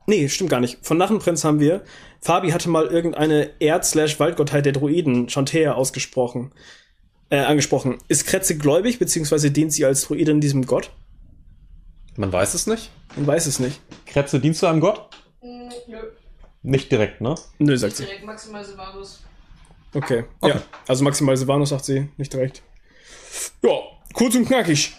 Nee, 0.06 0.28
stimmt 0.28 0.50
gar 0.50 0.60
nicht. 0.60 0.78
Von 0.82 0.98
Narrenprinz 0.98 1.44
haben 1.44 1.58
wir. 1.60 1.82
Fabi 2.20 2.50
hatte 2.50 2.68
mal 2.68 2.86
irgendeine 2.86 3.50
Erd-Waldgottheit 3.60 4.64
der 4.64 4.72
Druiden, 4.72 5.28
Chantea, 5.28 5.74
ausgesprochen. 5.74 6.52
Äh, 7.28 7.38
angesprochen. 7.38 7.98
Ist 8.06 8.26
Kretze 8.26 8.56
gläubig, 8.56 9.00
beziehungsweise 9.00 9.50
dient 9.50 9.72
sie 9.72 9.84
als 9.84 10.02
Druidin 10.02 10.40
diesem 10.40 10.64
Gott? 10.64 10.90
Man 12.16 12.32
weiß 12.32 12.54
es 12.54 12.68
nicht. 12.68 12.90
Man 13.16 13.26
weiß 13.26 13.46
es 13.46 13.58
nicht. 13.58 13.80
Krebse, 14.06 14.38
dienst 14.38 14.62
du 14.62 14.66
einem 14.68 14.80
Gott? 14.80 15.10
Mm, 15.42 15.68
Nö, 15.88 15.96
Nicht 16.62 16.90
direkt, 16.92 17.20
ne? 17.20 17.34
Nö, 17.58 17.76
sagt 17.76 17.96
sie. 17.96 18.04
direkt 18.04 18.24
maximal 18.24 18.64
Silvanus. 18.64 19.20
Okay. 19.92 20.24
Ja, 20.44 20.62
also 20.86 21.02
maximal 21.02 21.36
Silvanus 21.36 21.70
sagt 21.70 21.84
sie, 21.84 22.08
nicht 22.16 22.32
direkt. 22.32 22.62
Ja, 23.62 23.70
kurz 24.12 24.34
und 24.36 24.46
knackig. 24.46 24.94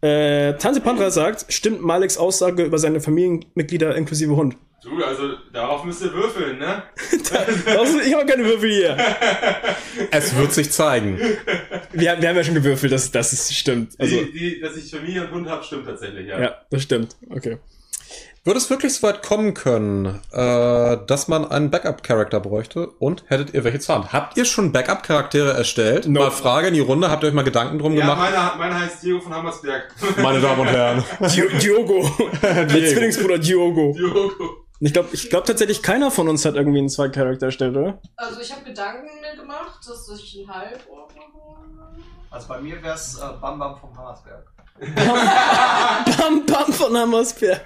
Äh, 0.00 0.54
Tante 0.54 0.80
Pandra 0.80 1.10
sagt, 1.10 1.46
stimmt 1.52 1.82
Maleks 1.82 2.18
Aussage 2.18 2.64
über 2.64 2.78
seine 2.78 3.00
Familienmitglieder 3.00 3.96
inklusive 3.96 4.36
Hund? 4.36 4.56
Du, 4.82 5.02
also 5.02 5.34
darauf 5.52 5.84
müsst 5.84 6.02
ihr 6.02 6.12
würfeln, 6.12 6.58
ne? 6.58 6.84
Also, 7.66 7.98
ich 8.00 8.14
habe 8.14 8.24
keine 8.26 8.44
Würfel 8.44 8.70
hier. 8.70 8.96
Es 10.10 10.36
wird 10.36 10.52
sich 10.52 10.70
zeigen. 10.70 11.18
Wir, 11.92 12.20
wir 12.20 12.28
haben 12.28 12.36
ja 12.36 12.44
schon 12.44 12.54
gewürfelt, 12.54 12.92
dass, 12.92 13.10
dass 13.10 13.32
es 13.32 13.52
stimmt. 13.52 13.94
Also, 13.98 14.16
die, 14.16 14.32
die, 14.32 14.60
dass 14.60 14.76
ich 14.76 14.90
Familie 14.90 15.24
und 15.24 15.32
Hund 15.32 15.48
habe, 15.48 15.64
stimmt 15.64 15.86
tatsächlich, 15.86 16.28
ja. 16.28 16.40
ja, 16.40 16.54
das 16.70 16.82
stimmt. 16.82 17.16
Okay. 17.28 17.58
Würde 18.48 18.56
es 18.60 18.70
wirklich 18.70 18.94
so 18.94 19.06
weit 19.06 19.22
kommen 19.22 19.52
können, 19.52 20.22
äh, 20.32 20.96
dass 21.06 21.28
man 21.28 21.44
einen 21.50 21.70
Backup-Charakter 21.70 22.40
bräuchte? 22.40 22.88
Und 22.98 23.24
hättet 23.26 23.52
ihr 23.52 23.62
welche 23.62 23.92
Hand? 23.92 24.10
Habt 24.10 24.38
ihr 24.38 24.46
schon 24.46 24.72
Backup-Charaktere 24.72 25.52
erstellt? 25.52 26.06
No. 26.08 26.20
Mal 26.20 26.30
Frage 26.30 26.68
in 26.68 26.72
die 26.74 26.80
Runde, 26.80 27.10
habt 27.10 27.22
ihr 27.22 27.26
euch 27.28 27.34
mal 27.34 27.44
Gedanken 27.44 27.78
drum 27.78 27.92
Ja, 27.92 28.06
gemacht? 28.06 28.32
meine, 28.32 28.52
meine 28.58 28.80
heißt 28.86 29.02
Diego 29.02 29.20
von 29.20 29.34
Hammersberg. 29.34 29.94
Meine 30.22 30.40
Damen 30.40 30.60
und 30.62 30.66
Herren. 30.68 31.04
Di- 31.20 31.58
Diogo. 31.58 32.00
Der 32.42 32.66
Zwillingsbruder 32.68 33.36
Diogo. 33.38 33.92
Diogo. 33.92 34.32
Ich 34.80 34.94
glaube 34.94 35.10
ich 35.12 35.28
glaub 35.28 35.44
tatsächlich, 35.44 35.82
keiner 35.82 36.10
von 36.10 36.26
uns 36.26 36.46
hat 36.46 36.54
irgendwie 36.54 36.78
einen 36.78 36.88
zweiten 36.88 37.12
Charakter 37.12 37.46
erstellt, 37.46 37.76
oder? 37.76 38.00
Also 38.16 38.40
ich 38.40 38.50
habe 38.50 38.64
Gedanken 38.64 39.08
mir 39.20 39.38
gemacht, 39.38 39.78
dass 39.86 40.08
ich 40.18 40.38
einen 40.38 40.48
Halborg 40.48 41.10
mache. 41.14 42.00
Also 42.30 42.48
bei 42.48 42.60
mir 42.62 42.82
wär's 42.82 43.18
äh, 43.18 43.26
Bam 43.42 43.58
Bam 43.58 43.76
vom 43.76 43.94
Hammersberg. 43.94 44.46
Bam 44.80 46.46
Bam 46.46 46.72
von 46.72 46.96
Hammersberg. 46.96 47.60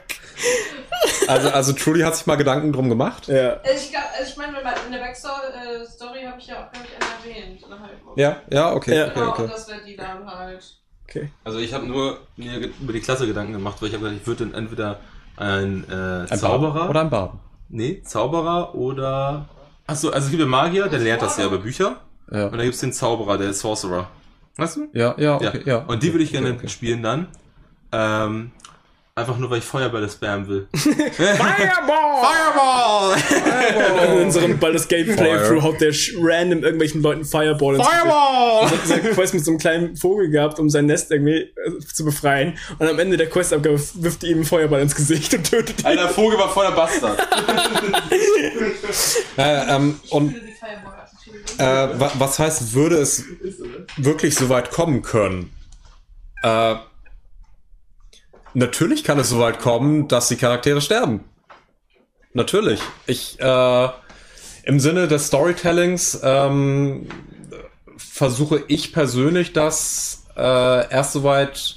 Also, 1.29 1.49
also 1.51 1.73
Trudy 1.73 2.01
hat 2.01 2.17
sich 2.17 2.27
mal 2.27 2.37
Gedanken 2.37 2.73
drum 2.73 2.89
gemacht. 2.89 3.29
Ja. 3.29 3.55
Also 3.65 3.75
ich, 3.85 3.91
glaub- 3.91 4.03
also 4.19 4.31
ich 4.31 4.37
meine, 4.37 4.57
in 4.87 4.93
der 4.93 4.99
Backstory 5.01 6.25
habe 6.25 6.39
ich 6.39 6.47
ja 6.47 6.65
auch, 6.67 6.73
glaube 6.73 6.87
ich, 6.87 7.33
einen 7.35 7.47
erwähnt. 7.59 7.65
Ja, 8.17 8.37
ja, 8.51 8.73
okay, 8.73 8.97
Ja. 8.97 9.05
okay, 9.07 9.15
Genau, 9.15 9.31
okay. 9.31 9.43
und 9.43 9.53
das 9.53 9.69
wäre 9.69 9.81
die 9.87 9.97
dann 9.97 10.27
halt. 10.27 10.63
Okay. 11.09 11.31
Also 11.45 11.59
ich 11.59 11.73
habe 11.75 11.87
nur 11.87 12.19
mir 12.37 12.59
über 12.81 12.93
die 12.93 13.01
Klasse 13.01 13.27
Gedanken 13.27 13.53
gemacht, 13.53 13.77
weil 13.81 13.89
ich 13.89 13.95
habe 13.95 14.05
gedacht, 14.05 14.21
ich 14.23 14.27
würde 14.27 14.47
dann 14.47 14.55
entweder 14.55 15.01
ein, 15.37 15.85
äh, 15.91 16.31
Ein 16.33 16.39
Zauberer 16.39 16.73
Barden 16.75 16.89
oder 16.91 17.01
ein 17.01 17.11
Barden? 17.11 17.41
Nee, 17.69 18.03
Zauberer 18.05 18.75
oder. 18.75 19.49
Achso, 19.87 20.11
also 20.11 20.27
es 20.27 20.31
gibt 20.31 20.43
den 20.43 20.49
Magier, 20.49 20.89
der 20.89 21.01
lernt 21.01 21.23
das 21.23 21.37
ja 21.37 21.47
über 21.47 21.59
Bücher. 21.59 21.97
Ja. 22.31 22.45
Und 22.47 22.53
dann 22.53 22.63
gibt's 22.63 22.81
den 22.81 22.93
Zauberer, 22.93 23.37
der 23.39 23.51
ist 23.51 23.61
Sorcerer. 23.61 24.09
Weißt 24.57 24.77
du? 24.77 24.89
Ja, 24.93 25.15
ja, 25.19 25.37
okay, 25.37 25.63
ja. 25.65 25.79
Und 25.79 26.03
die 26.03 26.13
würde 26.13 26.25
ich 26.25 26.33
gerne 26.33 26.49
Okay, 26.49 26.59
okay. 26.59 26.69
spielen 26.69 27.03
dann. 27.03 27.29
Ähm, 27.91 28.53
einfach 29.15 29.37
nur, 29.39 29.51
weil 29.51 29.59
ich 29.59 29.65
Feuerbälle 29.65 30.09
spammen 30.09 30.49
will. 30.49 30.69
Fireball! 30.75 32.23
Fireball! 33.17 34.17
In 34.17 34.23
unserem 34.25 34.59
Baldur's 34.59 34.89
Gate. 34.89 35.15
Playthrough 35.17 35.63
haut 35.63 35.81
der 35.81 35.93
random 36.19 36.63
irgendwelchen 36.63 37.03
Leuten 37.03 37.25
Fireball 37.25 37.77
ins 37.77 37.87
Fireball! 37.87 38.65
Gesicht. 38.65 38.83
Also, 38.83 38.95
eine 38.95 39.15
Quest 39.15 39.35
mit 39.35 39.45
so 39.45 39.51
einem 39.51 39.59
kleinen 39.59 39.97
Vogel 39.97 40.31
gehabt, 40.31 40.59
um 40.59 40.71
sein 40.71 40.87
Nest 40.87 41.11
irgendwie 41.11 41.41
äh, 41.41 41.79
zu 41.93 42.05
befreien. 42.05 42.59
Und 42.79 42.89
am 42.89 42.99
Ende 42.99 43.17
der 43.17 43.29
Questabgabe 43.29 43.81
wirft 43.95 44.25
ihm 44.25 44.37
einen 44.37 44.45
Feuerball 44.45 44.81
ins 44.81 44.95
Gesicht 44.95 45.35
und 45.35 45.51
tötet 45.51 45.81
ihn. 45.81 45.87
Alter, 45.87 46.09
Vogel 46.09 46.39
war 46.39 46.49
voller 46.49 46.73
Bastard. 46.73 47.19
Äh, 49.39 49.75
ähm, 49.75 49.99
und 50.11 50.35
äh, 51.59 51.65
wa 51.65 52.13
was 52.19 52.39
heißt, 52.39 52.75
würde 52.75 52.97
es 52.97 53.25
wirklich 53.97 54.35
so 54.35 54.49
weit 54.49 54.71
kommen 54.71 55.03
können? 55.03 55.53
Äh, 56.43 56.77
natürlich 58.55 59.05
kann 59.05 59.19
es 59.19 59.29
so 59.29 59.39
weit 59.39 59.59
kommen, 59.59 60.09
dass 60.09 60.29
die 60.29 60.37
Charaktere 60.37 60.81
sterben. 60.81 61.25
Natürlich. 62.35 62.81
Ich, 63.07 63.39
äh, 63.41 63.89
im 64.65 64.81
Sinne 64.81 65.09
des 65.09 65.27
Storytellings, 65.27 66.21
ähm, 66.23 67.09
versuche 67.97 68.65
ich 68.69 68.93
persönlich 68.93 69.53
das 69.53 70.25
äh, 70.37 70.91
erst 70.91 71.13
so 71.13 71.25
weit 71.25 71.77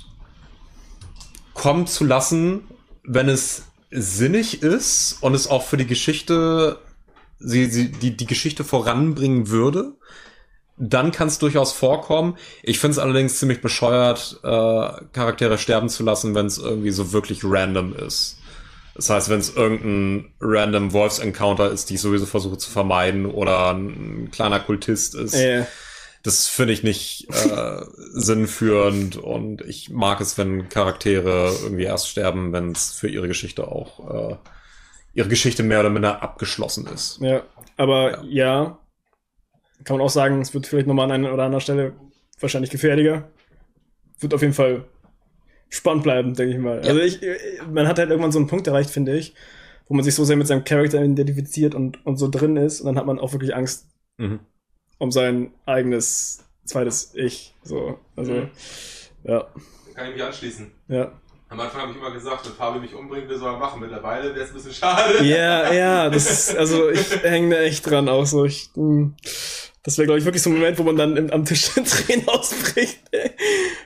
kommen 1.54 1.88
zu 1.88 2.06
lassen, 2.06 2.68
wenn 3.04 3.30
es 3.30 3.64
sinnig 3.92 4.62
ist 4.62 5.18
und 5.22 5.34
es 5.34 5.48
auch 5.48 5.64
für 5.64 5.78
die 5.78 5.88
Geschichte, 5.88 6.80
sie, 7.40 7.66
sie, 7.66 7.92
die, 7.92 8.16
die 8.16 8.26
Geschichte 8.26 8.64
voranbringen 8.64 9.50
würde, 9.50 9.94
dann 10.78 11.12
kann 11.12 11.28
es 11.28 11.40
durchaus 11.40 11.72
vorkommen. 11.72 12.38
Ich 12.64 12.80
finde 12.80 12.94
es 12.94 13.00
allerdings 13.00 13.40
ziemlich 13.40 13.62
bescheuert, 13.62 14.40
äh, 14.44 14.48
Charaktere 15.14 15.58
sterben 15.58 15.90
zu 15.90 16.04
lassen, 16.04 16.36
wenn 16.36 16.46
es 16.48 16.58
irgendwie 16.58 16.92
so 16.92 17.14
wirklich 17.14 17.42
random 17.44 17.96
ist. 17.96 18.38
Das 18.96 19.10
heißt, 19.10 19.30
wenn 19.30 19.40
es 19.40 19.56
irgendein 19.56 20.34
random 20.40 20.94
Wolfs-Encounter 20.94 21.70
ist, 21.72 21.90
die 21.90 21.96
ich 21.96 22.02
sowieso 22.02 22.26
versuche 22.26 22.58
zu 22.58 22.70
vermeiden, 22.72 23.26
oder 23.26 23.74
ein 23.74 24.30
kleiner 24.32 24.60
Kultist 24.60 25.16
ist, 25.16 25.34
Äh, 25.36 25.66
das 26.24 26.48
finde 26.48 26.74
ich 26.74 26.82
nicht 26.82 27.28
äh, 27.30 27.82
sinnführend 28.14 29.16
und 29.18 29.62
ich 29.62 29.92
mag 29.92 30.22
es, 30.22 30.38
wenn 30.38 30.70
Charaktere 30.70 31.54
irgendwie 31.62 31.84
erst 31.84 32.10
sterben, 32.10 32.52
wenn 32.52 32.72
es 32.72 32.92
für 32.92 33.08
ihre 33.08 33.28
Geschichte 33.28 33.68
auch 33.68 34.32
äh, 34.32 34.36
ihre 35.16 35.28
Geschichte 35.30 35.64
mehr 35.64 35.80
oder 35.80 35.90
minder 35.90 36.22
abgeschlossen 36.22 36.86
ist. 36.88 37.20
Ja, 37.22 37.42
aber 37.78 38.24
ja. 38.26 38.78
kann 39.84 39.98
man 39.98 40.06
auch 40.06 40.10
sagen, 40.12 40.42
es 40.42 40.54
wird 40.54 40.68
vielleicht 40.68 40.88
nochmal 40.88 41.06
an 41.06 41.12
einer 41.12 41.34
oder 41.34 41.44
anderen 41.46 41.62
Stelle 41.62 41.94
wahrscheinlich 42.40 42.70
gefährlicher. 42.70 43.30
Wird 44.20 44.34
auf 44.34 44.42
jeden 44.42 44.54
Fall 44.54 44.86
spannend 45.70 46.04
bleiben, 46.04 46.34
denke 46.36 46.54
ich 46.56 46.60
mal. 46.62 46.80
Also 46.82 47.00
ich, 47.00 47.20
man 47.72 47.88
hat 47.88 47.98
halt 47.98 48.10
irgendwann 48.10 48.32
so 48.32 48.40
einen 48.40 48.48
Punkt 48.48 48.68
erreicht, 48.68 48.90
finde 48.92 49.18
ich, 49.18 49.34
wo 49.88 49.94
man 49.96 50.04
sich 50.04 50.14
so 50.16 50.24
sehr 50.24 50.36
mit 50.38 50.48
seinem 50.48 50.64
Charakter 50.64 51.04
identifiziert 51.04 51.74
und, 51.76 52.06
und 52.06 52.18
so 52.18 52.30
drin 52.30 52.56
ist 52.58 52.82
und 52.82 52.88
dann 52.88 52.98
hat 52.98 53.06
man 53.06 53.20
auch 53.20 53.32
wirklich 53.34 53.56
Angst 53.56 53.88
Mhm. 54.18 54.40
um 55.00 55.12
sein 55.12 55.52
eigenes 55.66 56.46
zweites 56.64 57.14
Ich. 57.16 57.54
So, 57.64 58.00
also, 58.16 58.32
Mhm. 58.34 58.50
ja, 59.26 59.48
Kann 59.94 60.08
ich 60.10 60.14
mich 60.16 60.24
anschließen. 60.24 60.72
ja. 60.88 61.12
Am 61.56 61.62
Anfang 61.62 61.84
habe 61.84 61.92
ich 61.94 61.98
immer 61.98 62.12
gesagt, 62.12 62.46
wenn 62.46 62.52
Fabi 62.52 62.80
mich 62.80 62.94
umbringt, 62.94 63.30
wir 63.30 63.40
sollen 63.40 63.58
machen. 63.60 63.80
Mittlerweile 63.80 64.36
wäre 64.36 64.44
es 64.44 64.50
ein 64.50 64.56
bisschen 64.56 64.74
schade. 64.74 65.24
Ja, 65.24 65.72
ja, 65.72 66.10
das 66.10 66.30
ist, 66.30 66.58
also 66.58 66.90
ich 66.90 67.24
hänge 67.24 67.56
da 67.56 67.62
echt 67.62 67.90
dran 67.90 68.10
auch 68.10 68.26
so. 68.26 68.44
Ich, 68.44 68.72
hm, 68.74 69.16
das 69.82 69.98
wäre, 69.98 70.06
glaube 70.06 70.20
ich, 70.20 70.26
wirklich 70.26 70.44
so 70.44 70.50
ein 70.50 70.56
Moment, 70.56 70.78
wo 70.78 70.84
man 70.84 70.98
dann 70.98 71.16
im, 71.16 71.32
am 71.32 71.46
Tisch 71.46 71.70
Tränen 71.74 72.28
ausbricht. 72.28 73.00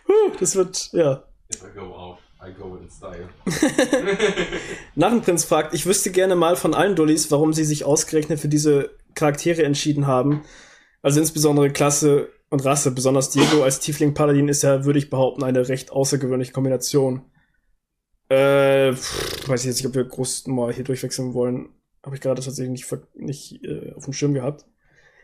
Huh, 0.07 0.31
das 0.39 0.55
wird, 0.55 0.89
ja. 0.93 1.23
If 1.53 1.61
I 1.61 1.79
go 1.79 1.93
out, 1.93 2.17
I 2.43 2.51
go 2.59 2.75
in 2.75 2.89
style. 2.89 3.29
Narrenprinz 4.95 5.45
fragt, 5.45 5.75
ich 5.75 5.85
wüsste 5.85 6.09
gerne 6.09 6.35
mal 6.35 6.55
von 6.55 6.73
allen 6.73 6.95
Dullis, 6.95 7.29
warum 7.29 7.53
sie 7.53 7.65
sich 7.65 7.85
ausgerechnet 7.85 8.39
für 8.39 8.49
diese 8.49 8.89
Charaktere 9.13 9.61
entschieden 9.61 10.07
haben. 10.07 10.41
Also 11.03 11.19
insbesondere 11.19 11.69
Klasse 11.69 12.29
und 12.49 12.65
Rasse, 12.65 12.89
besonders 12.89 13.29
Diego 13.29 13.61
als 13.61 13.79
Tiefling 13.79 14.15
Paladin 14.15 14.47
ist 14.47 14.63
ja, 14.63 14.85
würde 14.85 14.97
ich 14.97 15.11
behaupten, 15.11 15.43
eine 15.43 15.69
recht 15.69 15.91
außergewöhnliche 15.91 16.51
Kombination. 16.51 17.21
Äh, 18.29 18.93
pff, 18.93 19.49
weiß 19.49 19.61
ich 19.61 19.67
jetzt 19.67 19.77
nicht, 19.77 19.87
ob 19.87 19.95
wir 19.95 20.03
groß 20.03 20.47
mal 20.47 20.71
hier 20.71 20.83
durchwechseln 20.83 21.33
wollen. 21.33 21.69
Habe 22.03 22.15
ich 22.15 22.21
gerade 22.21 22.41
tatsächlich 22.41 22.69
nicht, 22.69 22.87
nicht 23.15 23.63
äh, 23.65 23.93
auf 23.93 24.05
dem 24.05 24.13
Schirm 24.13 24.33
gehabt. 24.33 24.65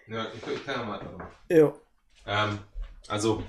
Ja, 0.08 0.28
ich, 0.34 0.54
ich 0.54 0.66
kann 0.66 0.76
ja 0.82 0.86
mal. 0.86 1.02
Ja. 1.50 1.74
Ähm, 2.28 2.60
also, 3.08 3.44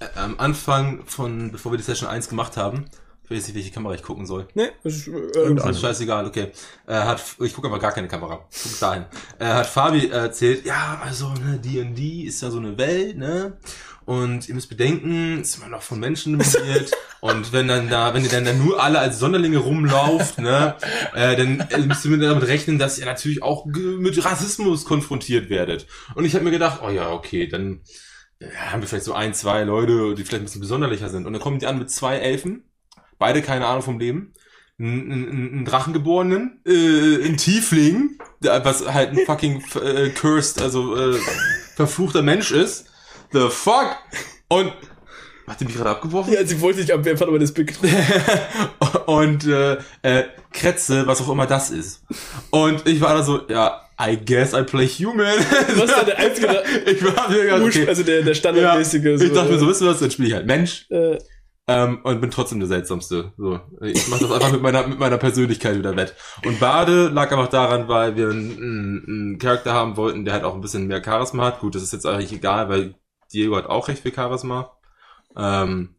äh, 0.00 0.18
am 0.18 0.38
Anfang 0.38 1.04
von, 1.06 1.52
bevor 1.52 1.72
wir 1.72 1.76
die 1.76 1.84
Session 1.84 2.08
1 2.08 2.28
gemacht 2.28 2.56
haben, 2.56 2.86
ich 3.24 3.30
weiß 3.30 3.46
nicht, 3.46 3.54
welche 3.54 3.70
Kamera 3.70 3.94
ich 3.94 4.02
gucken 4.02 4.26
soll. 4.26 4.48
Nee, 4.54 4.70
das 4.82 4.94
ist, 4.94 5.08
äh, 5.08 5.10
irgendeine. 5.10 5.70
ist 5.70 5.80
scheißegal, 5.80 6.26
okay. 6.26 6.50
Äh, 6.86 6.94
hat, 6.94 7.22
ich 7.40 7.54
gucke 7.54 7.68
aber 7.68 7.78
gar 7.78 7.92
keine 7.92 8.08
Kamera. 8.08 8.46
Guck 8.50 8.80
dahin. 8.80 9.04
Äh, 9.38 9.46
hat 9.46 9.66
Fabi 9.66 10.08
erzählt, 10.08 10.66
ja, 10.66 11.00
also, 11.02 11.32
ne, 11.34 11.58
D&D 11.58 12.22
ist 12.22 12.42
ja 12.42 12.50
so 12.50 12.58
eine 12.58 12.76
Welt, 12.76 13.16
ne? 13.16 13.58
Und 14.04 14.48
ihr 14.48 14.54
müsst 14.54 14.68
bedenken, 14.68 15.40
es 15.40 15.50
ist 15.50 15.56
immer 15.58 15.68
noch 15.68 15.82
von 15.82 16.00
Menschen 16.00 16.38
dominiert. 16.38 16.90
und 17.20 17.52
wenn 17.52 17.68
dann 17.68 17.88
da, 17.88 18.14
wenn 18.14 18.24
ihr 18.24 18.30
dann, 18.30 18.44
dann 18.44 18.58
nur 18.58 18.82
alle 18.82 18.98
als 18.98 19.18
Sonderlinge 19.18 19.58
rumlauft, 19.58 20.38
ne, 20.38 20.76
äh, 21.14 21.36
dann 21.36 21.60
äh, 21.60 21.78
müsst 21.78 22.04
ihr 22.04 22.16
damit 22.18 22.46
rechnen, 22.46 22.78
dass 22.78 22.98
ihr 22.98 23.06
natürlich 23.06 23.42
auch 23.42 23.66
mit 23.66 24.24
Rassismus 24.24 24.84
konfrontiert 24.84 25.50
werdet. 25.50 25.86
Und 26.14 26.24
ich 26.24 26.34
habe 26.34 26.44
mir 26.44 26.50
gedacht, 26.50 26.80
oh 26.84 26.90
ja, 26.90 27.10
okay, 27.10 27.46
dann 27.46 27.80
äh, 28.40 28.46
haben 28.56 28.82
wir 28.82 28.88
vielleicht 28.88 29.04
so 29.04 29.14
ein, 29.14 29.34
zwei 29.34 29.62
Leute, 29.62 30.14
die 30.14 30.24
vielleicht 30.24 30.42
ein 30.42 30.46
bisschen 30.46 30.60
besonderlicher 30.60 31.08
sind. 31.08 31.26
Und 31.26 31.32
dann 31.32 31.42
kommen 31.42 31.58
die 31.58 31.66
an 31.66 31.78
mit 31.78 31.90
zwei 31.90 32.16
Elfen, 32.16 32.64
beide 33.18 33.42
keine 33.42 33.66
Ahnung 33.66 33.82
vom 33.82 33.98
Leben, 33.98 34.34
einen 34.78 35.64
Drachengeborenen, 35.64 36.60
äh, 36.66 37.24
ein 37.24 37.36
Tiefling, 37.36 38.18
der, 38.40 38.64
was 38.64 38.92
halt 38.92 39.10
ein 39.10 39.24
fucking 39.26 39.62
äh, 39.80 40.08
cursed, 40.10 40.60
also 40.60 40.96
äh, 40.96 41.18
verfluchter 41.76 42.22
Mensch 42.22 42.50
ist. 42.50 42.86
The 43.32 43.48
fuck? 43.50 43.96
Und 44.48 44.72
hat 45.46 45.60
die 45.60 45.64
mich 45.64 45.74
gerade 45.74 45.90
abgeworfen? 45.90 46.32
Ja, 46.32 46.44
sie 46.46 46.60
wollte 46.60 46.80
sich 46.82 46.92
abwerfen, 46.92 47.26
aber 47.26 47.38
das 47.38 47.52
Bild 47.52 47.72
und 49.06 49.46
äh, 49.46 49.76
äh, 50.02 50.24
Kretze, 50.52 51.06
was 51.06 51.20
auch 51.20 51.30
immer 51.30 51.46
das 51.46 51.70
ist. 51.70 52.04
Und 52.50 52.86
ich 52.86 53.00
war 53.00 53.14
da 53.14 53.22
so, 53.22 53.40
ja, 53.48 53.80
I 54.00 54.16
guess 54.24 54.52
I 54.52 54.62
play 54.62 54.86
human. 54.86 55.36
Was 55.76 55.90
ist 55.90 56.06
der 56.06 56.18
einzige, 56.18 56.62
ich 56.86 57.04
war 57.04 57.28
mir 57.28 57.44
gedacht, 57.44 57.62
okay. 57.62 57.88
also 57.88 58.02
der, 58.02 58.22
der 58.22 58.34
standardmäßige. 58.34 59.04
Ja, 59.04 59.14
ich 59.14 59.32
dachte 59.32 59.52
mir 59.52 59.58
so, 59.58 59.68
wisst 59.68 59.82
ihr 59.82 59.88
was, 59.88 59.98
dann 60.00 60.10
spiele 60.10 60.28
ich 60.28 60.34
halt 60.34 60.46
Mensch. 60.46 60.86
Äh, 60.90 61.18
Ähm, 61.68 62.00
und 62.02 62.20
bin 62.20 62.30
trotzdem 62.30 62.58
der 62.58 62.68
seltsamste. 62.68 63.32
So, 63.36 63.60
ich 63.82 64.08
mache 64.08 64.22
das 64.24 64.32
einfach 64.32 64.50
mit 64.50 64.62
meiner 64.62 64.84
mit 64.86 64.98
meiner 64.98 65.16
Persönlichkeit 65.18 65.78
wieder 65.78 65.94
wett. 65.96 66.14
Und 66.44 66.58
Bade 66.58 67.08
lag 67.08 67.30
einfach 67.30 67.48
daran, 67.48 67.86
weil 67.86 68.16
wir 68.16 68.30
einen, 68.30 68.50
einen, 68.56 69.04
einen 69.06 69.38
Charakter 69.38 69.72
haben 69.72 69.96
wollten, 69.96 70.24
der 70.24 70.34
halt 70.34 70.44
auch 70.44 70.54
ein 70.54 70.60
bisschen 70.60 70.88
mehr 70.88 71.02
Charisma 71.04 71.44
hat. 71.46 71.60
Gut, 71.60 71.76
das 71.76 71.82
ist 71.84 71.92
jetzt 71.92 72.04
eigentlich 72.04 72.32
egal, 72.32 72.68
weil 72.68 72.94
Diego 73.32 73.56
hat 73.56 73.66
auch 73.66 73.88
recht 73.88 74.02
viel 74.02 74.14
Charisma. 74.14 74.72
Ähm, 75.36 75.94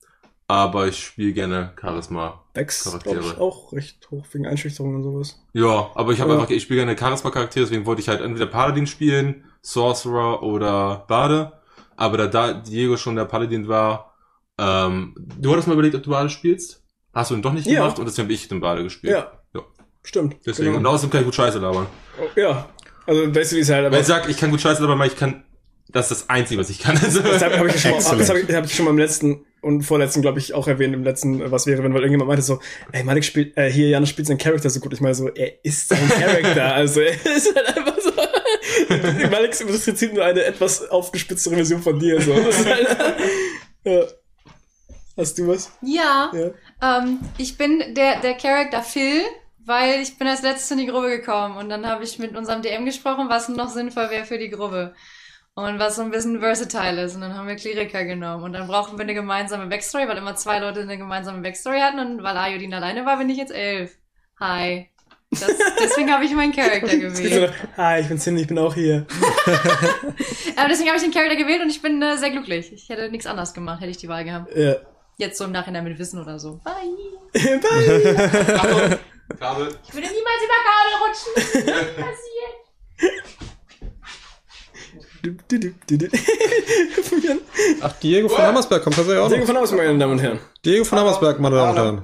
aber 0.48 0.88
ich 0.88 1.04
spiele 1.04 1.34
gerne 1.34 1.74
Charisma 1.80 2.42
Charaktere. 2.54 3.20
ich, 3.22 3.38
auch 3.40 3.74
recht 3.74 4.10
hoch 4.12 4.26
wegen 4.32 4.46
Einschüchterung 4.46 4.96
und 4.96 5.04
sowas. 5.04 5.42
Ja, 5.54 5.90
aber 5.96 6.12
ich 6.12 6.22
habe 6.22 6.34
Ja. 6.34 6.40
einfach, 6.40 6.52
ich 6.52 6.64
spiele 6.64 6.82
gerne 6.86 6.98
Charisma-Charaktere, 6.98 7.66
deswegen 7.66 7.86
wollte 7.86 8.02
ich 8.02 8.10
halt 8.10 8.22
entweder 8.22 8.46
Paladin 8.46 8.86
spielen, 8.86 9.46
Sorcerer 9.62 10.44
oder 10.44 11.06
Bade. 11.08 11.54
Aber 11.96 12.18
da, 12.18 12.28
da 12.28 12.54
Diego 12.54 12.98
schon 12.98 13.16
der 13.16 13.26
Paladin 13.26 13.68
war, 13.68 14.14
ähm, 14.60 15.16
du 15.40 15.52
hattest 15.52 15.68
mal 15.68 15.74
überlegt, 15.74 15.96
ob 15.96 16.04
du 16.04 16.12
Bade 16.12 16.30
spielst? 16.30 16.84
Hast 17.14 17.32
du 17.32 17.36
ihn 17.36 17.42
doch 17.42 17.54
nicht 17.54 17.66
Ja. 17.68 17.82
gemacht 17.82 17.98
und 18.00 18.06
deswegen 18.06 18.26
habe 18.28 18.34
ich 18.34 18.48
den 18.48 18.60
Bade 18.60 18.84
gespielt. 18.84 19.14
Ja. 19.14 19.32
Ja. 19.56 19.62
Stimmt. 20.04 20.38
Deswegen. 20.46 20.70
Und 20.72 20.78
Genau. 20.78 20.92
außerdem 20.92 21.12
kann 21.12 21.20
ich 21.22 21.26
gut 21.26 21.36
Scheiße 21.36 21.60
labern. 21.60 21.88
Ja. 22.36 22.68
Also, 23.08 23.34
weißt 23.36 23.52
du, 23.52 23.56
wie 23.56 23.60
es 23.62 23.70
halt, 23.70 23.92
Wenn 23.92 24.00
ich 24.02 24.06
sag, 24.08 24.30
ich 24.30 24.38
kann 24.38 24.52
gut 24.52 24.62
Scheiße 24.62 24.82
labern, 24.82 25.00
weil 25.00 25.08
ich 25.08 25.16
kann, 25.16 25.44
das 25.90 26.10
ist 26.12 26.22
das 26.22 26.30
Einzige, 26.30 26.60
was 26.60 26.70
ich 26.70 26.80
kann. 26.80 26.98
Also, 26.98 27.20
Das 27.22 27.44
habe 27.44 27.60
hab 27.60 27.66
ich, 27.68 27.80
schon 27.82 27.92
mal- 27.92 27.98
das 28.18 28.30
hab 28.30 28.38
ich, 28.38 28.56
hab 28.56 28.66
ich 28.66 28.74
schon 28.76 28.86
mal 28.86 28.92
im 28.92 28.98
letzten 28.98 29.46
und 29.62 29.82
vorletzten, 29.84 30.22
glaube 30.22 30.40
ich, 30.40 30.54
auch 30.54 30.68
erwähnt, 30.68 30.94
im 30.94 31.04
letzten, 31.04 31.42
äh, 31.42 31.52
was 31.52 31.66
wäre, 31.68 31.84
wenn, 31.84 31.94
weil 31.94 32.02
irgendjemand 32.02 32.28
meinte 32.30 32.44
so, 32.44 32.60
ey, 32.92 33.04
Malik 33.04 33.24
spielt, 33.24 33.56
äh, 33.58 33.72
hier, 33.72 33.90
Janis 33.90 34.10
spielt 34.10 34.28
seinen 34.28 34.38
Charakter 34.38 34.70
so 34.70 34.80
gut. 34.80 34.94
Ich 34.94 35.02
meine 35.02 35.16
so, 35.16 35.30
er 35.30 35.64
ist 35.64 35.88
sein 35.90 36.10
Charakter. 36.20 36.74
also, 36.74 37.00
er 37.02 37.14
ist 37.14 37.56
halt 37.56 37.78
einfach 37.78 37.98
so. 38.00 38.12
Malik 39.30 39.52
ist 39.52 39.62
im 39.62 39.68
Prinzip 39.68 40.14
nur 40.14 40.26
eine 40.26 40.44
etwas 40.44 40.90
aufgespitztere 40.90 41.56
Version 41.56 41.82
von 41.82 42.00
dir, 42.00 42.20
so. 42.22 42.34
Das 42.34 42.60
ist 42.60 42.66
halt, 42.66 42.98
ja. 43.86 44.04
Hast 45.16 45.38
du 45.38 45.48
was? 45.48 45.72
Ja, 45.82 46.32
Ja. 46.34 47.00
ähm, 47.00 47.20
ich 47.38 47.56
bin 47.58 47.94
der, 47.94 48.20
der 48.22 48.34
Charakter 48.34 48.82
Phil, 48.82 49.22
weil 49.66 50.02
ich 50.02 50.18
bin 50.18 50.28
als 50.28 50.42
letztes 50.42 50.72
in 50.72 50.80
die 50.80 50.88
Gruppe 50.88 51.10
gekommen 51.10 51.56
und 51.58 51.70
dann 51.70 51.86
habe 51.88 52.04
ich 52.04 52.18
mit 52.20 52.36
unserem 52.36 52.62
DM 52.64 52.84
gesprochen, 52.86 53.30
was 53.30 53.48
noch 53.48 53.70
sinnvoll 53.70 54.10
wäre 54.10 54.26
für 54.26 54.40
die 54.40 54.50
Gruppe. 54.50 54.96
Und 55.56 55.78
was 55.78 55.97
so 55.97 56.01
ein 56.01 56.10
bisschen 56.10 56.39
versatile 56.39 57.04
ist. 57.04 57.16
Und 57.16 57.22
dann 57.22 57.36
haben 57.36 57.47
wir 57.47 57.56
Kleriker 57.56 58.06
genommen. 58.06 58.43
Und 58.43 58.54
dann 58.54 58.68
brauchen 58.68 58.97
wir 58.97 59.04
eine 59.04 59.14
gemeinsame 59.14 59.68
Backstory, 59.68 60.08
weil 60.08 60.18
immer 60.18 60.36
zwei 60.36 60.60
Leute 60.60 60.82
eine 60.82 60.97
gemeinsame 60.97 61.41
Backstory 61.41 61.80
hatten. 61.80 61.99
Und 61.99 62.24
weil 62.24 62.36
Ayodin 62.36 62.74
alleine 62.74 63.06
war, 63.06 63.18
bin 63.18 63.30
ich 63.30 63.38
jetzt 63.38 63.54
elf. 63.54 63.95
Hi. 64.39 64.89
Das, 65.30 65.51
deswegen 65.80 66.12
habe 66.12 66.26
ich 66.26 66.34
meinen 66.34 66.54
Charakter 66.54 66.97
gewählt. 66.97 67.54
Hi, 67.78 68.01
ich 68.01 68.08
bin 68.08 68.20
Cindy, 68.20 68.41
ich 68.41 68.47
bin 68.47 68.58
auch 68.58 68.74
hier. 68.74 69.06
Aber 70.56 70.70
deswegen 70.70 70.89
habe 70.89 70.97
ich 70.97 71.04
den 71.04 71.12
Charakter 71.12 71.36
gewählt 71.36 71.62
und 71.62 71.70
ich 71.70 71.82
bin 71.82 72.01
äh, 72.01 72.18
sehr 72.18 72.32
glücklich. 72.32 72.72
Ich 72.74 72.89
hätte 72.89 73.10
nichts 73.10 73.28
anderes 73.28 73.54
gemacht, 73.54 73.82
hätte 73.82 73.91
ich 73.91 73.97
die 73.97 74.10
Wahl 74.10 74.24
gehabt. 74.24 74.56
Ja. 74.56 74.76
Jetzt 75.18 75.38
so 75.38 75.45
im 75.45 75.51
Nachhinein 75.51 75.84
mit 75.84 75.97
Wissen 75.99 76.20
oder 76.20 76.39
so. 76.39 76.60
Bye. 76.64 76.74
Bye. 77.34 78.56
Achtung, 78.56 78.99
Kabel. 79.39 79.76
Ich 79.84 79.93
würde 79.93 80.08
niemals 80.08 80.41
über 80.43 80.60
Kabel 80.66 80.93
rutschen. 81.04 81.32
Das 81.36 81.45
ist 81.45 81.95
passiert. 81.95 83.43
Ach, 87.82 87.93
Diego 88.01 88.28
von 88.28 88.41
Hammersberg 88.41 88.84
kommt 88.84 88.95
tatsächlich 88.97 89.24
auch 89.24 89.30
Diego 89.30 89.45
von 89.45 89.57
außen, 89.57 89.78
meine 89.78 89.97
Damen 89.97 90.13
und 90.13 90.19
Herren. 90.19 90.39
Diego 90.65 90.84
von 90.84 90.99
Hammersberg, 90.99 91.39
meine 91.39 91.55
Damen 91.55 91.71
und 91.71 91.78
Herren. 91.78 92.01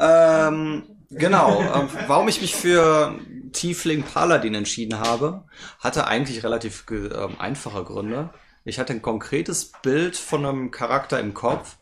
Ähm, 0.00 0.82
genau. 1.10 1.60
ähm, 1.60 1.88
warum 2.06 2.28
ich 2.28 2.40
mich 2.40 2.54
für 2.54 3.14
Tiefling 3.52 4.04
Paladin 4.04 4.54
entschieden 4.54 4.98
habe, 4.98 5.44
hatte 5.80 6.06
eigentlich 6.06 6.44
relativ 6.44 6.86
ähm, 6.90 7.36
einfache 7.38 7.84
Gründe. 7.84 8.30
Ich 8.64 8.78
hatte 8.78 8.94
ein 8.94 9.02
konkretes 9.02 9.72
Bild 9.82 10.16
von 10.16 10.46
einem 10.46 10.70
Charakter 10.70 11.20
im 11.20 11.34
Kopf, 11.34 11.76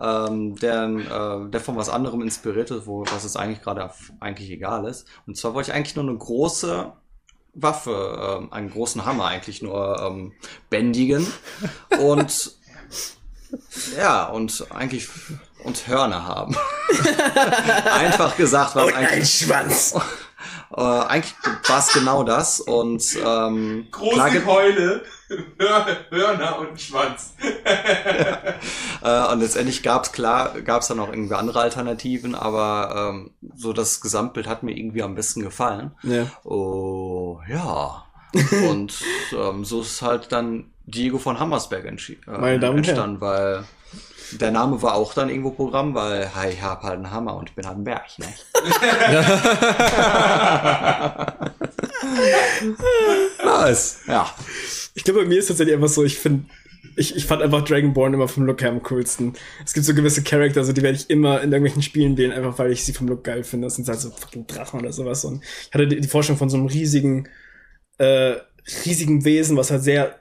ähm, 0.00 0.56
der, 0.56 0.84
äh, 0.86 1.50
der 1.50 1.60
von 1.60 1.76
was 1.76 1.88
anderem 1.88 2.22
inspiriert 2.22 2.72
ist, 2.72 2.86
wo 2.86 3.04
was 3.06 3.22
es 3.24 3.36
eigentlich 3.36 3.62
gerade 3.62 3.88
eigentlich 4.20 4.50
egal 4.50 4.86
ist. 4.86 5.06
Und 5.26 5.36
zwar 5.36 5.54
wollte 5.54 5.70
ich 5.70 5.76
eigentlich 5.76 5.94
nur 5.94 6.08
eine 6.08 6.16
große 6.16 6.92
Waffe, 7.54 8.38
ähm, 8.40 8.52
einen 8.52 8.70
großen 8.70 9.04
Hammer 9.04 9.26
eigentlich 9.26 9.62
nur 9.62 10.00
ähm, 10.02 10.32
bändigen 10.70 11.26
und 12.00 12.56
ja 13.96 14.24
und 14.26 14.66
eigentlich 14.70 15.08
und 15.62 15.86
Hörner 15.88 16.26
haben. 16.26 16.56
Einfach 17.90 18.36
gesagt, 18.36 18.74
was 18.76 18.92
eigentlich 18.92 19.30
Schwanz. 19.30 19.94
äh, 20.76 20.80
eigentlich 20.80 21.34
war 21.66 21.78
es 21.78 21.92
genau 21.92 22.22
das 22.22 22.60
und 22.60 23.02
ähm, 23.16 23.88
klar 23.90 24.10
Große 24.10 24.30
gibt- 24.32 24.44
Keule, 24.46 25.02
Hörner 26.10 26.58
und 26.58 26.80
Schwanz. 26.80 27.34
Äh, 29.02 29.32
und 29.32 29.40
letztendlich 29.40 29.82
gab's 29.82 30.12
klar, 30.12 30.58
gab's 30.62 30.88
dann 30.88 30.98
auch 30.98 31.08
irgendwie 31.08 31.34
andere 31.34 31.60
Alternativen, 31.60 32.34
aber 32.34 33.12
ähm, 33.12 33.32
so 33.54 33.74
das 33.74 34.00
Gesamtbild 34.00 34.46
hat 34.46 34.62
mir 34.62 34.74
irgendwie 34.74 35.02
am 35.02 35.14
besten 35.14 35.42
gefallen. 35.42 35.90
Ja. 36.02 36.26
Oh, 36.42 37.40
ja. 37.46 38.06
Und 38.70 38.98
ähm, 39.36 39.66
so 39.66 39.82
ist 39.82 40.00
halt 40.00 40.32
dann 40.32 40.70
Diego 40.86 41.18
von 41.18 41.38
Hammersberg 41.38 41.84
äh, 41.84 41.88
entstanden, 41.88 43.20
weil 43.20 43.64
der 44.32 44.50
Name 44.50 44.82
war 44.82 44.94
auch 44.94 45.14
dann 45.14 45.28
irgendwo 45.28 45.50
Programm, 45.50 45.94
weil 45.94 46.30
hey, 46.34 46.52
ich 46.52 46.62
hab 46.62 46.82
halt 46.82 46.94
einen 46.94 47.10
Hammer 47.10 47.36
und 47.36 47.50
ich 47.50 47.54
bin 47.54 47.66
halt 47.66 47.78
ein 47.78 47.84
Berg, 47.84 48.06
ne? 48.18 48.26
Nice. 53.44 53.98
Ja. 54.06 54.34
Ich 54.94 55.04
glaube, 55.04 55.20
bei 55.22 55.26
mir 55.26 55.38
ist 55.38 55.48
tatsächlich 55.48 55.74
einfach 55.74 55.88
so, 55.88 56.04
ich 56.04 56.18
finde, 56.18 56.44
ich, 56.96 57.16
ich 57.16 57.24
fand 57.26 57.42
einfach 57.42 57.64
Dragonborn 57.64 58.14
immer 58.14 58.28
vom 58.28 58.44
Look 58.44 58.62
her 58.62 58.70
am 58.70 58.82
coolsten. 58.82 59.32
Es 59.64 59.72
gibt 59.72 59.84
so 59.86 59.94
gewisse 59.94 60.22
Charakter, 60.22 60.60
also 60.60 60.72
die 60.72 60.82
werde 60.82 60.96
ich 60.96 61.10
immer 61.10 61.40
in 61.42 61.50
irgendwelchen 61.50 61.82
Spielen 61.82 62.16
wählen, 62.16 62.32
einfach 62.32 62.58
weil 62.58 62.72
ich 62.72 62.84
sie 62.84 62.92
vom 62.92 63.08
Look 63.08 63.24
geil 63.24 63.42
finde. 63.44 63.66
Das 63.66 63.76
sind 63.76 63.88
halt 63.88 64.00
so 64.00 64.10
fucking 64.10 64.46
Drachen 64.46 64.80
oder 64.80 64.92
sowas. 64.92 65.24
Und 65.24 65.42
ich 65.68 65.74
hatte 65.74 65.88
die, 65.88 66.00
die 66.00 66.08
Vorstellung 66.08 66.38
von 66.38 66.48
so 66.50 66.56
einem 66.56 66.66
riesigen, 66.66 67.28
äh, 67.98 68.34
riesigen 68.84 69.24
Wesen, 69.24 69.56
was 69.56 69.70
halt 69.70 69.82
sehr, 69.82 70.16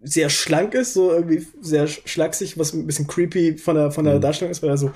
sehr 0.00 0.30
schlank 0.30 0.74
ist, 0.74 0.94
so 0.94 1.12
irgendwie 1.12 1.46
sehr 1.60 1.86
sch- 1.88 2.06
schlaksig, 2.06 2.58
was 2.58 2.72
ein 2.72 2.86
bisschen 2.86 3.06
creepy 3.06 3.58
von 3.58 3.74
der, 3.76 3.90
von 3.90 4.04
der 4.04 4.18
Darstellung 4.18 4.50
ist, 4.52 4.62
weil 4.62 4.70
er 4.70 4.78
so 4.78 4.92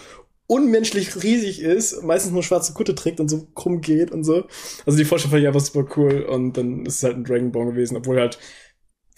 unmenschlich 0.50 1.22
riesig 1.22 1.62
ist, 1.62 2.02
meistens 2.02 2.32
nur 2.32 2.42
schwarze 2.42 2.72
Kutte 2.72 2.96
trägt 2.96 3.20
und 3.20 3.28
so 3.28 3.46
krumm 3.54 3.80
geht 3.80 4.10
und 4.10 4.24
so. 4.24 4.48
Also 4.84 4.98
die 4.98 5.04
Vorstellung 5.04 5.30
fand 5.30 5.42
ich 5.42 5.46
einfach 5.46 5.60
super 5.60 5.88
cool 5.96 6.22
und 6.22 6.56
dann 6.56 6.84
ist 6.86 6.96
es 6.96 7.02
halt 7.04 7.16
ein 7.16 7.24
Dragonborn 7.24 7.68
gewesen, 7.68 7.96
obwohl 7.96 8.18
halt 8.18 8.36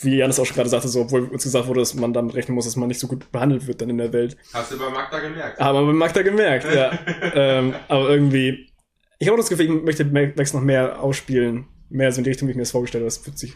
wie 0.00 0.16
Janis 0.16 0.38
auch 0.38 0.44
schon 0.44 0.56
gerade 0.56 0.68
sagte, 0.68 0.88
so, 0.88 1.00
obwohl 1.00 1.24
uns 1.28 1.44
gesagt 1.44 1.68
wurde, 1.68 1.80
dass 1.80 1.94
man 1.94 2.12
damit 2.12 2.34
rechnen 2.34 2.54
muss, 2.54 2.66
dass 2.66 2.76
man 2.76 2.88
nicht 2.88 3.00
so 3.00 3.06
gut 3.06 3.32
behandelt 3.32 3.66
wird 3.66 3.80
dann 3.80 3.88
in 3.88 3.96
der 3.96 4.12
Welt. 4.12 4.36
Hast 4.52 4.72
du 4.72 4.78
bei 4.78 4.90
Magda 4.90 5.20
gemerkt? 5.20 5.58
Aber 5.58 5.86
bei 5.86 5.92
Magda 5.92 6.20
gemerkt, 6.20 6.66
ja. 6.74 6.98
ähm, 7.34 7.74
aber 7.88 8.10
irgendwie, 8.10 8.70
ich 9.18 9.28
habe 9.28 9.38
das 9.38 9.48
Gefühl, 9.48 9.66
ich 9.66 9.82
möchte 9.84 10.04
Max 10.04 10.52
noch 10.52 10.60
mehr 10.60 11.00
ausspielen, 11.00 11.64
mehr 11.88 12.12
so 12.12 12.18
in 12.18 12.24
die 12.24 12.30
Richtung, 12.30 12.48
wie 12.48 12.50
ich 12.50 12.56
mir 12.56 12.62
das 12.62 12.72
vorgestellt 12.72 13.02
habe. 13.02 13.08
Das 13.08 13.24
wird 13.24 13.38
sich 13.38 13.54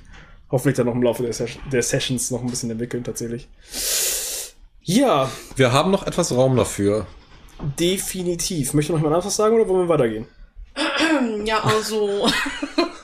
hoffentlich 0.50 0.76
dann 0.76 0.86
noch 0.86 0.94
im 0.94 1.02
Laufe 1.02 1.22
der, 1.22 1.34
Ses 1.34 1.58
der 1.70 1.82
Sessions 1.82 2.30
noch 2.30 2.40
ein 2.40 2.48
bisschen 2.48 2.70
entwickeln, 2.70 3.04
tatsächlich. 3.04 3.50
Ja, 4.80 5.30
Wir 5.56 5.72
haben 5.72 5.90
noch 5.90 6.06
etwas 6.06 6.34
Raum 6.34 6.56
dafür. 6.56 7.06
Definitiv. 7.78 8.74
Möchte 8.74 8.92
noch 8.92 8.98
jemand 8.98 9.14
anderes 9.14 9.26
was 9.26 9.36
sagen 9.36 9.56
oder 9.56 9.68
wollen 9.68 9.86
wir 9.86 9.88
weitergehen? 9.88 10.26
Ja, 11.44 11.62
also. 11.62 12.28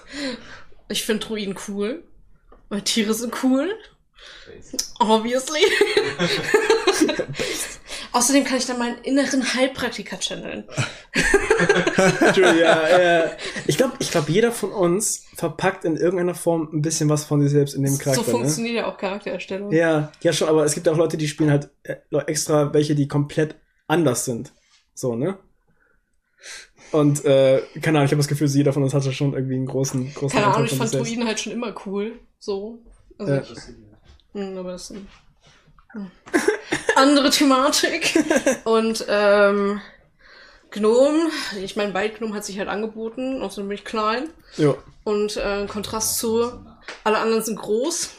ich 0.88 1.04
finde 1.04 1.26
Druiden 1.26 1.56
cool. 1.68 2.02
Weil 2.68 2.82
Tiere 2.82 3.14
sind 3.14 3.32
cool. 3.42 3.70
Obviously. 4.98 5.60
Außerdem 8.12 8.44
kann 8.44 8.58
ich 8.58 8.66
dann 8.66 8.78
meinen 8.78 8.98
inneren 9.02 9.54
Heilpraktiker 9.54 10.18
channeln. 10.18 10.64
Ja, 12.34 12.98
ja. 12.98 13.30
Ich 13.66 13.76
glaube, 13.76 13.92
ich 14.00 14.10
glaub, 14.10 14.28
jeder 14.28 14.50
von 14.50 14.72
uns 14.72 15.26
verpackt 15.36 15.84
in 15.84 15.96
irgendeiner 15.96 16.34
Form 16.34 16.68
ein 16.72 16.82
bisschen 16.82 17.08
was 17.08 17.24
von 17.24 17.40
sich 17.40 17.52
selbst 17.52 17.74
in 17.74 17.84
dem 17.84 17.96
Charakter. 17.98 18.24
so 18.24 18.32
ne? 18.32 18.38
funktioniert 18.38 18.74
ja 18.76 18.86
auch 18.86 18.98
Charaktererstellung. 18.98 19.70
Ja, 19.70 20.10
ja 20.22 20.32
schon, 20.32 20.48
aber 20.48 20.64
es 20.64 20.74
gibt 20.74 20.88
auch 20.88 20.96
Leute, 20.96 21.16
die 21.16 21.28
spielen 21.28 21.50
halt 21.50 21.68
äh, 21.84 21.96
extra 22.26 22.72
welche, 22.74 22.96
die 22.96 23.06
komplett 23.06 23.54
anders 23.92 24.24
sind. 24.24 24.52
So, 24.94 25.14
ne? 25.14 25.38
Und, 26.90 27.24
äh, 27.24 27.62
keine 27.80 27.98
Ahnung, 27.98 28.06
ich 28.06 28.12
habe 28.12 28.18
das 28.18 28.28
Gefühl, 28.28 28.48
so 28.48 28.58
jeder 28.58 28.72
von 28.72 28.82
uns 28.82 28.92
hatte 28.92 29.12
schon 29.12 29.32
irgendwie 29.32 29.54
einen 29.54 29.66
großen, 29.66 30.12
großen 30.14 30.38
Keine 30.38 30.52
Ahnung, 30.52 30.66
ich 30.66 30.76
fand. 30.76 30.92
Druiden 30.92 31.26
halt 31.26 31.40
schon 31.40 31.52
immer 31.52 31.74
cool. 31.86 32.18
So. 32.38 32.80
Also 33.18 33.32
Ja. 33.32 33.40
ich, 33.40 33.58
Hm, 34.34 34.56
aber 34.56 34.72
das 34.72 34.90
ist 34.90 34.96
eine 34.96 35.06
hm. 35.92 36.10
andere 36.96 37.30
Thematik. 37.30 38.14
Und 38.64 39.04
ähm, 39.08 39.80
Gnom, 40.70 41.30
ich 41.62 41.76
meine, 41.76 41.92
Waldgnom 41.92 42.34
hat 42.34 42.44
sich 42.46 42.58
halt 42.58 42.68
angeboten, 42.68 43.42
außerdem 43.42 43.68
bin 43.68 43.76
ich 43.76 43.84
klein. 43.84 44.30
Ja. 44.56 44.74
Und 45.04 45.36
äh, 45.36 45.66
Kontrast 45.66 46.18
zu, 46.18 46.50
alle 47.04 47.18
anderen 47.18 47.42
sind 47.42 47.58
groß. 47.58 48.10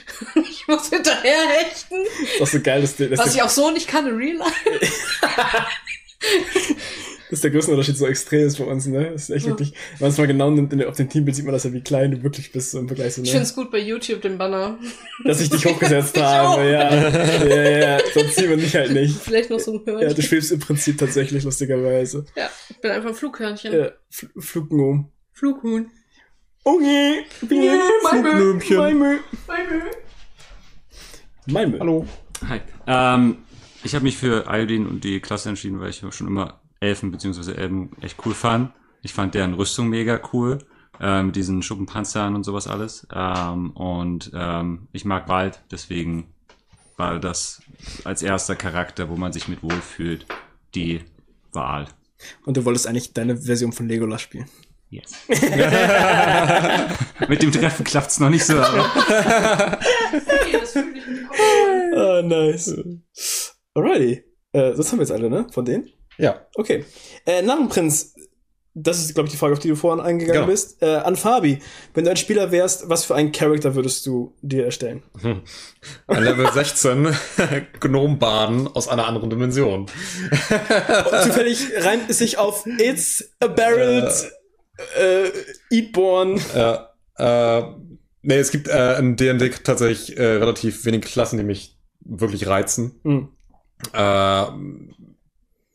ich 0.50 0.66
muss 0.68 0.88
hinterher 0.90 1.48
hechten. 1.48 1.96
Das 2.20 2.34
ist 2.34 2.42
auch 2.42 2.46
so 2.46 2.60
geil, 2.60 2.80
dass 2.80 2.96
der, 2.96 3.08
dass 3.08 3.18
Was 3.18 3.34
ich 3.34 3.42
auch 3.42 3.48
so 3.48 3.70
nicht 3.70 3.88
kann 3.88 4.06
in 4.06 4.16
Real 4.16 4.36
Life. 4.36 4.52
dass 7.30 7.40
der 7.40 7.50
Größenunterschied 7.50 7.96
so 7.96 8.06
extrem 8.06 8.46
ist 8.46 8.58
bei 8.58 8.64
uns, 8.64 8.86
ne? 8.86 9.10
Das 9.12 9.22
ist 9.22 9.30
echt 9.30 9.46
Ja. 9.46 9.52
wirklich, 9.52 9.72
wenn 9.72 10.00
man 10.00 10.10
es 10.10 10.18
mal 10.18 10.26
genau 10.26 10.50
nimmt, 10.50 10.84
auf 10.86 10.96
dem 10.96 11.08
Teambild 11.08 11.34
sieht 11.34 11.46
man 11.46 11.54
das 11.54 11.64
ja, 11.64 11.72
wie 11.72 11.80
klein 11.80 12.10
du 12.10 12.22
wirklich 12.22 12.52
bist, 12.52 12.72
so 12.72 12.78
im 12.78 12.86
Vergleich 12.88 13.16
Ich 13.16 13.24
ne? 13.24 13.30
find's 13.30 13.54
gut 13.54 13.70
bei 13.70 13.78
YouTube, 13.78 14.20
den 14.20 14.36
Banner. 14.38 14.78
Dass 15.24 15.40
ich 15.40 15.48
dich 15.48 15.64
hochgesetzt 15.66 16.14
Ich 16.16 16.22
habe, 16.22 16.48
auch. 16.48 16.58
ja. 16.58 16.94
Ja, 16.94 17.46
ja, 17.46 17.78
ja. 17.96 18.00
Sonst 18.12 18.36
sieht 18.36 18.50
man 18.50 18.58
dich 18.60 18.74
halt 18.76 18.92
nicht. 18.92 19.18
Vielleicht 19.18 19.48
noch 19.50 19.60
so 19.60 19.72
ein 19.72 19.80
Hörnchen. 19.86 20.08
Ja, 20.08 20.14
du 20.14 20.22
schwebst 20.22 20.52
im 20.52 20.60
Prinzip 20.60 20.98
tatsächlich, 20.98 21.42
lustigerweise. 21.42 22.26
Ja, 22.36 22.50
ich 22.68 22.76
bin 22.78 22.90
einfach 22.90 23.08
ein 23.08 23.14
Flughörnchen. 23.14 23.72
Ja, 23.72 23.92
Fl 24.10 24.28
Flugnom. 24.38 25.10
Flughuhn. 25.32 25.90
Okay, 26.64 27.24
Biene, 27.48 27.80
Flugnömchen. 28.08 28.76
Malmö. 28.76 29.18
Malmö. 29.48 29.80
Malmö. 31.46 31.78
Hallo. 31.80 32.06
Hi. 32.48 32.60
Ähm, 32.86 33.38
ich 33.82 33.96
habe 33.96 34.04
mich 34.04 34.16
für 34.16 34.44
Iodine 34.48 34.86
und 34.88 35.02
die 35.02 35.18
Klasse 35.18 35.48
entschieden, 35.48 35.80
weil 35.80 35.90
ich 35.90 36.04
schon 36.10 36.28
immer 36.28 36.60
Elfen 36.78 37.10
bzw. 37.10 37.54
Elben 37.54 37.90
echt 38.00 38.16
cool 38.24 38.34
fand. 38.34 38.72
Ich 39.02 39.12
fand 39.12 39.34
deren 39.34 39.54
Rüstung 39.54 39.88
mega 39.88 40.20
cool. 40.32 40.58
Äh, 41.00 41.24
mit 41.24 41.34
diesen 41.34 41.62
Schuppenpanzern 41.62 42.36
und 42.36 42.44
sowas 42.44 42.68
alles. 42.68 43.08
Ähm, 43.12 43.72
und 43.72 44.30
ähm, 44.32 44.86
ich 44.92 45.04
mag 45.04 45.28
Wald, 45.28 45.60
deswegen 45.72 46.32
war 46.96 47.18
das 47.18 47.60
als 48.04 48.22
erster 48.22 48.54
Charakter, 48.54 49.08
wo 49.08 49.16
man 49.16 49.32
sich 49.32 49.48
mit 49.48 49.64
wohlfühlt, 49.64 50.26
die 50.76 51.00
Wahl. 51.50 51.88
Und 52.44 52.56
du 52.56 52.64
wolltest 52.64 52.86
eigentlich 52.86 53.12
deine 53.12 53.36
Version 53.36 53.72
von 53.72 53.88
Legolas 53.88 54.22
spielen. 54.22 54.46
Yes. 54.92 55.12
mit 57.28 57.42
dem 57.42 57.50
Treffen 57.50 57.82
klappt's 57.82 58.20
noch 58.20 58.28
nicht 58.28 58.44
so, 58.44 58.58
aber. 58.58 59.78
Ah, 61.96 62.20
nice. 62.22 62.74
Alrighty. 63.74 64.22
Äh, 64.52 64.74
das 64.74 64.92
haben 64.92 64.98
wir 64.98 65.04
jetzt 65.04 65.12
alle, 65.12 65.30
ne? 65.30 65.46
Von 65.50 65.64
denen? 65.64 65.88
Ja. 66.18 66.46
Okay. 66.56 66.84
Äh, 67.24 67.40
Narrenprinz, 67.40 68.14
das 68.74 68.98
ist, 69.00 69.14
glaube 69.14 69.28
ich, 69.28 69.32
die 69.32 69.38
Frage, 69.38 69.54
auf 69.54 69.60
die 69.60 69.68
du 69.68 69.76
vorhin 69.76 70.04
eingegangen 70.04 70.42
Genau. 70.42 70.52
bist. 70.52 70.82
Äh, 70.82 70.96
an 70.96 71.16
Fabi, 71.16 71.60
wenn 71.94 72.04
du 72.04 72.10
ein 72.10 72.16
Spieler 72.18 72.50
wärst, 72.50 72.90
was 72.90 73.06
für 73.06 73.14
einen 73.14 73.32
Charakter 73.32 73.74
würdest 73.74 74.04
du 74.04 74.36
dir 74.42 74.66
erstellen? 74.66 75.02
Ein 76.06 76.22
Level 76.22 76.52
16 76.52 77.16
Gnombaden 77.80 78.68
aus 78.68 78.88
einer 78.88 79.06
anderen 79.06 79.30
Dimension. 79.30 79.86
Und 79.86 81.22
zufällig 81.22 81.66
reimt 81.78 82.10
es 82.10 82.18
sich 82.18 82.36
auf 82.36 82.66
It's 82.78 83.24
a 83.40 83.46
Barreled 83.46 84.12
äh, 84.96 85.30
Eatborn. 85.70 86.40
Ja, 86.54 86.90
äh, 87.16 87.62
nee, 88.22 88.36
es 88.36 88.50
gibt 88.50 88.68
äh, 88.68 88.98
in 88.98 89.16
D&D 89.16 89.50
tatsächlich 89.64 90.16
äh, 90.16 90.24
relativ 90.24 90.84
wenig 90.84 91.02
Klassen, 91.02 91.38
die 91.38 91.44
mich 91.44 91.78
wirklich 92.00 92.46
reizen. 92.46 93.00
Hm. 93.04 93.28
Äh, 93.92 94.46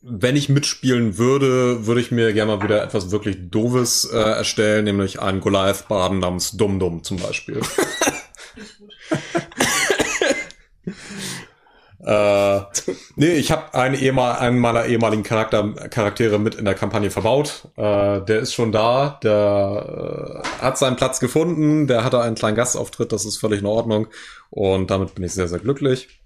wenn 0.09 0.35
ich 0.35 0.47
mitspielen 0.47 1.17
würde, 1.17 1.85
würde 1.85 1.99
ich 1.99 2.11
mir 2.11 2.31
gerne 2.33 2.55
mal 2.55 2.63
wieder 2.63 2.81
etwas 2.83 3.11
wirklich 3.11 3.49
Doofes 3.49 4.05
äh, 4.05 4.17
erstellen, 4.17 4.85
nämlich 4.85 5.19
einen 5.19 5.41
Goliath-Baden 5.41 6.19
namens 6.19 6.51
Dum-Dum 6.51 7.03
zum 7.03 7.17
Beispiel. 7.17 7.59
äh, 12.07 12.61
nee, 13.17 13.33
ich 13.33 13.51
habe 13.51 13.73
einen, 13.73 13.93
ehemal, 13.93 14.37
einen 14.37 14.59
meiner 14.59 14.85
ehemaligen 14.85 15.23
Charakter, 15.23 15.73
Charaktere 15.89 16.39
mit 16.39 16.55
in 16.55 16.63
der 16.63 16.73
Kampagne 16.73 17.11
verbaut. 17.11 17.67
Äh, 17.75 18.21
der 18.21 18.39
ist 18.39 18.53
schon 18.53 18.71
da, 18.71 19.19
der 19.23 20.41
äh, 20.45 20.63
hat 20.63 20.77
seinen 20.77 20.95
Platz 20.95 21.19
gefunden, 21.19 21.85
der 21.85 22.05
hatte 22.05 22.21
einen 22.21 22.35
kleinen 22.35 22.55
Gastauftritt, 22.55 23.11
das 23.11 23.25
ist 23.25 23.37
völlig 23.37 23.59
in 23.59 23.65
Ordnung. 23.65 24.07
Und 24.49 24.89
damit 24.89 25.15
bin 25.15 25.25
ich 25.25 25.33
sehr, 25.33 25.49
sehr 25.49 25.59
glücklich. 25.59 26.21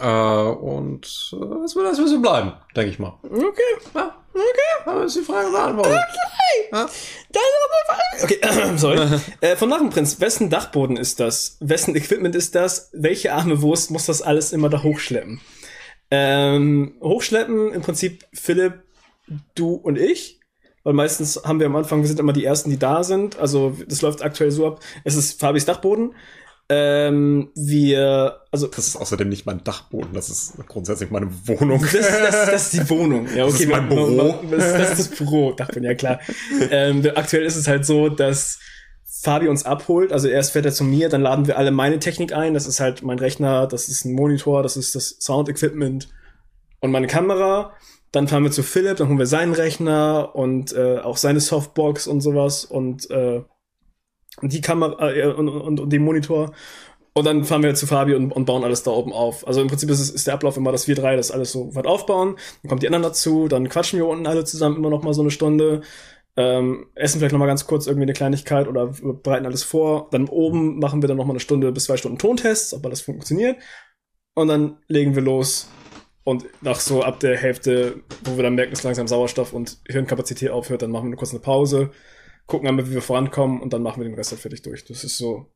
Äh, 0.00 0.06
und 0.06 1.06
äh, 1.32 1.60
das 1.62 1.76
wird 1.76 1.96
wird 1.96 2.08
so 2.08 2.20
bleiben, 2.20 2.52
denke 2.74 2.90
ich 2.90 2.98
mal. 2.98 3.20
Okay. 3.22 3.62
Ja, 3.94 4.16
okay, 4.34 4.86
aber 4.86 5.04
ist 5.04 5.16
die 5.16 5.22
Frage 5.22 5.50
beantwortet. 5.50 5.98
Okay, 8.22 8.38
sorry. 8.76 9.20
äh, 9.40 9.56
von 9.56 9.68
Narrenprinz, 9.68 10.20
wessen 10.20 10.50
Dachboden 10.50 10.96
ist 10.96 11.20
das? 11.20 11.56
Wessen 11.60 11.94
Equipment 11.96 12.34
ist 12.34 12.54
das? 12.54 12.90
Welche 12.92 13.32
arme 13.32 13.62
Wurst 13.62 13.90
muss 13.90 14.06
das 14.06 14.22
alles 14.22 14.52
immer 14.52 14.68
da 14.68 14.82
hochschleppen? 14.82 15.40
Ähm, 16.10 16.94
hochschleppen 17.00 17.72
im 17.72 17.82
Prinzip 17.82 18.26
Philipp, 18.32 18.82
du 19.54 19.74
und 19.74 19.98
ich. 19.98 20.40
Weil 20.84 20.94
meistens 20.94 21.40
haben 21.44 21.60
wir 21.60 21.66
am 21.66 21.76
Anfang, 21.76 22.00
wir 22.00 22.08
sind 22.08 22.18
immer 22.18 22.32
die 22.32 22.44
Ersten, 22.44 22.68
die 22.70 22.78
da 22.78 23.04
sind. 23.04 23.38
Also 23.38 23.76
das 23.86 24.02
läuft 24.02 24.22
aktuell 24.22 24.50
so 24.50 24.66
ab. 24.66 24.80
Es 25.04 25.14
ist 25.14 25.38
Fabis 25.40 25.64
Dachboden. 25.64 26.14
Ähm, 26.74 27.50
wir, 27.54 28.38
also 28.50 28.66
Das 28.68 28.86
ist 28.88 28.96
außerdem 28.96 29.28
nicht 29.28 29.44
mein 29.46 29.62
Dachboden, 29.62 30.14
das 30.14 30.30
ist 30.30 30.54
grundsätzlich 30.68 31.10
meine 31.10 31.28
Wohnung. 31.46 31.80
Das, 31.82 31.92
das, 31.92 32.46
das 32.50 32.62
ist 32.64 32.72
die 32.72 32.90
Wohnung. 32.90 33.26
Ja, 33.36 33.44
Das 33.44 33.54
okay, 33.54 33.64
ist 33.64 33.68
mein 33.70 33.88
wir- 33.90 33.96
Büro. 33.96 34.34
wir- 34.48 34.58
Das, 34.58 34.72
das 34.72 34.98
ist 34.98 35.10
das 35.10 35.18
Büro, 35.18 35.52
dachte 35.52 35.74
man 35.80 35.84
ja 35.84 35.94
klar. 35.94 36.20
ähm, 36.70 37.06
aktuell 37.14 37.44
ist 37.44 37.56
es 37.56 37.68
halt 37.68 37.84
so, 37.84 38.08
dass 38.08 38.58
Fabi 39.04 39.48
uns 39.48 39.64
abholt. 39.64 40.12
Also 40.12 40.28
erst 40.28 40.52
fährt 40.52 40.64
er 40.64 40.72
zu 40.72 40.84
mir, 40.84 41.08
dann 41.08 41.20
laden 41.22 41.46
wir 41.46 41.58
alle 41.58 41.70
meine 41.70 41.98
Technik 41.98 42.32
ein. 42.32 42.54
Das 42.54 42.66
ist 42.66 42.80
halt 42.80 43.02
mein 43.02 43.18
Rechner, 43.18 43.66
das 43.66 43.88
ist 43.88 44.04
ein 44.04 44.14
Monitor, 44.14 44.62
das 44.62 44.76
ist 44.76 44.94
das 44.94 45.16
Sound-Equipment 45.20 46.08
und 46.80 46.90
meine 46.90 47.06
Kamera. 47.06 47.72
Dann 48.10 48.28
fahren 48.28 48.44
wir 48.44 48.50
zu 48.50 48.62
Philipp, 48.62 48.96
dann 48.98 49.08
holen 49.08 49.18
wir 49.18 49.26
seinen 49.26 49.52
Rechner 49.54 50.34
und 50.34 50.72
äh, 50.74 50.98
auch 50.98 51.16
seine 51.16 51.40
Softbox 51.40 52.06
und 52.06 52.20
sowas. 52.20 52.64
Und 52.64 53.10
äh, 53.10 53.42
die 54.40 54.60
Kamera 54.60 55.10
äh, 55.10 55.26
und, 55.26 55.48
und, 55.48 55.80
und 55.80 55.90
den 55.92 56.02
Monitor. 56.02 56.52
Und 57.14 57.26
dann 57.26 57.44
fahren 57.44 57.62
wir 57.62 57.74
zu 57.74 57.86
Fabi 57.86 58.14
und, 58.14 58.32
und 58.32 58.46
bauen 58.46 58.64
alles 58.64 58.84
da 58.84 58.90
oben 58.90 59.12
auf. 59.12 59.46
Also 59.46 59.60
im 59.60 59.68
Prinzip 59.68 59.90
ist, 59.90 60.00
ist 60.00 60.26
der 60.26 60.34
Ablauf 60.34 60.56
immer, 60.56 60.72
dass 60.72 60.88
wir 60.88 60.94
drei 60.94 61.14
das 61.14 61.30
alles 61.30 61.52
so 61.52 61.74
weit 61.74 61.86
aufbauen. 61.86 62.36
Dann 62.62 62.70
kommt 62.70 62.82
die 62.82 62.86
anderen 62.86 63.02
dazu, 63.02 63.48
dann 63.48 63.68
quatschen 63.68 63.98
wir 63.98 64.06
unten 64.06 64.26
alle 64.26 64.44
zusammen 64.44 64.76
immer 64.76 64.88
noch 64.88 65.02
mal 65.02 65.12
so 65.12 65.20
eine 65.20 65.30
Stunde. 65.30 65.82
Ähm, 66.36 66.86
essen 66.94 67.18
vielleicht 67.18 67.32
noch 67.32 67.38
mal 67.38 67.46
ganz 67.46 67.66
kurz 67.66 67.86
irgendwie 67.86 68.04
eine 68.04 68.14
Kleinigkeit 68.14 68.66
oder 68.66 68.86
bereiten 68.86 69.44
alles 69.44 69.62
vor. 69.62 70.08
Dann 70.10 70.28
oben 70.28 70.78
machen 70.78 71.02
wir 71.02 71.08
dann 71.08 71.18
noch 71.18 71.26
mal 71.26 71.32
eine 71.32 71.40
Stunde 71.40 71.70
bis 71.72 71.84
zwei 71.84 71.98
Stunden 71.98 72.18
Tontests, 72.18 72.72
ob 72.72 72.86
alles 72.86 73.02
funktioniert. 73.02 73.58
Und 74.34 74.48
dann 74.48 74.78
legen 74.88 75.14
wir 75.14 75.22
los. 75.22 75.68
Und 76.24 76.46
nach 76.62 76.80
so 76.80 77.02
ab 77.02 77.20
der 77.20 77.36
Hälfte, 77.36 78.02
wo 78.24 78.36
wir 78.36 78.44
dann 78.44 78.54
merken, 78.54 78.70
dass 78.70 78.84
langsam 78.84 79.08
Sauerstoff 79.08 79.52
und 79.52 79.78
Hirnkapazität 79.86 80.50
aufhört, 80.50 80.80
dann 80.80 80.90
machen 80.90 81.04
wir 81.04 81.08
eine 81.08 81.16
kurze 81.16 81.40
Pause, 81.40 81.90
gucken 82.52 82.68
einmal, 82.68 82.86
wie 82.86 82.92
wir 82.92 83.00
vorankommen 83.00 83.62
und 83.62 83.72
dann 83.72 83.82
machen 83.82 84.02
wir 84.02 84.08
den 84.08 84.14
Rest 84.14 84.30
halt 84.30 84.42
fertig 84.42 84.60
durch. 84.60 84.84
Das 84.84 85.04
ist 85.04 85.16
so 85.16 85.46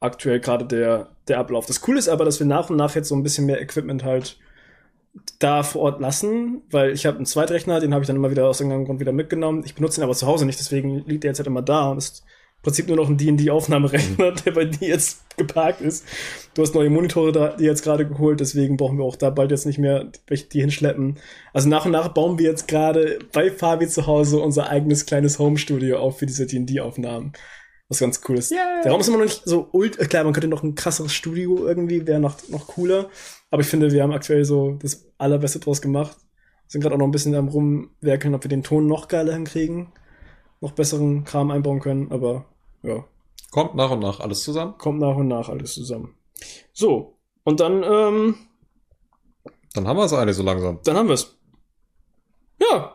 aktuell 0.00 0.38
gerade 0.38 0.66
der, 0.66 1.16
der 1.28 1.38
Ablauf. 1.38 1.64
Das 1.64 1.80
Coole 1.80 1.98
ist 1.98 2.10
aber, 2.10 2.26
dass 2.26 2.38
wir 2.38 2.46
nach 2.46 2.68
und 2.68 2.76
nach 2.76 2.94
jetzt 2.94 3.08
so 3.08 3.14
ein 3.14 3.22
bisschen 3.22 3.46
mehr 3.46 3.60
Equipment 3.62 4.04
halt 4.04 4.38
da 5.38 5.62
vor 5.62 5.80
Ort 5.80 6.00
lassen, 6.02 6.62
weil 6.70 6.90
ich 6.90 7.06
habe 7.06 7.16
einen 7.16 7.24
Zweitrechner, 7.24 7.80
den 7.80 7.94
habe 7.94 8.02
ich 8.02 8.06
dann 8.06 8.16
immer 8.16 8.30
wieder 8.30 8.46
aus 8.46 8.60
irgendeinem 8.60 8.84
Grund 8.84 9.00
wieder 9.00 9.12
mitgenommen. 9.12 9.62
Ich 9.64 9.74
benutze 9.74 9.98
ihn 9.98 10.04
aber 10.04 10.14
zu 10.14 10.26
Hause 10.26 10.44
nicht, 10.44 10.60
deswegen 10.60 10.98
liegt 11.06 11.24
der 11.24 11.30
jetzt 11.30 11.38
halt 11.38 11.46
immer 11.46 11.62
da 11.62 11.88
und 11.88 11.96
ist 11.96 12.22
Prinzip 12.62 12.88
nur 12.88 12.96
noch 12.96 13.08
ein 13.08 13.16
D&D-Aufnahmerechner, 13.16 14.32
der 14.32 14.52
bei 14.52 14.66
dir 14.66 14.88
jetzt 14.88 15.24
geparkt 15.38 15.80
ist. 15.80 16.04
Du 16.54 16.62
hast 16.62 16.74
neue 16.74 16.90
Monitore 16.90 17.32
da, 17.32 17.56
die 17.56 17.64
jetzt 17.64 17.82
gerade 17.82 18.06
geholt, 18.06 18.40
deswegen 18.40 18.76
brauchen 18.76 18.98
wir 18.98 19.04
auch 19.04 19.16
da 19.16 19.30
bald 19.30 19.50
jetzt 19.50 19.64
nicht 19.64 19.78
mehr 19.78 20.12
welche 20.26 20.46
die 20.46 20.60
hinschleppen. 20.60 21.18
Also 21.54 21.68
nach 21.68 21.86
und 21.86 21.92
nach 21.92 22.08
bauen 22.08 22.38
wir 22.38 22.50
jetzt 22.50 22.68
gerade 22.68 23.18
bei 23.32 23.50
Fabi 23.50 23.88
zu 23.88 24.06
Hause 24.06 24.40
unser 24.40 24.68
eigenes 24.68 25.06
kleines 25.06 25.38
Home-Studio 25.38 25.98
auf 25.98 26.18
für 26.18 26.26
diese 26.26 26.46
D&D-Aufnahmen. 26.46 27.32
Was 27.88 27.98
ganz 27.98 28.20
cool 28.28 28.38
ist. 28.38 28.52
Yay. 28.52 28.58
Der 28.84 28.92
Raum 28.92 29.00
ist 29.00 29.08
immer 29.08 29.18
noch 29.18 29.24
nicht 29.24 29.42
so 29.44 29.68
ultra, 29.72 30.04
klar, 30.04 30.22
man 30.22 30.32
könnte 30.32 30.46
noch 30.46 30.62
ein 30.62 30.76
krasseres 30.76 31.12
Studio 31.12 31.66
irgendwie, 31.66 32.06
wäre 32.06 32.20
noch, 32.20 32.36
noch 32.48 32.68
cooler. 32.68 33.08
Aber 33.50 33.62
ich 33.62 33.68
finde, 33.68 33.90
wir 33.90 34.02
haben 34.02 34.12
aktuell 34.12 34.44
so 34.44 34.78
das 34.80 35.10
Allerbeste 35.18 35.58
draus 35.58 35.82
gemacht. 35.82 36.16
Sind 36.68 36.82
gerade 36.82 36.94
auch 36.94 37.00
noch 37.00 37.06
ein 37.06 37.10
bisschen 37.10 37.34
am 37.34 37.48
rumwerkeln, 37.48 38.34
ob 38.34 38.44
wir 38.44 38.48
den 38.48 38.62
Ton 38.62 38.86
noch 38.86 39.08
geiler 39.08 39.32
hinkriegen. 39.32 39.88
Noch 40.60 40.72
besseren 40.72 41.24
Kram 41.24 41.50
einbauen 41.50 41.80
können, 41.80 42.10
aber 42.12 42.44
ja. 42.82 43.04
Kommt 43.50 43.74
nach 43.74 43.90
und 43.90 44.00
nach 44.00 44.20
alles 44.20 44.42
zusammen. 44.42 44.74
Kommt 44.78 45.00
nach 45.00 45.16
und 45.16 45.28
nach 45.28 45.48
alles 45.48 45.74
zusammen. 45.74 46.14
So, 46.72 47.18
und 47.44 47.60
dann, 47.60 47.82
ähm, 47.82 48.34
Dann 49.74 49.88
haben 49.88 49.96
wir 49.96 50.04
es 50.04 50.12
eigentlich 50.12 50.36
so 50.36 50.42
langsam. 50.42 50.78
dann 50.84 50.96
haben 50.96 51.08
wir's. 51.08 51.36
Ja, 52.60 52.94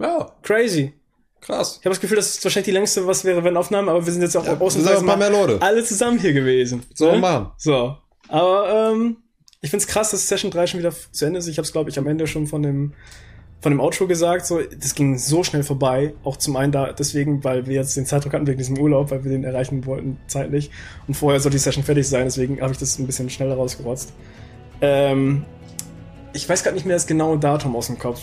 Ja, 0.00 0.30
crazy. 0.42 0.94
krass. 1.40 1.76
Ich 1.80 1.84
habe 1.86 1.90
das 1.94 2.00
Gefühl, 2.00 2.16
das 2.16 2.34
ist 2.34 2.44
wahrscheinlich 2.44 2.66
die 2.66 2.72
längste, 2.72 3.06
was 3.06 3.24
wäre, 3.24 3.42
wenn 3.44 3.56
Aufnahmen, 3.56 3.88
aber 3.88 4.04
wir 4.04 4.12
sind 4.12 4.22
jetzt 4.22 4.36
auch 4.36 4.44
Ja, 4.44 4.52
ausnahmsweise 4.58 4.84
wir 4.86 4.98
sind 4.98 5.04
ein 5.10 5.18
paar 5.20 5.30
mehr 5.30 5.30
Leute. 5.30 5.62
alle 5.62 5.84
zusammen 5.84 6.18
hier 6.18 6.32
gewesen. 6.32 6.84
So 6.94 7.12
ne? 7.12 7.18
machen. 7.18 7.52
So. 7.56 7.96
Aber 8.28 8.90
ähm, 8.92 9.18
ich 9.60 9.70
find's 9.70 9.86
krass, 9.86 10.10
dass 10.10 10.26
Session 10.26 10.50
3 10.50 10.66
schon 10.66 10.80
wieder 10.80 10.92
zu 11.12 11.24
Ende 11.24 11.38
ist. 11.38 11.46
Ich 11.46 11.56
habe 11.58 11.64
es, 11.66 11.72
glaube 11.72 11.90
ich, 11.90 11.98
am 11.98 12.06
Ende 12.06 12.26
schon 12.26 12.46
von 12.46 12.62
dem 12.62 12.94
von 13.60 13.72
dem 13.72 13.80
Outro 13.80 14.06
gesagt. 14.06 14.46
So, 14.46 14.60
das 14.60 14.94
ging 14.94 15.18
so 15.18 15.44
schnell 15.44 15.62
vorbei. 15.62 16.14
Auch 16.24 16.36
zum 16.36 16.56
einen 16.56 16.72
da 16.72 16.92
deswegen, 16.92 17.44
weil 17.44 17.66
wir 17.66 17.74
jetzt 17.74 17.96
den 17.96 18.06
Zeitdruck 18.06 18.32
hatten 18.32 18.46
wegen 18.46 18.58
diesem 18.58 18.78
Urlaub, 18.78 19.10
weil 19.10 19.24
wir 19.24 19.30
den 19.30 19.44
erreichen 19.44 19.84
wollten 19.86 20.18
zeitlich. 20.26 20.70
Und 21.06 21.14
vorher 21.14 21.40
soll 21.40 21.52
die 21.52 21.58
Session 21.58 21.84
fertig 21.84 22.08
sein. 22.08 22.24
Deswegen 22.24 22.60
habe 22.60 22.72
ich 22.72 22.78
das 22.78 22.98
ein 22.98 23.06
bisschen 23.06 23.28
schneller 23.28 23.54
rausgerotzt. 23.54 24.12
Ähm, 24.80 25.44
ich 26.32 26.48
weiß 26.48 26.62
gerade 26.62 26.74
nicht 26.74 26.86
mehr 26.86 26.96
das 26.96 27.06
genaue 27.06 27.38
Datum 27.38 27.76
aus 27.76 27.88
dem 27.88 27.98
Kopf, 27.98 28.22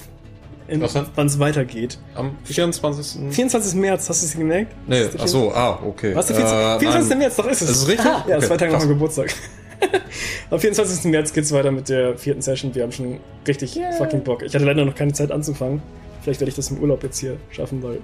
wann 0.67 1.27
es 1.27 1.39
weitergeht. 1.39 1.99
Am 2.15 2.31
24. 2.45 3.31
24. 3.31 3.75
März, 3.75 4.09
hast 4.09 4.21
du 4.21 4.25
es 4.25 4.35
gemerkt? 4.35 4.73
Nee, 4.87 5.05
ach 5.17 5.27
so, 5.27 5.51
ah, 5.51 5.79
okay. 5.85 6.15
was, 6.15 6.27
der 6.27 6.37
24. 6.37 6.57
Äh, 6.57 6.79
24. 6.79 7.09
nein. 7.09 7.19
März, 7.19 7.35
doch 7.35 7.47
ist 7.47 7.61
es. 7.61 7.69
Ist 7.69 7.77
es 7.77 7.87
richtig? 7.87 8.05
Ah, 8.05 8.25
ja, 8.27 8.37
Okay, 8.37 8.47
zwei 8.47 8.57
Tage 8.57 8.71
nach 8.71 8.79
meinem 8.79 8.89
Geburtstag. 8.89 9.33
Am 10.49 10.59
24. 10.59 11.11
März 11.11 11.33
geht's 11.33 11.51
weiter 11.51 11.71
mit 11.71 11.89
der 11.89 12.17
vierten 12.17 12.41
Session. 12.41 12.73
Wir 12.73 12.83
haben 12.83 12.91
schon 12.91 13.19
richtig 13.47 13.79
fucking 13.97 14.23
Bock. 14.23 14.43
Ich 14.43 14.53
hatte 14.53 14.65
leider 14.65 14.85
noch 14.85 14.95
keine 14.95 15.13
Zeit 15.13 15.31
anzufangen. 15.31 15.81
Vielleicht 16.21 16.39
werde 16.39 16.49
ich 16.49 16.55
das 16.55 16.71
im 16.71 16.79
Urlaub 16.79 17.03
jetzt 17.03 17.19
hier 17.19 17.37
schaffen, 17.51 17.81
weil 17.83 17.99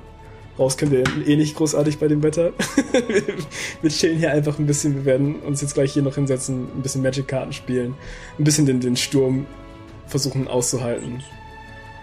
raus 0.57 0.77
können 0.77 0.91
wir 0.91 1.03
eh 1.27 1.35
nicht 1.35 1.55
großartig 1.55 1.99
bei 1.99 2.07
dem 2.07 2.23
Wetter. 2.23 2.51
wir, 3.07 3.23
wir 3.81 3.89
chillen 3.89 4.17
hier 4.17 4.31
einfach 4.31 4.59
ein 4.59 4.65
bisschen. 4.65 4.95
Wir 4.95 5.05
werden 5.05 5.35
uns 5.41 5.61
jetzt 5.61 5.73
gleich 5.73 5.93
hier 5.93 6.03
noch 6.03 6.15
hinsetzen, 6.15 6.67
ein 6.75 6.81
bisschen 6.81 7.01
Magic-Karten 7.01 7.53
spielen, 7.53 7.95
ein 8.37 8.43
bisschen 8.43 8.65
den, 8.65 8.79
den 8.79 8.95
Sturm 8.95 9.45
versuchen 10.07 10.47
auszuhalten. 10.47 11.23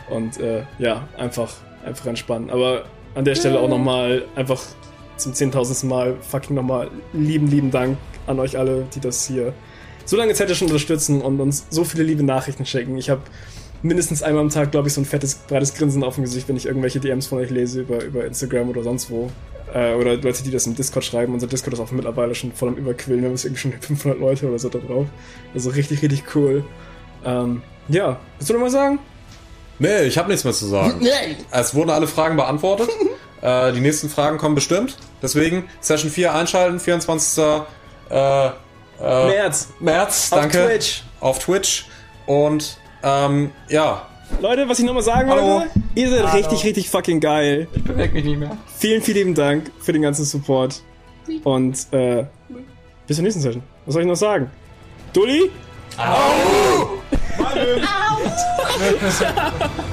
Und 0.08 0.40
äh, 0.40 0.64
ja, 0.78 1.08
einfach, 1.16 1.54
einfach 1.84 2.06
entspannen. 2.06 2.50
Aber 2.50 2.84
an 3.14 3.24
der 3.24 3.34
Stelle 3.34 3.60
auch 3.60 3.68
nochmal 3.68 4.24
einfach 4.34 4.62
zum 5.16 5.34
zehntausendsten 5.34 5.88
Mal 5.88 6.16
fucking 6.20 6.56
nochmal 6.56 6.90
lieben, 7.12 7.46
lieben 7.46 7.70
Dank 7.70 7.98
an 8.30 8.40
euch 8.40 8.58
alle, 8.58 8.86
die 8.94 9.00
das 9.00 9.26
hier 9.26 9.52
so 10.04 10.16
lange 10.16 10.34
Zeit 10.34 10.50
schon 10.56 10.68
unterstützen 10.68 11.22
und 11.22 11.40
uns 11.40 11.66
so 11.70 11.84
viele 11.84 12.02
liebe 12.02 12.22
Nachrichten 12.22 12.66
schicken. 12.66 12.96
Ich 12.98 13.10
habe 13.10 13.22
mindestens 13.82 14.22
einmal 14.22 14.42
am 14.42 14.50
Tag, 14.50 14.72
glaube 14.72 14.88
ich, 14.88 14.94
so 14.94 15.00
ein 15.00 15.04
fettes, 15.04 15.36
breites 15.46 15.74
Grinsen 15.74 16.02
auf 16.02 16.16
dem 16.16 16.24
Gesicht, 16.24 16.48
wenn 16.48 16.56
ich 16.56 16.66
irgendwelche 16.66 17.00
DMs 17.00 17.26
von 17.26 17.38
euch 17.38 17.50
lese 17.50 17.82
über, 17.82 18.02
über 18.02 18.24
Instagram 18.24 18.68
oder 18.68 18.82
sonst 18.82 19.10
wo. 19.10 19.30
Äh, 19.72 19.94
oder 19.94 20.16
Leute, 20.16 20.42
die 20.42 20.50
das 20.50 20.66
im 20.66 20.74
Discord 20.74 21.04
schreiben. 21.04 21.32
Unser 21.32 21.46
Discord 21.46 21.74
ist 21.74 21.80
auch 21.80 21.90
mittlerweile 21.92 22.34
schon 22.34 22.52
voll 22.52 22.70
am 22.70 22.76
Überquillen. 22.76 23.20
Wir 23.20 23.28
haben 23.28 23.34
jetzt 23.34 23.44
irgendwie 23.44 23.60
schon 23.60 23.72
500 23.72 24.18
Leute 24.18 24.48
oder 24.48 24.58
so 24.58 24.68
da 24.68 24.78
drauf. 24.78 25.06
Also 25.54 25.70
richtig, 25.70 26.02
richtig 26.02 26.24
cool. 26.34 26.64
Ähm, 27.24 27.62
ja, 27.88 28.18
willst 28.38 28.50
du 28.50 28.54
noch 28.54 28.60
mal 28.60 28.70
sagen? 28.70 28.98
Nee, 29.78 30.02
ich 30.02 30.18
habe 30.18 30.28
nichts 30.28 30.44
mehr 30.44 30.52
zu 30.52 30.66
sagen. 30.66 31.00
Es 31.50 31.74
wurden 31.74 31.90
alle 31.90 32.06
Fragen 32.06 32.36
beantwortet. 32.36 32.90
äh, 33.42 33.72
die 33.72 33.80
nächsten 33.80 34.08
Fragen 34.08 34.38
kommen 34.38 34.54
bestimmt. 34.54 34.98
Deswegen 35.22 35.64
Session 35.80 36.10
4 36.10 36.34
einschalten, 36.34 36.80
24. 36.80 37.62
Äh, 38.10 38.46
äh, 38.46 38.50
März. 39.00 39.68
März, 39.80 40.32
Auf 40.32 40.40
danke. 40.40 40.66
Twitch. 40.66 41.02
Auf 41.20 41.38
Twitch. 41.38 41.86
Und 42.26 42.78
ähm, 43.02 43.50
ja, 43.68 44.06
Leute, 44.40 44.68
was 44.68 44.78
ich 44.78 44.84
nochmal 44.84 45.02
sagen 45.02 45.30
Hallo. 45.30 45.60
wollte, 45.60 45.70
ihr 45.94 46.10
seid 46.10 46.34
richtig, 46.34 46.64
richtig 46.64 46.90
fucking 46.90 47.20
geil. 47.20 47.66
Ich 47.72 47.82
bewege 47.82 48.14
mich 48.14 48.24
nicht 48.24 48.38
mehr. 48.38 48.56
Vielen, 48.76 49.02
vielen 49.02 49.18
lieben 49.18 49.34
Dank 49.34 49.70
für 49.80 49.92
den 49.92 50.02
ganzen 50.02 50.24
Support. 50.24 50.82
Und 51.44 51.92
äh, 51.92 52.26
bis 53.06 53.16
zur 53.16 53.24
nächsten 53.24 53.40
Session. 53.40 53.62
Was 53.86 53.94
soll 53.94 54.02
ich 54.02 54.08
noch 54.08 54.16
sagen? 54.16 54.50
Dulli? 55.12 55.50
Au! 55.96 56.98